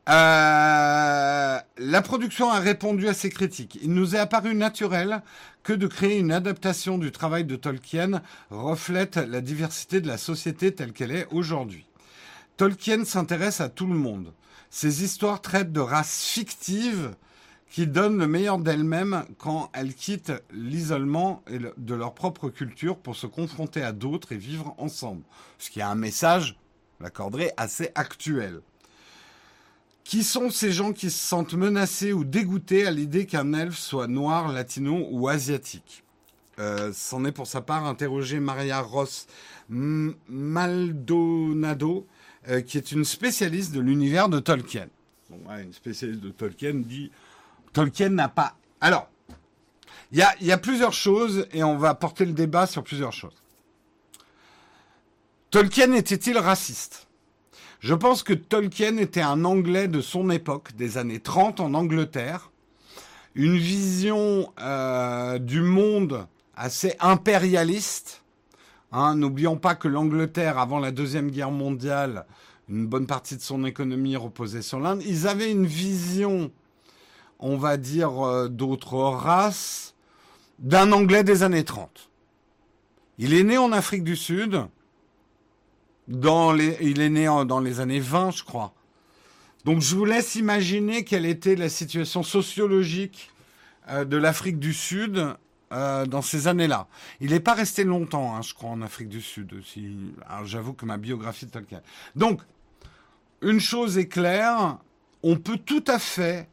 Euh, 0.09 1.59
la 1.77 2.01
production 2.01 2.51
a 2.51 2.59
répondu 2.59 3.07
à 3.07 3.13
ces 3.13 3.29
critiques. 3.29 3.79
Il 3.81 3.93
nous 3.93 4.17
est 4.17 4.19
apparu 4.19 4.53
naturel 4.53 5.21
que 5.63 5.71
de 5.71 5.87
créer 5.87 6.17
une 6.17 6.33
adaptation 6.33 6.97
du 6.97 7.13
travail 7.13 7.45
de 7.45 7.55
Tolkien 7.55 8.21
reflète 8.49 9.15
la 9.15 9.39
diversité 9.39 10.01
de 10.01 10.09
la 10.09 10.17
société 10.17 10.75
telle 10.75 10.91
qu'elle 10.91 11.11
est 11.11 11.27
aujourd'hui. 11.31 11.85
Tolkien 12.57 13.05
s'intéresse 13.05 13.61
à 13.61 13.69
tout 13.69 13.87
le 13.87 13.95
monde. 13.95 14.33
Ces 14.69 15.05
histoires 15.05 15.39
traitent 15.39 15.71
de 15.71 15.79
races 15.79 16.25
fictives 16.25 17.11
qui 17.71 17.87
donnent 17.87 18.19
le 18.19 18.27
meilleur 18.27 18.59
d'elles-mêmes 18.59 19.25
quand 19.37 19.71
elles 19.73 19.95
quittent 19.95 20.33
l'isolement 20.53 21.41
de 21.77 21.95
leur 21.95 22.13
propre 22.13 22.49
culture 22.49 22.97
pour 22.97 23.15
se 23.15 23.27
confronter 23.27 23.81
à 23.81 23.93
d'autres 23.93 24.33
et 24.33 24.37
vivre 24.37 24.75
ensemble. 24.77 25.21
Ce 25.57 25.69
qui 25.69 25.79
est 25.79 25.83
un 25.83 25.95
message, 25.95 26.59
l'accorderai, 26.99 27.53
assez 27.55 27.91
actuel. 27.95 28.59
Qui 30.03 30.23
sont 30.23 30.49
ces 30.49 30.73
gens 30.73 30.91
qui 30.91 31.09
se 31.09 31.25
sentent 31.25 31.53
menacés 31.53 32.11
ou 32.11 32.25
dégoûtés 32.25 32.85
à 32.85 32.91
l'idée 32.91 33.25
qu'un 33.25 33.53
elfe 33.53 33.77
soit 33.77 34.07
noir, 34.07 34.51
latino 34.51 35.07
ou 35.09 35.29
asiatique? 35.29 36.03
Euh, 36.59 36.91
C'en 36.93 37.23
est 37.23 37.31
pour 37.31 37.47
sa 37.47 37.61
part 37.61 37.85
interrogé 37.85 38.41
Maria 38.41 38.81
Ross 38.81 39.27
Maldonado, 39.69 42.05
euh, 42.49 42.59
qui 42.59 42.77
est 42.77 42.91
une 42.91 43.05
spécialiste 43.05 43.71
de 43.71 43.79
l'univers 43.79 44.27
de 44.27 44.39
Tolkien. 44.39 44.89
une 45.31 45.71
spécialiste 45.71 46.19
de 46.19 46.31
Tolkien 46.31 46.73
dit 46.73 47.11
Tolkien 47.73 48.09
n'a 48.09 48.29
pas. 48.29 48.55
Alors, 48.79 49.07
il 50.11 50.25
y 50.41 50.51
a, 50.51 50.57
plusieurs 50.57 50.93
choses 50.93 51.47
et 51.53 51.63
on 51.63 51.77
va 51.77 51.95
porter 51.95 52.25
le 52.25 52.33
débat 52.33 52.67
sur 52.67 52.83
plusieurs 52.83 53.13
choses. 53.13 53.41
Tolkien 55.51 55.93
était-il 55.93 56.37
raciste? 56.37 57.07
Je 57.79 57.93
pense 57.93 58.21
que 58.23 58.33
Tolkien 58.33 58.97
était 58.97 59.21
un 59.21 59.45
Anglais 59.45 59.87
de 59.87 60.01
son 60.01 60.29
époque, 60.29 60.75
des 60.75 60.97
années 60.97 61.19
30 61.19 61.61
en 61.61 61.73
Angleterre, 61.73 62.51
une 63.35 63.57
vision 63.57 64.51
euh, 64.59 65.39
du 65.39 65.61
monde 65.61 66.27
assez 66.55 66.95
impérialiste 66.99 68.21
Hein, 68.91 69.15
n'oublions 69.15 69.55
pas 69.55 69.75
que 69.75 69.87
l'Angleterre, 69.87 70.57
avant 70.57 70.79
la 70.79 70.91
Deuxième 70.91 71.31
Guerre 71.31 71.51
mondiale, 71.51 72.25
une 72.67 72.87
bonne 72.87 73.07
partie 73.07 73.37
de 73.37 73.41
son 73.41 73.63
économie 73.63 74.17
reposait 74.17 74.61
sur 74.61 74.81
l'Inde. 74.81 75.01
Ils 75.05 75.27
avaient 75.27 75.51
une 75.51 75.65
vision, 75.65 76.51
on 77.41 77.57
va 77.57 77.77
dire, 77.77 78.25
euh, 78.25 78.47
d'autres 78.47 78.97
races 78.97 79.95
d'un 80.59 80.91
Anglais 80.91 81.23
des 81.23 81.43
années 81.43 81.63
30. 81.63 82.09
Il 83.17 83.33
est 83.33 83.43
né 83.43 83.57
en 83.57 83.71
Afrique 83.71 84.03
du 84.03 84.15
Sud. 84.15 84.65
Il 86.07 87.01
est 87.01 87.09
né 87.09 87.25
dans 87.47 87.59
les 87.59 87.79
années 87.79 87.99
20, 87.99 88.31
je 88.31 88.43
crois. 88.43 88.73
Donc 89.65 89.81
je 89.81 89.95
vous 89.95 90.05
laisse 90.05 90.35
imaginer 90.35 91.03
quelle 91.03 91.25
était 91.25 91.55
la 91.55 91.69
situation 91.69 92.23
sociologique 92.23 93.31
euh, 93.89 94.05
de 94.05 94.17
l'Afrique 94.17 94.59
du 94.59 94.73
Sud 94.73 95.35
euh, 95.71 96.05
dans 96.05 96.21
ces 96.21 96.47
années-là. 96.47 96.87
Il 97.19 97.31
n'est 97.31 97.39
pas 97.39 97.53
resté 97.53 97.83
longtemps, 97.83 98.35
hein, 98.35 98.41
je 98.41 98.53
crois, 98.53 98.69
en 98.69 98.81
Afrique 98.81 99.09
du 99.09 99.21
Sud. 99.21 99.61
Si... 99.65 100.13
j'avoue 100.45 100.73
que 100.73 100.85
ma 100.85 100.97
biographie 100.97 101.45
est 101.45 101.49
Tolkien. 101.49 101.81
Donc, 102.15 102.41
une 103.41 103.59
chose 103.59 103.97
est 103.97 104.07
claire, 104.07 104.77
on 105.23 105.37
peut 105.37 105.57
tout 105.57 105.83
à 105.87 105.99
fait 105.99 106.47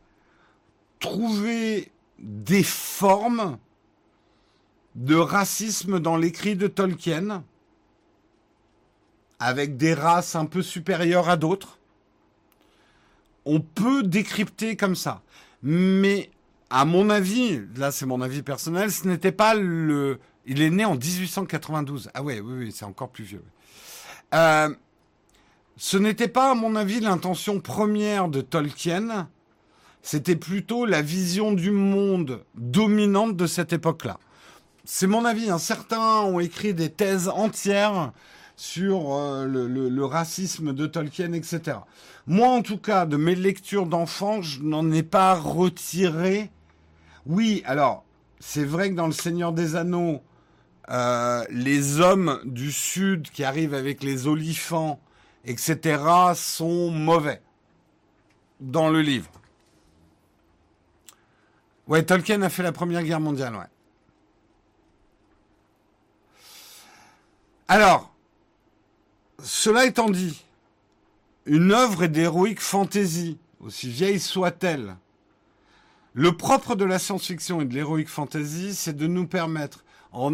trouver 0.98 1.90
des 2.18 2.62
formes 2.62 3.58
de 4.94 5.14
racisme 5.14 6.00
dans 6.00 6.16
l'écrit 6.16 6.56
de 6.56 6.66
Tolkien, 6.66 7.44
avec 9.38 9.76
des 9.76 9.94
races 9.94 10.34
un 10.34 10.46
peu 10.46 10.62
supérieures 10.62 11.28
à 11.28 11.36
d'autres. 11.36 11.78
On 13.44 13.60
peut 13.60 14.02
décrypter 14.02 14.76
comme 14.76 14.96
ça. 14.96 15.22
Mais 15.62 16.30
à 16.70 16.84
mon 16.84 17.10
avis, 17.10 17.60
là 17.76 17.92
c'est 17.92 18.06
mon 18.06 18.20
avis 18.20 18.42
personnel, 18.42 18.90
ce 18.90 19.06
n'était 19.06 19.32
pas 19.32 19.54
le... 19.54 20.18
Il 20.46 20.62
est 20.62 20.70
né 20.70 20.84
en 20.84 20.94
1892. 20.94 22.10
Ah 22.14 22.22
ouais, 22.22 22.40
oui, 22.40 22.54
oui, 22.58 22.72
c'est 22.72 22.86
encore 22.86 23.10
plus 23.10 23.24
vieux. 23.24 23.44
Euh, 24.34 24.74
ce 25.76 25.96
n'était 25.96 26.28
pas, 26.28 26.50
à 26.50 26.54
mon 26.54 26.74
avis, 26.74 27.00
l'intention 27.00 27.60
première 27.60 28.28
de 28.28 28.40
Tolkien. 28.40 29.28
C'était 30.10 30.36
plutôt 30.36 30.86
la 30.86 31.02
vision 31.02 31.52
du 31.52 31.70
monde 31.70 32.42
dominante 32.54 33.36
de 33.36 33.46
cette 33.46 33.74
époque-là. 33.74 34.18
C'est 34.86 35.06
mon 35.06 35.26
avis. 35.26 35.50
Hein. 35.50 35.58
Certains 35.58 36.22
ont 36.22 36.40
écrit 36.40 36.72
des 36.72 36.88
thèses 36.88 37.28
entières 37.28 38.12
sur 38.56 39.12
euh, 39.12 39.44
le, 39.46 40.04
racisme 40.06 40.72
de 40.72 40.86
Tolkien, 40.86 41.34
etc. 41.34 41.80
Moi, 42.26 42.48
en 42.48 42.62
tout 42.62 42.78
cas, 42.78 43.04
de 43.04 43.18
mes 43.18 43.34
lectures 43.34 43.84
d'enfants, 43.84 44.40
je 44.40 44.62
n'en 44.62 44.90
ai 44.92 45.02
pas 45.02 45.34
retiré 45.34 46.50
oui, 47.26 47.62
alors, 47.66 48.06
c'est 48.40 48.64
vrai 48.64 48.88
que 48.88 48.94
dans 48.94 49.08
Le 49.08 49.12
Seigneur 49.12 49.52
des 49.52 49.76
Anneaux, 49.76 50.22
euh, 50.88 51.44
les 51.50 52.00
hommes 52.00 52.40
du 52.46 52.72
Sud 52.72 53.28
qui 53.28 53.44
arrivent 53.44 53.74
avec 53.74 54.02
les 54.02 54.26
olifants, 54.26 55.00
etc., 55.44 56.00
sont 56.34 56.90
mauvais 56.90 57.42
dans 58.60 58.88
le 58.88 59.02
livre. 59.02 59.30
Ouais, 61.88 62.04
Tolkien 62.04 62.42
a 62.42 62.50
fait 62.50 62.62
la 62.62 62.72
Première 62.72 63.02
Guerre 63.02 63.20
mondiale, 63.20 63.56
ouais. 63.56 63.64
Alors, 67.66 68.14
cela 69.42 69.86
étant 69.86 70.10
dit, 70.10 70.44
une 71.46 71.72
œuvre 71.72 72.04
est 72.04 72.08
d'héroïque 72.08 72.60
fantasy, 72.60 73.38
aussi 73.60 73.88
vieille 73.88 74.20
soit-elle. 74.20 74.96
Le 76.12 76.36
propre 76.36 76.74
de 76.74 76.84
la 76.84 76.98
science-fiction 76.98 77.62
et 77.62 77.64
de 77.64 77.72
l'héroïque 77.72 78.08
fantasy, 78.08 78.74
c'est 78.74 78.96
de 78.96 79.06
nous 79.06 79.26
permettre, 79.26 79.84
en 80.12 80.30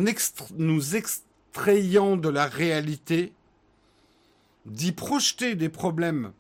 nous 0.57 0.97
extrayant 0.97 2.17
de 2.17 2.29
la 2.29 2.47
réalité, 2.47 3.33
d'y 4.67 4.91
projeter 4.91 5.55
des 5.55 5.69
problèmes 5.69 6.33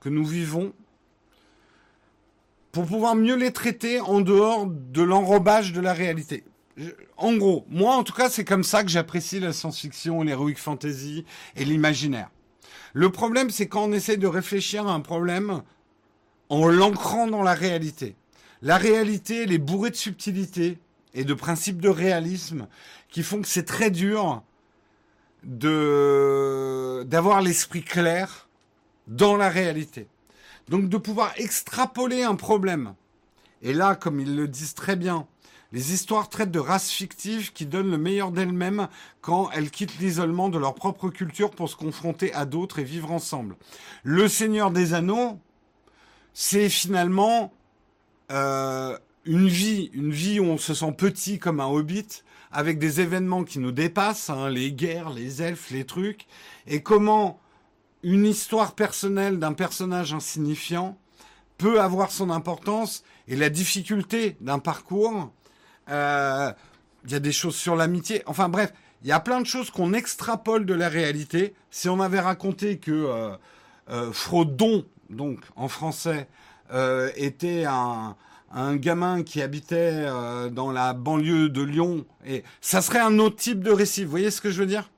que 0.00 0.10
nous 0.10 0.26
vivons 0.26 0.74
pour 2.78 2.86
pouvoir 2.86 3.16
mieux 3.16 3.34
les 3.34 3.50
traiter 3.50 3.98
en 3.98 4.20
dehors 4.20 4.68
de 4.68 5.02
l'enrobage 5.02 5.72
de 5.72 5.80
la 5.80 5.92
réalité. 5.92 6.44
En 7.16 7.34
gros, 7.34 7.66
moi 7.68 7.96
en 7.96 8.04
tout 8.04 8.12
cas, 8.12 8.30
c'est 8.30 8.44
comme 8.44 8.62
ça 8.62 8.84
que 8.84 8.88
j'apprécie 8.88 9.40
la 9.40 9.52
science-fiction, 9.52 10.22
l'heroic 10.22 10.54
fantasy 10.54 11.24
et 11.56 11.64
l'imaginaire. 11.64 12.30
Le 12.92 13.10
problème, 13.10 13.50
c'est 13.50 13.66
quand 13.66 13.82
on 13.82 13.92
essaie 13.92 14.16
de 14.16 14.28
réfléchir 14.28 14.86
à 14.86 14.92
un 14.92 15.00
problème 15.00 15.64
en 16.50 16.68
l'ancrant 16.68 17.26
dans 17.26 17.42
la 17.42 17.54
réalité. 17.54 18.14
La 18.62 18.76
réalité, 18.76 19.42
elle 19.42 19.52
est 19.52 19.58
bourrée 19.58 19.90
de 19.90 19.96
subtilité 19.96 20.78
et 21.14 21.24
de 21.24 21.34
principes 21.34 21.80
de 21.80 21.88
réalisme 21.88 22.68
qui 23.08 23.24
font 23.24 23.42
que 23.42 23.48
c'est 23.48 23.66
très 23.66 23.90
dur 23.90 24.44
d'avoir 25.42 27.42
l'esprit 27.42 27.82
clair 27.82 28.48
dans 29.08 29.36
la 29.36 29.48
réalité. 29.48 30.06
Donc 30.68 30.88
de 30.88 30.96
pouvoir 30.96 31.32
extrapoler 31.36 32.22
un 32.22 32.34
problème. 32.34 32.94
Et 33.62 33.72
là, 33.72 33.94
comme 33.94 34.20
ils 34.20 34.36
le 34.36 34.46
disent 34.46 34.74
très 34.74 34.96
bien, 34.96 35.26
les 35.72 35.92
histoires 35.92 36.28
traitent 36.28 36.50
de 36.50 36.58
races 36.58 36.90
fictives 36.90 37.52
qui 37.52 37.66
donnent 37.66 37.90
le 37.90 37.98
meilleur 37.98 38.30
d'elles-mêmes 38.30 38.88
quand 39.20 39.50
elles 39.50 39.70
quittent 39.70 39.98
l'isolement 39.98 40.48
de 40.48 40.58
leur 40.58 40.74
propre 40.74 41.10
culture 41.10 41.50
pour 41.50 41.68
se 41.68 41.76
confronter 41.76 42.32
à 42.32 42.46
d'autres 42.46 42.78
et 42.78 42.84
vivre 42.84 43.12
ensemble. 43.12 43.56
Le 44.02 44.28
Seigneur 44.28 44.70
des 44.70 44.94
Anneaux, 44.94 45.38
c'est 46.32 46.70
finalement 46.70 47.52
euh, 48.30 48.96
une 49.26 49.48
vie, 49.48 49.90
une 49.92 50.12
vie 50.12 50.40
où 50.40 50.44
on 50.44 50.56
se 50.56 50.72
sent 50.72 50.92
petit 50.96 51.38
comme 51.38 51.60
un 51.60 51.66
hobbit, 51.66 52.22
avec 52.50 52.78
des 52.78 53.02
événements 53.02 53.44
qui 53.44 53.58
nous 53.58 53.72
dépassent, 53.72 54.30
hein, 54.30 54.48
les 54.48 54.72
guerres, 54.72 55.10
les 55.10 55.42
elfes, 55.42 55.70
les 55.70 55.84
trucs, 55.84 56.26
et 56.66 56.82
comment 56.82 57.38
une 58.02 58.26
histoire 58.26 58.74
personnelle 58.74 59.38
d'un 59.38 59.52
personnage 59.52 60.12
insignifiant 60.14 60.96
peut 61.56 61.80
avoir 61.80 62.10
son 62.10 62.30
importance 62.30 63.02
et 63.26 63.36
la 63.36 63.50
difficulté 63.50 64.36
d'un 64.40 64.58
parcours. 64.58 65.30
Euh, 65.90 66.52
il 67.04 67.12
y 67.12 67.14
a 67.14 67.20
des 67.20 67.32
choses 67.32 67.56
sur 67.56 67.74
l'amitié. 67.76 68.22
Enfin 68.26 68.48
bref, 68.48 68.72
il 69.02 69.08
y 69.08 69.12
a 69.12 69.20
plein 69.20 69.40
de 69.40 69.46
choses 69.46 69.70
qu'on 69.70 69.92
extrapole 69.92 70.66
de 70.66 70.74
la 70.74 70.88
réalité. 70.88 71.54
Si 71.70 71.88
on 71.88 72.00
avait 72.00 72.20
raconté 72.20 72.78
que 72.78 72.92
euh, 72.92 73.36
euh, 73.90 74.12
Frodon, 74.12 74.84
donc 75.10 75.40
en 75.56 75.68
français, 75.68 76.28
était 77.16 77.64
un, 77.64 78.14
un 78.52 78.76
gamin 78.76 79.22
qui 79.22 79.40
habitait 79.40 80.04
dans 80.52 80.70
la 80.70 80.92
banlieue 80.92 81.48
de 81.48 81.62
Lyon, 81.62 82.04
et 82.26 82.44
ça 82.60 82.82
serait 82.82 83.00
un 83.00 83.18
autre 83.18 83.36
type 83.36 83.64
de 83.64 83.70
récit. 83.70 84.04
Vous 84.04 84.10
voyez 84.10 84.30
ce 84.30 84.42
que 84.42 84.50
je 84.50 84.60
veux 84.60 84.66
dire? 84.66 84.90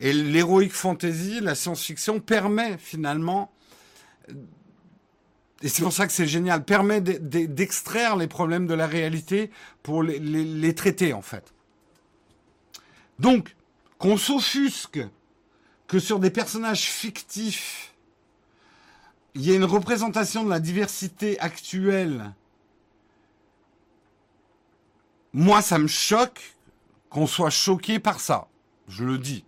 Et 0.00 0.12
l'héroïque 0.12 0.72
fantasy, 0.72 1.40
la 1.40 1.54
science-fiction 1.54 2.20
permet 2.20 2.78
finalement, 2.78 3.52
et 5.62 5.68
c'est 5.68 5.82
pour 5.82 5.92
ça 5.92 6.06
que 6.06 6.12
c'est 6.12 6.26
génial, 6.26 6.64
permet 6.64 7.00
d'extraire 7.00 8.16
les 8.16 8.26
problèmes 8.26 8.66
de 8.66 8.74
la 8.74 8.86
réalité 8.86 9.50
pour 9.82 10.02
les, 10.02 10.74
traiter 10.74 11.12
en 11.12 11.22
fait. 11.22 11.54
Donc, 13.18 13.54
qu'on 13.98 14.16
s'offusque 14.16 15.00
que 15.86 15.98
sur 15.98 16.18
des 16.18 16.30
personnages 16.30 16.82
fictifs, 16.82 17.94
il 19.34 19.42
y 19.42 19.52
ait 19.52 19.56
une 19.56 19.64
représentation 19.64 20.44
de 20.44 20.50
la 20.50 20.60
diversité 20.60 21.38
actuelle, 21.40 22.32
moi 25.32 25.62
ça 25.62 25.78
me 25.78 25.86
choque 25.86 26.56
qu'on 27.10 27.26
soit 27.26 27.50
choqué 27.50 27.98
par 27.98 28.20
ça. 28.20 28.48
Je 28.88 29.04
le 29.04 29.18
dis. 29.18 29.44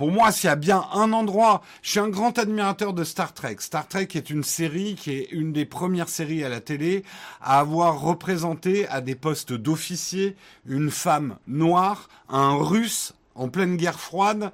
Pour 0.00 0.10
moi, 0.10 0.32
s'il 0.32 0.48
y 0.48 0.50
a 0.50 0.56
bien 0.56 0.86
un 0.94 1.12
endroit, 1.12 1.60
je 1.82 1.90
suis 1.90 2.00
un 2.00 2.08
grand 2.08 2.38
admirateur 2.38 2.94
de 2.94 3.04
Star 3.04 3.34
Trek. 3.34 3.56
Star 3.58 3.86
Trek 3.86 4.08
est 4.14 4.30
une 4.30 4.42
série 4.42 4.94
qui 4.94 5.10
est 5.10 5.28
une 5.30 5.52
des 5.52 5.66
premières 5.66 6.08
séries 6.08 6.42
à 6.42 6.48
la 6.48 6.62
télé 6.62 7.04
à 7.42 7.60
avoir 7.60 8.00
représenté 8.00 8.88
à 8.88 9.02
des 9.02 9.14
postes 9.14 9.52
d'officiers 9.52 10.36
une 10.64 10.90
femme 10.90 11.36
noire, 11.46 12.08
un 12.30 12.56
russe 12.56 13.12
en 13.34 13.50
pleine 13.50 13.76
guerre 13.76 14.00
froide, 14.00 14.52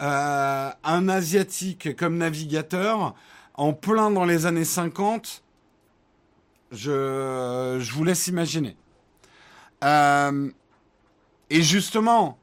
euh, 0.00 0.70
un 0.82 1.08
asiatique 1.08 1.94
comme 1.94 2.18
navigateur, 2.18 3.14
en 3.54 3.74
plein 3.74 4.10
dans 4.10 4.24
les 4.24 4.46
années 4.46 4.64
50. 4.64 5.44
Je, 6.72 7.78
vous 7.92 8.02
laisse 8.02 8.26
imaginer. 8.26 8.76
Euh, 9.84 10.50
et 11.50 11.62
justement, 11.62 12.36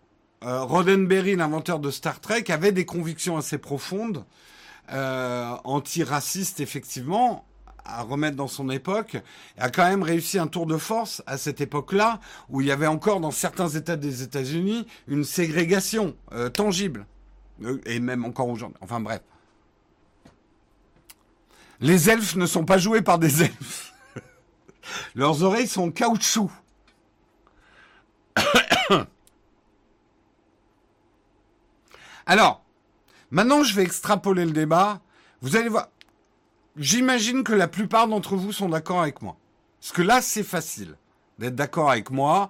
Roddenberry, 0.46 1.36
l'inventeur 1.36 1.80
de 1.80 1.90
Star 1.90 2.20
Trek, 2.20 2.46
avait 2.50 2.72
des 2.72 2.86
convictions 2.86 3.38
assez 3.38 3.58
profondes, 3.58 4.26
euh, 4.92 5.56
antiracistes 5.64 6.60
effectivement, 6.60 7.46
à 7.86 8.02
remettre 8.02 8.36
dans 8.36 8.48
son 8.48 8.70
époque, 8.70 9.18
a 9.58 9.70
quand 9.70 9.88
même 9.88 10.04
réussi 10.04 10.40
un 10.40 10.48
tour 10.48 10.66
de 10.66 10.78
force 10.78 11.24
à 11.28 11.38
cette 11.38 11.62
époque-là, 11.62 12.20
où 12.50 12.62
il 12.62 12.68
y 12.68 12.72
avait 12.72 12.88
encore 12.88 13.20
dans 13.20 13.32
certains 13.32 13.70
États 13.70 13.96
des 13.96 14.24
États-Unis 14.24 14.88
une 15.08 15.24
ségrégation 15.24 16.16
euh, 16.34 16.50
tangible, 16.50 17.06
et 17.86 18.00
même 18.00 18.26
encore 18.26 18.50
aujourd'hui. 18.50 18.78
Enfin 18.82 19.00
bref. 19.00 19.22
Les 21.80 22.10
elfes 22.10 22.36
ne 22.36 22.46
sont 22.46 22.66
pas 22.66 22.78
joués 22.78 23.02
par 23.02 23.20
des 23.20 23.44
elfes. 23.44 23.94
Leurs 25.16 25.44
oreilles 25.44 25.68
sont 25.68 25.92
caoutchouc. 25.92 26.52
Alors, 32.26 32.64
maintenant 33.32 33.64
je 33.64 33.76
vais 33.76 33.84
extrapoler 33.84 34.46
le 34.46 34.52
débat. 34.52 35.02
Vous 35.42 35.56
allez 35.56 35.70
voir. 35.70 35.88
J'imagine 36.78 37.44
que 37.44 37.54
la 37.54 37.68
plupart 37.68 38.08
d'entre 38.08 38.36
vous 38.36 38.52
sont 38.52 38.70
d'accord 38.70 39.02
avec 39.02 39.22
moi. 39.22 39.38
Parce 39.80 39.94
que 39.94 40.02
là, 40.02 40.22
c'est 40.22 40.44
facile 40.44 40.98
d'être 41.40 41.56
d'accord 41.56 41.92
avec 41.92 42.10
moi. 42.10 42.50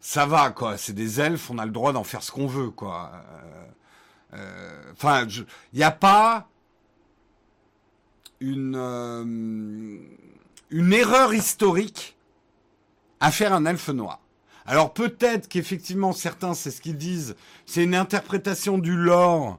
Ça 0.00 0.26
va, 0.26 0.50
quoi. 0.50 0.76
C'est 0.76 0.92
des 0.92 1.20
elfes, 1.20 1.50
on 1.50 1.58
a 1.58 1.64
le 1.64 1.72
droit 1.72 1.92
d'en 1.92 2.04
faire 2.04 2.22
ce 2.22 2.30
qu'on 2.30 2.46
veut, 2.46 2.70
quoi. 2.70 3.12
Euh, 3.14 3.66
euh, 4.34 4.92
enfin, 4.92 5.26
il 5.72 5.78
n'y 5.78 5.84
a 5.84 5.90
pas 5.90 6.48
une, 8.40 8.76
euh, 8.76 9.24
une 10.70 10.92
erreur 10.92 11.32
historique 11.32 12.16
à 13.20 13.30
faire 13.30 13.52
un 13.52 13.64
elfe 13.64 13.88
noir. 13.88 14.20
Alors 14.66 14.92
peut-être 14.92 15.48
qu'effectivement 15.48 16.12
certains, 16.12 16.54
c'est 16.54 16.70
ce 16.70 16.80
qu'ils 16.80 16.96
disent, 16.96 17.36
c'est 17.66 17.84
une 17.84 17.94
interprétation 17.94 18.78
du 18.78 18.96
lore 18.96 19.58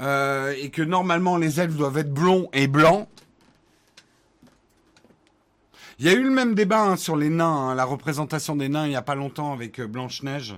euh, 0.00 0.54
et 0.58 0.70
que 0.70 0.82
normalement 0.82 1.36
les 1.36 1.60
elfes 1.60 1.76
doivent 1.76 1.98
être 1.98 2.12
blonds 2.12 2.48
et 2.52 2.66
blancs. 2.66 3.08
Il 5.98 6.06
y 6.06 6.08
a 6.08 6.12
eu 6.12 6.22
le 6.22 6.30
même 6.30 6.54
débat 6.54 6.82
hein, 6.82 6.96
sur 6.96 7.16
les 7.16 7.28
nains, 7.28 7.68
hein, 7.70 7.74
la 7.74 7.84
représentation 7.84 8.56
des 8.56 8.68
nains 8.68 8.86
il 8.86 8.90
n'y 8.90 8.96
a 8.96 9.02
pas 9.02 9.14
longtemps 9.14 9.52
avec 9.52 9.78
euh, 9.78 9.86
Blanche-Neige. 9.86 10.56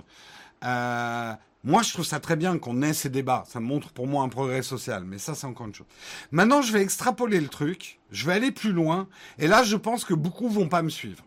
Euh, 0.63 1.33
moi, 1.65 1.81
je 1.81 1.93
trouve 1.93 2.05
ça 2.05 2.19
très 2.19 2.35
bien 2.35 2.59
qu'on 2.59 2.83
ait 2.83 2.93
ces 2.93 3.09
débats. 3.09 3.43
Ça 3.47 3.59
montre 3.59 3.91
pour 3.91 4.05
moi 4.05 4.23
un 4.23 4.29
progrès 4.29 4.61
social. 4.61 5.03
Mais 5.03 5.17
ça, 5.17 5.33
c'est 5.33 5.47
encore 5.47 5.65
une 5.65 5.73
chose. 5.73 5.87
Maintenant, 6.31 6.61
je 6.61 6.71
vais 6.71 6.81
extrapoler 6.81 7.41
le 7.41 7.47
truc. 7.47 7.99
Je 8.11 8.27
vais 8.27 8.33
aller 8.33 8.51
plus 8.51 8.71
loin. 8.71 9.07
Et 9.39 9.47
là, 9.47 9.63
je 9.63 9.75
pense 9.75 10.05
que 10.05 10.13
beaucoup 10.13 10.47
vont 10.47 10.67
pas 10.69 10.83
me 10.83 10.89
suivre. 10.89 11.23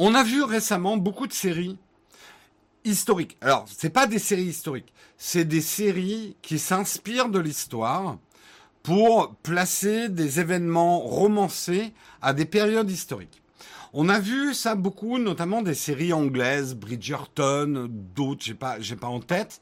On 0.00 0.14
a 0.14 0.22
vu 0.22 0.44
récemment 0.44 0.96
beaucoup 0.96 1.26
de 1.26 1.32
séries 1.32 1.76
historiques. 2.84 3.36
Alors, 3.40 3.66
c'est 3.66 3.90
pas 3.90 4.06
des 4.06 4.20
séries 4.20 4.44
historiques, 4.44 4.92
c'est 5.16 5.44
des 5.44 5.60
séries 5.60 6.36
qui 6.40 6.60
s'inspirent 6.60 7.28
de 7.28 7.40
l'histoire 7.40 8.16
pour 8.84 9.34
placer 9.42 10.08
des 10.08 10.38
événements 10.38 11.00
romancés 11.00 11.92
à 12.22 12.32
des 12.32 12.44
périodes 12.44 12.88
historiques. 12.88 13.42
On 13.92 14.08
a 14.08 14.20
vu 14.20 14.54
ça 14.54 14.76
beaucoup, 14.76 15.18
notamment 15.18 15.62
des 15.62 15.74
séries 15.74 16.12
anglaises, 16.12 16.76
Bridgerton, 16.76 17.88
d'autres, 17.90 18.44
j'ai 18.44 18.54
pas, 18.54 18.76
pas 19.00 19.06
en 19.08 19.18
tête, 19.18 19.60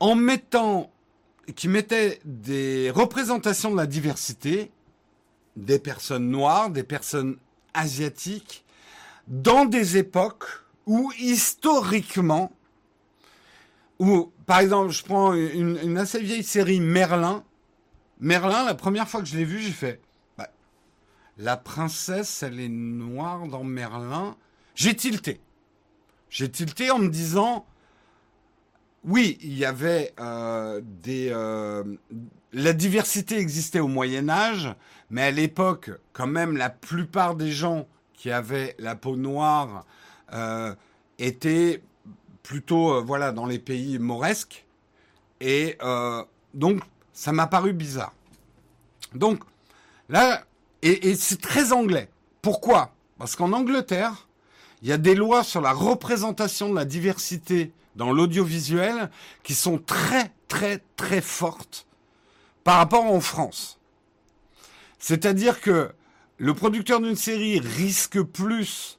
en 0.00 0.14
mettant, 0.16 0.90
qui 1.54 1.68
mettaient 1.68 2.20
des 2.26 2.90
représentations 2.90 3.70
de 3.70 3.76
la 3.76 3.86
diversité, 3.86 4.70
des 5.56 5.78
personnes 5.78 6.28
noires, 6.28 6.68
des 6.68 6.82
personnes 6.82 7.38
asiatique 7.76 8.64
dans 9.28 9.64
des 9.64 9.96
époques 9.96 10.46
où 10.86 11.12
historiquement, 11.18 12.52
où 13.98 14.32
par 14.46 14.60
exemple 14.60 14.90
je 14.90 15.02
prends 15.02 15.34
une, 15.34 15.98
assez 15.98 16.20
vieille 16.20 16.44
série 16.44 16.80
Merlin, 16.80 17.44
Merlin, 18.20 18.64
la 18.64 18.74
première 18.74 19.08
fois 19.08 19.20
que 19.20 19.26
je 19.26 19.36
l'ai 19.36 19.44
vu, 19.44 19.60
j'ai 19.60 19.72
fait, 19.72 20.00
bah, 20.38 20.48
la 21.36 21.56
princesse, 21.56 22.42
elle 22.42 22.60
est 22.60 22.68
noire 22.68 23.46
dans 23.46 23.62
Merlin. 23.62 24.36
J'ai 24.74 24.94
tilté. 24.94 25.40
J'ai 26.30 26.50
tilté 26.50 26.90
en 26.90 26.98
me 26.98 27.08
disant, 27.08 27.66
oui, 29.04 29.38
il 29.42 29.56
y 29.56 29.64
avait 29.64 30.14
euh, 30.18 30.80
des... 30.82 31.28
Euh, 31.30 31.84
la 32.52 32.72
diversité 32.72 33.36
existait 33.38 33.80
au 33.80 33.88
Moyen 33.88 34.28
Âge, 34.30 34.74
mais 35.10 35.22
à 35.22 35.30
l'époque, 35.30 35.90
quand 36.12 36.26
même, 36.26 36.56
la 36.56 36.70
plupart 36.70 37.34
des 37.34 37.50
gens 37.50 37.86
qui 38.14 38.30
avaient 38.30 38.74
la 38.78 38.96
peau 38.96 39.16
noire 39.16 39.84
euh, 40.32 40.74
étaient 41.18 41.82
plutôt 42.42 43.02
voilà 43.04 43.32
dans 43.32 43.46
les 43.46 43.58
pays 43.58 43.98
mauresques 43.98 44.64
et 45.40 45.76
donc 46.54 46.80
ça 47.12 47.32
m'a 47.32 47.46
paru 47.48 47.72
bizarre. 47.72 48.12
Donc 49.14 49.42
là 50.08 50.44
et, 50.82 51.10
et 51.10 51.14
c'est 51.16 51.40
très 51.40 51.72
anglais. 51.72 52.08
Pourquoi? 52.42 52.92
Parce 53.18 53.34
qu'en 53.34 53.52
Angleterre, 53.52 54.28
il 54.82 54.88
y 54.88 54.92
a 54.92 54.98
des 54.98 55.14
lois 55.14 55.42
sur 55.42 55.60
la 55.60 55.72
représentation 55.72 56.68
de 56.68 56.74
la 56.74 56.84
diversité 56.84 57.72
dans 57.96 58.12
l'audiovisuel 58.12 59.10
qui 59.42 59.54
sont 59.54 59.78
très 59.78 60.32
très 60.48 60.82
très 60.96 61.20
fortes 61.20 61.86
par 62.62 62.76
rapport 62.76 63.04
en 63.04 63.20
France. 63.20 63.75
C'est-à-dire 64.98 65.60
que 65.60 65.92
le 66.38 66.54
producteur 66.54 67.00
d'une 67.00 67.16
série 67.16 67.58
risque 67.60 68.22
plus 68.22 68.98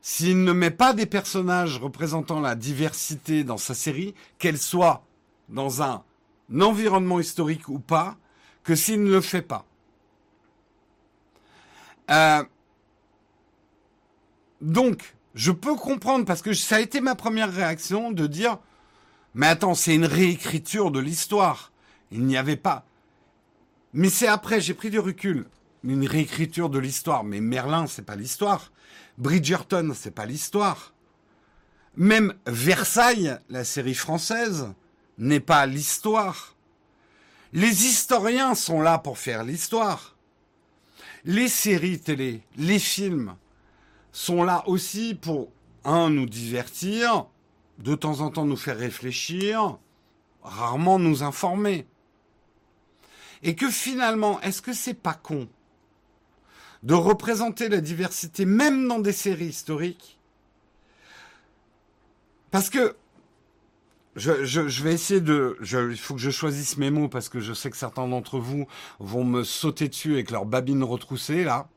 s'il 0.00 0.42
ne 0.42 0.52
met 0.52 0.72
pas 0.72 0.94
des 0.94 1.06
personnages 1.06 1.78
représentant 1.78 2.40
la 2.40 2.56
diversité 2.56 3.44
dans 3.44 3.56
sa 3.56 3.74
série, 3.74 4.14
qu'elle 4.38 4.58
soit 4.58 5.04
dans 5.48 5.82
un 5.82 6.02
environnement 6.60 7.20
historique 7.20 7.68
ou 7.68 7.78
pas, 7.78 8.16
que 8.64 8.74
s'il 8.74 9.04
ne 9.04 9.10
le 9.10 9.20
fait 9.20 9.42
pas. 9.42 9.64
Euh, 12.10 12.42
donc, 14.60 15.14
je 15.34 15.52
peux 15.52 15.76
comprendre 15.76 16.24
parce 16.24 16.42
que 16.42 16.52
ça 16.52 16.76
a 16.76 16.80
été 16.80 17.00
ma 17.00 17.14
première 17.14 17.52
réaction 17.52 18.10
de 18.10 18.26
dire 18.26 18.58
mais 19.34 19.46
attends, 19.46 19.74
c'est 19.74 19.94
une 19.94 20.04
réécriture 20.04 20.90
de 20.90 21.00
l'histoire. 21.00 21.72
Il 22.10 22.26
n'y 22.26 22.36
avait 22.36 22.56
pas. 22.56 22.84
Mais 23.92 24.08
c'est 24.08 24.26
après, 24.26 24.60
j'ai 24.60 24.74
pris 24.74 24.90
du 24.90 24.98
recul. 24.98 25.46
Une 25.84 26.06
réécriture 26.06 26.70
de 26.70 26.78
l'histoire. 26.78 27.24
Mais 27.24 27.40
Merlin, 27.40 27.86
c'est 27.86 28.06
pas 28.06 28.16
l'histoire. 28.16 28.72
Bridgerton, 29.18 29.92
c'est 29.94 30.14
pas 30.14 30.26
l'histoire. 30.26 30.94
Même 31.96 32.34
Versailles, 32.46 33.36
la 33.50 33.64
série 33.64 33.94
française, 33.94 34.72
n'est 35.18 35.40
pas 35.40 35.66
l'histoire. 35.66 36.54
Les 37.52 37.86
historiens 37.86 38.54
sont 38.54 38.80
là 38.80 38.98
pour 38.98 39.18
faire 39.18 39.44
l'histoire. 39.44 40.16
Les 41.24 41.48
séries 41.48 42.00
télé, 42.00 42.42
les 42.56 42.78
films, 42.78 43.34
sont 44.10 44.42
là 44.42 44.62
aussi 44.66 45.14
pour, 45.14 45.50
un, 45.84 46.10
nous 46.10 46.26
divertir, 46.26 47.26
de 47.78 47.94
temps 47.94 48.20
en 48.20 48.30
temps 48.30 48.44
nous 48.44 48.56
faire 48.56 48.78
réfléchir, 48.78 49.78
rarement 50.42 50.98
nous 50.98 51.22
informer. 51.22 51.86
Et 53.42 53.54
que 53.54 53.70
finalement, 53.70 54.40
est-ce 54.40 54.62
que 54.62 54.72
c'est 54.72 54.94
pas 54.94 55.14
con 55.14 55.48
de 56.82 56.94
représenter 56.94 57.68
la 57.68 57.80
diversité 57.80 58.44
même 58.44 58.86
dans 58.88 58.98
des 58.98 59.12
séries 59.12 59.46
historiques? 59.46 60.18
Parce 62.50 62.70
que 62.70 62.96
je, 64.14 64.82
vais 64.82 64.92
essayer 64.92 65.20
de. 65.20 65.56
il 65.90 65.96
faut 65.96 66.14
que 66.14 66.20
je 66.20 66.30
choisisse 66.30 66.76
mes 66.76 66.90
mots 66.90 67.08
parce 67.08 67.28
que 67.28 67.40
je 67.40 67.54
sais 67.54 67.70
que 67.70 67.76
certains 67.76 68.06
d'entre 68.06 68.38
vous 68.38 68.66
vont 68.98 69.24
me 69.24 69.42
sauter 69.42 69.88
dessus 69.88 70.12
avec 70.12 70.30
leur 70.30 70.44
babine 70.44 70.84
retroussée 70.84 71.44
là. 71.44 71.68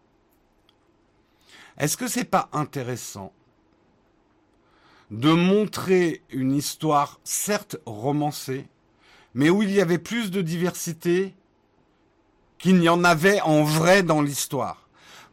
Est-ce 1.77 1.97
que 1.97 2.07
c'est 2.07 2.25
pas 2.25 2.49
intéressant 2.51 3.33
de 5.11 5.31
montrer 5.31 6.23
une 6.29 6.53
histoire 6.53 7.19
certes 7.23 7.77
romancée, 7.85 8.67
mais 9.33 9.49
où 9.49 9.61
il 9.61 9.71
y 9.71 9.79
avait 9.79 9.97
plus 9.97 10.31
de 10.31 10.41
diversité 10.41 11.35
qu'il 12.65 12.79
n'y 12.79 12.89
en 12.89 13.03
avait 13.03 13.41
en 13.41 13.63
vrai 13.63 14.01
dans 14.01 14.23
l'histoire, 14.23 14.89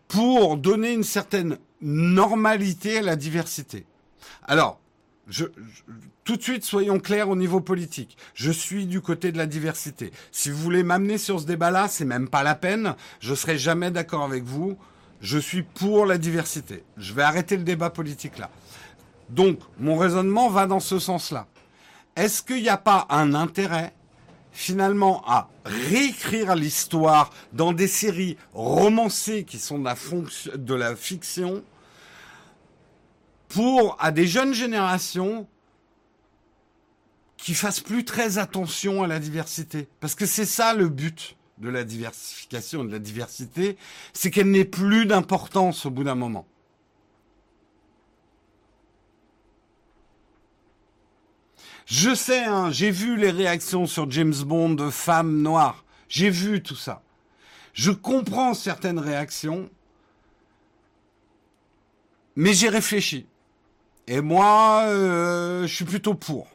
pour 0.07 0.59
donner 0.59 0.93
une 0.93 1.03
certaine 1.03 1.57
normalité 1.81 2.99
à 2.99 3.01
la 3.01 3.17
diversité. 3.17 3.87
Alors, 4.45 4.79
tout 6.25 6.37
de 6.37 6.43
suite, 6.43 6.63
soyons 6.63 7.01
clairs 7.01 7.31
au 7.31 7.37
niveau 7.37 7.63
politique. 7.63 8.19
Je 8.35 8.51
suis 8.51 8.85
du 8.85 9.01
côté 9.01 9.33
de 9.33 9.39
la 9.39 9.47
diversité. 9.47 10.13
Si 10.31 10.51
vous 10.51 10.59
voulez 10.59 10.83
m'amener 10.83 11.17
sur 11.17 11.41
ce 11.41 11.47
débat-là, 11.47 11.89
c'est 11.89 12.05
même 12.05 12.29
pas 12.29 12.43
la 12.43 12.55
peine. 12.55 12.97
Je 13.21 13.35
serai 13.35 13.57
jamais 13.57 13.91
d'accord 13.91 14.25
avec 14.25 14.45
vous 14.45 14.77
je 15.23 15.39
suis 15.39 15.63
pour 15.63 16.05
la 16.05 16.19
diversité. 16.19 16.83
Je 16.97 17.15
vais 17.15 17.23
arrêter 17.23 17.57
le 17.57 17.63
débat 17.63 17.91
politique 17.91 18.39
là. 18.39 18.51
Donc, 19.31 19.61
mon 19.79 19.97
raisonnement 19.97 20.51
va 20.51 20.67
dans 20.67 20.81
ce 20.81 20.99
sens-là. 20.99 21.47
Est-ce 22.17 22.43
qu'il 22.43 22.61
n'y 22.61 22.69
a 22.69 22.77
pas 22.77 23.07
un 23.09 23.33
intérêt 23.33 23.95
finalement 24.53 25.23
à 25.27 25.49
réécrire 25.65 26.55
l'histoire 26.55 27.31
dans 27.53 27.73
des 27.73 27.89
séries 27.89 28.37
romancées 28.53 29.45
qui 29.45 29.59
sont 29.59 29.79
de 29.79 29.85
la, 29.85 29.97
de 30.57 30.75
la 30.75 30.95
fiction 30.95 31.63
pour, 33.49 33.97
à 34.01 34.13
des 34.13 34.27
jeunes 34.27 34.55
générations, 34.55 35.47
qui 37.37 37.55
fassent 37.55 37.81
plus 37.81 38.05
très 38.05 38.39
attention 38.39 39.03
à 39.03 39.09
la 39.09 39.19
diversité 39.19 39.89
Parce 39.99 40.15
que 40.15 40.27
c'est 40.27 40.47
ça 40.47 40.75
le 40.75 40.89
but 40.89 41.37
de 41.59 41.69
la 41.69 41.83
diversification, 41.83 42.85
de 42.85 42.93
la 42.93 42.99
diversité, 43.01 43.77
c'est 44.13 44.31
qu'elle 44.31 44.51
n'ait 44.51 44.65
plus 44.65 45.07
d'importance 45.07 45.85
au 45.85 45.91
bout 45.91 46.05
d'un 46.05 46.15
moment. 46.15 46.47
Je 51.87 52.15
sais, 52.15 52.45
hein, 52.45 52.71
j'ai 52.71 52.91
vu 52.91 53.17
les 53.17 53.31
réactions 53.31 53.87
sur 53.87 54.11
James 54.11 54.35
Bond 54.45 54.71
de 54.71 54.91
femmes 54.91 55.43
noires. 55.43 55.85
J'ai 56.09 56.31
vu 56.31 56.63
tout 56.63 56.77
ça. 56.77 57.03
Je 57.73 57.91
comprends 57.91 58.55
certaines 58.55 58.99
réactions, 58.99 59.71
mais 62.37 62.53
j'ai 62.53 62.69
réfléchi. 62.69 63.27
Et 64.07 64.21
moi, 64.21 64.85
euh, 64.87 65.67
je 65.67 65.75
suis 65.75 65.85
plutôt 65.85 66.15
pour. 66.15 66.49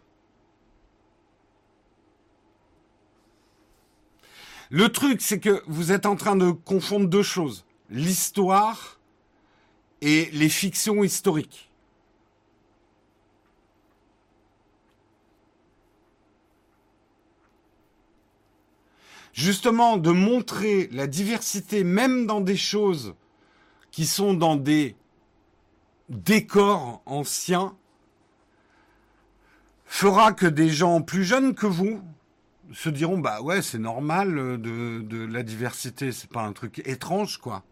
Le 4.69 4.89
truc, 4.89 5.21
c'est 5.21 5.39
que 5.39 5.63
vous 5.67 5.91
êtes 5.91 6.05
en 6.05 6.15
train 6.15 6.35
de 6.35 6.51
confondre 6.51 7.07
deux 7.07 7.23
choses. 7.23 7.65
L'histoire 7.89 8.99
et 10.01 10.29
les 10.33 10.49
fictions 10.49 11.03
historiques. 11.03 11.66
Justement, 19.37 19.97
de 19.97 20.09
montrer 20.09 20.89
la 20.91 21.05
diversité, 21.05 21.83
même 21.83 22.25
dans 22.25 22.41
des 22.41 22.57
choses 22.57 23.13
qui 23.91 24.07
sont 24.07 24.33
dans 24.33 24.55
des 24.55 24.95
décors 26.09 27.03
anciens, 27.05 27.77
fera 29.85 30.33
que 30.33 30.47
des 30.47 30.69
gens 30.69 31.03
plus 31.03 31.23
jeunes 31.23 31.53
que 31.53 31.67
vous, 31.67 32.01
se 32.73 32.89
diront 32.89 33.19
bah 33.19 33.41
ouais 33.41 33.61
c'est 33.61 33.77
normal 33.77 34.39
euh, 34.39 34.57
de, 34.57 35.03
de 35.03 35.23
la 35.25 35.43
diversité 35.43 36.11
c'est 36.11 36.29
pas 36.29 36.41
un 36.41 36.51
truc 36.51 36.81
étrange 36.85 37.37
quoi. 37.37 37.63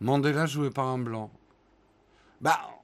Mandela 0.00 0.46
joué 0.46 0.70
par 0.70 0.88
un 0.88 0.98
blanc. 0.98 1.30
Bah 2.40 2.75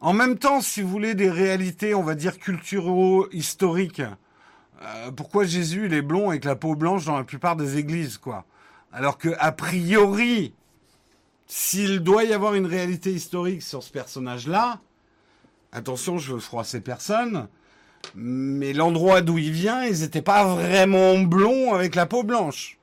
en 0.00 0.12
même 0.12 0.38
temps 0.38 0.60
si 0.60 0.82
vous 0.82 0.88
voulez 0.88 1.14
des 1.14 1.30
réalités 1.30 1.94
on 1.94 2.02
va 2.02 2.14
dire 2.14 2.38
culturaux 2.38 3.28
historiques 3.32 4.02
euh, 4.82 5.10
pourquoi 5.10 5.44
Jésus 5.44 5.86
il 5.86 5.94
est 5.94 6.02
blond 6.02 6.30
avec 6.30 6.44
la 6.44 6.56
peau 6.56 6.74
blanche 6.74 7.04
dans 7.04 7.16
la 7.16 7.24
plupart 7.24 7.56
des 7.56 7.78
églises 7.78 8.18
quoi? 8.18 8.44
Alors 8.92 9.18
que 9.18 9.30
a 9.38 9.52
priori 9.52 10.54
s'il 11.48 12.00
doit 12.00 12.24
y 12.24 12.34
avoir 12.34 12.54
une 12.54 12.66
réalité 12.66 13.10
historique 13.10 13.62
sur 13.62 13.82
ce 13.82 13.90
personnage-là, 13.90 14.80
attention, 15.72 16.18
je 16.18 16.34
veux 16.34 16.40
froisser 16.40 16.80
personne, 16.80 17.48
mais 18.14 18.74
l'endroit 18.74 19.22
d'où 19.22 19.38
il 19.38 19.50
vient, 19.50 19.82
ils 19.82 20.00
n'étaient 20.00 20.22
pas 20.22 20.44
vraiment 20.44 21.18
blonds 21.18 21.74
avec 21.74 21.94
la 21.94 22.04
peau 22.04 22.22
blanche. 22.22 22.78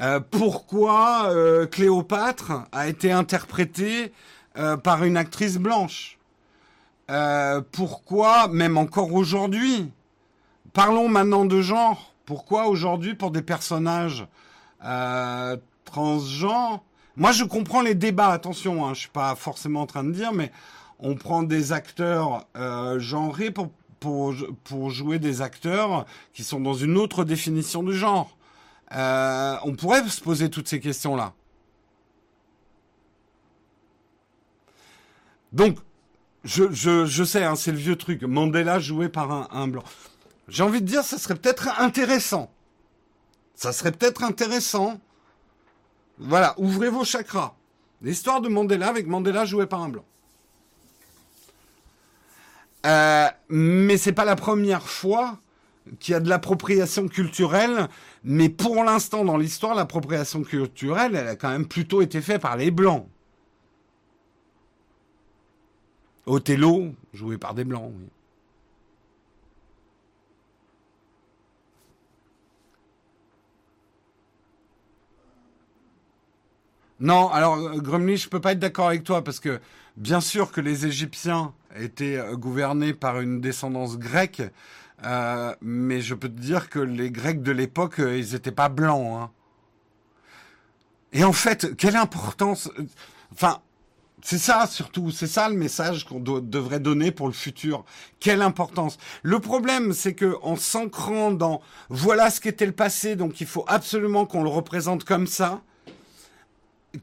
Euh, 0.00 0.18
pourquoi 0.18 1.30
euh, 1.30 1.66
Cléopâtre 1.66 2.52
a 2.72 2.88
été 2.88 3.12
interprétée 3.12 4.12
euh, 4.60 4.76
par 4.76 5.04
une 5.04 5.16
actrice 5.16 5.56
blanche 5.56 6.18
Pourquoi, 7.72 8.46
même 8.48 8.76
encore 8.76 9.12
aujourd'hui, 9.12 9.90
parlons 10.72 11.08
maintenant 11.08 11.44
de 11.44 11.60
genre, 11.60 12.12
pourquoi 12.24 12.68
aujourd'hui 12.68 13.14
pour 13.14 13.32
des 13.32 13.42
personnages 13.42 14.26
transgenre. 15.84 16.82
Moi, 17.16 17.32
je 17.32 17.44
comprends 17.44 17.82
les 17.82 17.94
débats. 17.94 18.28
Attention, 18.28 18.86
hein, 18.86 18.94
je 18.94 19.00
suis 19.00 19.08
pas 19.08 19.34
forcément 19.34 19.82
en 19.82 19.86
train 19.86 20.04
de 20.04 20.12
dire, 20.12 20.32
mais 20.32 20.52
on 21.00 21.16
prend 21.16 21.42
des 21.42 21.72
acteurs 21.72 22.46
euh, 22.56 22.98
genrés 22.98 23.50
pour 23.50 23.70
pour, 24.00 24.90
jouer 24.90 25.18
des 25.18 25.42
acteurs 25.42 26.06
qui 26.32 26.42
sont 26.42 26.58
dans 26.58 26.72
une 26.72 26.96
autre 26.96 27.22
définition 27.22 27.82
du 27.82 27.94
genre. 27.94 28.34
Euh, 28.92 29.56
on 29.64 29.74
pourrait 29.74 30.08
se 30.08 30.22
poser 30.22 30.48
toutes 30.48 30.68
ces 30.68 30.80
questions-là. 30.80 31.34
Donc, 35.52 35.78
je, 36.44 36.64
je, 36.70 37.04
je 37.04 37.24
sais, 37.24 37.44
hein, 37.44 37.56
c'est 37.56 37.72
le 37.72 37.78
vieux 37.78 37.96
truc. 37.96 38.22
Mandela 38.22 38.78
joué 38.78 39.08
par 39.08 39.30
un, 39.30 39.48
un 39.50 39.68
blanc. 39.68 39.84
J'ai 40.48 40.62
envie 40.62 40.80
de 40.80 40.86
dire, 40.86 41.04
ça 41.04 41.18
serait 41.18 41.34
peut-être 41.34 41.68
intéressant. 41.80 42.50
Ça 43.54 43.72
serait 43.72 43.92
peut-être 43.92 44.24
intéressant. 44.24 45.00
Voilà, 46.18 46.54
ouvrez 46.58 46.88
vos 46.88 47.04
chakras. 47.04 47.54
L'histoire 48.02 48.40
de 48.40 48.48
Mandela 48.48 48.88
avec 48.88 49.06
Mandela 49.06 49.44
joué 49.44 49.66
par 49.66 49.82
un 49.82 49.90
blanc. 49.90 50.04
Euh, 52.86 53.28
mais 53.50 53.98
c'est 53.98 54.12
pas 54.12 54.24
la 54.24 54.36
première 54.36 54.88
fois 54.88 55.38
qu'il 55.98 56.12
y 56.12 56.14
a 56.14 56.20
de 56.20 56.28
l'appropriation 56.28 57.08
culturelle. 57.08 57.88
Mais 58.24 58.48
pour 58.48 58.82
l'instant, 58.84 59.24
dans 59.24 59.36
l'histoire, 59.36 59.74
l'appropriation 59.74 60.42
culturelle, 60.42 61.14
elle 61.14 61.28
a 61.28 61.36
quand 61.36 61.50
même 61.50 61.66
plutôt 61.66 62.00
été 62.00 62.20
faite 62.20 62.40
par 62.40 62.56
les 62.56 62.70
blancs. 62.70 63.06
Othello, 66.30 66.94
joué 67.12 67.38
par 67.38 67.54
des 67.54 67.64
blancs. 67.64 67.90
Oui. 67.92 68.06
Non, 77.00 77.30
alors 77.30 77.56
euh, 77.56 77.78
Grumly, 77.78 78.16
je 78.16 78.28
peux 78.28 78.40
pas 78.40 78.52
être 78.52 78.60
d'accord 78.60 78.86
avec 78.88 79.02
toi 79.02 79.24
parce 79.24 79.40
que 79.40 79.60
bien 79.96 80.20
sûr 80.20 80.52
que 80.52 80.60
les 80.60 80.86
Égyptiens 80.86 81.52
étaient 81.76 82.16
euh, 82.16 82.36
gouvernés 82.36 82.94
par 82.94 83.20
une 83.20 83.40
descendance 83.40 83.98
grecque, 83.98 84.42
euh, 85.04 85.54
mais 85.60 86.00
je 86.00 86.14
peux 86.14 86.28
te 86.28 86.40
dire 86.40 86.68
que 86.68 86.78
les 86.78 87.10
Grecs 87.10 87.42
de 87.42 87.52
l'époque, 87.52 87.96
ils 87.98 88.34
étaient 88.36 88.52
pas 88.52 88.68
blancs. 88.68 89.18
Hein. 89.18 89.30
Et 91.12 91.24
en 91.24 91.32
fait, 91.32 91.74
quelle 91.76 91.96
importance 91.96 92.70
Enfin, 93.32 93.60
c'est 94.22 94.38
ça 94.38 94.66
surtout, 94.66 95.10
c'est 95.10 95.26
ça 95.26 95.48
le 95.48 95.56
message 95.56 96.04
qu'on 96.04 96.20
devrait 96.20 96.80
donner 96.80 97.10
pour 97.10 97.26
le 97.26 97.32
futur. 97.32 97.84
Quelle 98.18 98.42
importance. 98.42 98.98
Le 99.22 99.38
problème, 99.40 99.92
c'est 99.92 100.14
que 100.14 100.36
en 100.42 100.56
s'ancrant 100.56 101.30
dans 101.30 101.60
voilà 101.88 102.30
ce 102.30 102.40
qu'était 102.40 102.66
le 102.66 102.72
passé, 102.72 103.16
donc 103.16 103.40
il 103.40 103.46
faut 103.46 103.64
absolument 103.68 104.26
qu'on 104.26 104.42
le 104.42 104.50
représente 104.50 105.04
comme 105.04 105.26
ça. 105.26 105.62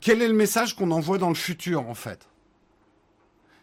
Quel 0.02 0.22
est 0.22 0.28
le 0.28 0.34
message 0.34 0.76
qu'on 0.76 0.92
envoie 0.92 1.18
dans 1.18 1.30
le 1.30 1.36
futur 1.36 1.88
en 1.90 1.96
fait? 1.96 2.28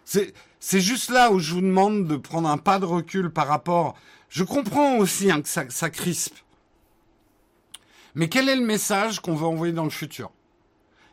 C'est 0.04 0.80
juste 0.80 1.10
là 1.10 1.30
où 1.30 1.38
je 1.38 1.54
vous 1.54 1.60
demande 1.60 2.06
de 2.06 2.16
prendre 2.16 2.48
un 2.48 2.58
pas 2.58 2.78
de 2.78 2.84
recul 2.84 3.30
par 3.30 3.46
rapport. 3.46 3.94
Je 4.28 4.44
comprends 4.44 4.96
aussi 4.96 5.30
hein, 5.30 5.42
que 5.42 5.48
ça, 5.48 5.64
ça 5.68 5.90
crispe. 5.90 6.36
Mais 8.14 8.28
quel 8.28 8.48
est 8.48 8.56
le 8.56 8.64
message 8.64 9.20
qu'on 9.20 9.34
veut 9.34 9.46
envoyer 9.46 9.72
dans 9.72 9.84
le 9.84 9.90
futur? 9.90 10.30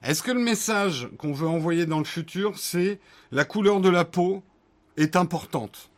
Est-ce 0.03 0.23
que 0.23 0.31
le 0.31 0.39
message 0.39 1.09
qu'on 1.17 1.33
veut 1.33 1.47
envoyer 1.47 1.85
dans 1.85 1.99
le 1.99 2.05
futur, 2.05 2.57
c'est 2.57 2.99
la 3.31 3.45
couleur 3.45 3.81
de 3.81 3.89
la 3.89 4.03
peau 4.03 4.43
est 4.97 5.15
importante 5.15 5.91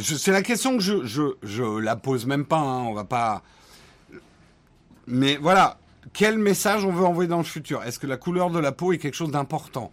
C'est 0.00 0.32
la 0.32 0.42
question 0.42 0.78
que 0.78 0.82
je, 0.82 1.34
je, 1.42 1.78
la 1.78 1.96
pose 1.96 2.24
même 2.24 2.46
pas, 2.46 2.58
hein, 2.58 2.82
on 2.84 2.94
va 2.94 3.04
pas. 3.04 3.42
Mais 5.06 5.36
voilà, 5.36 5.78
quel 6.14 6.38
message 6.38 6.84
on 6.84 6.92
veut 6.92 7.04
envoyer 7.04 7.28
dans 7.28 7.38
le 7.38 7.44
futur? 7.44 7.82
Est-ce 7.82 7.98
que 7.98 8.06
la 8.06 8.16
couleur 8.16 8.50
de 8.50 8.58
la 8.58 8.72
peau 8.72 8.92
est 8.92 8.98
quelque 8.98 9.14
chose 9.14 9.30
d'important? 9.30 9.92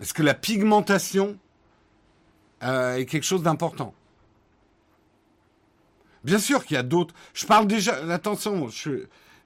Est-ce 0.00 0.14
que 0.14 0.22
la 0.22 0.34
pigmentation 0.34 1.36
euh, 2.62 2.96
est 2.96 3.06
quelque 3.06 3.24
chose 3.24 3.42
d'important? 3.42 3.94
Bien 6.24 6.38
sûr 6.38 6.64
qu'il 6.64 6.74
y 6.74 6.78
a 6.78 6.82
d'autres. 6.82 7.14
Je 7.34 7.46
parle 7.46 7.66
déjà. 7.66 7.96
Attention, 8.12 8.68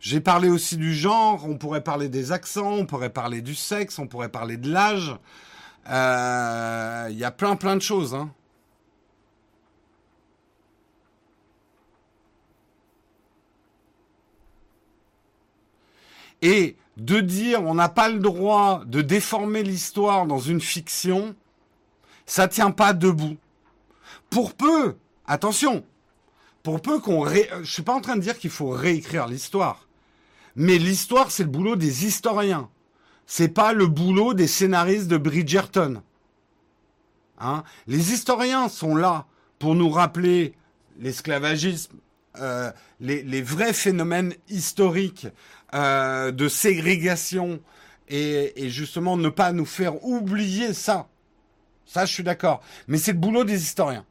j'ai 0.00 0.20
parlé 0.20 0.48
aussi 0.48 0.76
du 0.76 0.94
genre. 0.94 1.46
On 1.48 1.56
pourrait 1.56 1.84
parler 1.84 2.08
des 2.08 2.32
accents. 2.32 2.72
On 2.72 2.86
pourrait 2.86 3.10
parler 3.10 3.42
du 3.42 3.54
sexe. 3.54 3.98
On 3.98 4.06
pourrait 4.06 4.30
parler 4.30 4.56
de 4.56 4.70
l'âge. 4.70 5.14
Euh, 5.88 7.08
il 7.10 7.18
y 7.18 7.24
a 7.24 7.30
plein 7.30 7.56
plein 7.56 7.76
de 7.76 7.82
choses. 7.82 8.14
Hein. 8.14 8.30
Et 16.40 16.76
de 16.96 17.20
dire 17.20 17.62
on 17.62 17.74
n'a 17.74 17.88
pas 17.88 18.08
le 18.08 18.18
droit 18.18 18.82
de 18.86 19.00
déformer 19.00 19.62
l'histoire 19.62 20.26
dans 20.26 20.38
une 20.38 20.60
fiction, 20.60 21.34
ça 22.26 22.48
tient 22.48 22.70
pas 22.70 22.92
debout. 22.92 23.36
Pour 24.30 24.54
peu, 24.54 24.96
attention, 25.26 25.84
pour 26.62 26.80
peu 26.80 27.00
qu'on 27.00 27.20
ré... 27.20 27.48
je 27.62 27.70
suis 27.70 27.82
pas 27.82 27.94
en 27.94 28.00
train 28.00 28.16
de 28.16 28.20
dire 28.20 28.38
qu'il 28.38 28.50
faut 28.50 28.70
réécrire 28.70 29.26
l'histoire. 29.26 29.88
Mais 30.54 30.78
l'histoire, 30.78 31.30
c'est 31.30 31.44
le 31.44 31.48
boulot 31.48 31.76
des 31.76 32.04
historiens. 32.04 32.68
C'est 33.26 33.48
pas 33.48 33.72
le 33.72 33.86
boulot 33.86 34.34
des 34.34 34.46
scénaristes 34.46 35.08
de 35.08 35.16
Bridgerton. 35.16 36.02
Hein? 37.38 37.64
Les 37.86 38.12
historiens 38.12 38.68
sont 38.68 38.94
là 38.94 39.26
pour 39.58 39.74
nous 39.74 39.90
rappeler 39.90 40.54
l'esclavagisme, 40.98 41.96
euh, 42.38 42.70
les, 43.00 43.22
les, 43.22 43.42
vrais 43.42 43.72
phénomènes 43.72 44.34
historiques 44.48 45.26
euh, 45.74 46.30
de 46.30 46.48
ségrégation 46.48 47.60
et, 48.08 48.64
et 48.64 48.70
justement 48.70 49.16
ne 49.16 49.28
pas 49.28 49.52
nous 49.52 49.66
faire 49.66 50.04
oublier 50.04 50.74
ça. 50.74 51.08
Ça, 51.86 52.04
je 52.04 52.12
suis 52.12 52.22
d'accord. 52.22 52.62
Mais 52.88 52.98
c'est 52.98 53.12
le 53.12 53.18
boulot 53.18 53.44
des 53.44 53.62
historiens. 53.62 54.04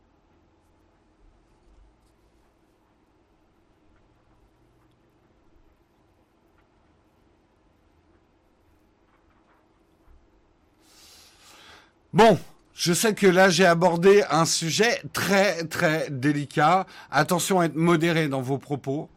Bon, 12.14 12.38
je 12.74 12.92
sais 12.92 13.16
que 13.16 13.26
là 13.26 13.50
j'ai 13.50 13.66
abordé 13.66 14.22
un 14.30 14.44
sujet 14.44 15.02
très 15.14 15.64
très 15.64 16.10
délicat. 16.10 16.86
Attention 17.10 17.62
à 17.62 17.66
être 17.68 17.76
modéré 17.76 18.28
dans 18.28 18.42
vos 18.42 18.58
propos. 18.58 19.10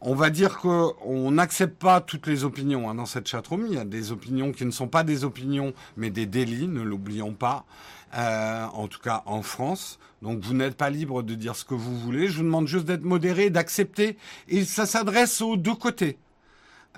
On 0.00 0.14
va 0.14 0.30
dire 0.30 0.56
qu'on 0.56 1.30
n'accepte 1.30 1.78
pas 1.78 2.00
toutes 2.00 2.26
les 2.26 2.44
opinions 2.44 2.88
hein, 2.88 2.94
dans 2.94 3.04
cette 3.04 3.28
chatroom. 3.28 3.66
Il 3.66 3.74
y 3.74 3.78
a 3.78 3.84
des 3.84 4.10
opinions 4.10 4.52
qui 4.52 4.64
ne 4.64 4.70
sont 4.70 4.88
pas 4.88 5.04
des 5.04 5.24
opinions, 5.24 5.74
mais 5.98 6.08
des 6.08 6.24
délits, 6.24 6.66
ne 6.66 6.80
l'oublions 6.80 7.34
pas. 7.34 7.66
Euh, 8.14 8.64
en 8.72 8.88
tout 8.88 9.00
cas 9.00 9.22
en 9.26 9.42
France. 9.42 9.98
Donc 10.22 10.40
vous 10.40 10.54
n'êtes 10.54 10.78
pas 10.78 10.88
libre 10.88 11.22
de 11.22 11.34
dire 11.34 11.54
ce 11.54 11.66
que 11.66 11.74
vous 11.74 11.98
voulez. 11.98 12.28
Je 12.28 12.38
vous 12.38 12.44
demande 12.44 12.66
juste 12.66 12.86
d'être 12.86 13.04
modéré, 13.04 13.50
d'accepter. 13.50 14.16
Et 14.48 14.64
ça 14.64 14.86
s'adresse 14.86 15.42
aux 15.42 15.58
deux 15.58 15.74
côtés. 15.74 16.16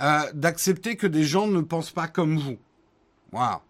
Euh, 0.01 0.20
d'accepter 0.35 0.94
que 0.94 1.09
des 1.09 1.24
gens 1.24 1.48
ne 1.48 1.62
pensent 1.62 1.90
pas 1.90 2.06
comme 2.06 2.39
vous. 2.39 2.59
Voilà. 3.32 3.60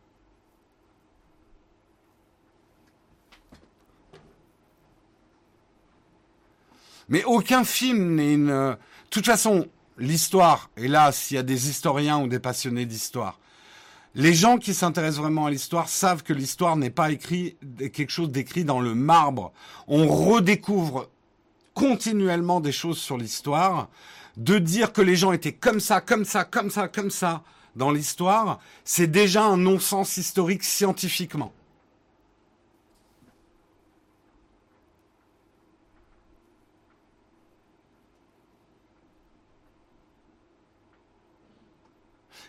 Mais 7.13 7.25
aucun 7.25 7.63
film 7.63 8.15
n'est 8.15 8.33
une... 8.33 8.47
De 8.47 8.77
toute 9.11 9.27
façon, 9.27 9.69
l'histoire, 9.99 10.71
et 10.79 10.89
là, 10.89 11.13
s'il 11.13 11.35
y 11.35 11.39
a 11.39 11.43
des 11.43 11.69
historiens 11.69 12.19
ou 12.19 12.27
des 12.27 12.39
passionnés 12.39 12.87
d'histoire, 12.87 13.39
les 14.15 14.33
gens 14.33 14.57
qui 14.57 14.73
s'intéressent 14.73 15.21
vraiment 15.21 15.45
à 15.45 15.51
l'histoire 15.51 15.91
savent 15.91 16.23
que 16.23 16.33
l'histoire 16.33 16.75
n'est 16.75 16.89
pas 16.89 17.15
quelque 17.15 18.09
chose 18.09 18.31
d'écrit 18.31 18.65
dans 18.65 18.81
le 18.81 18.95
marbre. 18.95 19.53
On 19.89 20.09
redécouvre 20.09 21.11
continuellement 21.75 22.61
des 22.61 22.73
choses 22.73 22.99
sur 22.99 23.19
l'histoire. 23.19 23.91
De 24.39 24.59
dire 24.59 24.95
que 24.95 25.03
les 25.03 25.15
gens 25.15 25.33
étaient 25.33 25.53
comme 25.53 25.81
ça, 25.81 26.01
comme 26.01 26.25
ça, 26.25 26.45
comme 26.45 26.71
ça, 26.71 26.89
comme 26.89 27.11
ça 27.11 27.43
dans 27.77 27.91
l'histoire, 27.91 28.59
c'est 28.85 29.07
déjà 29.07 29.45
un 29.45 29.59
non-sens 29.59 30.17
historique 30.17 30.65
scientifiquement. 30.65 31.53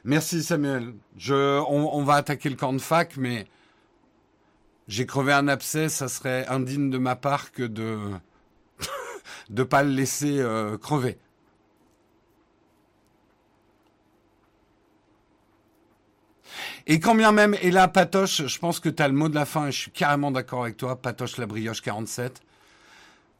Merci 0.05 0.43
Samuel. 0.43 0.95
On, 1.29 2.03
va 2.03 2.15
attaquer 2.15 2.49
le 2.49 2.55
camp 2.55 2.73
de 2.73 2.79
fac, 2.79 3.15
mais 3.15 3.47
j'ai 4.89 5.05
crevé 5.05 5.31
un 5.31 5.47
abcès, 5.47 5.87
ça 5.87 6.09
serait 6.09 6.45
indigne 6.47 6.89
de 6.89 6.97
ma 6.97 7.15
part 7.15 7.53
que 7.53 7.63
de 7.63 8.11
de 9.49 9.63
pas 9.63 9.83
le 9.83 9.91
laisser 9.91 10.39
euh, 10.39 10.77
crever. 10.77 11.17
Et 16.85 16.99
quand 16.99 17.15
bien 17.15 17.31
même, 17.31 17.55
et 17.61 17.71
là, 17.71 17.87
Patoche, 17.87 18.45
je 18.45 18.59
pense 18.59 18.81
que 18.81 18.89
tu 18.89 19.01
as 19.01 19.07
le 19.07 19.13
mot 19.13 19.29
de 19.29 19.35
la 19.35 19.45
fin, 19.45 19.67
et 19.67 19.71
je 19.71 19.79
suis 19.79 19.91
carrément 19.91 20.31
d'accord 20.31 20.63
avec 20.63 20.75
toi, 20.75 21.01
Patoche 21.01 21.37
la 21.37 21.45
brioche 21.45 21.81
47. 21.81 22.41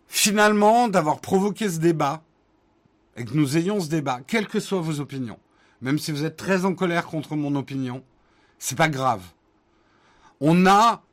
Finalement, 0.08 0.88
d'avoir 0.88 1.20
provoqué 1.20 1.70
ce 1.70 1.80
débat, 1.80 2.24
et 3.18 3.26
que 3.26 3.34
nous 3.34 3.58
ayons 3.58 3.82
ce 3.82 3.90
débat, 3.90 4.22
quelles 4.26 4.48
que 4.48 4.62
soient 4.62 4.80
vos 4.80 5.02
opinions, 5.02 5.40
même 5.84 6.00
si 6.00 6.12
vous 6.12 6.24
êtes 6.24 6.38
très 6.38 6.64
en 6.66 6.74
colère 6.74 7.06
contre 7.06 7.36
mon 7.36 7.56
opinion, 7.56 8.04
c'est 8.58 8.78
pas 8.78 8.88
grave. 8.88 9.22
On 10.40 10.66
a, 10.66 11.04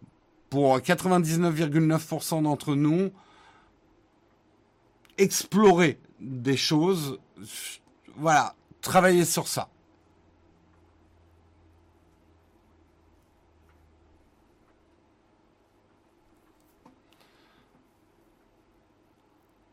pour 0.48 0.78
99,9% 0.78 2.44
d'entre 2.44 2.76
nous, 2.76 3.10
exploré 5.18 5.98
des 6.20 6.56
choses. 6.56 7.18
Voilà, 8.16 8.54
travailler 8.80 9.24
sur 9.24 9.48
ça. 9.48 9.68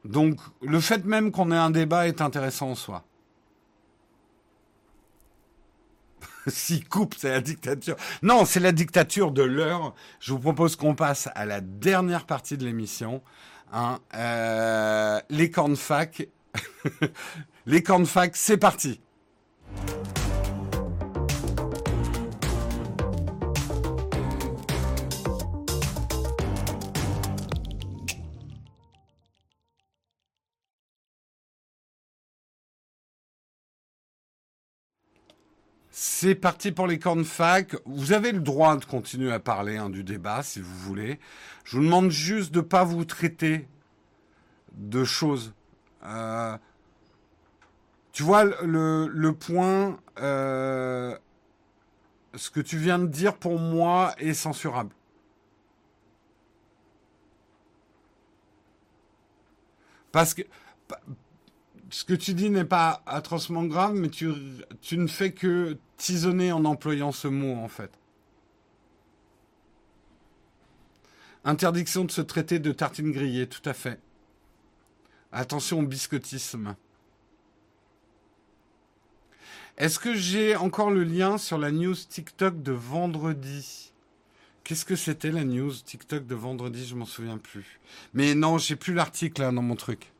Donc, 0.06 0.40
le 0.62 0.80
fait 0.80 1.06
même 1.06 1.32
qu'on 1.32 1.52
ait 1.52 1.56
un 1.56 1.70
débat 1.70 2.08
est 2.08 2.22
intéressant 2.22 2.72
en 2.72 2.76
soi. 2.76 3.04
S'il 6.52 6.88
coupe, 6.88 7.16
c'est 7.18 7.30
la 7.30 7.42
dictature. 7.42 7.96
Non, 8.24 8.46
c'est 8.46 8.60
la 8.60 8.72
dictature 8.72 9.32
de 9.32 9.44
l'heure. 9.44 9.94
Je 10.20 10.32
vous 10.32 10.40
propose 10.40 10.76
qu'on 10.76 10.96
passe 10.96 11.30
à 11.36 11.46
la 11.46 11.62
dernière 11.62 12.26
partie 12.26 12.58
de 12.58 12.66
l'émission. 12.66 13.22
Hein, 13.74 14.00
euh, 14.16 15.20
les 15.30 15.52
cornfac. 15.52 16.28
les 17.66 17.84
cornfac, 17.84 18.36
c'est 18.36 18.58
parti. 18.58 19.02
C'est 36.00 36.36
parti 36.36 36.72
pour 36.72 36.86
les 36.86 37.00
cornes. 37.00 37.26
Vous 37.86 38.12
avez 38.12 38.32
le 38.32 38.40
droit 38.40 38.78
de 38.78 38.86
continuer 38.86 39.34
à 39.34 39.40
parler 39.40 39.78
hein, 39.78 39.90
du 39.90 40.04
débat 40.04 40.44
si 40.44 40.62
vous 40.62 40.76
voulez. 40.76 41.20
Je 41.64 41.78
vous 41.78 41.84
demande 41.84 42.12
juste 42.12 42.52
de 42.52 42.60
ne 42.60 42.66
pas 42.66 42.84
vous 42.84 43.04
traiter 43.04 43.68
de 44.74 45.04
choses. 45.04 45.56
Euh, 46.04 46.56
tu 48.12 48.22
vois, 48.22 48.44
le, 48.44 49.32
point, 49.32 50.00
euh, 50.20 51.18
ce 52.36 52.52
que 52.52 52.60
tu 52.60 52.78
viens 52.78 53.00
de 53.00 53.08
dire 53.08 53.36
pour 53.36 53.58
moi 53.58 54.14
est 54.20 54.36
censurable. 54.36 54.94
Parce 60.12 60.36
que 60.36 60.44
ce 61.90 62.06
que 62.06 62.14
tu 62.14 62.36
dis 62.36 62.52
n'est 62.52 62.66
pas 62.66 63.02
atrocement 63.08 63.64
grave, 63.64 63.96
mais 63.96 64.10
tu, 64.10 64.32
tu 64.80 65.00
ne 65.00 65.08
fais 65.08 65.32
que 65.32 65.80
tisonner 65.98 66.52
en 66.52 66.66
employant 66.66 67.12
ce 67.12 67.28
mot, 67.28 67.56
en 67.56 67.68
fait. 67.68 67.92
Interdiction 71.44 72.06
de 72.06 72.12
se 72.12 72.22
traiter 72.22 72.60
de 72.60 72.72
tartine 72.72 73.12
grillée, 73.12 73.48
tout 73.48 73.68
à 73.68 73.74
fait. 73.74 74.00
Attention 75.32 75.80
au 75.80 75.84
biscottisme. 75.84 76.76
Est-ce 79.78 80.00
que 80.00 80.16
j'ai 80.16 80.56
encore 80.56 80.90
le 80.90 81.04
lien 81.04 81.38
sur 81.38 81.58
la 81.58 81.72
news 81.72 81.96
TikTok 81.96 82.64
de 82.64 82.72
vendredi? 82.72 83.94
Qu'est-ce 84.64 84.86
que 84.86 84.96
c'était 84.96 85.32
la 85.32 85.46
news 85.46 85.72
TikTok 85.72 86.26
de 86.26 86.36
vendredi? 86.36 86.86
Je 86.86 86.96
m'en 86.96 87.06
souviens 87.06 87.38
plus. 87.38 87.80
Mais 88.14 88.36
non, 88.36 88.58
j'ai 88.58 88.76
plus 88.76 88.94
l'article 88.94 89.42
là 89.42 89.52
dans 89.52 89.62
mon 89.62 89.76
truc. 89.76 90.12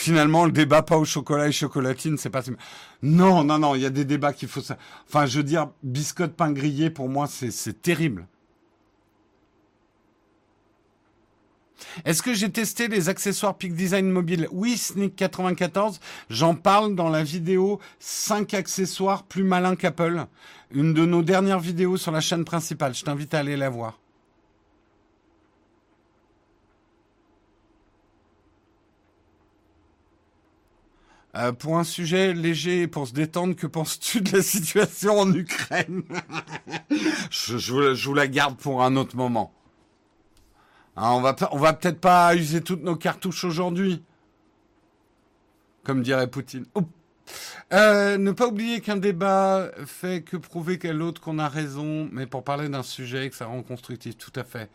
Finalement 0.00 0.46
le 0.46 0.52
débat 0.52 0.82
pas 0.82 0.96
au 0.96 1.04
chocolat 1.04 1.48
et 1.48 1.52
chocolatine, 1.52 2.16
c'est 2.16 2.30
pas 2.30 2.42
non 3.02 3.44
non 3.44 3.58
non, 3.58 3.74
il 3.74 3.82
y 3.82 3.86
a 3.86 3.90
des 3.90 4.04
débats 4.04 4.32
qu'il 4.32 4.48
faut. 4.48 4.62
Enfin, 5.06 5.26
je 5.26 5.38
veux 5.38 5.44
dire 5.44 5.68
biscotte 5.82 6.34
pain 6.34 6.52
grillé 6.52 6.90
pour 6.90 7.08
moi 7.08 7.26
c'est 7.28 7.82
terrible. 7.82 8.26
Est-ce 12.04 12.22
que 12.22 12.34
j'ai 12.34 12.50
testé 12.50 12.88
les 12.88 13.08
accessoires 13.08 13.56
Peak 13.56 13.74
Design 13.74 14.10
mobile? 14.10 14.48
Oui, 14.52 14.76
Sneak 14.76 15.16
94. 15.16 15.98
J'en 16.28 16.54
parle 16.54 16.94
dans 16.94 17.08
la 17.08 17.24
vidéo 17.24 17.80
5 17.98 18.54
accessoires 18.54 19.24
plus 19.24 19.42
malins 19.42 19.76
qu'Apple. 19.76 20.26
Une 20.72 20.94
de 20.94 21.04
nos 21.04 21.22
dernières 21.22 21.58
vidéos 21.58 21.96
sur 21.96 22.12
la 22.12 22.20
chaîne 22.20 22.44
principale. 22.44 22.94
Je 22.94 23.02
t'invite 23.02 23.34
à 23.34 23.38
aller 23.38 23.56
la 23.56 23.70
voir. 23.70 23.98
Euh, 31.36 31.52
pour 31.52 31.78
un 31.78 31.84
sujet 31.84 32.34
léger 32.34 32.88
pour 32.88 33.06
se 33.06 33.12
détendre, 33.12 33.54
que 33.54 33.68
penses-tu 33.68 34.20
de 34.20 34.36
la 34.36 34.42
situation 34.42 35.20
en 35.20 35.32
Ukraine 35.32 36.02
je, 37.30 38.06
vous, 38.06 38.14
la 38.14 38.26
garde 38.26 38.56
pour 38.56 38.82
un 38.82 38.96
autre 38.96 39.16
moment. 39.16 39.52
Hein, 40.96 41.10
on 41.12 41.20
va, 41.20 41.36
va 41.52 41.72
peut-être 41.72 42.00
pas 42.00 42.34
user 42.34 42.62
toutes 42.62 42.82
nos 42.82 42.96
cartouches 42.96 43.44
aujourd'hui, 43.44 44.02
comme 45.84 46.02
dirait 46.02 46.26
Poutine. 46.26 46.66
Euh, 47.72 48.18
ne 48.18 48.32
pas 48.32 48.48
oublier 48.48 48.80
qu'un 48.80 48.96
débat 48.96 49.70
fait 49.86 50.22
que 50.22 50.36
prouver 50.36 50.80
qu'à 50.80 50.92
l'autre 50.92 51.20
qu'on 51.20 51.38
a 51.38 51.48
raison, 51.48 52.08
mais 52.10 52.26
pour 52.26 52.42
parler 52.42 52.68
d'un 52.68 52.82
sujet 52.82 53.30
que 53.30 53.36
ça 53.36 53.46
rend 53.46 53.62
constructif, 53.62 54.18
tout 54.18 54.32
à 54.34 54.42
fait. 54.42 54.68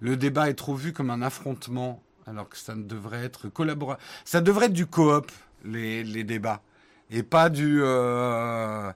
Le 0.00 0.18
débat 0.18 0.50
est 0.50 0.54
trop 0.54 0.74
vu 0.74 0.92
comme 0.92 1.08
un 1.08 1.22
affrontement, 1.22 2.02
alors 2.26 2.50
que 2.50 2.58
ça 2.58 2.74
ne 2.74 2.82
devrait 2.82 3.24
être 3.24 3.48
collaboratif. 3.48 4.04
Ça 4.26 4.42
devrait 4.42 4.66
être 4.66 4.74
du 4.74 4.84
coop 4.84 5.32
les, 5.64 6.24
débats 6.24 6.62
et 7.10 7.22
pas 7.22 7.48
du 7.50 7.80
euh, 7.82 8.92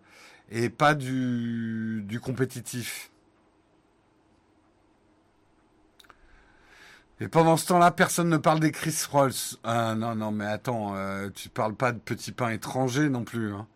et 0.51 0.68
pas 0.70 0.94
du, 0.94 2.02
du 2.05 2.20
compétitif. 2.20 3.10
Et 7.18 7.28
pendant 7.28 7.56
ce 7.56 7.66
temps-là, 7.68 7.90
personne 7.93 8.28
ne 8.28 8.36
parle 8.36 8.60
des 8.60 8.72
Chris 8.72 8.94
Rolls. 9.10 9.32
Ah, 9.64 9.94
non, 9.94 10.14
non, 10.14 10.30
mais 10.30 10.44
attends, 10.44 10.94
euh, 10.97 11.30
tu 11.34 11.48
parles 11.48 11.74
pas 11.74 11.93
de 11.93 11.98
petits 11.98 12.32
pains 12.32 12.51
étrangers 12.51 13.09
non 13.09 13.24
plus. 13.24 13.55
Hein. 13.55 13.66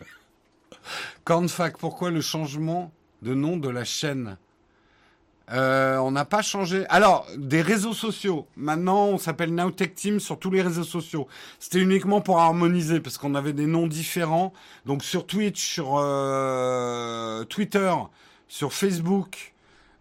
Cornfac, 1.24 1.78
pourquoi 1.78 2.10
le 2.10 2.20
changement 2.20 2.92
de 3.22 3.34
nom 3.34 3.56
de 3.56 3.68
la 3.68 3.84
chaîne? 3.84 4.38
Euh, 5.52 5.96
on 5.98 6.12
n'a 6.12 6.24
pas 6.24 6.42
changé. 6.42 6.86
Alors, 6.88 7.26
des 7.36 7.62
réseaux 7.62 7.92
sociaux. 7.92 8.46
Maintenant, 8.56 9.06
on 9.06 9.18
s'appelle 9.18 9.52
Nowtech 9.54 9.94
Team 9.94 10.20
sur 10.20 10.38
tous 10.38 10.50
les 10.50 10.62
réseaux 10.62 10.84
sociaux. 10.84 11.26
C'était 11.58 11.80
uniquement 11.80 12.20
pour 12.20 12.38
harmoniser 12.38 13.00
parce 13.00 13.18
qu'on 13.18 13.34
avait 13.34 13.52
des 13.52 13.66
noms 13.66 13.88
différents. 13.88 14.52
Donc 14.86 15.02
sur 15.02 15.26
Twitch, 15.26 15.60
sur 15.60 15.96
euh, 15.98 17.44
Twitter, 17.44 17.92
sur 18.46 18.72
Facebook, 18.72 19.52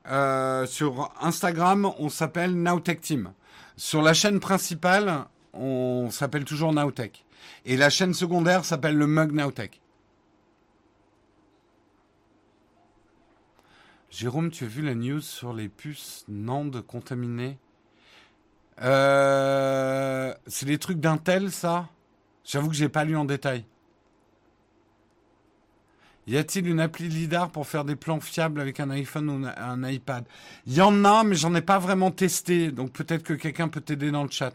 euh, 0.07 0.65
sur 0.67 1.11
Instagram, 1.19 1.91
on 1.97 2.09
s'appelle 2.09 2.53
Nowtech 2.53 3.01
Team. 3.01 3.31
Sur 3.75 4.01
la 4.03 4.13
chaîne 4.13 4.39
principale, 4.39 5.25
on 5.53 6.09
s'appelle 6.11 6.45
toujours 6.45 6.73
Nowtech. 6.73 7.25
Et 7.65 7.75
la 7.75 7.89
chaîne 7.89 8.13
secondaire 8.13 8.65
s'appelle 8.65 8.95
le 8.95 9.07
Mug 9.07 9.31
Nowtech. 9.31 9.81
Jérôme, 14.11 14.49
tu 14.49 14.63
as 14.63 14.67
vu 14.67 14.81
la 14.81 14.95
news 14.95 15.21
sur 15.21 15.53
les 15.53 15.69
puces 15.69 16.25
Nandes 16.27 16.81
contaminées 16.81 17.57
euh, 18.81 20.33
C'est 20.47 20.65
les 20.65 20.79
trucs 20.79 20.99
d'Intel, 20.99 21.51
ça? 21.51 21.89
J'avoue 22.43 22.69
que 22.69 22.75
j'ai 22.75 22.89
pas 22.89 23.03
lu 23.05 23.15
en 23.15 23.25
détail. 23.25 23.65
Y 26.25 26.37
a-t-il 26.37 26.67
une 26.67 26.79
appli 26.79 27.07
LIDAR 27.07 27.51
pour 27.51 27.67
faire 27.67 27.85
des 27.85 27.95
plans 27.95 28.19
fiables 28.19 28.59
avec 28.59 28.79
un 28.79 28.89
iPhone 28.89 29.29
ou 29.29 29.47
un 29.47 29.89
iPad? 29.89 30.25
Il 30.65 30.73
y 30.73 30.81
en 30.81 31.05
a, 31.05 31.23
mais 31.23 31.35
j'en 31.35 31.53
ai 31.53 31.61
pas 31.61 31.79
vraiment 31.79 32.11
testé. 32.11 32.71
Donc 32.71 32.91
peut-être 32.91 33.23
que 33.23 33.33
quelqu'un 33.33 33.67
peut 33.67 33.81
t'aider 33.81 34.11
dans 34.11 34.23
le 34.23 34.29
chat. 34.29 34.53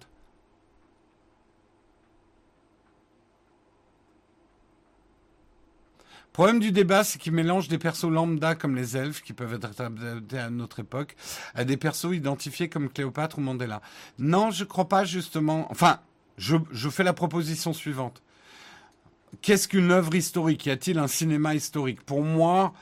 Problème 6.35 6.59
du 6.59 6.73
débat, 6.73 7.05
c'est 7.05 7.21
qu'il 7.21 7.33
mélange 7.33 7.69
des 7.69 7.79
persos 7.79 8.11
lambda 8.11 8.57
comme 8.57 8.75
les 8.75 8.97
elfes, 8.97 9.23
qui 9.23 9.33
peuvent 9.33 9.55
être 9.55 9.81
adaptés 9.81 10.37
à 10.37 10.51
notre 10.51 10.81
époque, 10.81 11.15
à 11.55 11.65
des 11.65 11.77
persos 11.77 12.13
identifiés 12.13 12.69
comme 12.69 12.91
Cléopâtre 12.91 13.39
ou 13.39 13.41
Mandela. 13.41 13.81
Non, 14.19 14.51
je 14.51 14.65
crois 14.65 14.89
pas 14.89 15.05
justement. 15.05 15.71
Enfin, 15.71 16.01
je, 16.37 16.59
fais 16.91 17.05
la 17.05 17.13
proposition 17.13 17.73
suivante. 17.73 18.21
Qu'est-ce 19.43 19.69
qu'une 19.69 19.93
œuvre 19.93 20.13
historique? 20.17 20.67
Y 20.67 20.71
a-t-il 20.71 20.99
un 20.99 21.07
cinéma 21.07 21.55
historique? 21.55 22.05
Pour 22.05 22.25
moi, 22.25 22.73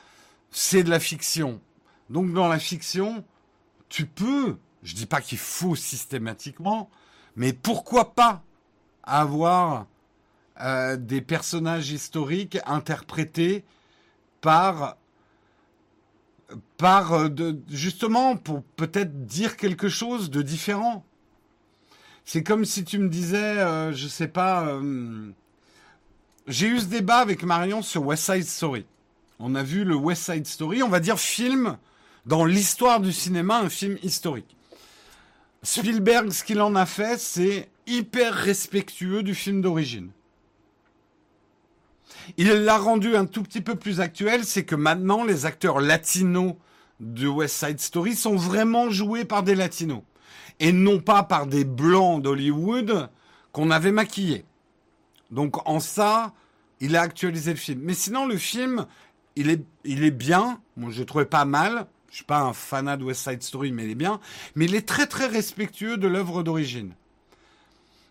c'est 0.49 0.83
de 0.83 0.89
la 0.89 0.99
fiction. 0.99 1.61
Donc 2.09 2.33
dans 2.33 2.47
la 2.47 2.57
fiction, 2.57 3.23
tu 3.87 4.07
peux, 4.07 4.57
je 4.81 4.95
dis 4.95 5.05
pas 5.05 5.21
qu'il 5.21 5.37
faut 5.37 5.75
systématiquement, 5.75 6.89
mais 7.35 7.53
pourquoi 7.53 8.15
pas 8.15 8.43
avoir 9.03 9.85
euh, 10.61 10.97
des 10.97 11.21
personnages 11.21 11.91
historiques 11.91 12.59
interprétés 12.65 13.63
par 14.41 14.97
par 16.77 17.13
euh, 17.13 17.29
justement 17.69 18.37
pour 18.37 18.61
peut-être 18.63 19.25
dire 19.25 19.57
quelque 19.57 19.89
chose 19.89 20.29
de 20.29 20.41
différent. 20.43 21.03
C'est 22.25 22.43
comme 22.43 22.65
si 22.65 22.85
tu 22.85 22.99
me 22.99 23.09
disais, 23.09 23.37
euh, 23.37 23.93
je 23.93 24.07
sais 24.07 24.27
pas, 24.27 24.79
j'ai 26.47 26.67
eu 26.67 26.79
ce 26.79 26.85
débat 26.85 27.17
avec 27.17 27.43
Marion 27.43 27.81
sur 27.81 28.05
West 28.05 28.31
Side 28.31 28.45
Story. 28.45 28.85
On 29.39 29.55
a 29.55 29.63
vu 29.63 29.83
le 29.83 29.95
West 29.95 30.31
Side 30.31 30.45
Story, 30.45 30.83
on 30.83 30.89
va 30.89 30.99
dire 30.99 31.19
film 31.19 31.77
dans 32.25 32.45
l'histoire 32.45 32.99
du 32.99 33.11
cinéma, 33.11 33.59
un 33.59 33.69
film 33.69 33.97
historique. 34.03 34.55
Spielberg, 35.63 36.29
ce 36.31 36.43
qu'il 36.43 36.61
en 36.61 36.75
a 36.75 36.85
fait, 36.85 37.19
c'est 37.19 37.69
hyper 37.87 38.33
respectueux 38.33 39.23
du 39.23 39.33
film 39.33 39.61
d'origine. 39.61 40.11
Il 42.37 42.47
l'a 42.47 42.77
rendu 42.77 43.15
un 43.15 43.25
tout 43.25 43.43
petit 43.43 43.61
peu 43.61 43.75
plus 43.75 43.99
actuel, 43.99 44.45
c'est 44.45 44.63
que 44.63 44.75
maintenant 44.75 45.23
les 45.23 45.45
acteurs 45.45 45.79
latinos 45.79 46.55
de 46.99 47.27
West 47.27 47.55
Side 47.55 47.79
Story 47.79 48.15
sont 48.15 48.35
vraiment 48.35 48.89
joués 48.89 49.25
par 49.25 49.43
des 49.43 49.55
latinos 49.55 50.01
et 50.59 50.71
non 50.71 50.99
pas 50.99 51.23
par 51.23 51.47
des 51.47 51.65
blancs 51.65 52.21
d'Hollywood 52.21 53.09
qu'on 53.51 53.71
avait 53.71 53.91
maquillés. 53.91 54.45
Donc 55.31 55.67
en 55.67 55.79
ça, 55.79 56.33
il 56.79 56.95
a 56.95 57.01
actualisé 57.01 57.51
le 57.51 57.57
film. 57.57 57.81
Mais 57.83 57.93
sinon 57.93 58.25
le 58.25 58.37
film, 58.37 58.85
il 59.35 59.49
est, 59.49 59.63
il 59.83 60.03
est 60.03 60.11
bien. 60.11 60.59
Moi, 60.77 60.91
je 60.91 60.99
le 60.99 61.05
trouvais 61.05 61.25
pas 61.25 61.45
mal. 61.45 61.87
Je 62.09 62.17
suis 62.17 62.25
pas 62.25 62.41
un 62.41 62.53
fanat 62.53 62.97
de 62.97 63.05
West 63.05 63.27
Side 63.27 63.41
Story, 63.41 63.71
mais 63.71 63.85
il 63.85 63.91
est 63.91 63.95
bien. 63.95 64.19
Mais 64.55 64.65
il 64.65 64.75
est 64.75 64.87
très 64.87 65.07
très 65.07 65.25
respectueux 65.25 65.97
de 65.97 66.07
l'œuvre 66.07 66.43
d'origine. 66.43 66.93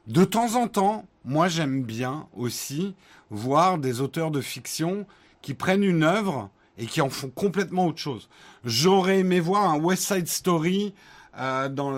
De 0.08 0.24
temps 0.24 0.56
en 0.56 0.66
temps, 0.66 1.06
moi 1.24 1.46
j'aime 1.46 1.84
bien 1.84 2.26
aussi 2.36 2.96
voir 3.32 3.78
des 3.78 4.00
auteurs 4.00 4.30
de 4.30 4.40
fiction 4.40 5.06
qui 5.40 5.54
prennent 5.54 5.82
une 5.82 6.04
œuvre 6.04 6.50
et 6.78 6.86
qui 6.86 7.00
en 7.00 7.10
font 7.10 7.30
complètement 7.30 7.86
autre 7.86 7.98
chose. 7.98 8.28
J'aurais 8.64 9.20
aimé 9.20 9.40
voir 9.40 9.68
un 9.70 9.78
West 9.78 10.04
Side 10.04 10.28
Story 10.28 10.94
euh, 11.38 11.68
dans, 11.68 11.90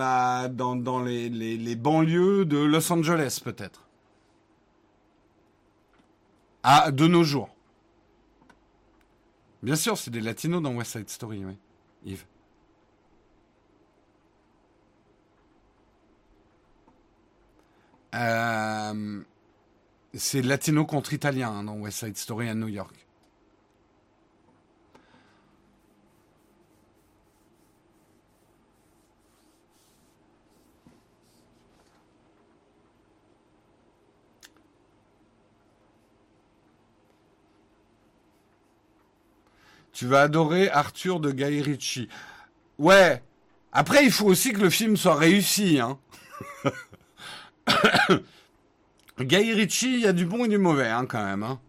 les 1.02 1.76
banlieues 1.76 2.44
de 2.44 2.58
Los 2.58 2.90
Angeles 2.90 3.40
peut-être. 3.44 3.88
Ah, 6.62 6.90
de 6.90 7.06
nos 7.06 7.24
jours. 7.24 7.50
Bien 9.62 9.76
sûr, 9.76 9.98
c'est 9.98 10.10
des 10.10 10.20
latinos 10.20 10.62
dans 10.62 10.74
West 10.74 10.92
Side 10.92 11.10
Story, 11.10 11.44
oui. 11.44 11.56
Yves. 12.04 12.24
Euh, 18.14 19.22
c'est 20.16 20.42
latino 20.42 20.84
contre 20.86 21.12
italien 21.12 21.50
hein, 21.50 21.64
dans 21.64 21.74
West 21.74 21.98
Side 21.98 22.16
Story 22.16 22.48
à 22.48 22.54
New 22.54 22.68
York. 22.68 22.94
Tu 39.92 40.06
vas 40.06 40.22
adorer 40.22 40.68
Arthur 40.70 41.20
de 41.20 41.30
Guy. 41.30 42.08
Ouais. 42.78 43.22
Après, 43.72 44.04
il 44.04 44.10
faut 44.10 44.26
aussi 44.26 44.52
que 44.52 44.60
le 44.60 44.70
film 44.70 44.96
soit 44.96 45.14
réussi. 45.14 45.78
Hein. 45.78 45.98
Guy 49.20 49.52
Ritchie, 49.52 49.94
il 49.94 50.00
y 50.00 50.06
a 50.06 50.12
du 50.12 50.26
bon 50.26 50.44
et 50.44 50.48
du 50.48 50.58
mauvais 50.58 50.88
hein, 50.88 51.06
quand 51.06 51.24
même. 51.24 51.44
Hein. 51.44 51.60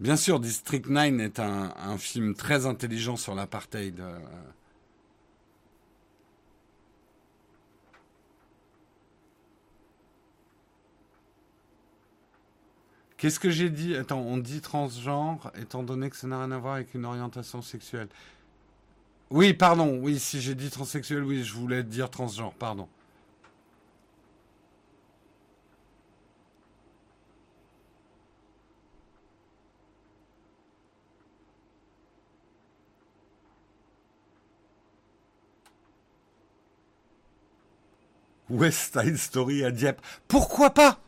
Bien 0.00 0.16
sûr, 0.16 0.38
District 0.38 0.86
9 0.86 1.20
est 1.20 1.40
un, 1.40 1.96
film 1.98 2.34
très 2.34 2.66
intelligent 2.66 3.16
sur 3.16 3.34
l'apartheid. 3.34 4.00
Euh. 4.00 4.18
Qu'est-ce 13.16 13.40
que 13.40 13.48
j'ai 13.48 13.70
dit? 13.70 13.96
Attends, 13.96 14.20
on 14.20 14.36
dit 14.36 14.60
transgenre, 14.60 15.50
étant 15.58 15.82
donné 15.82 16.10
que 16.10 16.16
ça 16.16 16.26
n'a 16.26 16.38
rien 16.38 16.50
à 16.50 16.58
voir 16.58 16.74
avec 16.74 16.92
une 16.92 17.06
orientation 17.06 17.62
sexuelle. 17.62 18.08
Oui, 19.30 19.54
pardon, 19.54 19.98
oui, 20.02 20.18
si 20.18 20.42
j'ai 20.42 20.54
dit 20.54 20.68
transsexuel, 20.68 21.22
oui, 21.22 21.42
je 21.42 21.54
voulais 21.54 21.82
dire 21.82 22.10
transgenre, 22.10 22.52
pardon. 22.52 22.88
West 38.54 38.98
Side 38.98 39.16
Story 39.16 39.64
à 39.64 39.70
Dieppe. 39.70 40.00
Pourquoi 40.28 40.70
pas? 40.70 41.00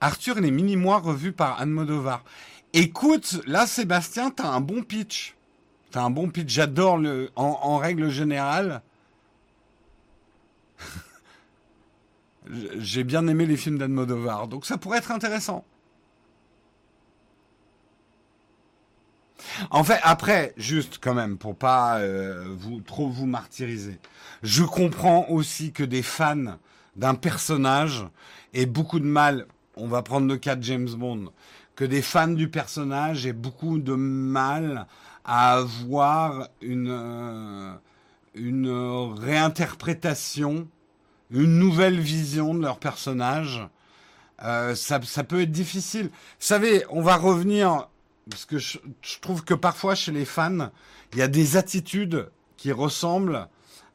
Arthur 0.00 0.38
et 0.38 0.40
les 0.40 0.50
mini-mois 0.50 0.98
revus 0.98 1.32
par 1.32 1.60
Anne 1.60 1.70
Modovar. 1.70 2.24
Écoute, 2.72 3.40
là, 3.46 3.66
Sébastien, 3.66 4.30
t'as 4.30 4.48
un 4.48 4.60
bon 4.60 4.82
pitch. 4.82 5.36
T'as 5.90 6.02
un 6.02 6.10
bon 6.10 6.28
pitch. 6.28 6.50
J'adore 6.50 6.98
le, 6.98 7.30
en, 7.36 7.76
règle 7.76 8.10
générale. 8.10 8.82
J'ai 12.78 13.04
bien 13.04 13.26
aimé 13.28 13.46
les 13.46 13.56
films 13.56 13.78
d'Anne 13.78 13.92
Modovar, 13.92 14.48
donc 14.48 14.66
ça 14.66 14.76
pourrait 14.76 14.98
être 14.98 15.12
intéressant. 15.12 15.64
En 19.70 19.84
fait, 19.84 19.98
après, 20.02 20.52
juste 20.56 20.98
quand 21.00 21.14
même, 21.14 21.38
pour 21.38 21.56
pas 21.56 21.98
euh, 21.98 22.44
vous 22.56 22.80
trop 22.80 23.08
vous 23.08 23.26
martyriser, 23.26 23.98
je 24.42 24.64
comprends 24.64 25.26
aussi 25.28 25.72
que 25.72 25.82
des 25.82 26.02
fans 26.02 26.56
d'un 26.96 27.14
personnage 27.14 28.06
aient 28.54 28.66
beaucoup 28.66 29.00
de 29.00 29.06
mal. 29.06 29.46
On 29.76 29.88
va 29.88 30.02
prendre 30.02 30.26
le 30.26 30.36
cas 30.36 30.56
de 30.56 30.62
James 30.62 30.90
Bond, 30.90 31.32
que 31.76 31.84
des 31.84 32.02
fans 32.02 32.28
du 32.28 32.48
personnage 32.48 33.26
aient 33.26 33.32
beaucoup 33.32 33.78
de 33.78 33.94
mal 33.94 34.86
à 35.24 35.54
avoir 35.54 36.48
une 36.60 36.90
euh, 36.90 37.72
une 38.34 38.70
réinterprétation, 39.18 40.66
une 41.30 41.58
nouvelle 41.58 42.00
vision 42.00 42.54
de 42.54 42.62
leur 42.62 42.78
personnage. 42.78 43.66
Euh, 44.42 44.74
ça, 44.74 45.00
ça 45.02 45.22
peut 45.22 45.42
être 45.42 45.52
difficile. 45.52 46.06
Vous 46.06 46.10
savez, 46.46 46.84
on 46.90 47.02
va 47.02 47.16
revenir 47.16 47.88
parce 48.30 48.44
que 48.44 48.58
je, 48.58 48.78
trouve 49.20 49.44
que 49.44 49.54
parfois 49.54 49.94
chez 49.94 50.12
les 50.12 50.24
fans, 50.24 50.70
il 51.12 51.18
y 51.18 51.22
a 51.22 51.28
des 51.28 51.56
attitudes 51.56 52.30
qui 52.56 52.72
ressemblent 52.72 53.48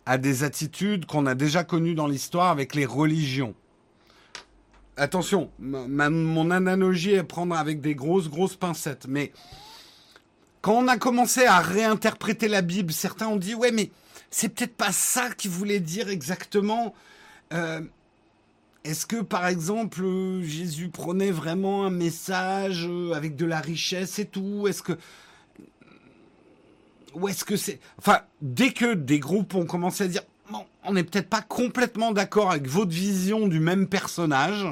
à 0.05 0.17
des 0.17 0.43
attitudes 0.43 1.05
qu'on 1.05 1.25
a 1.25 1.35
déjà 1.35 1.63
connues 1.63 1.95
dans 1.95 2.07
l'histoire 2.07 2.49
avec 2.49 2.75
les 2.75 2.85
religions. 2.85 3.55
Attention, 4.95 5.51
mon 5.59 6.51
analogie 6.51 7.11
est 7.11 7.23
prendre 7.23 7.55
avec 7.55 7.81
des 7.81 7.93
grosses, 7.93 8.29
grosses 8.29 8.55
pincettes, 8.55 9.05
mais 9.07 9.31
quand 10.61 10.73
on 10.73 10.87
a 10.87 10.97
commencé 10.97 11.45
à 11.45 11.59
réinterpréter 11.59 12.47
la 12.47 12.61
Bible, 12.61 12.91
certains 12.91 13.27
ont 13.27 13.35
dit 13.35 13.53
ouais, 13.53 13.71
mais 13.71 13.91
c'est 14.31 14.49
peut-être 14.49 14.75
pas 14.75 14.91
ça 14.91 15.29
qu'il 15.31 15.51
voulait 15.51 15.79
dire 15.79 16.09
exactement. 16.09 16.93
Euh, 17.53 17.81
est-ce 18.87 19.05
que, 19.05 19.17
par 19.17 19.47
exemple, 19.47 20.01
Jésus 20.41 20.87
prenait 20.87 21.31
vraiment 21.31 21.85
un 21.85 21.89
message 21.89 22.87
euh, 22.87 23.11
avec 23.13 23.35
de 23.35 23.45
la 23.45 23.59
richesse 23.59 24.17
et 24.17 24.25
tout? 24.25 24.65
Est-ce 24.65 24.81
que... 24.81 24.93
Ou 27.13 27.27
est-ce 27.27 27.43
que 27.43 27.57
c'est... 27.57 27.81
Enfin, 27.97 28.21
dès 28.41 28.71
que 28.71 28.93
des 28.93 29.19
groupes 29.19 29.55
ont 29.55 29.65
commencé 29.65 30.05
à 30.05 30.07
dire, 30.07 30.21
bon, 30.49 30.65
on 30.85 30.93
n'est 30.93 31.03
peut-être 31.03 31.29
pas 31.29 31.41
complètement 31.41 32.13
d'accord 32.13 32.49
avec 32.49 32.67
votre 32.67 32.91
vision 32.91 33.49
du 33.49 33.59
même 33.59 33.87
personnage, 33.87 34.65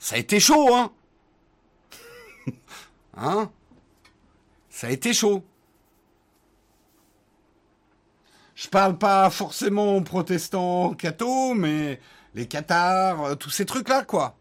ça 0.00 0.16
a 0.16 0.18
été 0.18 0.40
chaud, 0.40 0.74
hein? 0.74 0.90
Hein? 3.16 3.52
Ça 4.68 4.88
a 4.88 4.90
été 4.90 5.12
chaud. 5.12 5.44
Je 8.62 8.68
parle 8.68 8.96
pas 8.96 9.28
forcément 9.28 9.96
aux 9.96 10.02
protestants 10.02 10.94
cathos, 10.94 11.52
mais 11.56 11.98
les 12.36 12.46
cathares, 12.46 13.24
euh, 13.24 13.34
tous 13.34 13.50
ces 13.50 13.66
trucs-là, 13.66 14.04
quoi. 14.04 14.36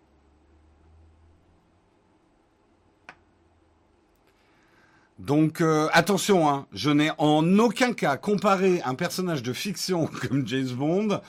Donc 5.17 5.59
euh, 5.59 5.89
attention, 5.91 6.47
hein, 6.47 6.67
je 6.71 6.91
n'ai 6.91 7.09
en 7.17 7.57
aucun 7.57 7.93
cas 7.93 8.15
comparé 8.15 8.83
un 8.85 8.93
personnage 8.93 9.41
de 9.41 9.53
fiction 9.53 10.05
comme 10.29 10.47
James 10.47 10.69
Bond 10.69 11.19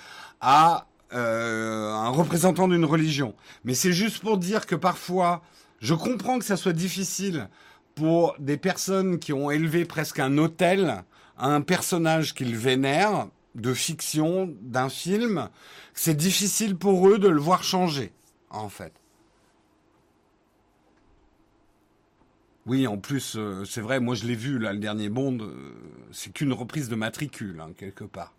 à 0.42 0.86
euh, 1.14 1.90
un 1.90 2.10
représentant 2.10 2.68
d'une 2.68 2.84
religion. 2.84 3.34
Mais 3.64 3.72
c'est 3.72 3.94
juste 3.94 4.18
pour 4.18 4.36
dire 4.36 4.66
que 4.66 4.74
parfois, 4.74 5.40
je 5.80 5.94
comprends 5.94 6.38
que 6.38 6.44
ça 6.44 6.58
soit 6.58 6.74
difficile 6.74 7.48
pour 7.94 8.36
des 8.38 8.58
personnes 8.58 9.18
qui 9.18 9.32
ont 9.32 9.50
élevé 9.50 9.86
presque 9.86 10.18
un 10.18 10.36
hôtel 10.36 11.04
un 11.42 11.60
personnage 11.60 12.34
qu'ils 12.34 12.56
vénèrent, 12.56 13.28
de 13.54 13.74
fiction, 13.74 14.54
d'un 14.62 14.88
film, 14.88 15.50
c'est 15.92 16.14
difficile 16.14 16.76
pour 16.76 17.08
eux 17.08 17.18
de 17.18 17.28
le 17.28 17.40
voir 17.40 17.64
changer, 17.64 18.12
en 18.48 18.68
fait. 18.68 18.92
Oui, 22.64 22.86
en 22.86 22.96
plus, 22.96 23.34
euh, 23.36 23.64
c'est 23.64 23.80
vrai, 23.80 23.98
moi 23.98 24.14
je 24.14 24.24
l'ai 24.24 24.36
vu, 24.36 24.58
là, 24.58 24.72
le 24.72 24.78
dernier 24.78 25.08
Bond, 25.08 25.38
euh, 25.40 25.74
c'est 26.12 26.32
qu'une 26.32 26.52
reprise 26.52 26.88
de 26.88 26.94
matricule, 26.94 27.60
hein, 27.60 27.72
quelque 27.76 28.04
part. 28.04 28.32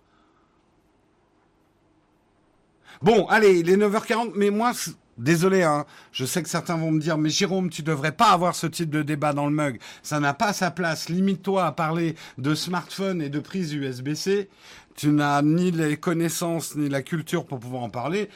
Bon, 3.02 3.26
allez, 3.28 3.64
les 3.64 3.76
9h40, 3.76 4.32
mais 4.36 4.50
moi, 4.50 4.72
désolé, 5.18 5.64
hein, 5.64 5.85
je 6.11 6.26
sais 6.26 6.44
que 6.44 6.49
certains 6.49 6.77
vont 6.77 6.91
me 6.91 6.99
dire, 6.99 7.18
mais 7.18 7.30
Jérôme, 7.30 7.69
tu 7.69 7.84
devrais 7.84 8.11
pas 8.11 8.31
avoir 8.31 8.56
ce 8.56 8.68
type 8.68 8.90
de 8.90 9.02
débat 9.02 9.34
dans 9.34 9.45
le 9.45 9.53
mug, 9.53 9.80
ça 10.02 10.19
n'a 10.19 10.34
pas 10.34 10.53
sa 10.53 10.72
place, 10.72 11.10
limite-toi 11.10 11.65
à 11.65 11.72
parler 11.72 12.15
de 12.38 12.56
smartphone 12.56 13.22
et 13.22 13.30
de 13.30 13.40
prise 13.40 13.73
USB-C, 13.73 14.49
tu 14.95 15.07
n'as 15.10 15.41
ni 15.41 15.72
les 15.72 15.98
connaissances 15.98 16.76
ni 16.76 16.90
la 16.90 17.02
culture 17.02 17.45
pour 17.45 17.60
pouvoir 17.60 17.84
en 17.84 17.90
parler. 17.90 18.30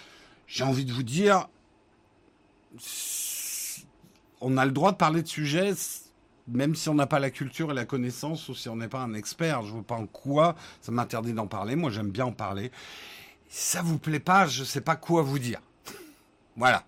J'ai 0.47 0.63
envie 0.63 0.85
de 0.85 0.91
vous 0.91 1.03
dire, 1.03 1.47
on 4.41 4.57
a 4.57 4.65
le 4.65 4.71
droit 4.71 4.91
de 4.91 4.97
parler 4.97 5.21
de 5.21 5.27
sujets, 5.27 5.73
même 6.47 6.75
si 6.75 6.89
on 6.89 6.95
n'a 6.95 7.07
pas 7.07 7.19
la 7.19 7.29
culture 7.29 7.71
et 7.71 7.73
la 7.75 7.85
connaissance, 7.85 8.47
ou 8.49 8.55
si 8.55 8.69
on 8.69 8.77
n'est 8.77 8.87
pas 8.87 9.01
un 9.01 9.13
expert. 9.13 9.61
Je 9.63 9.67
ne 9.67 9.73
vois 9.73 9.83
pas 9.83 9.95
en 9.95 10.07
quoi 10.07 10.55
ça 10.81 10.91
m'interdit 10.91 11.33
d'en 11.33 11.47
parler. 11.47 11.75
Moi, 11.75 11.91
j'aime 11.91 12.09
bien 12.09 12.25
en 12.25 12.31
parler. 12.31 12.71
Si 13.49 13.71
ça 13.71 13.81
vous 13.81 13.97
plaît 13.97 14.19
pas, 14.19 14.47
je 14.47 14.61
ne 14.61 14.65
sais 14.65 14.81
pas 14.81 14.95
quoi 14.95 15.21
vous 15.21 15.39
dire. 15.39 15.61
Voilà. 16.57 16.83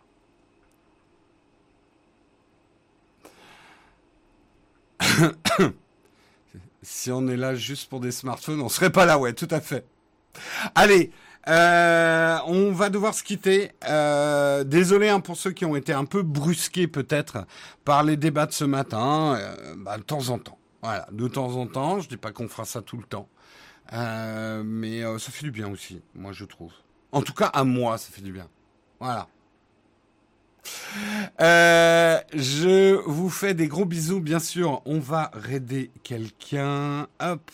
si 6.81 7.11
on 7.11 7.27
est 7.27 7.37
là 7.37 7.53
juste 7.53 7.87
pour 7.89 7.99
des 7.99 8.11
smartphones, 8.11 8.61
on 8.61 8.69
serait 8.69 8.91
pas 8.91 9.05
là, 9.05 9.19
ouais, 9.19 9.33
tout 9.33 9.47
à 9.51 9.61
fait. 9.61 9.85
Allez, 10.73 11.11
euh, 11.47 12.37
on 12.47 12.71
va 12.71 12.89
devoir 12.89 13.13
se 13.13 13.23
quitter. 13.23 13.71
Euh, 13.87 14.63
désolé 14.63 15.09
hein, 15.09 15.19
pour 15.19 15.37
ceux 15.37 15.51
qui 15.51 15.65
ont 15.65 15.75
été 15.75 15.93
un 15.93 16.05
peu 16.05 16.23
brusqués 16.23 16.87
peut-être 16.87 17.45
par 17.85 18.03
les 18.03 18.17
débats 18.17 18.47
de 18.47 18.53
ce 18.53 18.65
matin. 18.65 19.35
Euh, 19.39 19.75
bah, 19.77 19.97
de 19.97 20.03
temps 20.03 20.29
en 20.29 20.39
temps. 20.39 20.57
Voilà, 20.81 21.07
de 21.11 21.27
temps 21.27 21.55
en 21.57 21.67
temps. 21.67 21.99
Je 21.99 22.09
dis 22.09 22.17
pas 22.17 22.31
qu'on 22.31 22.47
fera 22.47 22.65
ça 22.65 22.81
tout 22.81 22.97
le 22.97 23.03
temps, 23.03 23.27
mais 23.91 25.01
ça 25.19 25.31
fait 25.31 25.43
du 25.43 25.51
bien 25.51 25.69
aussi, 25.69 26.01
moi 26.15 26.31
je 26.31 26.45
trouve. 26.45 26.71
En 27.11 27.21
tout 27.21 27.33
cas, 27.33 27.47
à 27.47 27.63
moi, 27.63 27.97
ça 27.97 28.09
fait 28.11 28.21
du 28.21 28.31
bien. 28.31 28.47
Voilà. 28.99 29.27
Je 31.39 32.95
vous 33.05 33.29
fais 33.29 33.53
des 33.53 33.67
gros 33.67 33.85
bisous, 33.85 34.19
bien 34.19 34.39
sûr. 34.39 34.81
On 34.85 34.99
va 34.99 35.31
raider 35.33 35.91
quelqu'un. 36.03 37.07
Hop. 37.19 37.51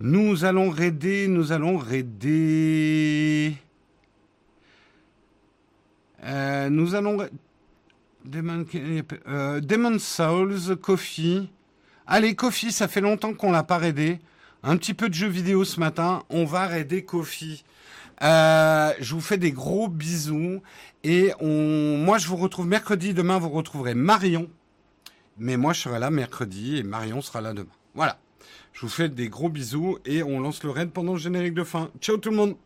Nous 0.00 0.44
allons 0.44 0.70
raider, 0.70 1.26
nous 1.26 1.50
allons 1.50 1.76
raider. 1.76 3.56
Euh, 6.24 6.70
nous 6.70 6.94
allons. 6.94 7.18
Demon, 8.24 8.64
euh, 9.26 9.60
Demon 9.60 9.98
Souls, 9.98 10.76
Coffee. 10.80 11.50
Allez, 12.06 12.36
Coffee, 12.36 12.70
ça 12.70 12.86
fait 12.86 13.00
longtemps 13.00 13.34
qu'on 13.34 13.50
l'a 13.50 13.64
pas 13.64 13.78
raidé. 13.78 14.20
Un 14.62 14.76
petit 14.76 14.94
peu 14.94 15.08
de 15.08 15.14
jeux 15.14 15.28
vidéo 15.28 15.64
ce 15.64 15.80
matin. 15.80 16.22
On 16.30 16.44
va 16.44 16.66
raider 16.66 17.04
Coffee. 17.04 17.64
Euh, 18.22 18.92
je 19.00 19.14
vous 19.14 19.20
fais 19.20 19.38
des 19.38 19.52
gros 19.52 19.88
bisous. 19.88 20.62
Et 21.04 21.32
on, 21.40 21.98
moi, 21.98 22.18
je 22.18 22.28
vous 22.28 22.36
retrouve 22.36 22.66
mercredi. 22.66 23.14
Demain, 23.14 23.38
vous 23.38 23.50
retrouverez 23.50 23.94
Marion. 23.94 24.48
Mais 25.38 25.56
moi, 25.56 25.72
je 25.72 25.82
serai 25.82 25.98
là 25.98 26.10
mercredi 26.10 26.78
et 26.78 26.82
Marion 26.82 27.20
sera 27.20 27.40
là 27.40 27.52
demain. 27.52 27.68
Voilà. 27.94 28.18
Je 28.72 28.82
vous 28.82 28.88
fais 28.88 29.08
des 29.08 29.28
gros 29.28 29.48
bisous 29.48 29.98
et 30.04 30.22
on 30.22 30.40
lance 30.40 30.62
le 30.62 30.70
raid 30.70 30.90
pendant 30.90 31.12
le 31.12 31.18
générique 31.18 31.54
de 31.54 31.64
fin. 31.64 31.90
Ciao 32.00 32.16
tout 32.16 32.30
le 32.30 32.36
monde 32.36 32.56